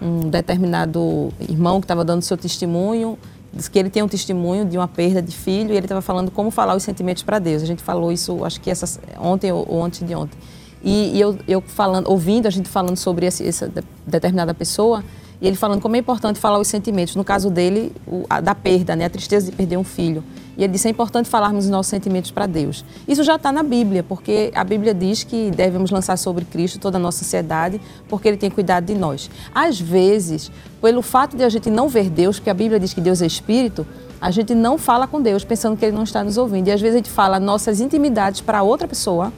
um 0.02 0.30
determinado 0.30 1.30
irmão 1.42 1.82
que 1.82 1.84
estava 1.84 2.06
dando 2.06 2.22
seu 2.22 2.38
testemunho, 2.38 3.20
disse 3.54 3.70
que 3.70 3.78
ele 3.78 3.90
tem 3.90 4.02
um 4.02 4.08
testemunho 4.08 4.64
de 4.64 4.78
uma 4.78 4.88
perda 4.88 5.22
de 5.22 5.36
filho 5.36 5.74
e 5.74 5.76
ele 5.76 5.86
estava 5.86 6.02
falando 6.02 6.32
como 6.32 6.50
falar 6.52 6.74
os 6.74 6.84
sentimentos 6.84 7.22
para 7.22 7.38
Deus. 7.38 7.62
A 7.62 7.66
gente 7.66 7.84
falou 7.84 8.14
isso, 8.14 8.46
acho 8.46 8.62
que 8.62 8.72
essa, 8.72 9.00
ontem 9.20 9.52
ou, 9.52 9.66
ou 9.68 9.84
antes 9.84 10.08
de 10.08 10.16
ontem. 10.16 10.38
E, 10.82 11.18
e 11.18 11.20
eu, 11.20 11.38
eu, 11.46 11.60
falando, 11.60 12.10
ouvindo 12.10 12.48
a 12.48 12.50
gente 12.50 12.70
falando 12.70 12.96
sobre 12.96 13.26
essa 13.26 13.70
determinada 14.08 14.54
pessoa, 14.54 15.04
e 15.42 15.48
ele 15.48 15.58
falando 15.58 15.82
como 15.82 15.98
é 15.98 16.00
importante 16.00 16.40
falar 16.40 16.60
os 16.60 16.68
sentimentos. 16.70 17.16
No 17.18 17.26
caso 17.26 17.50
dele, 17.50 17.92
o, 18.08 18.26
a, 18.30 18.40
da 18.40 18.56
perda, 18.56 18.96
né? 18.96 19.04
a 19.04 19.10
tristeza 19.10 19.52
de 19.52 19.58
perder 19.58 19.76
um 19.76 19.84
filho. 19.84 20.24
E 20.60 20.64
ele 20.66 20.74
disse 20.74 20.90
é 20.90 20.92
importante 20.92 21.30
falarmos 21.30 21.64
os 21.64 21.72
nossos 21.72 21.90
sentimentos 21.90 22.32
para 22.32 22.46
Deus. 22.46 22.84
Isso 23.08 23.24
já 23.24 23.38
está 23.38 23.50
na 23.50 23.64
Bíblia, 23.64 24.04
porque 24.04 24.52
a 24.54 24.62
Bíblia 24.62 24.94
diz 24.94 25.24
que 25.24 25.50
devemos 25.52 25.90
lançar 25.90 26.18
sobre 26.18 26.44
Cristo 26.44 26.78
toda 26.78 26.98
a 26.98 27.00
nossa 27.00 27.24
ansiedade, 27.24 27.80
porque 28.10 28.28
Ele 28.28 28.36
tem 28.36 28.52
cuidado 28.52 28.84
de 28.84 28.94
nós. 28.94 29.32
Às 29.56 29.80
vezes, 29.80 30.52
pelo 30.82 31.02
fato 31.02 31.38
de 31.38 31.46
a 31.46 31.50
gente 31.50 31.70
não 31.70 31.88
ver 31.88 32.10
Deus, 32.10 32.40
porque 32.40 32.50
a 32.50 32.54
Bíblia 32.54 32.78
diz 32.78 32.94
que 32.94 33.00
Deus 33.00 33.22
é 33.22 33.26
Espírito, 33.26 33.88
a 34.20 34.32
gente 34.32 34.54
não 34.54 34.78
fala 34.78 35.08
com 35.08 35.22
Deus 35.22 35.46
pensando 35.46 35.78
que 35.78 35.86
Ele 35.86 35.96
não 35.96 36.04
está 36.04 36.26
nos 36.26 36.36
ouvindo. 36.36 36.68
E 36.68 36.74
às 36.74 36.82
vezes 36.82 36.96
a 36.96 36.98
gente 36.98 37.10
fala 37.10 37.40
nossas 37.40 37.80
intimidades 37.80 38.42
para 38.42 38.62
outra 38.62 38.86
pessoa 38.86 39.32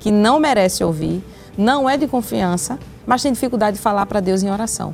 que 0.00 0.10
não 0.10 0.40
merece 0.40 0.82
ouvir, 0.82 1.22
não 1.56 1.88
é 1.88 1.96
de 1.96 2.08
confiança, 2.08 2.80
mas 3.06 3.22
tem 3.22 3.30
dificuldade 3.30 3.76
de 3.76 3.82
falar 3.82 4.06
para 4.06 4.18
Deus 4.18 4.42
em 4.42 4.50
oração. 4.50 4.92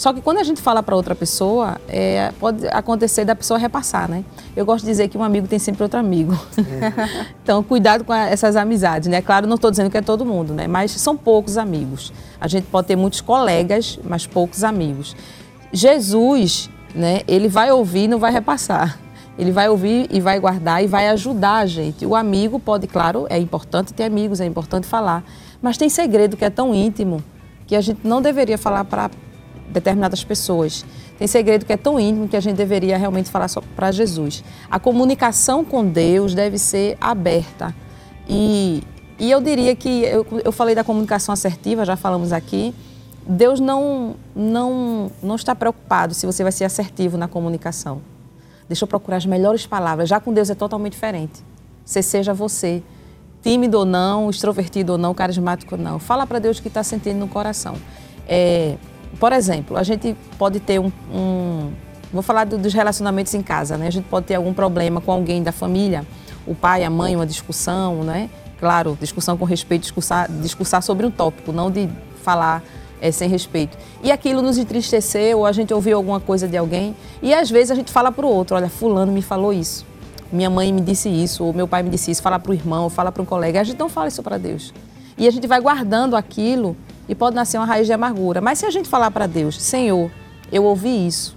Só 0.00 0.14
que 0.14 0.22
quando 0.22 0.38
a 0.38 0.42
gente 0.42 0.62
fala 0.62 0.82
para 0.82 0.96
outra 0.96 1.14
pessoa, 1.14 1.78
é, 1.86 2.32
pode 2.40 2.66
acontecer 2.68 3.22
da 3.26 3.36
pessoa 3.36 3.58
repassar, 3.58 4.08
né? 4.08 4.24
Eu 4.56 4.64
gosto 4.64 4.86
de 4.86 4.90
dizer 4.90 5.08
que 5.08 5.18
um 5.18 5.22
amigo 5.22 5.46
tem 5.46 5.58
sempre 5.58 5.82
outro 5.82 6.00
amigo. 6.00 6.32
É. 6.56 7.26
então, 7.44 7.62
cuidado 7.62 8.02
com 8.02 8.14
essas 8.14 8.56
amizades, 8.56 9.10
né? 9.10 9.20
Claro, 9.20 9.46
não 9.46 9.56
estou 9.56 9.70
dizendo 9.70 9.90
que 9.90 9.98
é 9.98 10.00
todo 10.00 10.24
mundo, 10.24 10.54
né? 10.54 10.66
Mas 10.66 10.92
são 10.92 11.18
poucos 11.18 11.58
amigos. 11.58 12.14
A 12.40 12.48
gente 12.48 12.64
pode 12.68 12.86
ter 12.86 12.96
muitos 12.96 13.20
colegas, 13.20 13.98
mas 14.02 14.26
poucos 14.26 14.64
amigos. 14.64 15.14
Jesus, 15.70 16.70
né? 16.94 17.20
Ele 17.28 17.46
vai 17.46 17.70
ouvir, 17.70 18.08
não 18.08 18.18
vai 18.18 18.32
repassar. 18.32 18.98
Ele 19.38 19.52
vai 19.52 19.68
ouvir 19.68 20.08
e 20.10 20.18
vai 20.18 20.40
guardar 20.40 20.82
e 20.82 20.86
vai 20.86 21.08
ajudar 21.08 21.56
a 21.56 21.66
gente. 21.66 22.06
O 22.06 22.16
amigo 22.16 22.58
pode, 22.58 22.86
claro, 22.86 23.26
é 23.28 23.38
importante 23.38 23.92
ter 23.92 24.04
amigos, 24.04 24.40
é 24.40 24.46
importante 24.46 24.86
falar, 24.86 25.22
mas 25.60 25.76
tem 25.76 25.90
segredo 25.90 26.38
que 26.38 26.44
é 26.46 26.48
tão 26.48 26.74
íntimo 26.74 27.22
que 27.66 27.76
a 27.76 27.82
gente 27.82 28.00
não 28.02 28.22
deveria 28.22 28.56
falar 28.56 28.86
para 28.86 29.10
determinadas 29.70 30.24
pessoas. 30.24 30.84
Tem 31.18 31.26
segredo 31.26 31.64
que 31.64 31.72
é 31.72 31.76
tão 31.76 31.98
íntimo 31.98 32.28
que 32.28 32.36
a 32.36 32.40
gente 32.40 32.56
deveria 32.56 32.96
realmente 32.96 33.30
falar 33.30 33.48
só 33.48 33.62
para 33.76 33.92
Jesus. 33.92 34.42
A 34.70 34.78
comunicação 34.78 35.64
com 35.64 35.86
Deus 35.86 36.34
deve 36.34 36.58
ser 36.58 36.96
aberta. 37.00 37.74
E, 38.28 38.82
e 39.18 39.30
eu 39.30 39.40
diria 39.40 39.74
que, 39.74 40.02
eu, 40.04 40.26
eu 40.44 40.52
falei 40.52 40.74
da 40.74 40.84
comunicação 40.84 41.32
assertiva, 41.32 41.84
já 41.84 41.96
falamos 41.96 42.32
aqui, 42.32 42.74
Deus 43.26 43.60
não, 43.60 44.16
não, 44.34 45.10
não 45.22 45.36
está 45.36 45.54
preocupado 45.54 46.14
se 46.14 46.26
você 46.26 46.42
vai 46.42 46.52
ser 46.52 46.64
assertivo 46.64 47.16
na 47.16 47.28
comunicação. 47.28 48.00
Deixa 48.68 48.84
eu 48.84 48.88
procurar 48.88 49.18
as 49.18 49.26
melhores 49.26 49.66
palavras. 49.66 50.08
Já 50.08 50.20
com 50.20 50.32
Deus 50.32 50.48
é 50.48 50.54
totalmente 50.54 50.92
diferente. 50.92 51.42
Você 51.84 52.02
seja 52.02 52.32
você, 52.32 52.82
tímido 53.42 53.78
ou 53.78 53.84
não, 53.84 54.30
extrovertido 54.30 54.92
ou 54.92 54.98
não, 54.98 55.12
carismático 55.12 55.74
ou 55.74 55.80
não. 55.80 55.98
Fala 55.98 56.26
para 56.26 56.38
Deus 56.38 56.58
o 56.58 56.62
que 56.62 56.68
está 56.68 56.82
sentindo 56.82 57.18
no 57.18 57.28
coração. 57.28 57.76
É, 58.28 58.76
por 59.18 59.32
exemplo, 59.32 59.76
a 59.76 59.82
gente 59.82 60.16
pode 60.38 60.60
ter 60.60 60.78
um, 60.78 60.92
um 61.12 61.70
vou 62.12 62.22
falar 62.22 62.44
do, 62.44 62.58
dos 62.58 62.74
relacionamentos 62.74 63.34
em 63.34 63.42
casa, 63.42 63.76
né? 63.76 63.86
A 63.86 63.90
gente 63.90 64.04
pode 64.04 64.26
ter 64.26 64.34
algum 64.34 64.52
problema 64.52 65.00
com 65.00 65.12
alguém 65.12 65.42
da 65.42 65.52
família, 65.52 66.04
o 66.46 66.54
pai, 66.54 66.84
a 66.84 66.90
mãe, 66.90 67.14
uma 67.14 67.26
discussão, 67.26 68.02
né? 68.02 68.28
Claro, 68.58 68.96
discussão 69.00 69.36
com 69.36 69.44
respeito, 69.44 69.82
discursar, 69.82 70.30
discursar 70.30 70.82
sobre 70.82 71.06
um 71.06 71.10
tópico, 71.10 71.52
não 71.52 71.70
de 71.70 71.88
falar 72.22 72.62
é, 73.00 73.10
sem 73.10 73.28
respeito. 73.28 73.76
E 74.02 74.12
aquilo 74.12 74.42
nos 74.42 74.58
entristeceu, 74.58 75.38
ou 75.38 75.46
a 75.46 75.52
gente 75.52 75.72
ouviu 75.72 75.96
alguma 75.96 76.20
coisa 76.20 76.46
de 76.46 76.56
alguém, 76.56 76.94
e 77.22 77.32
às 77.32 77.50
vezes 77.50 77.70
a 77.70 77.74
gente 77.74 77.90
fala 77.90 78.12
para 78.12 78.26
o 78.26 78.28
outro, 78.28 78.56
olha, 78.56 78.68
fulano 78.68 79.12
me 79.12 79.22
falou 79.22 79.52
isso, 79.52 79.86
minha 80.30 80.50
mãe 80.50 80.72
me 80.72 80.80
disse 80.80 81.08
isso, 81.08 81.44
ou 81.44 81.54
meu 81.54 81.66
pai 81.66 81.82
me 81.82 81.90
disse 81.90 82.10
isso, 82.10 82.20
fala 82.20 82.38
para 82.38 82.50
o 82.50 82.54
irmão, 82.54 82.90
fala 82.90 83.10
para 83.10 83.22
um 83.22 83.26
colega, 83.26 83.60
a 83.60 83.64
gente 83.64 83.78
não 83.78 83.88
fala 83.88 84.08
isso 84.08 84.22
para 84.22 84.36
Deus. 84.36 84.74
E 85.16 85.26
a 85.26 85.30
gente 85.30 85.46
vai 85.46 85.60
guardando 85.60 86.16
aquilo 86.16 86.76
e 87.10 87.14
pode 87.16 87.34
nascer 87.34 87.58
uma 87.58 87.66
raiz 87.66 87.88
de 87.88 87.92
amargura. 87.92 88.40
Mas 88.40 88.60
se 88.60 88.66
a 88.66 88.70
gente 88.70 88.88
falar 88.88 89.10
para 89.10 89.26
Deus, 89.26 89.60
Senhor, 89.60 90.08
eu 90.52 90.62
ouvi 90.62 91.08
isso, 91.08 91.36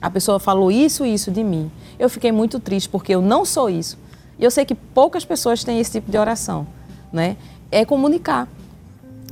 a 0.00 0.10
pessoa 0.10 0.40
falou 0.40 0.72
isso 0.72 1.04
e 1.04 1.12
isso 1.12 1.30
de 1.30 1.44
mim, 1.44 1.70
eu 1.98 2.08
fiquei 2.08 2.32
muito 2.32 2.58
triste 2.58 2.88
porque 2.88 3.14
eu 3.14 3.20
não 3.20 3.44
sou 3.44 3.68
isso. 3.68 3.98
E 4.38 4.44
eu 4.44 4.50
sei 4.50 4.64
que 4.64 4.74
poucas 4.74 5.22
pessoas 5.22 5.62
têm 5.62 5.78
esse 5.78 5.92
tipo 5.92 6.10
de 6.10 6.16
oração, 6.16 6.66
né? 7.12 7.36
É 7.70 7.84
comunicar. 7.84 8.48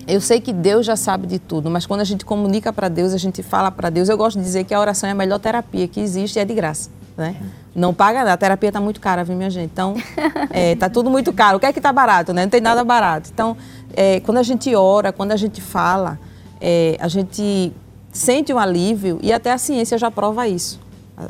Eu 0.07 0.21
sei 0.21 0.41
que 0.41 0.53
Deus 0.53 0.87
já 0.87 0.97
sabe 0.97 1.27
de 1.27 1.39
tudo, 1.39 1.71
mas 1.71 1.87
quando 1.87 2.01
a 2.01 2.05
gente 2.05 2.25
comunica 2.25 2.73
para 2.73 2.89
Deus, 2.89 3.13
a 3.13 3.19
gente 3.19 3.43
fala 3.43 3.71
para 3.71 3.91
Deus, 3.91 4.09
eu 4.09 4.17
gosto 4.17 4.39
de 4.39 4.45
dizer 4.45 4.65
que 4.65 4.75
a 4.75 4.81
oração 4.81 5.09
é 5.09 5.13
a 5.13 5.15
melhor 5.15 5.39
terapia 5.39 5.87
que 5.87 6.01
existe 6.01 6.37
e 6.37 6.41
é 6.41 6.45
de 6.45 6.55
graça, 6.55 6.91
né? 7.17 7.37
Não 7.75 7.95
paga 7.95 8.21
nada, 8.21 8.33
a 8.33 8.37
terapia 8.37 8.71
está 8.71 8.81
muito 8.81 9.01
cara, 9.01 9.23
viu, 9.23 9.37
minha 9.37 9.51
gente? 9.51 9.71
Então, 9.73 9.95
é, 10.51 10.75
tá 10.75 10.89
tudo 10.89 11.09
muito 11.09 11.33
caro. 11.33 11.57
O 11.57 11.61
que 11.61 11.67
é 11.67 11.73
que 11.73 11.79
está 11.79 11.93
barato, 11.93 12.33
né? 12.33 12.43
Não 12.43 12.51
tem 12.51 12.61
nada 12.61 12.83
barato. 12.83 13.31
Então, 13.33 13.57
é, 13.95 14.19
quando 14.21 14.39
a 14.39 14.43
gente 14.43 14.75
ora, 14.75 15.13
quando 15.13 15.33
a 15.33 15.37
gente 15.37 15.61
fala, 15.61 16.19
é, 16.61 16.97
a 16.99 17.07
gente 17.07 17.73
sente 18.13 18.53
um 18.53 18.59
alívio 18.59 19.19
e 19.23 19.33
até 19.33 19.53
a 19.53 19.59
ciência 19.59 19.97
já 19.97 20.11
prova 20.11 20.49
isso. 20.49 20.81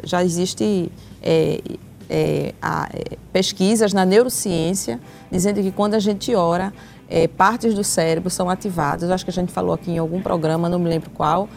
Já 0.05 0.25
existe 0.25 0.91
é, 1.23 1.61
é 2.09 2.55
a, 2.63 2.89
é, 2.93 3.17
pesquisas 3.33 3.93
na 3.93 4.05
neurociência 4.05 5.01
dizendo 5.31 5.61
que 5.63 5.71
quando 5.71 5.95
a 5.95 5.99
gente 5.99 6.35
ora, 6.35 6.73
é, 7.11 7.27
partes 7.27 7.75
do 7.75 7.85
cérebro 7.85 8.31
são 8.31 8.49
ativadas. 8.49 9.11
Acho 9.11 9.25
que 9.25 9.31
a 9.31 9.35
gente 9.35 9.53
falou 9.53 9.75
aqui 9.75 9.91
em 9.91 9.99
algum 9.99 10.23
programa, 10.23 10.69
não 10.69 10.79
me 10.79 10.89
lembro 10.89 11.11
qual. 11.11 11.49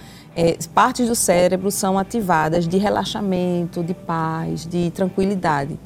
partes 0.73 1.07
do 1.07 1.15
cérebro 1.15 1.69
são 1.69 1.97
ativadas 1.97 2.67
de 2.67 2.77
relaxamento, 2.77 3.83
de 3.83 3.93
paz, 3.93 4.65
de 4.65 4.91
tranquilidade 4.91 5.77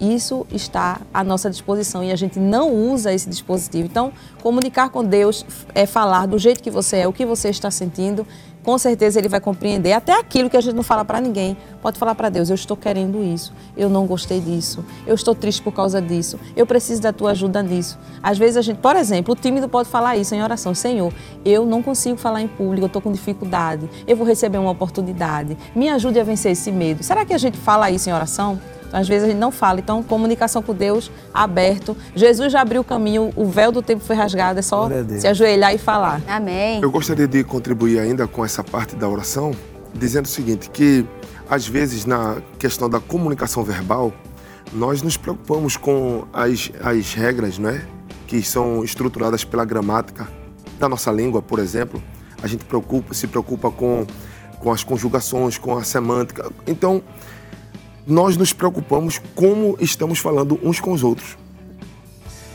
isso 0.00 0.46
está 0.52 1.00
à 1.12 1.24
nossa 1.24 1.48
disposição 1.48 2.04
e 2.04 2.12
a 2.12 2.16
gente 2.16 2.38
não 2.38 2.72
usa 2.72 3.12
esse 3.12 3.28
dispositivo. 3.28 3.86
Então, 3.86 4.12
comunicar 4.42 4.90
com 4.90 5.02
Deus 5.02 5.44
é 5.74 5.86
falar 5.86 6.26
do 6.26 6.38
jeito 6.38 6.62
que 6.62 6.70
você 6.70 6.98
é, 6.98 7.08
o 7.08 7.12
que 7.12 7.24
você 7.24 7.48
está 7.48 7.70
sentindo. 7.70 8.26
Com 8.66 8.78
certeza 8.78 9.20
ele 9.20 9.28
vai 9.28 9.38
compreender 9.38 9.92
até 9.92 10.18
aquilo 10.18 10.50
que 10.50 10.56
a 10.56 10.60
gente 10.60 10.74
não 10.74 10.82
fala 10.82 11.04
para 11.04 11.20
ninguém. 11.20 11.56
Pode 11.80 12.00
falar 12.00 12.16
para 12.16 12.28
Deus: 12.28 12.50
eu 12.50 12.56
estou 12.56 12.76
querendo 12.76 13.22
isso, 13.22 13.52
eu 13.76 13.88
não 13.88 14.06
gostei 14.06 14.40
disso, 14.40 14.84
eu 15.06 15.14
estou 15.14 15.36
triste 15.36 15.62
por 15.62 15.70
causa 15.70 16.02
disso, 16.02 16.36
eu 16.56 16.66
preciso 16.66 17.00
da 17.00 17.12
tua 17.12 17.30
ajuda 17.30 17.62
nisso. 17.62 17.96
Às 18.20 18.36
vezes 18.36 18.56
a 18.56 18.62
gente, 18.62 18.78
por 18.78 18.96
exemplo, 18.96 19.34
o 19.34 19.36
tímido 19.36 19.68
pode 19.68 19.88
falar 19.88 20.16
isso 20.16 20.34
em 20.34 20.42
oração: 20.42 20.74
Senhor, 20.74 21.14
eu 21.44 21.64
não 21.64 21.80
consigo 21.80 22.16
falar 22.16 22.42
em 22.42 22.48
público, 22.48 22.82
eu 22.82 22.86
estou 22.88 23.00
com 23.00 23.12
dificuldade, 23.12 23.88
eu 24.04 24.16
vou 24.16 24.26
receber 24.26 24.58
uma 24.58 24.72
oportunidade, 24.72 25.56
me 25.72 25.88
ajude 25.88 26.18
a 26.18 26.24
vencer 26.24 26.50
esse 26.50 26.72
medo. 26.72 27.04
Será 27.04 27.24
que 27.24 27.32
a 27.32 27.38
gente 27.38 27.56
fala 27.56 27.88
isso 27.88 28.10
em 28.10 28.12
oração? 28.12 28.60
Então, 28.86 29.00
às 29.00 29.08
vezes 29.08 29.24
a 29.24 29.26
gente 29.28 29.38
não 29.38 29.50
fala. 29.50 29.80
Então, 29.80 30.02
comunicação 30.02 30.62
com 30.62 30.74
Deus 30.74 31.10
aberto. 31.32 31.96
Jesus 32.14 32.52
já 32.52 32.60
abriu 32.60 32.80
o 32.80 32.84
caminho, 32.84 33.32
o 33.36 33.46
véu 33.46 33.72
do 33.72 33.82
tempo 33.82 34.02
foi 34.04 34.16
rasgado, 34.16 34.58
é 34.58 34.62
só 34.62 34.88
se 35.18 35.26
ajoelhar 35.26 35.74
e 35.74 35.78
falar. 35.78 36.20
Amém. 36.26 36.80
Eu 36.82 36.90
gostaria 36.90 37.26
de 37.26 37.42
contribuir 37.44 37.98
ainda 37.98 38.26
com 38.26 38.44
essa 38.44 38.62
parte 38.62 38.96
da 38.96 39.08
oração, 39.08 39.52
dizendo 39.94 40.26
o 40.26 40.28
seguinte, 40.28 40.70
que 40.70 41.06
às 41.48 41.66
vezes 41.66 42.04
na 42.04 42.36
questão 42.58 42.88
da 42.88 43.00
comunicação 43.00 43.62
verbal, 43.62 44.12
nós 44.72 45.02
nos 45.02 45.16
preocupamos 45.16 45.76
com 45.76 46.26
as, 46.32 46.70
as 46.82 47.14
regras, 47.14 47.58
não 47.58 47.70
é? 47.70 47.82
Que 48.26 48.42
são 48.42 48.82
estruturadas 48.82 49.44
pela 49.44 49.64
gramática 49.64 50.28
da 50.78 50.88
nossa 50.88 51.10
língua, 51.10 51.40
por 51.40 51.58
exemplo. 51.58 52.02
A 52.42 52.46
gente 52.46 52.64
preocupa, 52.64 53.14
se 53.14 53.26
preocupa 53.26 53.70
com, 53.70 54.06
com 54.58 54.70
as 54.72 54.82
conjugações, 54.82 55.56
com 55.56 55.76
a 55.76 55.84
semântica. 55.84 56.50
Então, 56.66 57.02
nós 58.06 58.36
nos 58.36 58.52
preocupamos 58.52 59.20
como 59.34 59.76
estamos 59.80 60.18
falando 60.18 60.58
uns 60.62 60.78
com 60.78 60.92
os 60.92 61.02
outros. 61.02 61.36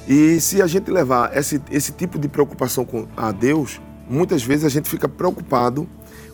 E 0.08 0.40
se 0.40 0.62
a 0.62 0.68
gente 0.68 0.90
levar 0.90 1.36
esse, 1.38 1.62
esse 1.70 1.92
tipo 1.92 2.18
de 2.18 2.28
preocupação 2.28 2.86
com, 2.86 3.08
a 3.16 3.32
Deus, 3.32 3.82
muitas 4.10 4.44
vezes 4.44 4.66
a 4.66 4.70
gente 4.70 4.90
fica 4.90 5.08
preocupado 5.10 5.88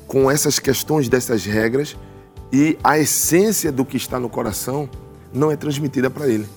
com 0.07 0.29
essas 0.29 0.59
questões 0.59 1.09
dessas 1.09 1.45
regras 1.45 1.97
e 2.51 2.77
a 2.83 2.97
essência 2.97 3.71
do 3.71 3.83
que 3.83 3.97
está 3.97 4.19
no 4.19 4.29
coração 4.29 4.89
não 5.33 5.51
é 5.51 5.55
transmitida 5.55 6.09
para 6.09 6.27
ele. 6.27 6.47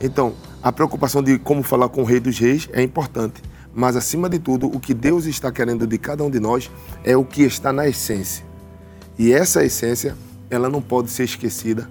Então, 0.00 0.34
a 0.62 0.70
preocupação 0.70 1.22
de 1.22 1.38
como 1.38 1.62
falar 1.62 1.88
com 1.88 2.02
o 2.02 2.04
Rei 2.04 2.20
dos 2.20 2.38
Reis 2.38 2.68
é 2.72 2.82
importante, 2.82 3.42
mas 3.74 3.96
acima 3.96 4.28
de 4.28 4.38
tudo, 4.38 4.66
o 4.66 4.78
que 4.78 4.94
Deus 4.94 5.24
está 5.24 5.50
querendo 5.50 5.86
de 5.86 5.98
cada 5.98 6.22
um 6.22 6.30
de 6.30 6.38
nós 6.38 6.70
é 7.02 7.16
o 7.16 7.24
que 7.24 7.42
está 7.42 7.72
na 7.72 7.88
essência. 7.88 8.44
E 9.18 9.32
essa 9.32 9.64
essência, 9.64 10.16
ela 10.48 10.68
não 10.68 10.80
pode 10.80 11.10
ser 11.10 11.24
esquecida 11.24 11.88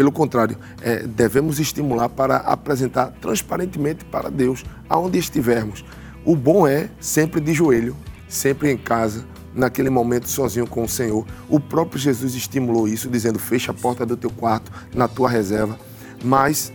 pelo 0.00 0.10
contrário, 0.10 0.56
é, 0.80 1.02
devemos 1.02 1.60
estimular 1.60 2.08
para 2.08 2.38
apresentar 2.38 3.12
transparentemente 3.20 4.02
para 4.02 4.30
Deus 4.30 4.64
aonde 4.88 5.18
estivermos. 5.18 5.84
O 6.24 6.34
bom 6.34 6.66
é 6.66 6.88
sempre 6.98 7.38
de 7.38 7.52
joelho, 7.52 7.94
sempre 8.26 8.70
em 8.70 8.78
casa, 8.78 9.26
naquele 9.54 9.90
momento 9.90 10.26
sozinho 10.26 10.66
com 10.66 10.84
o 10.84 10.88
Senhor. 10.88 11.26
O 11.50 11.60
próprio 11.60 12.00
Jesus 12.00 12.34
estimulou 12.34 12.88
isso, 12.88 13.10
dizendo: 13.10 13.38
fecha 13.38 13.72
a 13.72 13.74
porta 13.74 14.06
do 14.06 14.16
teu 14.16 14.30
quarto, 14.30 14.72
na 14.94 15.06
tua 15.06 15.28
reserva. 15.28 15.78
Mas, 16.24 16.72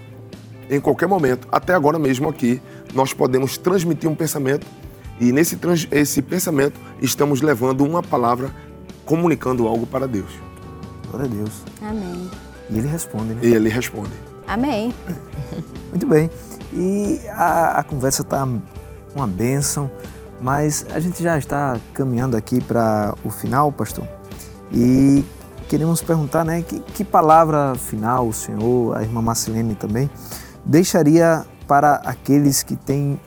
em 0.69 0.79
qualquer 0.79 1.07
momento, 1.07 1.47
até 1.51 1.73
agora 1.73 1.97
mesmo 1.97 2.29
aqui, 2.29 2.61
nós 2.93 3.11
podemos 3.11 3.57
transmitir 3.57 4.07
um 4.07 4.13
pensamento 4.13 4.67
e 5.19 5.31
nesse 5.31 5.57
esse 5.89 6.21
pensamento 6.21 6.79
estamos 7.01 7.41
levando 7.41 7.83
uma 7.83 8.03
palavra, 8.03 8.55
comunicando 9.03 9.67
algo 9.67 9.87
para 9.87 10.07
Deus. 10.07 10.29
Glória 11.09 11.25
a 11.25 11.33
Deus. 11.33 11.63
Amém. 11.81 12.14
E 12.69 12.77
ele 12.77 12.87
responde, 12.87 13.33
né? 13.33 13.39
E 13.43 13.53
ele 13.53 13.69
responde. 13.69 14.13
Amém. 14.47 14.93
Muito 15.89 16.07
bem. 16.07 16.29
E 16.73 17.21
a, 17.29 17.79
a 17.79 17.83
conversa 17.83 18.21
está 18.21 18.47
uma 19.15 19.27
bênção, 19.27 19.89
mas 20.41 20.85
a 20.93 20.99
gente 20.99 21.23
já 21.23 21.37
está 21.37 21.79
caminhando 21.93 22.35
aqui 22.35 22.61
para 22.61 23.13
o 23.23 23.29
final, 23.29 23.71
pastor, 23.71 24.07
e 24.71 25.23
queremos 25.69 26.01
perguntar, 26.01 26.43
né, 26.43 26.61
que, 26.61 26.79
que 26.79 27.03
palavra 27.03 27.75
final 27.75 28.27
o 28.27 28.33
senhor, 28.33 28.97
a 28.97 29.01
irmã 29.01 29.21
Marcelene 29.21 29.73
também, 29.73 30.09
deixaria 30.65 31.45
para 31.67 31.95
aqueles 31.95 32.61
que 32.61 32.75
têm 32.75 33.19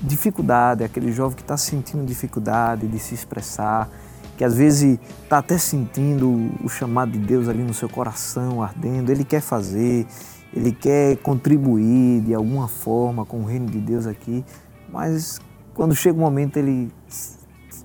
dificuldade, 0.00 0.84
aquele 0.84 1.12
jovem 1.12 1.36
que 1.36 1.42
está 1.42 1.56
sentindo 1.56 2.04
dificuldade 2.04 2.86
de 2.86 2.98
se 2.98 3.14
expressar, 3.14 3.88
que 4.36 4.44
às 4.44 4.56
vezes 4.56 4.98
está 5.22 5.38
até 5.38 5.56
sentindo 5.58 6.50
o 6.62 6.68
chamado 6.68 7.12
de 7.12 7.18
Deus 7.18 7.48
ali 7.48 7.62
no 7.62 7.72
seu 7.74 7.88
coração 7.88 8.62
ardendo, 8.62 9.10
ele 9.10 9.24
quer 9.24 9.40
fazer, 9.40 10.06
ele 10.52 10.72
quer 10.72 11.16
contribuir 11.18 12.20
de 12.20 12.34
alguma 12.34 12.68
forma 12.68 13.24
com 13.24 13.40
o 13.40 13.44
reino 13.44 13.66
de 13.66 13.78
Deus 13.78 14.06
aqui, 14.06 14.44
mas 14.92 15.40
quando 15.74 15.94
chega 15.94 16.16
o 16.16 16.20
um 16.20 16.24
momento 16.24 16.56
ele 16.56 16.90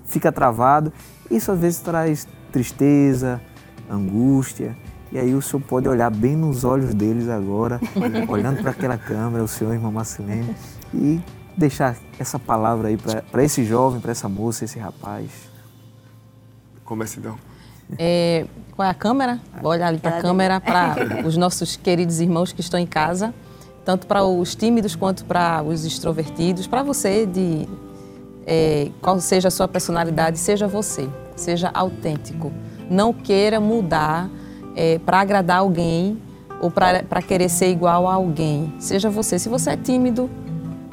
fica 0.06 0.30
travado. 0.30 0.92
Isso 1.30 1.50
às 1.50 1.58
vezes 1.58 1.80
traz 1.80 2.28
tristeza, 2.52 3.40
angústia. 3.90 4.76
E 5.10 5.18
aí 5.18 5.34
o 5.34 5.42
senhor 5.42 5.62
pode 5.62 5.88
olhar 5.88 6.10
bem 6.10 6.36
nos 6.36 6.64
olhos 6.64 6.94
deles 6.94 7.28
agora, 7.28 7.80
olhando 8.28 8.62
para 8.62 8.70
aquela 8.70 8.96
câmera, 8.96 9.44
o 9.44 9.48
senhor, 9.48 9.74
irmã 9.74 9.90
Marcelene, 9.90 10.56
e 10.94 11.20
deixar 11.56 11.96
essa 12.18 12.38
palavra 12.38 12.88
aí 12.88 12.96
para 12.96 13.44
esse 13.44 13.62
jovem, 13.62 14.00
para 14.00 14.12
essa 14.12 14.28
moça, 14.28 14.64
esse 14.64 14.78
rapaz. 14.78 15.51
Comece 16.92 17.20
então. 17.20 17.38
É, 17.98 18.44
qual 18.76 18.86
é 18.86 18.90
a 18.90 18.94
câmera? 18.94 19.40
Vou 19.62 19.70
olhar 19.70 19.86
ali 19.86 19.96
para 19.96 20.18
a 20.18 20.20
câmera, 20.20 20.60
para 20.60 20.94
os 21.24 21.38
nossos 21.38 21.74
queridos 21.74 22.20
irmãos 22.20 22.52
que 22.52 22.60
estão 22.60 22.78
em 22.78 22.86
casa, 22.86 23.32
tanto 23.82 24.06
para 24.06 24.22
os 24.22 24.54
tímidos 24.54 24.94
quanto 24.94 25.24
para 25.24 25.62
os 25.62 25.86
extrovertidos, 25.86 26.66
para 26.66 26.82
você, 26.82 27.24
de 27.24 27.66
é, 28.46 28.90
qual 29.00 29.18
seja 29.20 29.48
a 29.48 29.50
sua 29.50 29.66
personalidade, 29.66 30.38
seja 30.38 30.68
você, 30.68 31.08
seja 31.34 31.70
autêntico. 31.72 32.52
Não 32.90 33.10
queira 33.10 33.58
mudar 33.58 34.28
é, 34.76 34.98
para 34.98 35.20
agradar 35.20 35.60
alguém 35.60 36.20
ou 36.60 36.70
para 36.70 37.22
querer 37.22 37.48
ser 37.48 37.70
igual 37.70 38.06
a 38.06 38.12
alguém. 38.12 38.70
Seja 38.78 39.08
você. 39.08 39.38
Se 39.38 39.48
você 39.48 39.70
é 39.70 39.76
tímido, 39.78 40.28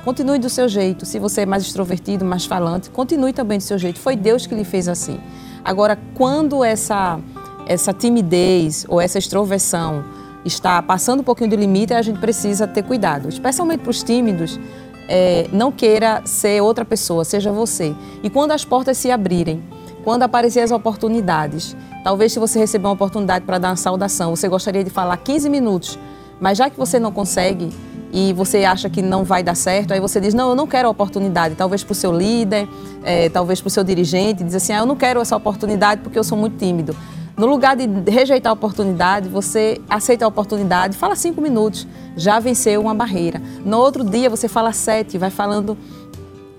continue 0.05 0.39
do 0.39 0.49
seu 0.49 0.69
jeito. 0.69 1.05
Se 1.05 1.19
você 1.19 1.41
é 1.41 1.45
mais 1.45 1.63
extrovertido, 1.63 2.23
mais 2.23 2.45
falante, 2.45 2.89
continue 2.89 3.33
também 3.33 3.57
do 3.57 3.63
seu 3.65 3.77
jeito. 3.77 3.99
Foi 3.99 4.15
Deus 4.15 4.47
que 4.47 4.55
lhe 4.55 4.63
fez 4.63 4.87
assim. 4.87 5.19
Agora, 5.63 5.97
quando 6.15 6.63
essa, 6.63 7.19
essa 7.67 7.93
timidez 7.93 8.85
ou 8.87 8.99
essa 8.99 9.17
extroversão 9.17 10.03
está 10.45 10.81
passando 10.81 11.19
um 11.19 11.23
pouquinho 11.23 11.49
do 11.49 11.55
limite, 11.55 11.93
a 11.93 12.01
gente 12.01 12.19
precisa 12.19 12.67
ter 12.67 12.83
cuidado. 12.83 13.29
Especialmente 13.29 13.81
para 13.81 13.91
os 13.91 14.01
tímidos, 14.03 14.59
é, 15.07 15.47
não 15.51 15.71
queira 15.71 16.21
ser 16.25 16.61
outra 16.61 16.85
pessoa, 16.85 17.25
seja 17.25 17.51
você. 17.51 17.95
E 18.23 18.29
quando 18.29 18.51
as 18.51 18.63
portas 18.63 18.97
se 18.97 19.11
abrirem, 19.11 19.61
quando 20.03 20.23
aparecerem 20.23 20.65
as 20.65 20.71
oportunidades, 20.71 21.75
Talvez 22.03 22.31
se 22.31 22.39
você 22.39 22.59
receber 22.59 22.87
uma 22.87 22.93
oportunidade 22.93 23.45
para 23.45 23.57
dar 23.57 23.69
uma 23.69 23.75
saudação, 23.75 24.35
você 24.35 24.47
gostaria 24.47 24.83
de 24.83 24.89
falar 24.89 25.17
15 25.17 25.49
minutos, 25.49 25.99
mas 26.39 26.57
já 26.57 26.69
que 26.69 26.77
você 26.77 26.97
não 26.99 27.11
consegue 27.11 27.69
e 28.11 28.33
você 28.33 28.63
acha 28.63 28.89
que 28.89 29.01
não 29.01 29.23
vai 29.23 29.43
dar 29.43 29.55
certo, 29.55 29.93
aí 29.93 29.99
você 29.99 30.19
diz, 30.19 30.33
não, 30.33 30.49
eu 30.49 30.55
não 30.55 30.65
quero 30.65 30.87
a 30.87 30.91
oportunidade. 30.91 31.55
Talvez 31.55 31.83
para 31.83 31.91
o 31.91 31.95
seu 31.95 32.11
líder, 32.11 32.67
é, 33.03 33.29
talvez 33.29 33.61
para 33.61 33.67
o 33.67 33.71
seu 33.71 33.83
dirigente, 33.83 34.43
diz 34.43 34.55
assim, 34.55 34.73
ah, 34.73 34.79
eu 34.79 34.85
não 34.85 34.95
quero 34.95 35.19
essa 35.21 35.35
oportunidade 35.35 36.01
porque 36.01 36.17
eu 36.17 36.23
sou 36.23 36.37
muito 36.37 36.57
tímido. 36.57 36.95
No 37.37 37.47
lugar 37.47 37.75
de 37.75 37.87
rejeitar 38.11 38.49
a 38.49 38.53
oportunidade, 38.53 39.29
você 39.29 39.79
aceita 39.89 40.25
a 40.25 40.27
oportunidade, 40.27 40.97
fala 40.97 41.15
cinco 41.15 41.39
minutos, 41.39 41.87
já 42.17 42.39
venceu 42.39 42.81
uma 42.81 42.93
barreira. 42.93 43.41
No 43.63 43.77
outro 43.77 44.03
dia, 44.03 44.29
você 44.29 44.47
fala 44.47 44.73
sete, 44.73 45.17
vai 45.17 45.29
falando 45.29 45.77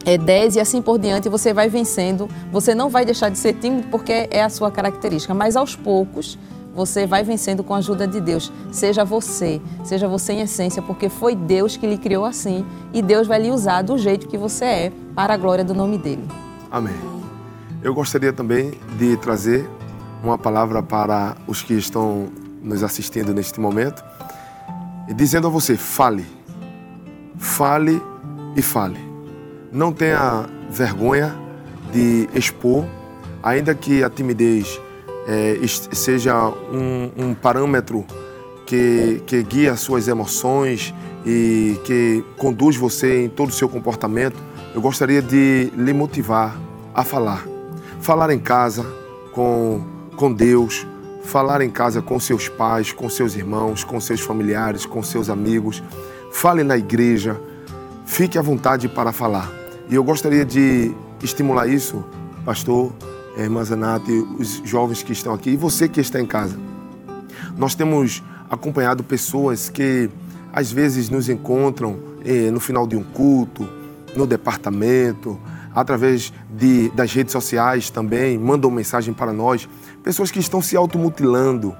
é 0.05 0.17
10 0.17 0.57
e 0.57 0.61
assim 0.61 0.81
por 0.81 0.99
diante 0.99 1.29
você 1.29 1.53
vai 1.53 1.69
vencendo. 1.69 2.29
Você 2.51 2.75
não 2.75 2.89
vai 2.89 3.05
deixar 3.05 3.29
de 3.29 3.39
ser 3.39 3.55
tímido 3.55 3.89
porque 3.89 4.29
é 4.31 4.43
a 4.43 4.49
sua 4.49 4.71
característica, 4.71 5.35
mas 5.35 5.57
aos 5.57 5.77
poucos 5.77 6.39
você 6.75 7.07
vai 7.07 7.23
vencendo 7.23 7.63
com 7.63 7.75
a 7.75 7.79
ajuda 7.79 8.07
de 8.07 8.21
Deus. 8.21 8.53
Seja 8.71 9.05
você, 9.05 9.61
seja 9.85 10.09
você 10.09 10.35
em 10.35 10.41
essência, 10.41 10.81
porque 10.83 11.09
foi 11.09 11.35
Deus 11.35 11.77
que 11.77 11.87
lhe 11.87 11.99
criou 11.99 12.25
assim 12.25 12.65
e 12.93 13.03
Deus 13.03 13.27
vai 13.27 13.41
lhe 13.41 13.51
usar 13.51 13.83
do 13.83 13.99
jeito 13.99 14.29
que 14.29 14.39
você 14.39 14.65
é 14.65 14.93
para 15.15 15.35
a 15.35 15.37
glória 15.37 15.65
do 15.65 15.75
nome 15.75 15.99
dele. 15.99 16.27
Amém. 16.71 16.95
Eu 17.83 17.95
gostaria 17.95 18.33
também 18.33 18.73
de 18.99 19.17
trazer 19.17 19.69
uma 20.23 20.37
palavra 20.37 20.83
para 20.83 21.37
os 21.47 21.63
que 21.63 21.75
estão 21.75 22.29
nos 22.63 22.83
assistindo 22.83 23.33
neste 23.33 23.59
momento, 23.59 24.05
dizendo 25.15 25.47
a 25.47 25.51
você: 25.51 25.77
fale, 25.77 26.27
fale 27.39 28.03
e 28.55 28.61
fale 28.61 29.11
não 29.73 29.93
tenha 29.93 30.47
vergonha 30.69 31.35
de 31.93 32.29
expor, 32.35 32.85
ainda 33.43 33.75
que 33.75 34.03
a 34.03 34.11
timidez 34.11 34.81
é, 35.27 35.59
seja 35.67 36.49
um, 36.49 37.11
um 37.17 37.35
parâmetro 37.35 38.05
que, 38.67 39.23
que 39.27 39.43
guia 39.43 39.77
suas 39.77 40.09
emoções 40.09 40.95
e 41.27 41.79
que 41.85 42.25
conduz 42.39 42.77
você 42.77 43.25
em 43.25 43.29
todo 43.29 43.49
o 43.49 43.53
seu 43.53 43.69
comportamento, 43.69 44.37
eu 44.75 44.81
gostaria 44.81 45.21
de 45.21 45.73
lhe 45.77 45.93
motivar 45.93 46.57
a 46.95 47.05
falar. 47.05 47.47
Falar 48.01 48.33
em 48.33 48.39
casa 48.39 48.87
com, 49.33 49.83
com 50.17 50.33
Deus, 50.33 50.87
falar 51.25 51.61
em 51.61 51.71
casa 51.71 52.01
com 52.01 52.19
seus 52.19 52.49
pais, 52.49 52.93
com 52.93 53.09
seus 53.09 53.35
irmãos, 53.35 53.85
com 53.85 54.01
seus 54.01 54.21
familiares, 54.21 54.87
com 54.87 55.03
seus 55.03 55.29
amigos. 55.29 55.83
Fale 56.33 56.63
na 56.63 56.77
igreja, 56.77 57.41
fique 58.07 58.39
à 58.39 58.43
vontade 58.43 58.89
para 58.89 59.13
falar. 59.13 59.51
E 59.89 59.95
eu 59.97 60.05
gostaria 60.05 60.45
de 60.45 60.95
estimular 61.23 61.67
isso, 61.67 62.05
pastor, 62.45 62.93
eh, 63.37 63.43
irmã 63.43 63.65
Zanate, 63.65 64.13
os 64.39 64.63
jovens 64.65 65.03
que 65.03 65.13
estão 65.13 65.33
aqui 65.33 65.51
e 65.51 65.57
você 65.57 65.89
que 65.89 66.01
está 66.01 66.21
em 66.21 66.27
casa. 66.27 66.59
Nós 67.57 67.75
temos 67.75 68.23
acompanhado 68.49 69.05
pessoas 69.05 69.69
que 69.69 70.11
às 70.53 70.71
vezes 70.73 71.09
nos 71.09 71.29
encontram 71.29 71.99
eh, 72.25 72.51
no 72.51 72.61
final 72.61 72.87
de 72.87 72.97
um 72.97 73.03
culto, 73.03 73.69
no 74.17 74.27
departamento, 74.27 75.39
através 75.75 76.33
de, 76.57 76.91
das 76.91 77.13
redes 77.13 77.33
sociais 77.33 77.91
também, 77.91 78.39
mandam 78.39 78.71
mensagem 78.71 79.15
para 79.15 79.33
nós. 79.33 79.69
Pessoas 80.03 80.31
que 80.31 80.39
estão 80.39 80.61
se 80.61 80.77
automutilando, 80.77 81.75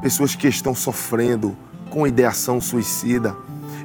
pessoas 0.00 0.34
que 0.34 0.48
estão 0.48 0.74
sofrendo 0.74 1.56
com 1.90 2.06
ideação 2.06 2.60
suicida. 2.60 3.36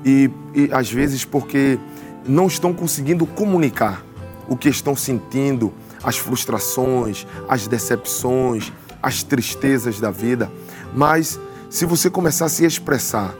E, 0.05 0.29
e 0.53 0.69
às 0.71 0.91
vezes 0.91 1.25
porque 1.25 1.77
não 2.25 2.47
estão 2.47 2.73
conseguindo 2.73 3.25
comunicar 3.25 4.03
o 4.47 4.55
que 4.55 4.69
estão 4.69 4.95
sentindo, 4.95 5.73
as 6.03 6.17
frustrações, 6.17 7.25
as 7.47 7.67
decepções, 7.67 8.71
as 9.01 9.23
tristezas 9.23 9.99
da 9.99 10.11
vida. 10.11 10.51
Mas 10.93 11.39
se 11.69 11.85
você 11.85 12.09
começar 12.09 12.45
a 12.45 12.49
se 12.49 12.65
expressar, 12.65 13.33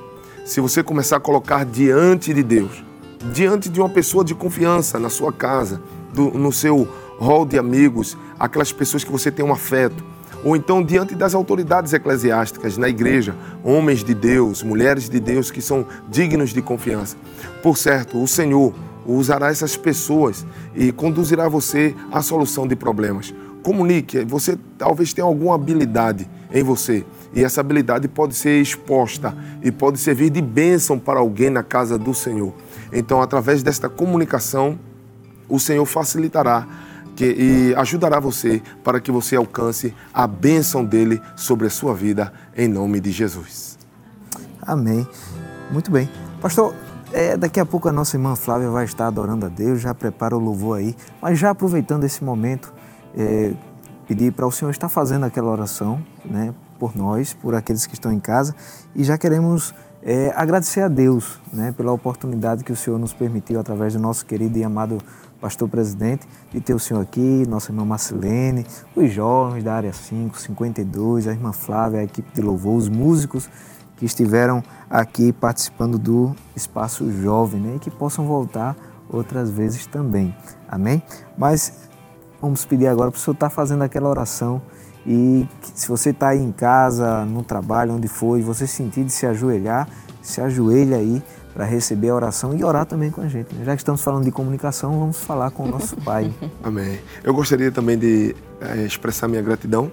se 0.46 0.60
você 0.60 0.84
começar 0.84 1.18
a 1.18 1.20
colocar 1.20 1.66
diante 1.66 2.34
de 2.34 2.44
Deus, 2.44 2.84
diante 3.32 3.70
de 3.70 3.80
uma 3.80 3.90
pessoa 3.90 4.24
de 4.24 4.36
confiança 4.36 5.00
na 5.00 5.10
sua 5.10 5.32
casa, 5.32 5.82
do, 6.14 6.32
no 6.32 6.52
seu 6.52 6.88
hall 7.20 7.46
de 7.46 7.58
amigos, 7.58 8.18
aquelas 8.40 8.72
pessoas 8.72 9.04
que 9.04 9.12
você 9.12 9.32
tem 9.32 9.46
um 9.46 9.54
afeto, 9.54 10.04
ou 10.44 10.56
então 10.56 10.84
diante 10.84 11.16
das 11.16 11.34
autoridades 11.34 11.94
eclesiásticas 11.94 12.78
na 12.78 12.90
igreja, 12.90 13.36
homens 13.64 14.04
de 14.04 14.14
Deus, 14.14 14.62
mulheres 14.62 15.10
de 15.10 15.20
Deus 15.20 15.50
que 15.50 15.62
são 15.62 15.86
dignos 16.10 16.52
de 16.52 16.62
confiança. 16.62 17.16
Por 17.62 17.78
certo, 17.78 18.22
o 18.22 18.28
Senhor 18.28 18.74
usará 19.06 19.50
essas 19.50 19.76
pessoas 19.76 20.46
e 20.76 20.92
conduzirá 20.92 21.48
você 21.48 21.96
à 22.12 22.22
solução 22.22 22.68
de 22.68 22.76
problemas. 22.76 23.34
Comunique, 23.62 24.24
você 24.26 24.58
talvez 24.78 25.14
tenha 25.14 25.26
alguma 25.26 25.56
habilidade 25.56 26.30
em 26.54 26.64
você 26.64 27.06
e 27.34 27.44
essa 27.44 27.62
habilidade 27.62 28.08
pode 28.08 28.36
ser 28.36 28.62
exposta 28.62 29.36
e 29.62 29.72
pode 29.72 29.98
servir 29.98 30.30
de 30.30 30.42
bênção 30.42 31.00
para 31.00 31.20
alguém 31.20 31.50
na 31.50 31.64
casa 31.64 31.98
do 31.98 32.14
Senhor. 32.14 32.54
Então, 32.92 33.22
através 33.22 33.64
desta 33.64 33.90
comunicação, 33.90 34.78
o 35.50 35.60
Senhor 35.60 35.86
facilitará 35.86 36.68
que, 37.16 37.26
e 37.26 37.76
ajudará 37.76 38.20
você 38.20 38.62
para 38.84 39.00
que 39.00 39.12
você 39.12 39.36
alcance 39.36 39.94
a 40.14 40.28
bênção 40.28 40.84
dele 40.84 41.22
sobre 41.36 41.68
a 41.68 41.70
sua 41.70 41.94
vida, 41.94 42.32
em 42.56 42.68
nome 42.68 43.00
de 43.00 43.12
Jesus. 43.12 43.78
Amém. 44.62 45.08
Muito 45.72 45.90
bem. 45.90 46.10
Pastor, 46.42 46.76
é, 47.14 47.38
daqui 47.38 47.60
a 47.60 47.66
pouco 47.66 47.88
a 47.88 47.92
nossa 47.92 48.18
irmã 48.18 48.36
Flávia 48.36 48.70
vai 48.70 48.86
estar 48.86 49.08
adorando 49.08 49.46
a 49.46 49.50
Deus, 49.50 49.80
já 49.80 49.94
prepara 49.94 50.36
o 50.36 50.40
louvor 50.40 50.80
aí, 50.80 50.96
mas 51.22 51.38
já 51.38 51.52
aproveitando 51.52 52.04
esse 52.04 52.24
momento, 52.24 52.74
é, 53.16 53.54
pedir 54.08 54.34
para 54.34 54.48
o 54.48 54.52
Senhor 54.52 54.72
estar 54.72 54.90
fazendo 54.90 55.24
aquela 55.24 55.50
oração 55.52 56.04
né, 56.26 56.54
por 56.80 56.96
nós, 56.96 57.34
por 57.34 57.54
aqueles 57.54 57.86
que 57.86 57.94
estão 57.94 58.12
em 58.12 58.20
casa, 58.20 58.56
e 58.96 59.04
já 59.04 59.18
queremos 59.18 59.76
é, 60.02 60.34
agradecer 60.36 60.82
a 60.82 60.88
Deus 60.88 61.40
né, 61.54 61.72
pela 61.78 61.92
oportunidade 61.92 62.64
que 62.64 62.72
o 62.72 62.76
Senhor 62.76 62.98
nos 62.98 63.14
permitiu 63.14 63.60
através 63.60 63.94
do 63.94 64.00
nosso 64.00 64.26
querido 64.26 64.58
e 64.58 64.64
amado 64.64 64.98
pastor 65.40 65.70
presidente, 65.70 66.26
de 66.54 66.62
ter 66.62 66.74
o 66.74 66.80
senhor 66.80 67.02
aqui, 67.02 67.46
nossa 67.50 67.70
irmã 67.70 67.84
Marcelene, 67.84 68.66
os 68.96 69.12
jovens 69.12 69.62
da 69.62 69.74
área 69.74 69.92
5, 69.92 70.40
52, 70.40 71.28
a 71.28 71.32
irmã 71.32 71.52
Flávia, 71.52 72.00
a 72.00 72.04
equipe 72.06 72.34
de 72.34 72.42
louvor, 72.42 72.78
os 72.78 72.88
músicos 72.88 73.50
que 73.98 74.06
estiveram 74.06 74.64
aqui 74.90 75.32
participando 75.32 75.98
do 75.98 76.36
Espaço 76.56 77.12
Jovem, 77.12 77.62
né, 77.62 77.76
e 77.76 77.80
que 77.80 77.92
possam 77.92 78.26
voltar 78.26 78.76
outras 79.10 79.50
vezes 79.50 79.86
também. 79.86 80.36
Amém? 80.68 81.02
Mas 81.38 81.90
vamos 82.42 82.66
pedir 82.66 82.88
agora 82.88 83.12
para 83.12 83.18
o 83.18 83.22
senhor 83.22 83.34
estar 83.34 83.50
tá 83.50 83.56
fazendo 83.56 83.84
aquela 83.84 84.10
oração 84.10 84.62
e 85.06 85.48
se 85.74 85.88
você 85.88 86.12
está 86.12 86.30
aí 86.30 86.42
em 86.42 86.52
casa, 86.52 87.26
no 87.26 87.44
trabalho, 87.44 87.94
onde 87.94 88.08
for, 88.08 88.40
e 88.40 88.42
você 88.42 88.66
sentir 88.66 89.04
de 89.04 89.12
se 89.12 89.26
ajoelhar, 89.26 89.88
se 90.22 90.40
ajoelha 90.40 90.98
aí 90.98 91.22
para 91.54 91.66
receber 91.66 92.10
a 92.10 92.16
oração 92.16 92.58
e 92.58 92.64
orar 92.64 92.86
também 92.86 93.12
com 93.12 93.22
a 93.22 93.28
gente. 93.28 93.54
Né? 93.54 93.64
Já 93.66 93.76
que 93.76 93.82
estamos 93.82 94.02
falando 94.02 94.26
de 94.26 94.32
comunicação, 94.32 95.00
vamos 95.00 95.20
falar 95.20 95.52
com 95.52 95.64
o 95.64 95.68
nosso 95.68 95.96
Pai. 95.98 96.34
Amém. 96.64 97.00
Eu 97.24 97.34
gostaria 97.34 97.72
também 97.72 97.98
de 97.98 98.36
é, 98.60 98.84
expressar 98.84 99.28
minha 99.28 99.42
gratidão 99.42 99.92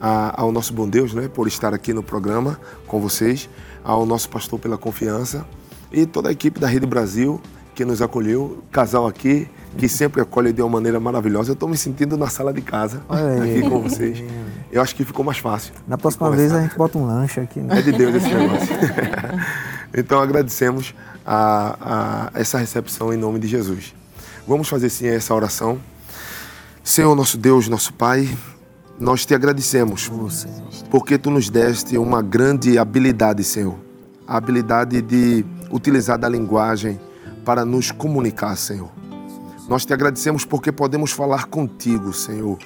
a, 0.00 0.40
ao 0.40 0.50
nosso 0.50 0.72
bom 0.72 0.88
Deus, 0.88 1.12
né, 1.12 1.28
por 1.28 1.46
estar 1.46 1.74
aqui 1.74 1.92
no 1.92 2.02
programa 2.02 2.58
com 2.86 3.00
vocês, 3.00 3.48
ao 3.84 4.06
nosso 4.06 4.28
pastor 4.28 4.58
pela 4.58 4.78
confiança 4.78 5.44
e 5.92 6.06
toda 6.06 6.28
a 6.28 6.32
equipe 6.32 6.58
da 6.58 6.66
Rede 6.66 6.86
Brasil 6.86 7.40
que 7.74 7.84
nos 7.84 8.02
acolheu, 8.02 8.62
casal 8.72 9.06
aqui 9.06 9.48
que 9.76 9.88
sempre 9.88 10.20
acolhe 10.20 10.52
de 10.52 10.60
uma 10.60 10.68
maneira 10.68 10.98
maravilhosa. 10.98 11.50
Eu 11.50 11.54
estou 11.54 11.68
me 11.68 11.76
sentindo 11.76 12.16
na 12.16 12.28
sala 12.28 12.52
de 12.52 12.60
casa 12.60 13.02
aqui 13.08 13.68
com 13.68 13.80
vocês. 13.80 14.22
Eu 14.72 14.82
acho 14.82 14.94
que 14.94 15.04
ficou 15.04 15.24
mais 15.24 15.38
fácil. 15.38 15.72
Na 15.86 15.96
próxima 15.96 16.30
vez 16.30 16.52
a 16.52 16.62
gente 16.62 16.76
bota 16.76 16.98
um 16.98 17.06
lanche 17.06 17.40
aqui. 17.40 17.60
Né? 17.60 17.78
É 17.78 17.82
de 17.82 17.92
Deus 17.92 18.16
esse 18.16 18.28
negócio. 18.34 18.68
então 19.94 20.20
agradecemos 20.20 20.94
a, 21.24 22.30
a 22.34 22.40
essa 22.40 22.58
recepção 22.58 23.12
em 23.12 23.16
nome 23.16 23.38
de 23.38 23.48
Jesus. 23.48 23.94
Vamos 24.46 24.68
fazer 24.68 24.88
sim 24.88 25.06
essa 25.06 25.34
oração. 25.34 25.78
Senhor, 26.82 27.14
nosso 27.14 27.36
Deus, 27.36 27.68
nosso 27.68 27.92
Pai, 27.92 28.28
nós 28.98 29.26
te 29.26 29.34
agradecemos 29.34 30.10
porque 30.90 31.18
tu 31.18 31.30
nos 31.30 31.50
deste 31.50 31.98
uma 31.98 32.22
grande 32.22 32.78
habilidade, 32.78 33.44
Senhor. 33.44 33.76
A 34.26 34.36
habilidade 34.36 35.02
de 35.02 35.44
utilizar 35.70 36.18
da 36.18 36.28
linguagem 36.28 36.98
para 37.44 37.64
nos 37.64 37.90
comunicar, 37.90 38.56
Senhor. 38.56 38.90
Nós 39.68 39.84
te 39.84 39.92
agradecemos 39.92 40.44
porque 40.44 40.72
podemos 40.72 41.12
falar 41.12 41.44
contigo, 41.44 42.12
Senhor. 42.12 42.58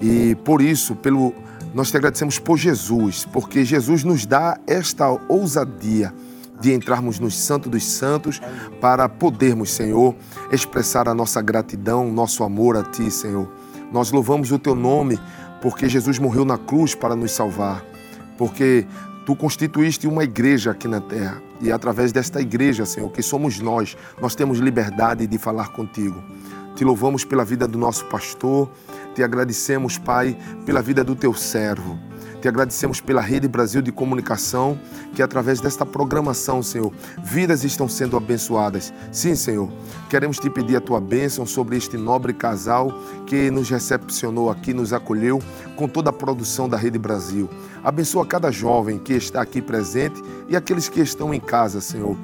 E 0.00 0.34
por 0.44 0.60
isso, 0.60 0.94
pelo 0.94 1.34
nós 1.74 1.90
te 1.90 1.96
agradecemos 1.96 2.38
por 2.38 2.56
Jesus, 2.56 3.26
porque 3.32 3.64
Jesus 3.64 4.02
nos 4.02 4.24
dá 4.24 4.58
esta 4.66 5.08
ousadia 5.28 6.12
de 6.60 6.72
entrarmos 6.72 7.18
no 7.18 7.30
Santo 7.30 7.68
dos 7.68 7.84
Santos 7.84 8.40
para 8.80 9.08
podermos, 9.08 9.72
Senhor, 9.72 10.14
expressar 10.50 11.08
a 11.08 11.14
nossa 11.14 11.40
gratidão, 11.42 12.10
nosso 12.10 12.42
amor 12.42 12.76
a 12.76 12.82
Ti, 12.82 13.10
Senhor. 13.10 13.50
Nós 13.92 14.10
louvamos 14.10 14.50
o 14.52 14.58
Teu 14.58 14.74
nome 14.74 15.18
porque 15.60 15.88
Jesus 15.88 16.18
morreu 16.18 16.44
na 16.44 16.58
cruz 16.58 16.94
para 16.94 17.16
nos 17.16 17.32
salvar, 17.32 17.84
porque 18.36 18.86
Tu 19.26 19.34
constituíste 19.34 20.06
uma 20.06 20.22
igreja 20.22 20.70
aqui 20.70 20.86
na 20.86 21.00
terra 21.00 21.42
e 21.60 21.72
através 21.72 22.12
desta 22.12 22.40
igreja, 22.40 22.86
Senhor, 22.86 23.10
que 23.10 23.20
somos 23.20 23.58
nós, 23.58 23.96
nós 24.22 24.36
temos 24.36 24.60
liberdade 24.60 25.26
de 25.26 25.36
falar 25.36 25.72
contigo. 25.72 26.22
Te 26.76 26.84
louvamos 26.84 27.24
pela 27.24 27.44
vida 27.44 27.66
do 27.66 27.76
nosso 27.76 28.04
pastor, 28.04 28.70
te 29.16 29.24
agradecemos, 29.24 29.98
Pai, 29.98 30.38
pela 30.64 30.80
vida 30.80 31.02
do 31.02 31.16
teu 31.16 31.34
servo. 31.34 31.98
Te 32.40 32.48
agradecemos 32.48 33.00
pela 33.00 33.20
Rede 33.20 33.48
Brasil 33.48 33.80
de 33.80 33.90
Comunicação, 33.90 34.78
que 35.14 35.22
através 35.22 35.60
desta 35.60 35.86
programação, 35.86 36.62
Senhor, 36.62 36.92
vidas 37.22 37.64
estão 37.64 37.88
sendo 37.88 38.16
abençoadas. 38.16 38.92
Sim, 39.10 39.34
Senhor, 39.34 39.70
queremos 40.10 40.38
te 40.38 40.50
pedir 40.50 40.76
a 40.76 40.80
tua 40.80 41.00
bênção 41.00 41.46
sobre 41.46 41.76
este 41.76 41.96
nobre 41.96 42.32
casal 42.34 42.92
que 43.26 43.50
nos 43.50 43.70
recepcionou 43.70 44.50
aqui, 44.50 44.74
nos 44.74 44.92
acolheu 44.92 45.40
com 45.76 45.88
toda 45.88 46.10
a 46.10 46.12
produção 46.12 46.68
da 46.68 46.76
Rede 46.76 46.98
Brasil. 46.98 47.48
Abençoa 47.82 48.26
cada 48.26 48.50
jovem 48.50 48.98
que 48.98 49.14
está 49.14 49.40
aqui 49.40 49.62
presente 49.62 50.22
e 50.48 50.56
aqueles 50.56 50.88
que 50.88 51.00
estão 51.00 51.32
em 51.32 51.40
casa, 51.40 51.80
Senhor. 51.80 52.16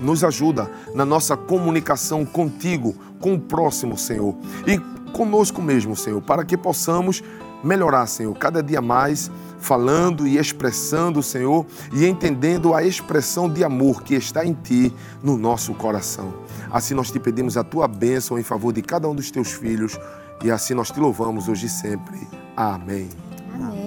Nos 0.00 0.24
ajuda 0.24 0.70
na 0.94 1.04
nossa 1.04 1.36
comunicação 1.36 2.24
contigo, 2.24 2.94
com 3.20 3.34
o 3.34 3.40
próximo, 3.40 3.96
Senhor. 3.96 4.36
E 4.66 4.78
conosco 5.12 5.62
mesmo, 5.62 5.96
Senhor, 5.96 6.20
para 6.20 6.44
que 6.44 6.56
possamos 6.56 7.22
melhorar, 7.62 8.06
Senhor, 8.06 8.34
cada 8.36 8.62
dia 8.62 8.80
mais 8.80 9.30
falando 9.58 10.26
e 10.26 10.38
expressando, 10.38 11.22
Senhor, 11.22 11.66
e 11.92 12.06
entendendo 12.06 12.74
a 12.74 12.84
expressão 12.84 13.48
de 13.48 13.64
amor 13.64 14.02
que 14.02 14.14
está 14.14 14.44
em 14.44 14.52
Ti, 14.52 14.94
no 15.22 15.36
nosso 15.36 15.74
coração. 15.74 16.34
Assim 16.70 16.94
nós 16.94 17.10
te 17.10 17.18
pedimos 17.18 17.56
a 17.56 17.64
Tua 17.64 17.88
bênção 17.88 18.38
em 18.38 18.42
favor 18.42 18.72
de 18.72 18.82
cada 18.82 19.08
um 19.08 19.14
dos 19.14 19.30
Teus 19.30 19.52
filhos 19.52 19.98
e 20.44 20.50
assim 20.50 20.74
nós 20.74 20.90
te 20.90 21.00
louvamos 21.00 21.48
hoje 21.48 21.66
e 21.66 21.68
sempre. 21.68 22.26
Amém. 22.56 23.08
Amém. 23.54 23.86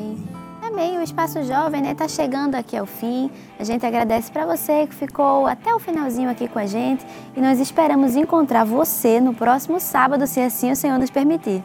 Amém. 0.62 0.98
O 0.98 1.02
Espaço 1.02 1.44
Jovem 1.44 1.82
está 1.82 1.90
né, 1.90 1.96
tá 1.96 2.08
chegando 2.08 2.56
aqui 2.56 2.78
ao 2.78 2.86
fim. 2.86 3.30
A 3.60 3.64
gente 3.64 3.86
agradece 3.86 4.32
para 4.32 4.46
você 4.46 4.88
que 4.88 4.96
ficou 4.96 5.46
até 5.48 5.74
o 5.74 5.80
finalzinho 5.80 6.30
aqui 6.30 6.48
com 6.48 6.60
a 6.60 6.66
gente 6.66 7.06
e 7.36 7.42
nós 7.42 7.60
esperamos 7.60 8.16
encontrar 8.16 8.64
você 8.64 9.20
no 9.20 9.34
próximo 9.34 9.80
sábado, 9.80 10.26
se 10.26 10.40
assim 10.40 10.72
o 10.72 10.76
Senhor 10.76 10.98
nos 10.98 11.10
permitir. 11.10 11.58